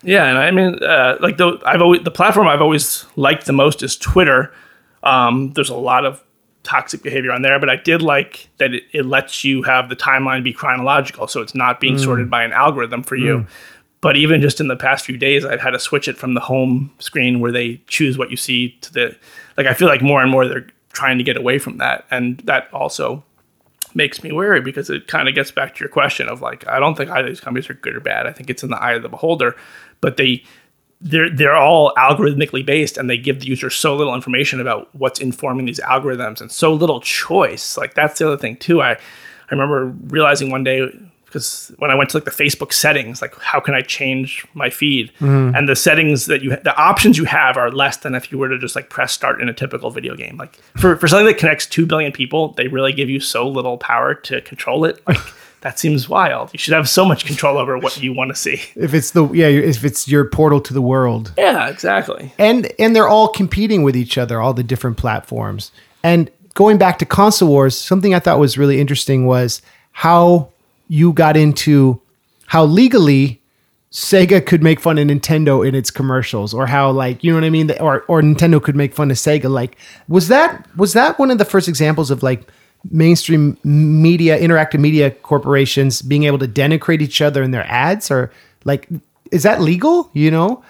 Yeah, 0.03 0.25
and 0.25 0.37
I 0.37 0.51
mean, 0.51 0.83
uh, 0.83 1.17
like 1.21 1.37
the 1.37 1.59
I've 1.65 1.81
always 1.81 2.03
the 2.03 2.11
platform 2.11 2.47
I've 2.47 2.61
always 2.61 3.05
liked 3.15 3.45
the 3.45 3.53
most 3.53 3.81
is 3.81 3.97
Twitter. 3.97 4.53
Um, 5.01 5.51
there's 5.53 5.69
a 5.69 5.75
lot 5.75 6.05
of 6.05 6.23
toxic 6.63 7.03
behavior 7.03 7.31
on 7.31 7.41
there, 7.41 7.59
but 7.59 7.69
I 7.69 7.75
did 7.75 8.01
like 8.01 8.49
that 8.57 8.73
it, 8.73 8.83
it 8.93 9.05
lets 9.05 9.43
you 9.43 9.63
have 9.63 9.89
the 9.89 9.95
timeline 9.95 10.43
be 10.43 10.53
chronological, 10.53 11.27
so 11.27 11.41
it's 11.41 11.55
not 11.55 11.79
being 11.79 11.97
sorted 11.97 12.29
by 12.29 12.43
an 12.43 12.53
algorithm 12.53 13.03
for 13.03 13.15
you. 13.15 13.39
But 14.01 14.17
even 14.17 14.41
just 14.41 14.59
in 14.59 14.67
the 14.67 14.75
past 14.75 15.05
few 15.05 15.17
days, 15.17 15.45
I've 15.45 15.61
had 15.61 15.71
to 15.71 15.79
switch 15.79 16.09
it 16.09 16.17
from 16.17 16.33
the 16.33 16.41
home 16.41 16.91
screen 16.99 17.39
where 17.39 17.53
they 17.53 17.81
choose 17.87 18.17
what 18.17 18.29
you 18.31 18.37
see 18.37 18.77
to 18.81 18.93
the 18.93 19.15
like. 19.57 19.65
I 19.67 19.73
feel 19.73 19.87
like 19.87 20.01
more 20.01 20.21
and 20.21 20.29
more 20.29 20.45
they're 20.47 20.67
trying 20.91 21.17
to 21.17 21.23
get 21.23 21.37
away 21.37 21.57
from 21.59 21.77
that, 21.77 22.05
and 22.11 22.39
that 22.39 22.67
also 22.73 23.23
makes 23.95 24.23
me 24.23 24.31
wary 24.31 24.59
because 24.59 24.89
it 24.89 25.07
kind 25.07 25.29
of 25.29 25.35
gets 25.35 25.51
back 25.51 25.75
to 25.75 25.79
your 25.79 25.89
question 25.89 26.27
of 26.27 26.41
like 26.41 26.67
I 26.67 26.79
don't 26.79 26.95
think 26.95 27.09
either 27.11 27.27
of 27.27 27.31
these 27.31 27.39
companies 27.39 27.69
are 27.69 27.75
good 27.75 27.95
or 27.95 27.99
bad. 27.99 28.27
I 28.27 28.31
think 28.31 28.49
it's 28.49 28.63
in 28.63 28.69
the 28.69 28.81
eye 28.81 28.93
of 28.93 29.03
the 29.03 29.09
beholder, 29.09 29.55
but 30.03 30.17
they 30.17 30.43
they're 30.99 31.29
they're 31.29 31.55
all 31.55 31.93
algorithmically 31.97 32.65
based 32.65 32.97
and 32.97 33.09
they 33.09 33.17
give 33.17 33.39
the 33.39 33.47
user 33.47 33.69
so 33.69 33.95
little 33.95 34.13
information 34.13 34.59
about 34.59 34.93
what's 34.93 35.19
informing 35.19 35.65
these 35.65 35.79
algorithms 35.79 36.41
and 36.41 36.51
so 36.51 36.73
little 36.73 36.99
choice. 36.99 37.77
Like 37.77 37.93
that's 37.93 38.19
the 38.19 38.27
other 38.27 38.37
thing 38.37 38.57
too. 38.57 38.81
I 38.81 38.91
I 38.91 39.51
remember 39.51 39.85
realizing 40.07 40.51
one 40.51 40.63
day 40.63 40.89
because 41.25 41.73
when 41.79 41.89
I 41.89 41.95
went 41.95 42.11
to 42.11 42.17
like 42.17 42.25
the 42.25 42.31
Facebook 42.31 42.71
settings, 42.71 43.21
like 43.21 43.33
how 43.39 43.59
can 43.59 43.73
I 43.73 43.81
change 43.81 44.45
my 44.53 44.69
feed? 44.69 45.11
Mm-hmm. 45.19 45.55
And 45.55 45.67
the 45.67 45.75
settings 45.75 46.27
that 46.27 46.43
you 46.43 46.51
the 46.51 46.75
options 46.77 47.17
you 47.17 47.25
have 47.25 47.57
are 47.57 47.71
less 47.71 47.97
than 47.97 48.13
if 48.13 48.31
you 48.31 48.37
were 48.37 48.49
to 48.49 48.59
just 48.59 48.75
like 48.75 48.89
press 48.89 49.13
start 49.13 49.41
in 49.41 49.49
a 49.49 49.53
typical 49.53 49.89
video 49.89 50.15
game. 50.15 50.37
Like 50.37 50.55
for, 50.77 50.97
for 50.97 51.07
something 51.07 51.25
that 51.27 51.37
connects 51.37 51.65
two 51.65 51.85
billion 51.85 52.11
people, 52.11 52.49
they 52.53 52.67
really 52.67 52.93
give 52.93 53.09
you 53.09 53.19
so 53.19 53.47
little 53.47 53.77
power 53.77 54.13
to 54.13 54.41
control 54.41 54.85
it. 54.85 55.01
Like 55.07 55.17
that 55.63 55.79
seems 55.79 56.07
wild. 56.07 56.49
You 56.53 56.59
should 56.59 56.73
have 56.73 56.87
so 56.87 57.03
much 57.05 57.25
control 57.25 57.57
over 57.57 57.77
what 57.77 58.01
you 58.01 58.13
want 58.13 58.29
to 58.29 58.35
see. 58.35 58.61
if 58.75 58.93
it's 58.93 59.11
the 59.11 59.27
yeah 59.33 59.47
if 59.47 59.83
it's 59.83 60.07
your 60.07 60.25
portal 60.25 60.61
to 60.61 60.73
the 60.73 60.81
world 60.81 61.31
Yeah, 61.37 61.67
exactly. 61.69 62.31
and 62.37 62.71
and 62.77 62.95
they're 62.95 63.07
all 63.07 63.27
competing 63.29 63.81
with 63.83 63.95
each 63.95 64.17
other 64.17 64.39
all 64.41 64.53
the 64.53 64.63
different 64.63 64.97
platforms 64.97 65.71
and 66.03 66.29
going 66.53 66.77
back 66.77 66.99
to 66.99 67.05
console 67.05 67.49
wars 67.49 67.75
something 67.77 68.13
i 68.13 68.19
thought 68.19 68.39
was 68.39 68.57
really 68.57 68.79
interesting 68.79 69.25
was 69.25 69.61
how 69.93 70.49
you 70.87 71.11
got 71.13 71.35
into 71.37 71.99
how 72.47 72.63
legally 72.65 73.39
sega 73.91 74.43
could 74.45 74.61
make 74.63 74.79
fun 74.79 74.97
of 74.97 75.07
nintendo 75.07 75.65
in 75.67 75.73
its 75.75 75.89
commercials 75.91 76.53
or 76.53 76.65
how 76.67 76.91
like 76.91 77.23
you 77.23 77.31
know 77.31 77.37
what 77.37 77.43
i 77.43 77.49
mean 77.49 77.71
or 77.79 78.03
or 78.07 78.21
nintendo 78.21 78.61
could 78.61 78.75
make 78.75 78.93
fun 78.93 79.09
of 79.11 79.17
sega 79.17 79.49
like 79.49 79.77
was 80.07 80.27
that 80.27 80.67
was 80.75 80.93
that 80.93 81.17
one 81.19 81.31
of 81.31 81.37
the 81.37 81.45
first 81.45 81.67
examples 81.67 82.11
of 82.11 82.21
like 82.23 82.41
mainstream 82.91 83.57
media 83.63 84.39
interactive 84.39 84.79
media 84.79 85.09
corporations 85.11 86.01
being 86.01 86.23
able 86.23 86.37
to 86.37 86.47
denigrate 86.47 87.01
each 87.01 87.21
other 87.21 87.41
in 87.41 87.51
their 87.51 87.65
ads 87.65 88.11
or 88.11 88.31
like 88.65 88.89
is 89.31 89.43
that 89.43 89.61
legal 89.61 90.09
you 90.13 90.29
know? 90.29 90.63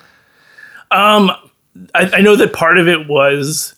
Um, 0.91 1.32
I, 1.95 2.09
I 2.14 2.22
know 2.22 2.36
that 2.36 2.53
part 2.53 2.78
of 2.78 2.88
it 2.88 3.07
was 3.07 3.74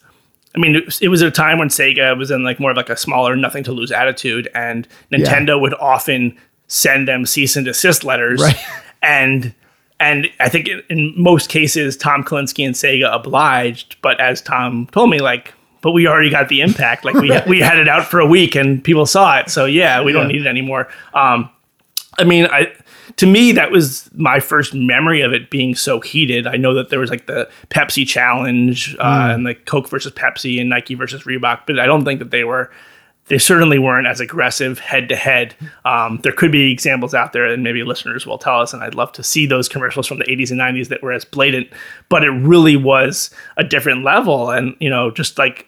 I 0.56 0.58
mean, 0.58 0.76
it 1.02 1.10
was, 1.10 1.22
a 1.22 1.30
time 1.30 1.58
when 1.58 1.68
Sega 1.68 2.18
was 2.18 2.32
in 2.32 2.44
like 2.44 2.62
more 2.62 2.72
of 2.72 2.78
like 2.78 2.90
a 2.90 2.96
smaller, 2.96 3.36
nothing 3.36 3.64
to 3.66 3.74
lose 3.74 3.92
attitude, 3.92 4.50
and 4.56 4.88
Nintendo 5.12 5.60
would 5.60 5.74
often 5.74 6.38
send 6.68 7.10
them 7.10 7.26
cease 7.26 7.58
and 7.58 7.66
desist 7.66 8.06
letters, 8.06 8.42
Right. 8.42 8.56
and 9.04 9.54
and 10.00 10.30
I 10.40 10.48
think 10.50 10.68
in, 10.68 10.82
in 10.90 11.14
most 11.18 11.50
cases 11.50 11.98
Tom 11.98 12.24
Kalinske 12.24 12.66
and 12.66 12.76
Sega 12.76 13.14
obliged, 13.14 13.98
but 14.02 14.20
as 14.20 14.42
Tom 14.42 14.88
told 14.94 15.10
me, 15.10 15.20
like, 15.20 15.54
but 15.86 15.92
we 15.92 16.08
already 16.08 16.32
got 16.32 16.50
the 16.50 16.62
impact, 16.62 17.06
like 17.06 17.14
we 17.14 17.32
we 17.48 17.60
had 17.60 17.78
it 17.78 17.88
out 17.88 18.08
for 18.08 18.20
a 18.20 18.26
week 18.26 18.56
and 18.56 18.84
people 18.84 19.06
saw 19.06 19.38
it, 19.38 19.52
so 19.52 19.66
yeah, 19.66 20.02
we 20.02 20.12
don't 20.12 20.28
need 20.30 20.42
it 20.42 20.48
anymore. 20.48 20.88
Um, 21.14 21.48
I 22.18 22.24
mean, 22.24 22.48
I 22.48 22.74
to 23.18 23.28
me 23.28 23.52
that 23.52 23.70
was 23.70 24.10
my 24.16 24.40
first 24.40 24.74
memory 24.74 25.22
of 25.22 25.32
it 25.32 25.52
being 25.52 25.76
so 25.76 26.00
heated. 26.00 26.48
I 26.48 26.58
know 26.58 26.74
that 26.74 26.90
there 26.90 27.00
was 27.00 27.12
like 27.12 27.28
the 27.28 27.48
Pepsi 27.70 28.08
challenge 28.08 28.96
uh, 29.00 29.30
and 29.34 29.44
like 29.44 29.66
Coke 29.66 29.88
versus 29.88 30.12
Pepsi 30.12 30.60
and 30.60 30.72
Nike 30.72 30.96
versus 30.96 31.22
Reebok, 31.22 31.62
but 31.68 31.80
I 31.80 31.86
don't 31.86 32.04
think 32.04 32.18
that 32.18 32.32
they 32.32 32.44
were 32.44 32.72
they 33.28 33.38
certainly 33.38 33.80
weren't 33.80 34.08
as 34.08 34.20
aggressive 34.20 34.80
head 34.80 35.10
to 35.10 35.16
head. 35.16 35.56
Um, 35.84 36.20
There 36.24 36.32
could 36.32 36.52
be 36.52 36.72
examples 36.72 37.14
out 37.14 37.34
there, 37.34 37.46
and 37.46 37.64
maybe 37.64 37.84
listeners 37.84 38.26
will 38.26 38.38
tell 38.38 38.62
us. 38.62 38.74
And 38.74 38.84
I'd 38.84 38.94
love 38.96 39.12
to 39.14 39.24
see 39.24 39.48
those 39.48 39.68
commercials 39.68 40.06
from 40.06 40.20
the 40.20 40.26
80s 40.26 40.52
and 40.52 40.60
90s 40.60 40.90
that 40.90 41.02
were 41.02 41.12
as 41.12 41.26
blatant, 41.26 41.68
but 42.10 42.24
it 42.24 42.30
really 42.30 42.76
was 42.76 43.32
a 43.58 43.64
different 43.64 44.04
level. 44.04 44.52
And 44.52 44.76
you 44.80 44.90
know, 44.90 45.10
just 45.12 45.38
like 45.38 45.68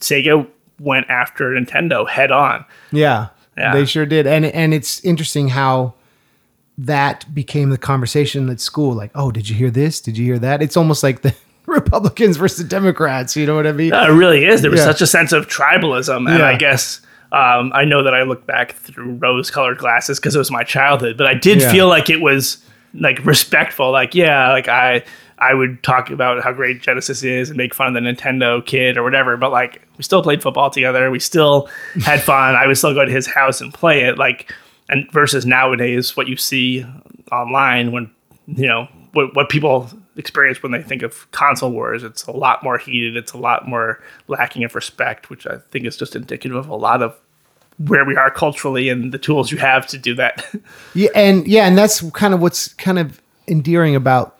Sega 0.00 0.46
went 0.80 1.08
after 1.08 1.50
Nintendo 1.50 2.08
head 2.08 2.30
on. 2.32 2.64
Yeah, 2.92 3.28
Yeah. 3.56 3.72
they 3.72 3.84
sure 3.86 4.06
did. 4.06 4.26
And 4.26 4.44
and 4.46 4.74
it's 4.74 5.00
interesting 5.04 5.48
how 5.48 5.94
that 6.78 7.24
became 7.34 7.70
the 7.70 7.78
conversation 7.78 8.48
at 8.50 8.60
school. 8.60 8.94
Like, 8.94 9.10
oh, 9.14 9.30
did 9.30 9.48
you 9.48 9.54
hear 9.54 9.70
this? 9.70 10.00
Did 10.00 10.18
you 10.18 10.24
hear 10.26 10.38
that? 10.40 10.62
It's 10.62 10.76
almost 10.76 11.02
like 11.02 11.22
the 11.22 11.34
Republicans 11.66 12.36
versus 12.36 12.64
Democrats. 12.68 13.34
You 13.36 13.46
know 13.46 13.54
what 13.56 13.66
I 13.66 13.72
mean? 13.72 13.90
No, 13.90 14.04
it 14.04 14.12
really 14.14 14.44
is. 14.44 14.62
There 14.62 14.70
was 14.70 14.80
Yeah. 14.80 14.86
such 14.86 15.00
a 15.00 15.06
sense 15.06 15.32
of 15.32 15.48
tribalism, 15.48 16.28
and 16.30 16.38
Yeah. 16.40 16.46
I 16.48 16.56
guess 16.56 17.00
um, 17.32 17.72
I 17.74 17.84
know 17.84 18.04
that 18.04 18.14
I 18.14 18.22
look 18.22 18.46
back 18.46 18.74
through 18.76 19.14
rose-colored 19.14 19.78
glasses 19.78 20.18
because 20.20 20.36
it 20.36 20.38
was 20.38 20.50
my 20.52 20.62
childhood, 20.62 21.16
but 21.16 21.26
I 21.26 21.34
did 21.34 21.60
Yeah. 21.60 21.72
feel 21.72 21.88
like 21.88 22.08
it 22.08 22.20
was 22.20 22.58
like 22.94 23.24
respectful. 23.26 23.90
Like, 23.90 24.14
yeah, 24.14 24.52
like 24.52 24.68
I 24.68 25.02
I 25.38 25.54
would 25.54 25.82
talk 25.82 26.10
about 26.10 26.42
how 26.42 26.52
great 26.52 26.80
Genesis 26.80 27.22
is 27.22 27.50
and 27.50 27.56
make 27.56 27.74
fun 27.74 27.88
of 27.88 27.94
the 27.94 28.00
Nintendo 28.00 28.64
kid 28.64 28.96
or 28.96 29.02
whatever, 29.02 29.36
but 29.36 29.52
like 29.52 29.86
we 29.98 30.04
still 30.04 30.22
played 30.22 30.42
football 30.42 30.70
together. 30.70 31.10
We 31.10 31.20
still 31.20 31.68
had 32.04 32.22
fun. 32.22 32.54
I 32.54 32.66
would 32.66 32.78
still 32.78 32.94
go 32.94 33.04
to 33.04 33.12
his 33.12 33.26
house 33.26 33.60
and 33.60 33.72
play 33.72 34.04
it. 34.04 34.16
Like, 34.18 34.52
and 34.88 35.10
versus 35.12 35.44
nowadays, 35.44 36.16
what 36.16 36.28
you 36.28 36.36
see 36.36 36.86
online 37.32 37.92
when 37.92 38.10
you 38.46 38.66
know 38.66 38.88
what, 39.12 39.34
what 39.34 39.48
people 39.48 39.90
experience 40.16 40.62
when 40.62 40.72
they 40.72 40.82
think 40.82 41.02
of 41.02 41.30
console 41.32 41.70
wars 41.70 42.02
it's 42.02 42.24
a 42.26 42.30
lot 42.30 42.62
more 42.62 42.78
heated 42.78 43.16
it's 43.16 43.32
a 43.32 43.36
lot 43.36 43.68
more 43.68 44.00
lacking 44.28 44.62
of 44.62 44.74
respect 44.74 45.28
which 45.28 45.46
i 45.46 45.56
think 45.70 45.84
is 45.84 45.96
just 45.96 46.14
indicative 46.14 46.56
of 46.56 46.68
a 46.68 46.76
lot 46.76 47.02
of 47.02 47.18
where 47.78 48.04
we 48.04 48.16
are 48.16 48.30
culturally 48.30 48.88
and 48.88 49.12
the 49.12 49.18
tools 49.18 49.50
you 49.50 49.58
have 49.58 49.86
to 49.86 49.98
do 49.98 50.14
that 50.14 50.46
Yeah, 50.94 51.10
and 51.14 51.46
yeah, 51.46 51.66
and 51.66 51.76
that's 51.76 52.08
kind 52.12 52.32
of 52.32 52.40
what's 52.40 52.72
kind 52.74 52.98
of 52.98 53.20
endearing 53.48 53.94
about 53.94 54.35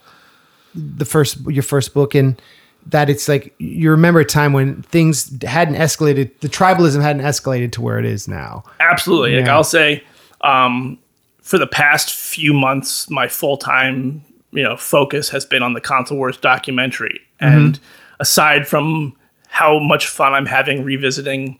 the 0.76 1.04
first 1.04 1.38
your 1.46 1.62
first 1.62 1.94
book, 1.94 2.14
and 2.14 2.40
that 2.86 3.10
it's 3.10 3.28
like 3.28 3.54
you 3.58 3.90
remember 3.90 4.20
a 4.20 4.24
time 4.24 4.52
when 4.52 4.82
things 4.82 5.42
hadn't 5.42 5.74
escalated, 5.74 6.30
the 6.40 6.48
tribalism 6.48 7.02
hadn't 7.02 7.22
escalated 7.22 7.72
to 7.72 7.80
where 7.80 7.98
it 7.98 8.04
is 8.04 8.28
now. 8.28 8.62
absolutely. 8.80 9.40
Like 9.40 9.48
i'll 9.48 9.64
say 9.64 10.04
um, 10.42 10.98
for 11.40 11.58
the 11.58 11.66
past 11.66 12.12
few 12.12 12.52
months 12.52 13.10
my 13.10 13.28
full-time 13.28 14.24
you 14.52 14.62
know 14.62 14.76
focus 14.76 15.28
has 15.30 15.44
been 15.44 15.62
on 15.62 15.72
the 15.74 15.80
console 15.80 16.18
wars 16.18 16.36
documentary. 16.36 17.20
And 17.38 17.78
aside 18.18 18.66
from 18.66 19.14
how 19.48 19.78
much 19.78 20.06
fun 20.08 20.32
i'm 20.32 20.46
having 20.46 20.84
revisiting 20.84 21.58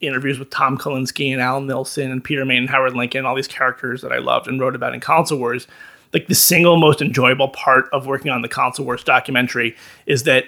interviews 0.00 0.38
with 0.38 0.50
tom 0.50 0.76
Kalinske 0.76 1.32
and 1.32 1.40
alan 1.40 1.66
Nilsen 1.66 2.10
and 2.10 2.22
peter 2.22 2.44
Main 2.44 2.58
and 2.58 2.70
howard 2.70 2.94
lincoln 2.94 3.24
all 3.24 3.34
these 3.34 3.48
characters 3.48 4.02
that 4.02 4.12
i 4.12 4.18
loved 4.18 4.46
and 4.46 4.60
wrote 4.60 4.74
about 4.74 4.94
in 4.94 5.00
console 5.00 5.38
wars 5.38 5.66
like 6.14 6.28
the 6.28 6.34
single 6.34 6.78
most 6.78 7.02
enjoyable 7.02 7.48
part 7.48 7.86
of 7.92 8.06
working 8.06 8.30
on 8.30 8.40
the 8.40 8.48
console 8.48 8.86
wars 8.86 9.04
documentary 9.04 9.76
is 10.06 10.22
that 10.22 10.44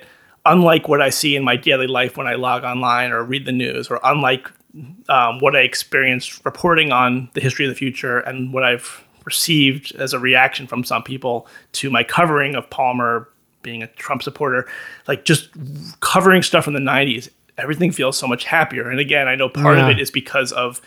unlike 0.47 0.89
what 0.89 1.03
i 1.03 1.11
see 1.11 1.37
in 1.37 1.43
my 1.45 1.57
daily 1.57 1.87
life 1.87 2.17
when 2.17 2.27
i 2.27 2.35
log 2.35 2.65
online 2.65 3.13
or 3.13 3.23
read 3.23 3.45
the 3.45 3.53
news 3.53 3.91
or 3.91 4.01
unlike 4.05 4.51
um, 5.09 5.39
what 5.39 5.57
I 5.57 5.61
experienced 5.61 6.45
reporting 6.45 6.93
on 6.93 7.31
the 7.33 7.41
history 7.41 7.65
of 7.65 7.71
the 7.71 7.75
future 7.75 8.19
and 8.19 8.53
what 8.53 8.63
I've 8.63 9.03
received 9.25 9.95
as 9.97 10.13
a 10.13 10.19
reaction 10.19 10.67
from 10.67 10.85
some 10.85 11.03
people 11.03 11.47
to 11.73 11.89
my 11.89 12.05
covering 12.05 12.55
of 12.55 12.69
Palmer 12.69 13.27
being 13.63 13.83
a 13.83 13.87
Trump 13.87 14.23
supporter, 14.23 14.69
like 15.09 15.25
just 15.25 15.49
covering 16.01 16.43
stuff 16.43 16.65
from 16.65 16.75
the 16.75 16.81
90s, 16.81 17.31
everything 17.57 17.91
feels 17.91 18.19
so 18.19 18.27
much 18.27 18.45
happier. 18.45 18.91
And 18.91 19.01
again, 19.01 19.29
I 19.29 19.35
know 19.35 19.49
part 19.49 19.79
Yeah. 19.79 19.85
of 19.89 19.97
it 19.97 19.99
is 19.99 20.11
because 20.11 20.53
of 20.53 20.83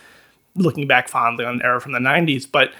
looking 0.55 0.85
back 0.85 1.07
fondly 1.09 1.43
on 1.43 1.55
an 1.55 1.61
era 1.63 1.81
from 1.81 1.93
the 1.93 1.99
90s, 1.99 2.45
but 2.51 2.71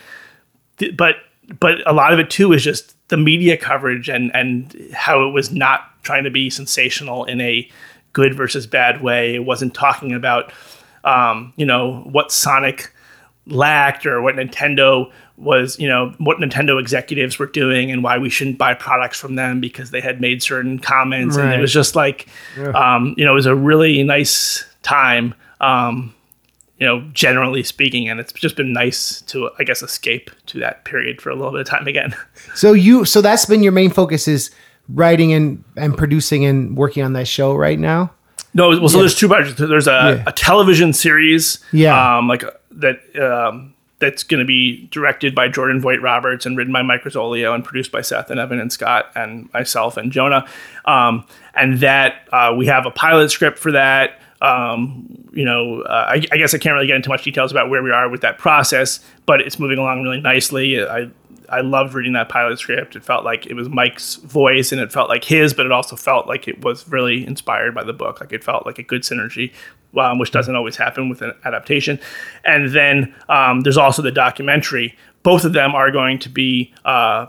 but 0.96 1.16
but 1.60 1.86
a 1.88 1.94
lot 1.94 2.14
of 2.14 2.20
it 2.20 2.30
too 2.30 2.54
is 2.54 2.64
just 2.64 2.96
the 3.10 3.18
media 3.18 3.58
coverage 3.58 4.10
and 4.10 4.36
and 4.36 4.76
how 4.94 5.28
it 5.28 5.32
was 5.32 5.52
not 5.52 5.82
trying 6.04 6.24
to 6.24 6.30
be 6.30 6.50
sensational 6.50 7.26
in 7.26 7.42
a 7.42 7.70
good 8.14 8.34
versus 8.34 8.68
bad 8.68 9.02
way. 9.02 9.36
It 9.36 9.46
wasn't 9.46 9.74
talking 9.74 10.14
about 10.14 10.52
um, 11.04 11.54
you 11.56 11.66
know 11.66 12.02
what 12.12 12.32
Sonic 12.32 12.94
lacked 13.48 14.06
or 14.06 14.22
what 14.22 14.36
Nintendo 14.36 15.12
was, 15.38 15.80
you 15.80 15.88
know, 15.88 16.14
what 16.18 16.38
Nintendo 16.38 16.80
executives 16.80 17.40
were 17.40 17.48
doing 17.48 17.92
and 17.92 18.04
why 18.04 18.18
we 18.18 18.30
shouldn't 18.30 18.58
buy 18.58 18.74
products 18.74 19.18
from 19.20 19.36
them 19.36 19.60
because 19.60 19.92
they 19.92 20.02
had 20.02 20.20
made 20.22 20.44
certain 20.44 20.80
comments. 20.80 21.38
And 21.38 21.54
it 21.54 21.62
was 21.62 21.74
just 21.74 21.96
like, 21.96 22.28
um, 22.76 23.16
you 23.18 23.26
know, 23.26 23.32
it 23.32 23.36
was 23.36 23.46
a 23.46 23.56
really 23.56 24.04
nice 24.04 24.66
time, 24.84 25.34
um, 25.62 26.14
you 26.80 26.86
know, 26.88 27.02
generally 27.14 27.64
speaking. 27.64 28.08
And 28.10 28.20
it's 28.20 28.32
just 28.34 28.56
been 28.56 28.72
nice 28.74 29.22
to, 29.28 29.50
I 29.60 29.64
guess, 29.64 29.82
escape 29.82 30.32
to 30.48 30.60
that 30.60 30.86
period 30.86 31.22
for 31.22 31.30
a 31.30 31.36
little 31.36 31.52
bit 31.52 31.62
of 31.62 31.68
time 31.68 31.88
again. 31.88 32.16
So 32.56 32.74
you, 32.74 33.06
so 33.06 33.22
that's 33.22 33.46
been 33.46 33.62
your 33.64 33.72
main 33.72 33.90
focus 33.92 34.28
is 34.28 34.50
writing 34.90 35.32
and 35.34 35.64
and 35.76 35.96
producing 35.98 36.46
and 36.46 36.76
working 36.76 37.04
on 37.04 37.14
that 37.14 37.28
show 37.28 37.54
right 37.54 37.78
now. 37.78 38.12
No, 38.56 38.70
well, 38.70 38.90
so 38.90 38.98
there's 39.00 39.14
two 39.16 39.28
projects. 39.28 39.60
There's 39.60 39.88
a, 39.88 39.92
Yeah. 39.92 40.24
a 40.26 40.32
television 40.32 40.92
series, 40.94 41.60
Yeah. 41.72 42.18
um, 42.18 42.28
like 42.28 42.44
that 42.72 43.00
um, 43.22 43.76
that's 44.00 44.24
going 44.24 44.40
to 44.40 44.46
be 44.46 44.88
directed 44.92 45.36
by 45.36 45.48
Jordan 45.50 45.80
Vogt-Roberts 45.80 46.46
and 46.48 46.58
written 46.58 46.74
by 46.74 46.82
Mike 46.82 47.04
Rosolio 47.04 47.54
and 47.54 47.64
produced 47.64 47.92
by 47.92 48.02
Seth 48.02 48.32
and 48.32 48.40
Evan 48.40 48.60
and 48.60 48.72
Scott 48.74 49.12
and 49.16 49.50
myself 49.54 49.96
and 49.98 50.12
Jonah. 50.12 50.48
Um, 50.86 51.26
and 51.54 51.80
that 51.82 52.28
uh, 52.32 52.56
we 52.58 52.66
have 52.66 52.86
a 52.88 52.92
pilot 52.92 53.30
script 53.30 53.60
for 53.60 53.72
that. 53.74 54.20
Um, 54.42 55.28
you 55.34 55.44
know, 55.44 55.82
uh, 55.82 56.06
I, 56.10 56.26
I 56.32 56.38
guess 56.38 56.54
I 56.54 56.58
can't 56.58 56.74
really 56.74 56.88
get 56.88 56.96
into 56.96 57.10
much 57.10 57.24
details 57.24 57.52
about 57.52 57.70
where 57.70 57.84
we 57.84 57.92
are 57.92 58.10
with 58.10 58.22
that 58.22 58.38
process, 58.38 59.00
but 59.26 59.42
it's 59.42 59.60
moving 59.60 59.78
along 59.78 60.04
really 60.04 60.22
nicely. 60.22 60.82
I 60.82 61.10
I 61.52 61.62
loved 61.62 61.94
reading 61.94 62.14
that 62.14 62.30
pilot 62.30 62.60
script. 62.60 62.96
It 62.96 63.04
felt 63.04 63.26
like 63.26 63.48
it 63.48 63.54
was 63.54 63.70
Mike's 63.70 64.16
voice 64.16 64.72
and 64.72 64.80
it 64.80 64.92
felt 64.92 65.10
like 65.10 65.24
his, 65.24 65.54
but 65.54 65.66
it 65.66 65.72
also 65.72 65.96
felt 65.96 66.28
like 66.28 66.48
it 66.48 66.64
was 66.64 66.88
really 66.88 67.26
inspired 67.26 67.74
by 67.74 67.84
the 67.84 67.94
book. 67.94 68.22
Like 68.22 68.32
it 68.34 68.44
felt 68.44 68.66
like 68.66 68.78
a 68.78 68.84
good 68.84 69.02
synergy, 69.02 69.52
um, 69.98 70.20
which 70.20 70.32
doesn't 70.32 70.56
always 70.56 70.76
happen 70.76 71.10
with 71.10 71.22
an 71.22 71.34
adaptation. 71.46 72.00
And 72.46 72.70
then 72.70 73.16
um, 73.30 73.62
there's 73.62 73.78
also 73.78 74.02
the 74.02 74.12
documentary. 74.12 74.96
Both 75.24 75.44
of 75.44 75.54
them 75.54 75.76
are 75.76 75.92
going 75.92 76.20
to 76.20 76.30
be 76.30 76.74
uh, 76.86 77.28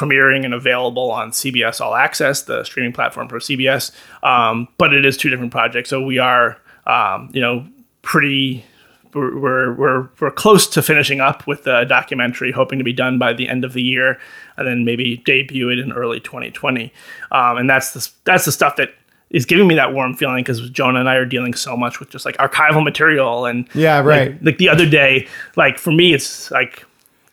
premiering 0.00 0.44
and 0.44 0.54
available 0.54 1.10
on 1.10 1.30
CBS 1.30 1.80
All 1.80 1.94
Access, 1.94 2.42
the 2.42 2.64
streaming 2.64 2.92
platform 2.92 3.28
for 3.28 3.38
CBS. 3.38 3.92
Um, 4.22 4.68
but 4.78 4.92
it 4.94 5.04
is 5.04 5.16
two 5.16 5.28
different 5.30 5.52
projects, 5.52 5.90
so 5.90 6.02
we 6.02 6.18
are, 6.18 6.56
um, 6.86 7.30
you 7.32 7.40
know, 7.40 7.66
pretty. 8.02 8.64
We're, 9.12 9.74
we're, 9.74 10.08
we're, 10.20 10.30
close 10.30 10.68
to 10.68 10.82
finishing 10.82 11.20
up 11.20 11.44
with 11.48 11.64
the 11.64 11.82
documentary, 11.82 12.52
hoping 12.52 12.78
to 12.78 12.84
be 12.84 12.92
done 12.92 13.18
by 13.18 13.32
the 13.32 13.48
end 13.48 13.64
of 13.64 13.72
the 13.72 13.82
year, 13.82 14.20
and 14.56 14.68
then 14.68 14.84
maybe 14.84 15.16
debut 15.26 15.68
it 15.68 15.80
in 15.80 15.90
early 15.90 16.20
2020. 16.20 16.92
Um, 17.32 17.56
and 17.56 17.68
that's 17.68 17.92
the 17.92 18.08
that's 18.22 18.44
the 18.44 18.52
stuff 18.52 18.76
that 18.76 18.90
is 19.30 19.44
giving 19.46 19.66
me 19.66 19.74
that 19.74 19.92
warm 19.94 20.14
feeling 20.14 20.44
because 20.44 20.70
Jonah 20.70 21.00
and 21.00 21.08
I 21.08 21.16
are 21.16 21.24
dealing 21.26 21.54
so 21.54 21.76
much 21.76 21.98
with 21.98 22.10
just 22.10 22.24
like 22.24 22.36
archival 22.36 22.84
material 22.84 23.46
and 23.46 23.68
Yeah, 23.74 23.96
like- 23.96 24.06
right. 24.06 24.44
like 24.44 24.58
the 24.58 24.68
other 24.68 24.88
day, 24.88 25.26
like 25.56 25.78
for 25.80 25.90
me, 25.90 26.14
it's 26.14 26.48
like 26.52 26.84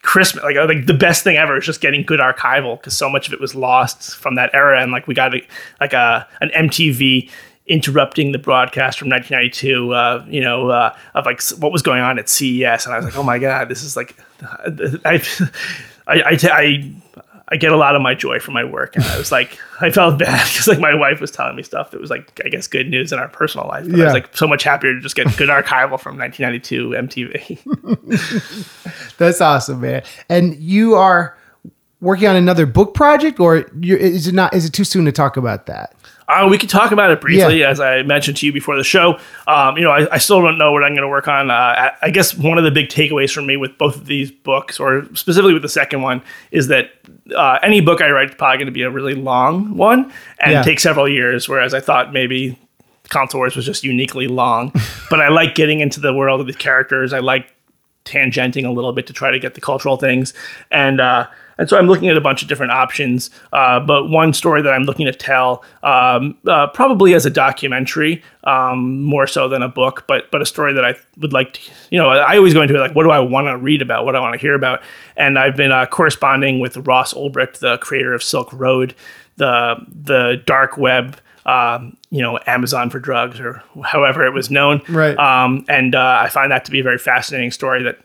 Christmas, 0.08 0.42
like 0.42 0.56
like 0.56 0.86
the 0.86 0.94
best 0.94 1.26
thing 1.26 1.36
ever 1.36 1.58
is 1.58 1.66
just 1.66 1.82
getting 1.82 2.02
good 2.02 2.22
archival 2.22 2.80
because 2.80 2.96
so 2.96 3.10
much 3.10 3.28
of 3.28 3.34
it 3.34 3.42
was 3.42 3.54
lost 3.54 4.16
from 4.16 4.36
that 4.36 4.50
era, 4.54 4.82
and 4.82 4.90
like 4.90 5.06
we 5.06 5.14
got 5.14 5.36
a, 5.36 5.46
like 5.82 5.92
a 5.92 6.26
an 6.40 6.50
MTV 6.56 7.30
interrupting 7.66 8.32
the 8.32 8.38
broadcast 8.38 8.98
from 8.98 9.10
1992, 9.10 9.94
uh, 9.94 10.26
you 10.30 10.40
know, 10.40 10.70
uh, 10.70 10.96
of 11.14 11.26
like 11.26 11.44
what 11.60 11.74
was 11.74 11.82
going 11.82 12.02
on 12.02 12.18
at 12.18 12.30
CES, 12.30 12.86
and 12.86 12.96
I 12.96 13.00
was 13.00 13.06
like, 13.06 13.18
oh 13.18 13.24
my 13.24 13.38
god, 13.38 13.68
this 13.68 13.84
is 13.84 13.98
like, 13.98 14.16
I, 14.42 15.22
I, 16.08 16.22
I, 16.22 16.38
I 16.54 16.94
I 17.50 17.56
get 17.56 17.72
a 17.72 17.78
lot 17.78 17.96
of 17.96 18.02
my 18.02 18.14
joy 18.14 18.40
from 18.40 18.56
my 18.56 18.66
work, 18.66 18.98
and 18.98 19.06
I 19.06 19.18
was 19.18 19.32
like, 19.32 19.58
I 19.82 19.90
felt 19.90 20.20
bad 20.20 20.46
because 20.48 20.68
like 20.68 20.80
my 20.80 20.94
wife 20.94 21.22
was 21.22 21.32
telling 21.32 21.56
me 21.56 21.64
stuff 21.64 21.92
that 21.92 22.02
was 22.02 22.10
like, 22.10 22.42
I 22.44 22.50
guess, 22.50 22.68
good 22.68 22.90
news 22.90 23.14
in 23.14 23.20
our 23.20 23.30
personal 23.30 23.68
life. 23.68 23.86
But 23.90 24.00
I 24.00 24.04
was 24.06 24.14
like 24.14 24.36
so 24.36 24.48
much 24.48 24.64
happier 24.64 24.94
to 24.94 25.00
just 25.00 25.16
get 25.16 25.26
good 25.38 25.50
archival 25.50 26.00
from 26.00 26.18
1992 26.18 26.90
MTV. 26.90 29.08
That's 29.18 29.42
awesome, 29.42 29.82
man. 29.82 30.04
And 30.30 30.56
you 30.56 30.96
are 30.96 31.38
working 32.02 32.28
on 32.28 32.36
another 32.36 32.66
book 32.66 32.94
project, 32.94 33.40
or 33.40 33.58
is 33.82 34.28
it 34.28 34.36
not? 34.36 34.54
Is 34.54 34.66
it 34.66 34.74
too 34.74 34.84
soon 34.84 35.06
to 35.06 35.12
talk 35.12 35.38
about 35.38 35.66
that? 35.68 35.94
Uh, 36.30 36.46
we 36.50 36.58
could 36.58 36.70
talk 36.70 36.92
about 36.92 37.10
it 37.10 37.22
briefly, 37.22 37.62
Yeah. 37.62 37.70
as 37.70 37.80
I 37.80 38.04
mentioned 38.04 38.36
to 38.38 38.46
you 38.46 38.52
before 38.52 38.76
the 38.76 38.84
show. 38.84 39.18
Um, 39.48 39.78
you 39.78 39.84
know, 39.86 39.92
I, 39.92 40.16
I 40.16 40.18
still 40.18 40.42
don't 40.42 40.58
know 40.58 40.74
what 40.74 40.84
I'm 40.84 40.92
going 40.92 41.04
to 41.04 41.08
work 41.08 41.30
on. 41.30 41.50
Uh, 41.50 41.54
I, 41.54 41.92
I 42.02 42.10
guess 42.10 42.36
one 42.36 42.58
of 42.58 42.66
the 42.66 42.72
big 42.72 42.90
takeaways 42.90 43.32
for 43.34 43.42
me 43.42 43.56
with 43.56 43.78
both 43.78 43.96
of 43.96 44.08
these 44.08 44.30
books, 44.30 44.78
or 44.78 45.06
specifically 45.16 45.54
with 45.54 45.62
the 45.62 45.70
second 45.70 46.02
one, 46.02 46.22
is 46.52 46.68
that 46.68 46.90
uh, 47.36 47.60
any 47.64 47.82
book 47.82 48.02
I 48.02 48.10
write 48.10 48.30
is 48.30 48.36
probably 48.36 48.58
going 48.58 48.66
to 48.68 48.72
be 48.72 48.84
a 48.84 48.90
really 48.90 49.14
long 49.16 49.76
one 49.78 50.12
and 50.40 50.52
Yeah. 50.54 50.62
take 50.64 50.80
several 50.80 51.08
years. 51.08 51.48
Whereas 51.50 51.74
I 51.74 51.80
thought 51.80 52.14
maybe 52.14 52.58
Console 53.10 53.40
Wars 53.40 53.56
was 53.56 53.66
just 53.66 53.84
uniquely 53.84 54.28
long. 54.28 54.72
but 55.10 55.20
I 55.22 55.30
like 55.30 55.56
getting 55.56 55.80
into 55.80 56.00
the 56.00 56.14
world 56.14 56.42
of 56.42 56.48
the 56.48 56.54
characters. 56.54 57.14
I 57.14 57.20
like 57.20 57.48
tangenting 58.06 58.66
a 58.66 58.72
little 58.72 58.94
bit 58.94 59.08
to 59.08 59.14
try 59.14 59.32
to 59.32 59.40
get 59.40 59.54
the 59.54 59.62
cultural 59.62 59.98
things. 59.98 60.34
And 60.72 61.02
uh, 61.02 61.28
and 61.58 61.70
so 61.70 61.78
I'm 61.78 61.88
looking 61.88 62.10
at 62.10 62.18
a 62.18 62.22
bunch 62.22 62.42
of 62.42 62.48
different 62.48 62.72
options. 62.72 63.30
Uh, 63.52 63.80
but 63.80 64.10
one 64.10 64.34
story 64.34 64.62
that 64.62 64.74
I'm 64.74 64.84
looking 64.84 65.06
to 65.06 65.12
tell, 65.12 65.64
um, 65.84 66.38
uh, 66.48 66.68
probably 66.68 67.14
as 67.14 67.26
a 67.26 67.30
documentary, 67.30 68.24
um, 68.44 69.02
more 69.02 69.28
so 69.28 69.48
than 69.48 69.62
a 69.62 69.70
book, 69.70 70.06
but 70.08 70.30
but 70.32 70.42
a 70.42 70.46
story 70.46 70.74
that 70.74 70.86
I 70.86 70.96
would 71.18 71.34
like 71.34 71.54
to, 71.54 71.72
you 71.90 71.98
know, 71.98 72.10
I 72.10 72.38
always 72.38 72.54
go 72.54 72.62
into 72.62 72.76
it 72.76 72.80
like, 72.80 72.96
what 72.96 73.04
do 73.04 73.12
I 73.12 73.20
want 73.20 73.48
to 73.48 73.58
read 73.58 73.82
about? 73.82 74.06
What 74.06 74.14
do 74.14 74.18
I 74.18 74.22
want 74.22 74.34
to 74.34 74.40
hear 74.40 74.54
about? 74.54 74.82
And 75.16 75.38
I've 75.40 75.56
been 75.56 75.72
uh, 75.72 75.86
corresponding 75.88 76.60
with 76.60 76.78
Ross 76.78 77.14
Ulbricht, 77.14 77.60
the 77.60 77.78
creator 77.80 78.14
of 78.14 78.24
Silk 78.24 78.52
Road, 78.54 78.96
the 79.38 79.76
the 79.88 80.42
dark 80.46 80.78
web. 80.78 81.18
Um, 81.46 81.96
you 82.10 82.22
know, 82.22 82.38
Amazon 82.46 82.90
for 82.90 83.00
drugs, 83.00 83.40
or 83.40 83.64
however 83.86 84.26
it 84.26 84.34
was 84.34 84.52
known. 84.52 84.82
Right. 84.90 85.18
Um, 85.18 85.64
and 85.70 85.96
uh, 85.96 86.20
I 86.22 86.28
find 86.28 86.52
that 86.52 86.66
to 86.66 86.72
be 86.72 86.82
a 86.82 86.84
very 86.84 86.98
fascinating 86.98 87.52
story 87.52 87.84
that 87.84 88.00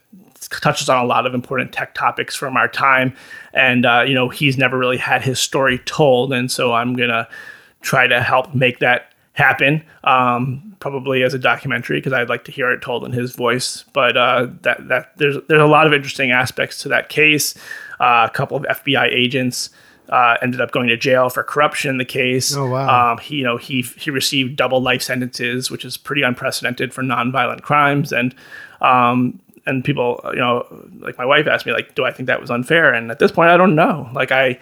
touches 0.49 0.89
on 0.89 1.03
a 1.03 1.07
lot 1.07 1.27
of 1.27 1.35
important 1.35 1.73
tech 1.73 1.95
topics 1.95 2.35
from 2.35 2.57
our 2.57 2.69
time. 2.69 3.15
And, 3.53 3.87
uh, 3.87 4.05
you 4.07 4.15
know, 4.15 4.29
he's 4.29 4.57
never 4.57 4.79
really 4.79 4.97
had 4.97 5.23
his 5.23 5.39
story 5.39 5.79
told. 5.79 6.33
And 6.33 6.51
so 6.51 6.73
I'm 6.73 6.95
going 6.95 7.11
to 7.11 7.29
try 7.81 8.07
to 8.07 8.23
help 8.23 8.55
make 8.55 8.79
that 8.79 9.13
happen, 9.35 9.83
um, 10.05 10.77
probably 10.79 11.23
as 11.23 11.33
a 11.35 11.39
documentary, 11.39 11.99
because 11.99 12.13
I'd 12.13 12.29
like 12.29 12.45
to 12.45 12.53
hear 12.53 12.71
it 12.71 12.83
told 12.83 13.05
in 13.05 13.13
his 13.13 13.35
voice. 13.35 13.85
But 13.93 14.17
uh, 14.17 14.49
that, 14.63 14.89
that 14.89 15.17
there's, 15.17 15.37
there's 15.49 15.63
a 15.63 15.67
lot 15.67 15.87
of 15.87 15.93
interesting 15.93 16.31
aspects 16.31 16.83
to 16.83 16.89
that 16.89 17.09
case. 17.09 17.55
Uh, 17.99 18.29
a 18.31 18.35
couple 18.35 18.57
of 18.57 18.65
FBI 18.65 19.13
agents 19.13 19.71
uh, 20.09 20.37
ended 20.43 20.61
up 20.61 20.71
going 20.73 20.89
to 20.89 20.97
jail 20.97 21.31
for 21.31 21.43
corruption 21.43 21.91
in 21.91 21.97
the 21.97 22.05
case. 22.05 22.55
Oh, 22.55 22.69
wow. 22.69 23.13
Um, 23.13 23.19
he, 23.19 23.37
you 23.37 23.45
know, 23.45 23.57
he 23.57 23.83
he 23.83 24.11
received 24.11 24.57
double 24.57 24.83
life 24.83 25.01
sentences, 25.03 25.71
which 25.71 25.85
is 25.85 25.97
pretty 25.97 26.23
unprecedented 26.23 26.93
for 26.93 27.03
nonviolent 27.03 27.63
crimes. 27.63 28.13
And 28.13 28.35
um, 28.83 29.41
and 29.67 29.85
people, 29.85 30.21
you 30.33 30.41
know, 30.41 30.67
like 31.01 31.19
my 31.19 31.25
wife 31.25 31.47
asked 31.47 31.67
me, 31.67 31.73
like, 31.73 31.95
do 31.95 32.05
I 32.05 32.13
think 32.13 32.27
that 32.27 32.41
was 32.41 32.51
unfair? 32.51 32.93
And 32.93 33.11
at 33.11 33.19
this 33.19 33.31
point, 33.31 33.51
I 33.51 33.57
don't 33.57 33.75
know. 33.75 34.11
Like, 34.13 34.33
I, 34.33 34.59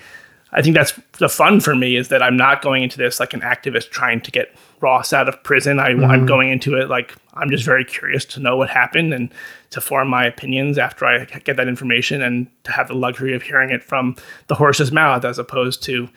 I 0.52 0.62
think 0.62 0.74
that's 0.74 0.98
the 1.18 1.28
fun 1.28 1.60
for 1.60 1.74
me 1.74 1.96
is 1.96 2.08
that 2.08 2.22
I'm 2.22 2.36
not 2.36 2.60
going 2.60 2.82
into 2.82 2.98
this 2.98 3.20
like 3.20 3.32
an 3.34 3.40
activist 3.40 3.90
trying 3.90 4.20
to 4.22 4.30
get 4.30 4.54
Ross 4.80 5.12
out 5.12 5.28
of 5.28 5.42
prison. 5.42 5.78
I, 5.78 5.90
Mm-hmm. 5.90 6.04
I'm 6.04 6.26
going 6.26 6.50
into 6.50 6.76
it 6.76 6.88
like 6.88 7.14
I'm 7.34 7.50
just 7.50 7.64
very 7.64 7.84
curious 7.84 8.24
to 8.26 8.40
know 8.40 8.56
what 8.56 8.70
happened 8.70 9.12
and 9.12 9.32
to 9.70 9.80
form 9.80 10.08
my 10.08 10.24
opinions 10.24 10.78
after 10.78 11.04
I 11.04 11.24
get 11.24 11.56
that 11.56 11.68
information 11.68 12.22
and 12.22 12.46
to 12.64 12.72
have 12.72 12.88
the 12.88 12.94
luxury 12.94 13.34
of 13.34 13.42
hearing 13.42 13.70
it 13.70 13.82
from 13.82 14.16
the 14.46 14.54
horse's 14.54 14.92
mouth 14.92 15.24
as 15.24 15.38
opposed 15.38 15.82
to 15.84 16.08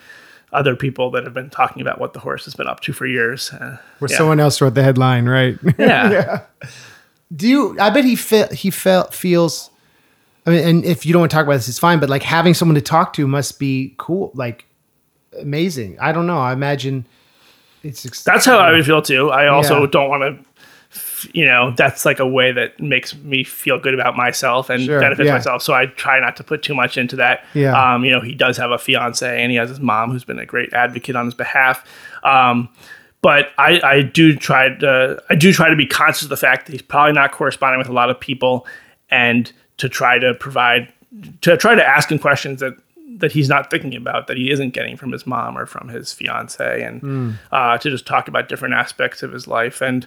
other 0.53 0.75
people 0.75 1.09
that 1.11 1.23
have 1.23 1.33
been 1.33 1.49
talking 1.49 1.81
about 1.81 1.99
what 1.99 2.13
the 2.13 2.19
horse 2.19 2.45
has 2.45 2.53
been 2.55 2.67
up 2.67 2.79
to 2.81 2.93
for 2.93 3.05
years. 3.05 3.51
Uh, 3.51 3.77
Where 3.99 4.09
yeah. 4.09 4.17
someone 4.17 4.39
else 4.39 4.61
wrote 4.61 4.75
the 4.75 4.83
headline, 4.83 5.25
right? 5.25 5.57
yeah. 5.77 6.41
Do 7.35 7.47
you? 7.47 7.77
I 7.79 7.89
bet 7.89 8.05
he 8.05 8.15
fe- 8.15 8.53
he 8.53 8.69
felt 8.69 9.13
feels. 9.13 9.69
I 10.45 10.49
mean, 10.49 10.67
and 10.67 10.85
if 10.85 11.05
you 11.05 11.13
don't 11.13 11.21
want 11.21 11.31
to 11.31 11.35
talk 11.37 11.45
about 11.45 11.55
this, 11.55 11.69
it's 11.69 11.79
fine. 11.79 11.99
But 11.99 12.09
like 12.09 12.23
having 12.23 12.53
someone 12.53 12.75
to 12.75 12.81
talk 12.81 13.13
to 13.13 13.27
must 13.27 13.59
be 13.59 13.95
cool, 13.97 14.31
like 14.35 14.65
amazing. 15.39 15.97
I 15.99 16.11
don't 16.11 16.27
know. 16.27 16.37
I 16.39 16.53
imagine 16.53 17.05
it's. 17.81 18.05
Ex- 18.05 18.23
That's 18.23 18.45
how 18.45 18.57
I 18.59 18.71
would 18.71 18.85
feel 18.85 19.01
too. 19.01 19.29
I 19.31 19.47
also 19.47 19.81
Yeah. 19.81 19.87
don't 19.89 20.09
want 20.09 20.21
to, 20.43 21.29
you 21.33 21.45
know, 21.45 21.73
that's 21.77 22.05
like 22.05 22.19
a 22.19 22.27
way 22.27 22.51
that 22.51 22.79
makes 22.79 23.15
me 23.15 23.43
feel 23.45 23.79
good 23.79 23.93
about 23.93 24.15
myself 24.17 24.69
and 24.69 24.83
Sure, 24.83 24.99
benefits 24.99 25.27
yeah. 25.27 25.33
myself. 25.33 25.61
So 25.63 25.73
I 25.73 25.85
try 25.87 26.19
not 26.19 26.35
to 26.35 26.43
put 26.43 26.61
too 26.61 26.75
much 26.75 26.97
into 26.97 27.15
that. 27.15 27.45
Yeah. 27.53 27.71
Um, 27.93 28.03
you 28.03 28.11
know, 28.11 28.19
he 28.19 28.35
does 28.35 28.57
have 28.57 28.71
a 28.71 28.77
fiance 28.77 29.41
and 29.41 29.49
he 29.49 29.57
has 29.57 29.69
his 29.69 29.79
mom 29.79 30.11
who's 30.11 30.25
been 30.25 30.39
a 30.39 30.45
great 30.45 30.73
advocate 30.73 31.15
on 31.15 31.25
his 31.25 31.33
behalf. 31.33 31.85
Um, 32.23 32.67
but 33.23 33.49
I, 33.57 33.81
I 33.83 34.01
do 34.03 34.35
try 34.35 34.69
to 34.69 35.23
I 35.31 35.35
do 35.35 35.51
try 35.51 35.69
to 35.69 35.75
be 35.75 35.87
conscious 35.87 36.23
of 36.23 36.29
the 36.29 36.37
fact 36.37 36.67
that 36.67 36.73
he's 36.73 36.83
probably 36.83 37.13
not 37.13 37.31
corresponding 37.31 37.79
with 37.79 37.87
a 37.87 37.93
lot 37.93 38.11
of 38.11 38.19
people 38.19 38.67
and 39.09 39.51
to 39.77 39.89
try 39.89 40.19
to 40.19 40.35
provide 40.35 40.93
to 41.41 41.57
try 41.57 41.73
to 41.73 41.87
ask 41.87 42.11
him 42.11 42.19
questions 42.19 42.59
that 42.59 42.75
that 43.17 43.31
he's 43.31 43.47
not 43.47 43.69
thinking 43.71 43.95
about 43.95 44.27
that 44.27 44.37
he 44.37 44.51
isn't 44.51 44.71
getting 44.71 44.97
from 44.97 45.11
his 45.11 45.25
mom 45.25 45.57
or 45.57 45.65
from 45.65 45.87
his 45.87 46.11
fiance 46.11 46.83
and 46.83 47.37
uh, 47.51 47.77
to 47.77 47.89
just 47.89 48.05
talk 48.05 48.27
about 48.27 48.49
different 48.49 48.73
aspects 48.73 49.23
of 49.23 49.31
his 49.31 49.47
life. 49.47 49.81
And 49.81 50.05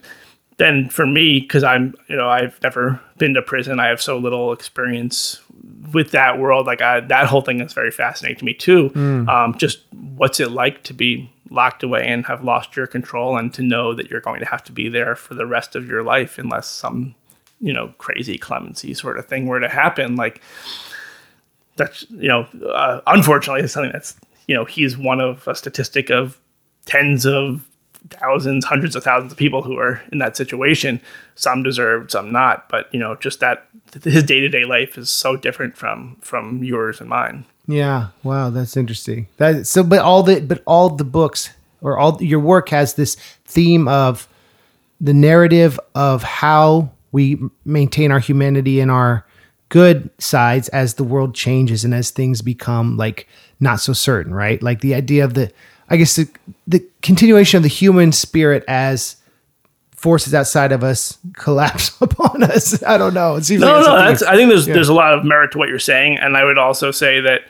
then 0.57 0.89
for 0.89 1.05
me 1.05 1.39
because 1.39 1.63
i'm 1.63 1.95
you 2.07 2.15
know 2.15 2.29
i've 2.29 2.61
never 2.63 2.99
been 3.17 3.33
to 3.33 3.41
prison. 3.41 3.79
I 3.79 3.87
have 3.87 4.01
so 4.01 4.17
little 4.17 4.51
experience 4.53 5.41
with 5.93 6.11
that 6.11 6.39
world. 6.39 6.65
Like 6.67 6.81
I, 6.81 6.99
that 7.01 7.27
whole 7.27 7.41
thing 7.41 7.61
is 7.61 7.73
very 7.73 7.91
fascinating 7.91 8.39
to 8.39 8.45
me 8.45 8.53
too. 8.53 8.91
Um, 9.29 9.55
just 9.57 9.81
what's 10.15 10.39
it 10.39 10.51
like 10.51 10.83
to 10.83 10.93
be 10.93 11.31
locked 11.49 11.83
away 11.83 12.05
and 12.07 12.25
have 12.25 12.43
lost 12.43 12.75
your 12.75 12.87
control 12.87 13.37
and 13.37 13.53
to 13.53 13.61
know 13.61 13.93
that 13.93 14.09
you're 14.09 14.21
going 14.21 14.39
to 14.39 14.45
have 14.45 14.63
to 14.65 14.71
be 14.71 14.89
there 14.89 15.15
for 15.15 15.33
the 15.33 15.45
rest 15.45 15.75
of 15.75 15.87
your 15.87 16.03
life 16.03 16.37
unless 16.37 16.69
some 16.69 17.15
you 17.59 17.73
know 17.73 17.93
crazy 17.97 18.37
clemency 18.37 18.93
sort 18.93 19.17
of 19.17 19.25
thing 19.25 19.45
were 19.47 19.59
to 19.59 19.69
happen? 19.69 20.15
Like 20.15 20.41
that's 21.75 22.05
you 22.09 22.27
know 22.27 22.47
uh, 22.69 23.01
unfortunately 23.07 23.61
it's 23.61 23.73
something 23.73 23.91
that's 23.91 24.15
you 24.47 24.55
know 24.55 24.65
he's 24.65 24.97
one 24.97 25.19
of 25.19 25.47
a 25.47 25.55
statistic 25.55 26.09
of 26.09 26.39
tens 26.85 27.25
of 27.25 27.67
thousands 28.09 28.65
hundreds 28.65 28.95
of 28.95 29.03
thousands 29.03 29.31
of 29.31 29.37
people 29.37 29.61
who 29.61 29.77
are 29.77 30.01
in 30.11 30.19
that 30.19 30.37
situation 30.37 31.01
some 31.35 31.63
deserved 31.63 32.11
some 32.11 32.31
not 32.31 32.69
but 32.69 32.91
you 32.93 32.99
know 32.99 33.15
just 33.15 33.39
that 33.39 33.67
his 34.03 34.23
day-to-day 34.23 34.63
life 34.63 34.97
is 34.97 35.09
so 35.09 35.35
different 35.35 35.75
from 35.75 36.15
from 36.21 36.63
yours 36.63 36.99
and 37.01 37.09
mine 37.09 37.45
Yeah. 37.67 38.09
Wow, 38.23 38.49
that's 38.49 38.77
interesting. 38.77 39.27
That 39.37 39.67
so, 39.67 39.83
but 39.83 39.99
all 39.99 40.23
the 40.23 40.39
but 40.39 40.63
all 40.65 40.89
the 40.89 41.03
books 41.03 41.49
or 41.81 41.97
all 41.97 42.17
your 42.23 42.39
work 42.39 42.69
has 42.69 42.93
this 42.93 43.15
theme 43.45 43.87
of 43.87 44.27
the 45.01 45.13
narrative 45.13 45.79
of 45.93 46.23
how 46.23 46.89
we 47.11 47.37
maintain 47.65 48.11
our 48.11 48.19
humanity 48.19 48.79
and 48.79 48.89
our 48.89 49.25
good 49.69 50.09
sides 50.17 50.69
as 50.69 50.93
the 50.93 51.03
world 51.03 51.35
changes 51.35 51.83
and 51.83 51.93
as 51.93 52.09
things 52.09 52.41
become 52.41 52.95
like 52.95 53.27
not 53.59 53.79
so 53.81 53.93
certain, 53.93 54.33
right? 54.33 54.63
Like 54.63 54.79
the 54.79 54.95
idea 54.95 55.25
of 55.25 55.33
the, 55.33 55.51
I 55.89 55.97
guess 55.97 56.15
the, 56.15 56.27
the 56.67 56.85
continuation 57.01 57.57
of 57.57 57.63
the 57.63 57.69
human 57.69 58.11
spirit 58.11 58.63
as 58.67 59.15
forces 59.91 60.33
outside 60.33 60.71
of 60.71 60.83
us 60.83 61.17
collapse 61.33 61.95
upon 62.01 62.43
us. 62.43 62.81
I 62.83 62.97
don't 62.97 63.13
know. 63.13 63.35
It 63.35 63.45
seems 63.45 63.61
No, 63.61 63.75
like 63.77 63.85
no, 63.85 63.95
that's, 63.97 64.23
I 64.23 64.35
think 64.35 64.49
there's 64.49 64.65
there's 64.65 64.89
a 64.89 64.93
lot 64.93 65.13
of 65.13 65.23
merit 65.23 65.51
to 65.53 65.57
what 65.57 65.69
you're 65.69 65.79
saying, 65.79 66.17
and 66.17 66.37
I 66.37 66.43
would 66.43 66.57
also 66.57 66.91
say 66.91 67.19
that 67.21 67.41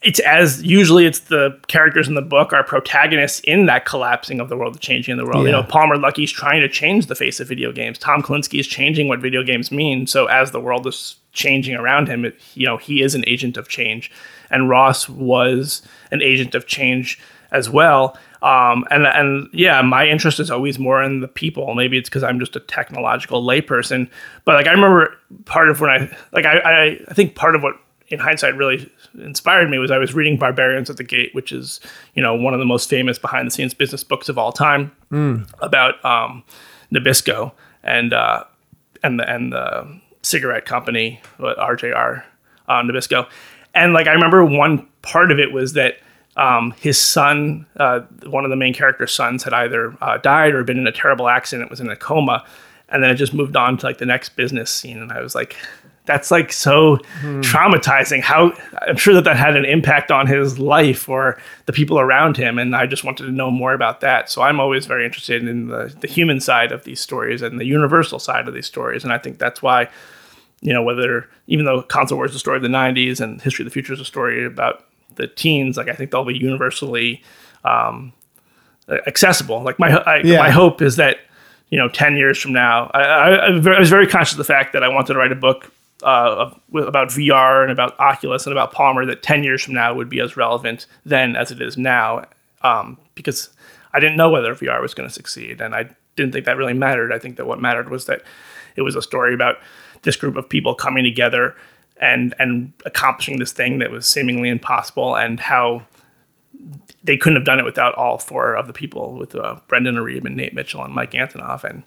it's 0.00 0.20
as 0.20 0.62
usually 0.62 1.06
it's 1.06 1.18
the 1.20 1.58
characters 1.66 2.06
in 2.06 2.14
the 2.14 2.22
book 2.22 2.52
are 2.52 2.62
protagonists 2.62 3.40
in 3.40 3.66
that 3.66 3.84
collapsing 3.84 4.38
of 4.38 4.48
the 4.48 4.56
world, 4.56 4.74
the 4.74 4.78
changing 4.78 5.12
of 5.12 5.18
the 5.18 5.24
world. 5.26 5.44
You 5.44 5.50
know, 5.50 5.64
Palmer 5.64 5.96
Luckey's 5.96 6.30
trying 6.30 6.60
to 6.60 6.68
change 6.68 7.06
the 7.06 7.16
face 7.16 7.40
of 7.40 7.48
video 7.48 7.72
games. 7.72 7.98
Tom 7.98 8.22
Kalinske 8.22 8.60
is 8.60 8.66
changing 8.68 9.08
what 9.08 9.18
video 9.18 9.42
games 9.42 9.72
mean. 9.72 10.06
So 10.06 10.26
as 10.26 10.52
the 10.52 10.60
world 10.60 10.86
is 10.86 11.16
changing 11.38 11.76
around 11.76 12.08
him, 12.08 12.24
it, 12.24 12.36
you 12.54 12.66
know, 12.66 12.76
he 12.76 13.00
is 13.00 13.14
an 13.14 13.24
agent 13.26 13.56
of 13.56 13.68
change, 13.68 14.10
and 14.50 14.68
Ross 14.68 15.08
was 15.08 15.82
an 16.10 16.20
agent 16.20 16.54
of 16.54 16.66
change 16.66 17.18
as 17.52 17.70
well. 17.70 18.18
Um, 18.42 18.84
and 18.90 19.06
and 19.06 19.48
yeah, 19.52 19.80
my 19.82 20.06
interest 20.06 20.40
is 20.40 20.50
always 20.50 20.78
more 20.78 21.02
in 21.02 21.20
the 21.20 21.28
people. 21.28 21.74
Maybe 21.74 21.96
it's 21.96 22.08
because 22.08 22.22
I'm 22.22 22.38
just 22.38 22.56
a 22.56 22.60
technological 22.60 23.42
layperson, 23.42 24.10
but 24.44 24.56
like 24.56 24.66
I 24.66 24.72
remember 24.72 25.16
part 25.44 25.70
of 25.70 25.80
when 25.80 25.90
I 25.90 26.16
like 26.32 26.44
I, 26.44 26.58
I 26.58 26.98
I 27.08 27.14
think 27.14 27.34
part 27.34 27.54
of 27.54 27.62
what 27.62 27.74
in 28.08 28.18
hindsight 28.18 28.56
really 28.56 28.90
inspired 29.18 29.70
me 29.70 29.78
was 29.78 29.90
I 29.90 29.98
was 29.98 30.14
reading 30.14 30.38
Barbarians 30.38 30.88
at 30.90 30.96
the 30.96 31.04
Gate, 31.04 31.34
which 31.34 31.52
is 31.52 31.80
you 32.14 32.22
know 32.22 32.34
one 32.34 32.52
of 32.52 32.60
the 32.60 32.66
most 32.66 32.88
famous 32.90 33.18
behind 33.18 33.46
the 33.46 33.50
scenes 33.50 33.74
business 33.74 34.04
books 34.04 34.28
of 34.28 34.38
all 34.38 34.52
time 34.52 34.92
about 35.60 36.04
um, 36.04 36.42
Nabisco 36.92 37.52
and 37.82 38.12
uh, 38.12 38.44
and 39.02 39.18
the 39.18 39.28
and 39.32 39.52
the 39.52 40.00
cigarette 40.22 40.64
company 40.64 41.20
RJR 41.38 42.24
uh, 42.68 42.82
Nabisco, 42.82 43.28
and 43.74 43.92
like 43.92 44.06
I 44.06 44.12
remember 44.12 44.44
one 44.44 44.86
part 45.02 45.30
of 45.30 45.38
it 45.38 45.52
was 45.52 45.74
that 45.74 45.98
um, 46.36 46.72
his 46.78 47.00
son, 47.00 47.66
uh, 47.76 48.00
one 48.26 48.44
of 48.44 48.50
the 48.50 48.56
main 48.56 48.72
character's 48.72 49.12
sons, 49.12 49.42
had 49.42 49.52
either 49.52 49.96
uh, 50.00 50.18
died 50.18 50.54
or 50.54 50.62
been 50.62 50.78
in 50.78 50.86
a 50.86 50.92
terrible 50.92 51.28
accident, 51.28 51.70
was 51.70 51.80
in 51.80 51.88
a 51.88 51.96
coma, 51.96 52.44
and 52.88 53.02
then 53.02 53.10
it 53.10 53.14
just 53.14 53.34
moved 53.34 53.56
on 53.56 53.76
to 53.78 53.86
like 53.86 53.98
the 53.98 54.06
next 54.06 54.36
business 54.36 54.70
scene, 54.70 54.98
and 54.98 55.12
I 55.12 55.20
was 55.20 55.34
like. 55.34 55.56
That's 56.08 56.30
like 56.32 56.52
so 56.52 56.96
traumatizing. 57.42 58.20
How 58.22 58.52
I'm 58.88 58.96
sure 58.96 59.14
that 59.14 59.24
that 59.24 59.36
had 59.36 59.54
an 59.56 59.64
impact 59.64 60.10
on 60.10 60.26
his 60.26 60.58
life 60.58 61.08
or 61.08 61.38
the 61.66 61.72
people 61.72 62.00
around 62.00 62.36
him, 62.36 62.58
and 62.58 62.74
I 62.74 62.86
just 62.86 63.04
wanted 63.04 63.26
to 63.26 63.30
know 63.32 63.50
more 63.50 63.74
about 63.74 64.00
that. 64.00 64.28
So 64.30 64.42
I'm 64.42 64.58
always 64.58 64.86
very 64.86 65.04
interested 65.04 65.46
in 65.46 65.68
the, 65.68 65.94
the 66.00 66.08
human 66.08 66.40
side 66.40 66.72
of 66.72 66.84
these 66.84 67.00
stories 67.00 67.42
and 67.42 67.60
the 67.60 67.64
universal 67.66 68.18
side 68.18 68.48
of 68.48 68.54
these 68.54 68.66
stories, 68.66 69.04
and 69.04 69.12
I 69.12 69.18
think 69.18 69.38
that's 69.38 69.62
why 69.62 69.88
you 70.60 70.72
know, 70.72 70.82
whether 70.82 71.28
even 71.46 71.64
though 71.66 71.82
console 71.82 72.18
wars 72.18 72.30
is 72.30 72.36
a 72.36 72.40
story 72.40 72.56
of 72.56 72.62
the 72.64 72.68
'90s 72.68 73.20
and 73.20 73.40
History 73.40 73.62
of 73.62 73.68
the 73.70 73.72
Future 73.72 73.92
is 73.92 74.00
a 74.00 74.04
story 74.04 74.44
about 74.44 74.84
the 75.14 75.28
teens, 75.28 75.76
like 75.76 75.88
I 75.88 75.92
think 75.94 76.10
they'll 76.10 76.24
be 76.24 76.36
universally 76.36 77.22
um, 77.64 78.12
accessible. 79.06 79.62
Like 79.62 79.78
my 79.78 79.90
I, 79.98 80.16
Yeah. 80.24 80.38
my 80.38 80.50
hope 80.50 80.82
is 80.82 80.96
that 80.96 81.18
you 81.70 81.78
know, 81.78 81.88
ten 81.88 82.16
years 82.16 82.38
from 82.40 82.54
now, 82.54 82.90
I, 82.94 83.02
I 83.02 83.46
I 83.46 83.78
was 83.78 83.90
very 83.90 84.06
conscious 84.06 84.32
of 84.32 84.38
the 84.38 84.44
fact 84.54 84.72
that 84.72 84.82
I 84.82 84.88
wanted 84.88 85.12
to 85.12 85.18
write 85.18 85.32
a 85.32 85.36
book 85.36 85.70
uh, 86.02 86.50
about 86.74 87.08
VR 87.08 87.62
and 87.62 87.72
about 87.72 87.98
Oculus 87.98 88.46
and 88.46 88.52
about 88.52 88.72
Palmer 88.72 89.04
that 89.06 89.22
ten 89.22 89.42
years 89.42 89.62
from 89.62 89.74
now 89.74 89.94
would 89.94 90.08
be 90.08 90.20
as 90.20 90.36
relevant 90.36 90.86
then 91.04 91.36
as 91.36 91.50
it 91.50 91.60
is 91.60 91.76
now, 91.76 92.24
um, 92.62 92.98
because 93.14 93.50
I 93.92 94.00
didn't 94.00 94.16
know 94.16 94.30
whether 94.30 94.54
VR 94.54 94.80
was 94.80 94.94
going 94.94 95.08
to 95.08 95.14
succeed, 95.14 95.60
and 95.60 95.74
I 95.74 95.90
didn't 96.16 96.32
think 96.32 96.46
that 96.46 96.56
really 96.56 96.74
mattered. 96.74 97.12
I 97.12 97.18
think 97.18 97.36
that 97.36 97.46
what 97.46 97.60
mattered 97.60 97.88
was 97.90 98.06
that 98.06 98.22
it 98.76 98.82
was 98.82 98.96
a 98.96 99.02
story 99.02 99.34
about 99.34 99.56
this 100.02 100.16
group 100.16 100.36
of 100.36 100.48
people 100.48 100.74
coming 100.74 101.04
together 101.04 101.56
and 102.00 102.34
and 102.38 102.72
accomplishing 102.86 103.38
this 103.38 103.52
thing 103.52 103.78
that 103.80 103.90
was 103.90 104.06
seemingly 104.06 104.48
impossible, 104.48 105.16
and 105.16 105.40
how 105.40 105.82
they 107.02 107.16
couldn't 107.16 107.36
have 107.36 107.44
done 107.44 107.58
it 107.58 107.64
without 107.64 107.94
all 107.94 108.18
four 108.18 108.54
of 108.54 108.66
the 108.66 108.72
people 108.72 109.14
with 109.14 109.34
uh, 109.34 109.56
Brendan 109.66 109.96
Iribe 109.96 110.24
and 110.24 110.36
Nate 110.36 110.54
Mitchell 110.54 110.84
and 110.84 110.94
Mike 110.94 111.12
Antonov. 111.12 111.64
And 111.64 111.82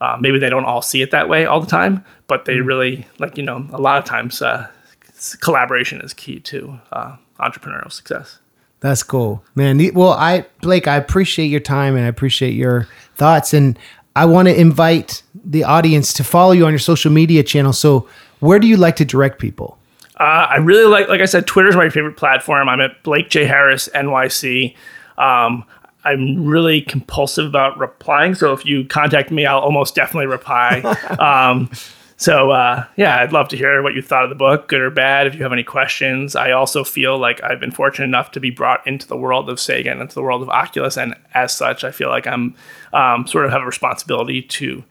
uh, 0.00 0.16
maybe 0.20 0.38
they 0.38 0.50
don't 0.50 0.64
all 0.64 0.82
see 0.82 1.02
it 1.02 1.10
that 1.10 1.28
way 1.28 1.46
all 1.46 1.60
the 1.60 1.66
time, 1.66 2.04
but 2.26 2.44
they 2.44 2.60
really 2.60 3.06
like 3.18 3.36
you 3.36 3.42
know 3.42 3.66
a 3.72 3.80
lot 3.80 3.98
of 3.98 4.04
times 4.04 4.42
uh, 4.42 4.68
collaboration 5.40 6.00
is 6.00 6.12
key 6.12 6.40
to 6.40 6.78
uh, 6.92 7.16
entrepreneurial 7.40 7.90
success. 7.90 8.38
That's 8.80 9.02
cool, 9.02 9.42
man. 9.54 9.80
Well, 9.94 10.12
I 10.12 10.46
Blake, 10.60 10.86
I 10.86 10.96
appreciate 10.96 11.46
your 11.46 11.60
time 11.60 11.96
and 11.96 12.04
I 12.04 12.08
appreciate 12.08 12.54
your 12.54 12.88
thoughts, 13.16 13.54
and 13.54 13.78
I 14.16 14.26
want 14.26 14.48
to 14.48 14.58
invite 14.58 15.22
the 15.44 15.64
audience 15.64 16.12
to 16.14 16.24
follow 16.24 16.52
you 16.52 16.66
on 16.66 16.72
your 16.72 16.78
social 16.78 17.10
media 17.10 17.42
channel. 17.42 17.72
So, 17.72 18.08
where 18.40 18.58
do 18.58 18.66
you 18.66 18.76
like 18.76 18.96
to 18.96 19.04
direct 19.04 19.38
people? 19.38 19.78
Uh, 20.20 20.46
I 20.50 20.56
really 20.56 20.88
like, 20.88 21.08
like 21.08 21.20
I 21.20 21.24
said, 21.24 21.46
Twitter 21.46 21.68
is 21.68 21.76
my 21.76 21.88
favorite 21.88 22.16
platform. 22.16 22.68
I'm 22.68 22.80
at 22.80 23.02
Blake 23.02 23.30
J 23.30 23.46
Harris 23.46 23.88
NYC. 23.94 24.76
Um, 25.18 25.64
I'm 26.04 26.44
really 26.44 26.80
compulsive 26.80 27.46
about 27.46 27.78
replying, 27.78 28.34
so 28.34 28.52
if 28.52 28.64
you 28.64 28.84
contact 28.84 29.30
me, 29.30 29.46
I'll 29.46 29.60
almost 29.60 29.94
definitely 29.94 30.26
reply. 30.26 30.80
um, 31.18 31.70
so 32.16 32.50
uh, 32.50 32.84
yeah, 32.96 33.18
I'd 33.18 33.32
love 33.32 33.48
to 33.48 33.56
hear 33.56 33.82
what 33.82 33.94
you 33.94 34.02
thought 34.02 34.24
of 34.24 34.30
the 34.30 34.36
book, 34.36 34.68
good 34.68 34.80
or 34.80 34.90
bad. 34.90 35.26
If 35.26 35.34
you 35.34 35.42
have 35.42 35.52
any 35.52 35.64
questions, 35.64 36.36
I 36.36 36.52
also 36.52 36.84
feel 36.84 37.18
like 37.18 37.42
I've 37.42 37.60
been 37.60 37.72
fortunate 37.72 38.06
enough 38.06 38.30
to 38.32 38.40
be 38.40 38.50
brought 38.50 38.86
into 38.86 39.06
the 39.06 39.16
world 39.16 39.50
of 39.50 39.58
Sega 39.58 39.90
and 39.90 40.00
into 40.00 40.14
the 40.14 40.22
world 40.22 40.42
of 40.42 40.48
Oculus, 40.48 40.96
and 40.96 41.14
as 41.34 41.54
such, 41.54 41.84
I 41.84 41.90
feel 41.90 42.08
like 42.08 42.26
I'm 42.26 42.54
um, 42.92 43.26
sort 43.26 43.44
of 43.44 43.50
have 43.50 43.62
a 43.62 43.66
responsibility 43.66 44.42
to 44.42 44.84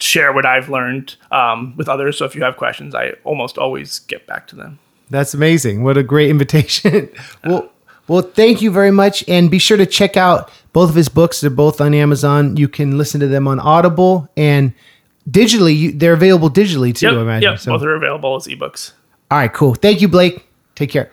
share 0.00 0.32
what 0.32 0.46
I've 0.46 0.68
learned 0.68 1.16
um, 1.30 1.74
with 1.76 1.88
others. 1.88 2.18
So 2.18 2.24
if 2.24 2.34
you 2.34 2.42
have 2.42 2.56
questions, 2.56 2.94
I 2.94 3.14
almost 3.24 3.58
always 3.58 3.98
get 4.00 4.26
back 4.26 4.46
to 4.48 4.56
them. 4.56 4.78
That's 5.10 5.34
amazing. 5.34 5.82
What 5.82 5.96
a 5.96 6.02
great 6.02 6.30
invitation. 6.30 7.08
well, 7.44 7.70
well, 8.08 8.22
thank 8.22 8.60
you 8.62 8.70
very 8.70 8.90
much. 8.90 9.24
And 9.28 9.50
be 9.50 9.58
sure 9.58 9.76
to 9.76 9.86
check 9.86 10.16
out 10.16 10.50
both 10.72 10.88
of 10.90 10.94
his 10.96 11.08
books. 11.08 11.40
They're 11.40 11.50
both 11.50 11.80
on 11.80 11.94
Amazon. 11.94 12.56
You 12.56 12.68
can 12.68 12.98
listen 12.98 13.20
to 13.20 13.28
them 13.28 13.46
on 13.46 13.60
Audible 13.60 14.28
and 14.36 14.72
digitally. 15.30 15.76
You, 15.76 15.92
they're 15.92 16.14
available 16.14 16.50
digitally 16.50 16.94
too, 16.94 17.08
I 17.08 17.12
Yep, 17.12 17.20
imagine. 17.20 17.50
yep. 17.50 17.58
So- 17.60 17.72
Both 17.72 17.82
are 17.82 17.94
available 17.94 18.34
as 18.36 18.46
ebooks. 18.46 18.92
all 19.30 19.38
right, 19.38 19.52
cool. 19.52 19.74
Thank 19.74 20.00
you, 20.00 20.08
Blake. 20.08 20.46
Take 20.74 20.90
care. 20.90 21.10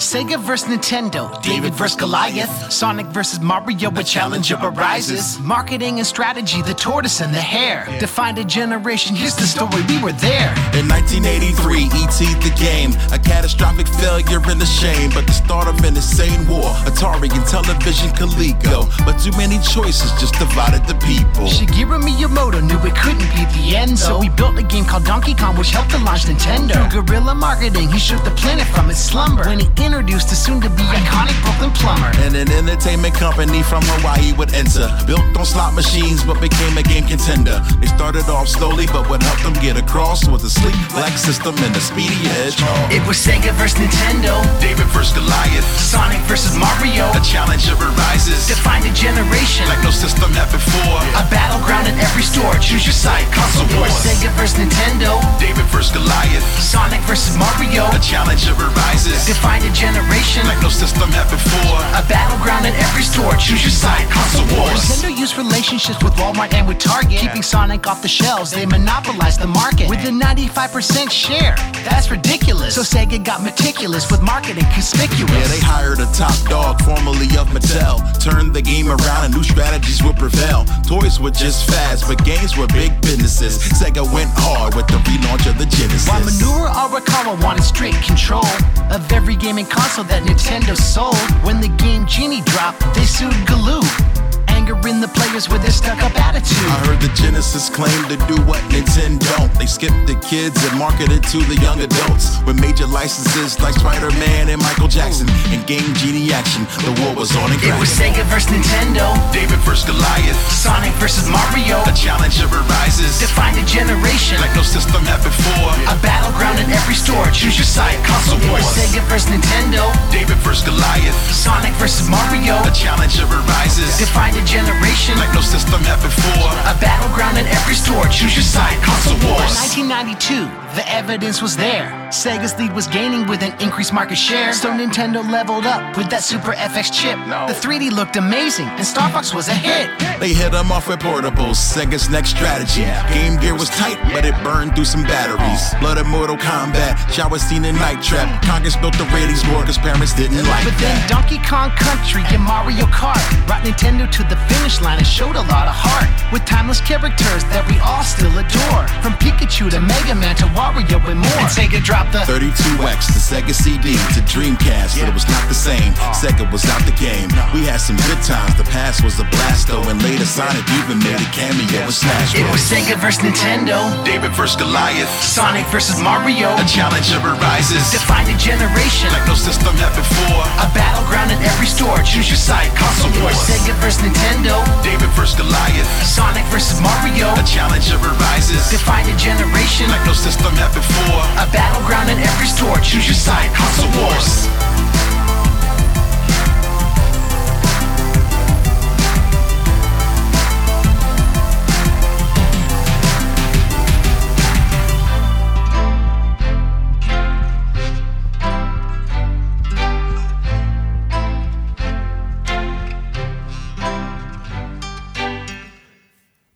Sega 0.00 0.40
vs. 0.40 0.66
Nintendo, 0.66 1.28
David 1.42 1.74
vs. 1.74 1.94
Goliath, 1.94 2.72
Sonic 2.72 3.04
vs. 3.08 3.38
Mario, 3.40 3.90
a 3.90 4.02
challenger 4.02 4.56
arises. 4.62 5.38
Marketing 5.40 5.98
and 5.98 6.06
strategy, 6.06 6.62
the 6.62 6.72
tortoise 6.72 7.20
and 7.20 7.34
the 7.34 7.40
hare. 7.40 7.84
Defined 8.00 8.38
a 8.38 8.44
generation, 8.44 9.14
here's 9.14 9.36
the 9.36 9.46
story, 9.46 9.82
we 9.88 10.02
were 10.02 10.16
there. 10.16 10.48
In 10.72 10.88
1983, 10.88 11.84
E.T. 11.84 12.18
the 12.40 12.52
game, 12.56 12.96
a 13.12 13.18
catastrophic 13.18 13.86
failure 14.00 14.40
and 14.48 14.62
a 14.62 14.66
shame. 14.66 15.10
But 15.12 15.26
the 15.26 15.34
start 15.34 15.68
of 15.68 15.76
an 15.84 15.94
insane 15.94 16.48
war, 16.48 16.72
Atari 16.88 17.28
Intellivision 17.28 18.16
Coleco. 18.16 18.88
But 19.04 19.20
too 19.20 19.36
many 19.36 19.60
choices 19.60 20.10
just 20.16 20.32
divided 20.40 20.80
the 20.88 20.96
people. 21.04 21.44
Shigeru 21.44 22.00
Miyamoto 22.00 22.64
knew 22.64 22.80
it 22.88 22.96
couldn't 22.96 23.28
be 23.36 23.44
the 23.52 23.76
end, 23.76 23.98
so 23.98 24.18
he 24.18 24.30
built 24.30 24.58
a 24.58 24.62
game 24.62 24.86
called 24.86 25.04
Donkey 25.04 25.34
Kong, 25.34 25.58
which 25.58 25.70
helped 25.70 25.90
to 25.90 25.98
launch 25.98 26.24
Nintendo. 26.24 26.90
Through 26.90 27.04
guerrilla 27.04 27.34
marketing, 27.34 27.92
he 27.92 27.98
shook 27.98 28.24
the 28.24 28.30
planet 28.30 28.66
from 28.68 28.88
its 28.88 29.00
slumber 29.00 29.44
when 29.44 29.60
he 29.60 29.68
introduced 29.90 30.30
the 30.30 30.38
soon-to-be 30.38 30.86
iconic 30.86 31.34
Brooklyn 31.42 31.74
Plumber. 31.74 32.14
And 32.22 32.38
an 32.38 32.46
entertainment 32.54 33.10
company 33.18 33.58
from 33.66 33.82
Hawaii 33.98 34.30
would 34.38 34.54
enter. 34.54 34.86
Built 35.02 35.26
on 35.34 35.42
slot 35.42 35.74
machines, 35.74 36.22
but 36.22 36.38
became 36.38 36.78
a 36.78 36.84
game 36.86 37.10
contender. 37.10 37.58
They 37.82 37.90
started 37.90 38.22
off 38.30 38.46
slowly, 38.46 38.86
but 38.86 39.10
what 39.10 39.18
helped 39.18 39.42
them 39.42 39.58
get 39.58 39.74
across 39.74 40.30
was 40.30 40.46
a 40.46 40.50
sleek 40.50 40.78
black 40.94 41.18
system 41.18 41.58
and 41.66 41.74
a 41.74 41.82
speedy 41.82 42.22
edge. 42.38 42.54
It 42.94 43.02
was 43.02 43.18
Sega 43.18 43.50
vs. 43.58 43.82
Nintendo, 43.82 44.38
David 44.62 44.86
vs. 44.94 45.10
Goliath, 45.10 45.66
Sonic 45.82 46.22
vs. 46.30 46.54
Mario. 46.54 47.10
a 47.10 47.20
challenger 47.26 47.74
arises. 47.74 48.46
Defined 48.46 48.86
a 48.86 48.94
generation, 48.94 49.66
Like 49.66 49.82
no 49.82 49.90
system 49.90 50.30
had 50.38 50.46
before. 50.54 51.02
a 51.18 51.26
battleground 51.34 51.90
in 51.90 51.98
every 51.98 52.22
store. 52.22 52.54
Choose 52.62 52.86
your 52.86 52.94
side, 52.94 53.26
console 53.34 53.66
wars. 53.74 53.90
Sega 54.06 54.30
vs. 54.38 54.54
Nintendo, 54.54 55.18
David 55.42 55.66
vs. 55.74 55.90
Goliath, 55.90 56.46
Sonic 56.62 57.02
vs. 57.10 57.34
Mario. 57.34 57.90
a 57.90 57.98
challenger 57.98 58.54
arises. 58.54 59.26
Defined 59.26 59.66
a 59.66 59.72
generation, 59.80 60.44
Like 60.46 60.60
no 60.60 60.68
system 60.68 61.08
had 61.10 61.24
before. 61.32 61.80
a 61.96 62.04
battleground 62.06 62.66
in 62.66 62.74
every 62.84 63.02
store. 63.02 63.32
Choose 63.40 63.62
your 63.64 63.72
side, 63.72 64.04
console 64.12 64.44
wars. 64.52 64.76
Nintendo 64.84 65.16
used 65.16 65.38
relationships 65.38 66.04
with 66.04 66.12
Walmart 66.20 66.52
and 66.52 66.68
with 66.68 66.78
Target, 66.78 67.18
keeping 67.18 67.42
Sonic 67.42 67.86
off 67.86 68.02
the 68.02 68.08
shelves. 68.08 68.50
They 68.50 68.66
monopolized 68.66 69.40
the 69.40 69.46
market 69.46 69.88
with 69.88 70.04
a 70.04 70.12
95% 70.12 71.10
share. 71.10 71.54
That's 71.88 72.10
ridiculous. 72.10 72.74
So 72.74 72.82
Sega 72.82 73.24
got 73.24 73.42
meticulous 73.42 74.10
with 74.10 74.20
marketing 74.22 74.66
conspicuous. 74.74 75.32
Yeah, 75.32 75.48
they 75.48 75.60
hired 75.64 75.98
a 75.98 76.08
top 76.12 76.36
dog, 76.52 76.82
formerly 76.82 77.32
of 77.40 77.48
Mattel. 77.48 77.96
Turned 78.20 78.52
the 78.52 78.60
game 78.62 78.88
around 78.88 79.24
and 79.24 79.34
new 79.34 79.42
strategies 79.42 80.02
would 80.04 80.16
prevail. 80.16 80.66
Toys 80.86 81.18
were 81.18 81.30
just 81.30 81.64
fads, 81.70 82.02
but 82.06 82.22
games 82.24 82.54
were 82.56 82.66
big 82.68 82.92
businesses. 83.00 83.56
Sega 83.80 84.04
went 84.12 84.28
hard 84.34 84.74
with 84.74 84.86
the 84.88 85.00
relaunch 85.08 85.48
of 85.48 85.56
the 85.56 85.64
Genesis. 85.64 86.06
While 86.06 86.20
Minoru 86.20 86.68
Arakawa 86.68 87.42
wanted 87.42 87.64
strict 87.64 87.96
control 88.04 88.44
of 88.92 89.00
every 89.12 89.36
gaming 89.36 89.64
console 89.70 90.04
that 90.04 90.22
Nintendo 90.24 90.76
sold, 90.76 91.16
when 91.44 91.60
the 91.60 91.68
game 91.68 92.06
Genie 92.06 92.42
dropped, 92.42 92.80
they 92.94 93.04
sued 93.04 93.32
Galoob. 93.46 94.29
In 94.70 95.02
the 95.02 95.10
players 95.10 95.50
with 95.50 95.66
their 95.66 95.74
stuck-up 95.74 96.14
attitude. 96.14 96.56
I 96.70 96.78
heard 96.86 97.02
the 97.02 97.10
Genesis 97.18 97.66
claim 97.68 97.90
to 98.06 98.14
do 98.30 98.38
what 98.46 98.62
Nintendo 98.70 99.18
don't. 99.36 99.50
They 99.58 99.66
skipped 99.66 100.06
the 100.06 100.14
kids 100.22 100.56
and 100.62 100.78
marketed 100.78 101.26
to 101.34 101.38
the 101.50 101.58
young 101.58 101.82
adults 101.82 102.38
with 102.46 102.54
major 102.62 102.86
licenses 102.86 103.58
like 103.58 103.74
Spider-Man 103.74 104.46
and 104.48 104.62
Michael 104.62 104.86
Jackson. 104.86 105.26
And 105.50 105.66
Game 105.66 105.90
Genie 105.98 106.30
action, 106.32 106.64
the 106.86 106.94
war 107.02 107.18
was 107.18 107.34
on 107.34 107.50
and 107.50 107.58
It 107.60 107.74
was. 107.82 107.90
Sega 107.90 108.22
vs. 108.30 108.46
Nintendo, 108.46 109.10
David 109.34 109.58
vs. 109.66 109.84
Goliath, 109.90 110.38
Sonic 110.54 110.94
vs. 111.02 111.26
Mario. 111.28 111.82
a 111.84 111.92
challenger 111.92 112.46
arises. 112.46 113.18
Defined 113.18 113.58
a 113.58 113.66
generation, 113.66 114.38
Like 114.38 114.54
no 114.54 114.62
system 114.62 115.02
had 115.02 115.18
before. 115.26 115.74
a 115.90 115.98
battleground 115.98 116.62
in 116.62 116.70
every 116.70 116.94
store. 116.94 117.26
Choose 117.34 117.58
your 117.58 117.66
side, 117.68 117.98
console 118.06 118.38
wars. 118.48 118.64
Sega 118.70 119.02
vs. 119.10 119.34
Nintendo, 119.34 119.90
David 120.14 120.38
vs. 120.46 120.62
Goliath, 120.62 121.18
Sonic 121.34 121.74
vs. 121.82 122.06
Mario. 122.08 122.54
a 122.64 122.70
challenger 122.70 123.26
arises. 123.26 123.98
Defined 123.98 124.38
a 124.38 124.44
generation, 124.46 124.59
Like 124.60 125.32
no 125.34 125.40
system 125.40 125.80
had 125.80 125.96
before. 126.04 126.52
a 126.68 126.76
battleground 126.78 127.38
in 127.38 127.46
every 127.46 127.74
store. 127.74 128.04
Choose 128.08 128.36
your 128.36 128.44
side, 128.44 128.76
console. 128.84 129.16
Wars. 129.24 129.56
1992, 129.56 130.44
the 130.74 130.88
evidence 130.90 131.42
was 131.42 131.56
there. 131.56 131.90
Sega's 132.10 132.58
lead 132.58 132.72
was 132.72 132.86
gaining 132.88 133.26
with 133.26 133.42
an 133.42 133.54
increased 133.60 133.92
market 133.92 134.16
share. 134.16 134.52
So 134.52 134.70
Nintendo 134.70 135.22
leveled 135.30 135.66
up 135.66 135.96
with 135.96 136.10
that 136.10 136.22
Super 136.24 136.52
FX 136.52 136.92
chip. 136.92 137.18
The 137.46 137.54
3D 137.54 137.90
looked 137.92 138.16
amazing, 138.16 138.66
and 138.66 138.84
Star 138.84 139.10
Fox 139.10 139.32
was 139.32 139.48
a 139.48 139.54
hit. 139.54 139.88
They 140.18 140.32
hit 140.32 140.52
them 140.52 140.72
off 140.72 140.88
with 140.88 141.00
portables, 141.00 141.56
Sega's 141.56 142.10
next 142.10 142.30
strategy. 142.30 142.82
Game 143.14 143.38
Gear 143.40 143.54
was 143.54 143.70
tight, 143.70 143.98
but 144.12 144.24
it 144.24 144.34
burned 144.42 144.74
through 144.74 144.86
some 144.86 145.02
batteries. 145.04 145.62
Oh. 145.74 145.80
Blood 145.80 145.98
of 145.98 146.06
Mortal 146.06 146.36
Kombat, 146.36 146.98
shower 147.12 147.38
scene 147.38 147.64
in 147.64 147.76
Night 147.76 148.02
Trap. 148.02 148.42
Congress 148.42 148.76
built 148.76 148.94
the 148.98 149.06
ratings 149.14 149.46
war 149.48 149.60
because 149.62 149.78
parents 149.78 150.14
didn't 150.14 150.42
like 150.44 150.64
But 150.64 150.76
then 150.82 150.98
that. 150.98 151.08
Donkey 151.08 151.38
Kong 151.46 151.70
Country 151.78 152.22
and 152.34 152.42
Mario 152.42 152.86
Kart 152.90 153.22
brought 153.46 153.62
Nintendo 153.62 154.10
to 154.10 154.22
the 154.26 154.36
finish 154.50 154.80
line 154.80 154.98
and 154.98 155.06
showed 155.06 155.36
a 155.36 155.46
lot 155.46 155.70
of 155.70 155.74
heart. 155.78 156.10
With 156.32 156.44
timeless 156.44 156.80
characters 156.82 157.42
that 157.54 157.62
we 157.70 157.78
all 157.80 158.02
still 158.02 158.34
adore. 158.34 158.84
From 159.00 159.14
Pikachu 159.22 159.70
to 159.70 159.80
Mega 159.80 160.14
Man 160.14 160.34
to 160.42 160.46
Wario 160.60 161.00
and 161.08 161.16
more. 161.24 161.40
And 161.40 161.48
Sega 161.48 161.80
dropped 161.80 162.12
the 162.12 162.20
32X 162.28 163.16
to 163.16 163.18
Sega 163.18 163.54
CD 163.56 163.96
to 164.12 164.20
Dreamcast, 164.28 165.00
but 165.00 165.08
it 165.08 165.16
was 165.16 165.24
not 165.24 165.40
the 165.48 165.56
same. 165.56 165.96
Sega 166.12 166.44
was 166.52 166.68
out 166.68 166.84
the 166.84 166.92
game. 167.00 167.32
We 167.56 167.64
had 167.64 167.80
some 167.80 167.96
good 168.04 168.20
times. 168.20 168.52
The 168.60 168.68
past 168.68 169.00
was 169.00 169.16
a 169.16 169.24
blast 169.32 169.72
though, 169.72 169.80
and 169.88 169.96
later 170.04 170.28
Sonic 170.28 170.60
even 170.84 171.00
made 171.00 171.16
a 171.16 171.28
cameo 171.32 171.64
in 171.64 171.88
Smash 171.88 172.36
Bros. 172.36 172.44
It 172.44 172.46
was 172.52 172.60
Bros. 172.60 172.76
Sega 172.76 172.94
versus 173.00 173.24
Nintendo, 173.24 173.80
David 174.04 174.36
versus 174.36 174.60
Goliath, 174.60 175.08
Sonic 175.24 175.64
versus 175.72 175.96
Mario. 175.96 176.52
a 176.60 176.64
challenger 176.68 177.16
arises. 177.24 177.80
Defined 177.88 178.28
a 178.28 178.36
generation, 178.36 179.08
Like 179.16 179.24
no 179.24 179.34
system 179.40 179.72
had 179.80 179.96
before. 179.96 180.44
a 180.60 180.68
battleground 180.76 181.32
in 181.32 181.40
every 181.40 181.66
store. 181.72 181.96
Choose 182.04 182.28
your 182.28 182.36
side, 182.36 182.68
console 182.76 183.08
wars. 183.24 183.40
Sega 183.48 183.72
versus 183.80 184.04
Nintendo, 184.04 184.60
David 184.84 185.08
versus 185.16 185.40
Goliath, 185.40 185.88
Sonic 186.04 186.44
versus 186.52 186.76
Mario. 186.84 187.32
a 187.32 187.44
challenger 187.48 187.96
arises. 187.96 188.60
Defined 188.68 189.08
a 189.08 189.16
generation, 189.16 189.88
Like 189.88 190.04
no 190.04 190.12
system 190.12 190.49
had 190.56 190.72
before. 190.74 191.22
a 191.38 191.46
battleground 191.52 192.10
in 192.10 192.18
every 192.18 192.46
store. 192.46 192.76
Choose 192.80 193.06
your 193.06 193.14
side, 193.14 193.52
console 193.54 193.90
wars. 194.00 194.79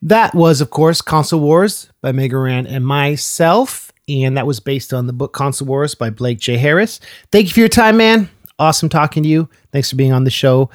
That 0.05 0.35
was, 0.35 0.61
of 0.61 0.69
course, 0.69 1.01
Console 1.01 1.41
Wars 1.41 1.89
by 2.03 2.13
Mega 2.13 2.37
Ran 2.37 2.67
and 2.67 2.87
myself. 2.87 3.91
And 4.07 4.37
that 4.37 4.47
was 4.47 4.61
based 4.61 4.93
on 4.93 5.07
the 5.07 5.15
book 5.15 5.33
Console 5.33 5.67
Wars 5.67 5.95
by 5.95 6.11
Blake 6.11 6.39
J. 6.39 6.59
Harris. 6.59 7.01
Thank 7.33 7.47
you 7.47 7.53
for 7.55 7.61
your 7.61 7.71
time, 7.71 7.97
man. 7.97 8.29
Awesome 8.59 8.91
talking 8.91 9.23
to 9.23 9.29
you. 9.29 9.49
Thanks 9.73 9.89
for 9.89 9.97
being 9.97 10.13
on 10.13 10.25
the 10.25 10.31
show. 10.31 10.69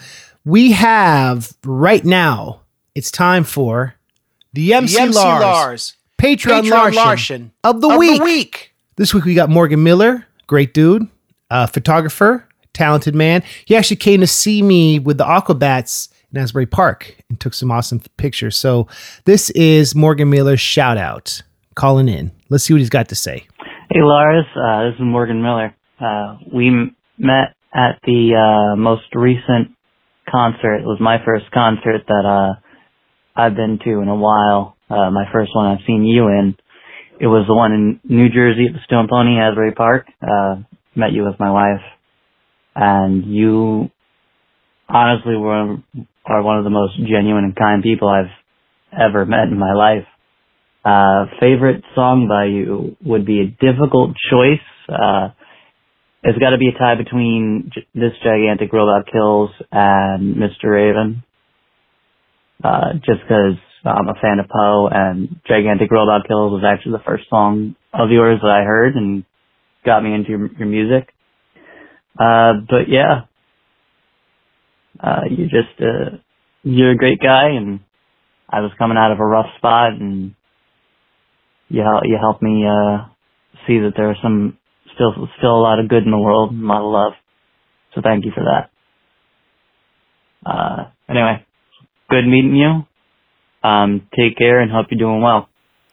We 0.46 0.72
have 0.72 1.54
right 1.64 2.04
now, 2.04 2.62
it's 2.96 3.12
time 3.12 3.44
for 3.44 3.94
the 4.54 4.74
MC, 4.74 4.96
The 4.96 5.02
MC 5.02 5.16
Lars, 5.16 5.42
Lars 5.44 5.96
Patreon, 6.18 6.64
Patreon 6.64 6.72
Larson, 6.72 6.96
Larson 6.96 7.52
of, 7.64 7.82
the, 7.82 7.88
of 7.88 7.94
the 7.94 8.00
week. 8.00 8.24
week. 8.24 8.74
This 8.96 9.14
week 9.14 9.26
we 9.26 9.36
got 9.36 9.50
Morgan 9.50 9.84
Miller, 9.84 10.26
great 10.48 10.74
dude, 10.74 11.08
uh, 11.52 11.68
photographer, 11.68 12.48
talented 12.74 13.14
man. 13.14 13.44
He 13.66 13.76
actually 13.76 13.98
came 13.98 14.22
to 14.22 14.28
see 14.28 14.64
me 14.64 14.98
with 14.98 15.20
the 15.20 15.26
Aquabats 15.26 16.10
in 16.32 16.38
Asbury 16.38 16.66
Park 16.66 17.16
and 17.30 17.40
took 17.40 17.54
some 17.54 17.72
awesome 17.72 18.02
pictures. 18.18 18.58
So 18.58 18.88
this 19.26 19.50
is 19.52 19.96
Morgan 19.96 20.30
Miller's 20.30 20.62
shout 20.62 20.98
out 20.98 21.42
calling 21.76 22.08
in. 22.10 22.32
Let's 22.50 22.64
see 22.64 22.74
what 22.74 22.80
he's 22.80 22.90
got 22.90 23.10
to 23.10 23.16
say. 23.16 23.48
Hey 23.92 24.02
Lars, 24.02 24.46
uh, 24.56 24.90
this 24.90 24.96
is 24.96 25.02
Morgan 25.02 25.42
Miller. 25.42 25.76
Uh, 26.00 26.38
we 26.54 26.68
m- 26.68 26.96
met 27.18 27.56
at 27.74 28.00
the 28.04 28.36
uh, 28.36 28.76
most 28.76 29.16
recent 29.16 29.76
concert. 30.30 30.78
It 30.78 30.86
was 30.86 31.00
my 31.02 31.18
first 31.26 31.46
concert 31.52 32.04
that 32.08 32.26
uh, 32.26 32.60
I've 33.36 33.56
been 33.56 33.80
to 33.84 34.00
in 34.02 34.08
a 34.08 34.16
while. 34.16 34.76
Uh, 34.90 35.10
my 35.12 35.26
first 35.32 35.52
one 35.56 35.68
I've 35.68 35.86
seen 35.86 36.04
you 36.04 36.28
in. 36.28 36.56
It 37.20 37.28
was 37.28 37.46
the 37.48 37.54
one 37.54 37.72
in 37.74 38.00
New 38.04 38.30
Jersey 38.30 38.68
at 38.68 38.74
the 38.74 38.80
Stone 38.86 39.08
Pony 39.10 39.40
Asbury 39.40 39.74
Park. 39.74 40.08
Uh, 40.22 40.58
met 40.96 41.12
you 41.12 41.26
with 41.26 41.40
my 41.40 41.52
wife, 41.52 41.84
and 42.76 43.26
you 43.26 43.90
honestly 44.88 45.36
were 45.36 45.78
are 46.30 46.44
one 46.44 46.58
of 46.58 46.64
the 46.64 46.70
most 46.70 46.98
genuine 46.98 47.44
and 47.44 47.56
kind 47.56 47.84
people 47.84 48.08
I've 48.08 48.32
ever 48.94 49.26
met 49.26 49.48
in 49.52 49.58
my 49.58 49.74
life. 49.74 50.06
Uh, 50.86 51.26
favorite 51.40 51.84
song 51.96 52.28
by 52.30 52.46
you 52.46 52.96
would 53.04 53.26
be 53.26 53.42
a 53.42 53.46
difficult 53.46 54.16
choice. 54.32 54.66
Uh, 54.88 55.30
it's 56.24 56.38
got 56.38 56.52
to 56.52 56.58
be 56.58 56.68
a 56.68 56.78
tie 56.78 56.96
between 56.96 57.72
this 57.94 58.12
gigantic 58.24 58.72
robot 58.72 59.06
kills 59.12 59.52
and 59.72 60.36
Mr. 60.36 60.66
Raven. 60.66 61.24
Uh, 62.64 62.94
just 63.06 63.22
because 63.22 63.56
I'm 63.86 64.10
a 64.10 64.20
fan 64.22 64.40
of 64.40 64.50
Poe 64.50 64.90
and 64.92 65.40
Gigantic 65.48 65.90
Robot 65.92 66.28
Kills 66.28 66.52
was 66.52 66.64
actually 66.68 66.94
the 66.94 67.04
first 67.06 67.30
song 67.30 67.76
of 67.94 68.10
yours 68.12 68.40
that 68.42 68.52
I 68.52 68.66
heard 68.66 68.96
and 68.96 69.24
got 69.86 70.04
me 70.04 70.14
into 70.14 70.30
your, 70.30 70.50
your 70.58 70.68
music. 70.68 71.14
Uh, 72.20 72.60
but 72.68 72.90
yeah, 72.90 73.22
uh, 75.00 75.22
you're 75.30 75.48
just, 75.48 75.80
uh, 75.82 76.18
you're 76.64 76.92
a 76.92 76.98
great 76.98 77.20
guy 77.20 77.50
and 77.50 77.80
I 78.50 78.62
was 78.62 78.72
coming 78.78 78.98
out 78.98 79.12
of 79.12 79.20
a 79.20 79.26
rough 79.26 79.46
spot 79.58 79.94
and 79.94 80.34
you 81.70 81.84
you 82.04 82.18
helped 82.20 82.42
me 82.42 82.66
uh 82.66 83.06
see 83.68 83.80
that 83.80 83.94
there 83.96 84.10
are 84.10 84.18
some 84.22 84.58
still 84.94 85.14
still 85.38 85.56
a 85.56 85.62
lot 85.62 85.80
of 85.80 85.88
good 85.88 86.04
in 86.04 86.12
the 86.12 86.18
world 86.18 86.52
and 86.52 86.64
a 86.64 86.68
lot 86.68 86.82
of 86.82 86.92
love. 86.92 87.14
So 87.94 88.02
thank 88.02 88.26
you 88.26 88.32
for 88.34 88.44
that. 88.44 88.70
Uh 90.46 90.90
anyway, 91.08 91.46
good 92.10 92.26
meeting 92.26 92.56
you. 92.56 92.86
Um 93.64 94.08
take 94.18 94.38
care 94.38 94.60
and 94.60 94.72
hope 94.72 94.88
you're 94.90 95.00
doing 95.00 95.22
well. 95.22 95.48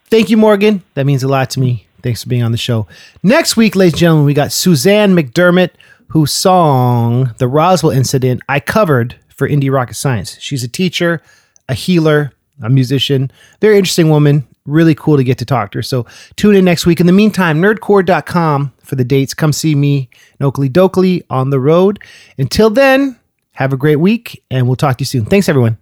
Thank 0.07 0.31
you, 0.31 0.37
Morgan. 0.37 0.83
That 0.95 1.05
means 1.05 1.23
a 1.23 1.29
lot 1.29 1.51
to 1.51 1.61
me. 1.61 1.87
Thanks 2.03 2.23
for 2.23 2.29
being 2.29 2.43
on 2.45 2.53
the 2.53 2.59
show. 2.59 2.87
Next 3.23 3.57
week, 3.57 3.75
ladies 3.75 3.95
and 3.95 4.01
gentlemen, 4.01 4.27
we 4.27 4.35
got 4.35 4.53
Suzanne 4.53 5.17
McDermott, 5.17 5.71
whose 6.17 6.33
song 6.33 7.35
The 7.37 7.47
Roswell 7.47 7.93
Incident 7.93 8.41
I 8.49 8.59
covered 8.59 9.17
for 9.29 9.47
Indie 9.47 9.71
Rocket 9.71 9.97
Science. 9.97 10.39
She's 10.41 10.65
a 10.65 10.69
teacher, 10.69 11.21
a 11.69 11.75
healer, 11.75 12.33
a 12.63 12.71
musician. 12.71 13.31
Very 13.61 13.77
interesting 13.77 14.09
woman. 14.09 14.49
Really 14.65 14.95
cool 14.95 15.19
to 15.19 15.25
get 15.25 15.37
to 15.37 15.45
talk 15.45 15.73
to 15.73 15.79
her. 15.81 15.83
So 15.83 16.07
tune 16.37 16.55
in 16.55 16.65
next 16.65 16.87
week. 16.87 17.01
In 17.01 17.07
the 17.07 17.13
meantime, 17.13 17.61
nerdcore.com 17.61 18.73
for 18.83 18.95
the 18.95 19.05
dates. 19.05 19.35
Come 19.35 19.53
see 19.53 19.75
me 19.75 20.09
in 20.41 20.51
Okilly 20.51 20.71
Dokilly 20.71 21.23
on 21.29 21.51
the 21.51 21.61
road. 21.61 22.03
Until 22.39 22.71
then, 22.71 23.21
have 23.53 23.75
a 23.75 23.77
great 23.77 23.97
week 23.97 24.43
and 24.51 24.67
we'll 24.67 24.77
talk 24.77 24.97
to 24.97 25.03
you 25.03 25.07
soon. 25.07 25.27
Thanks, 25.27 25.51
everyone. 25.51 25.77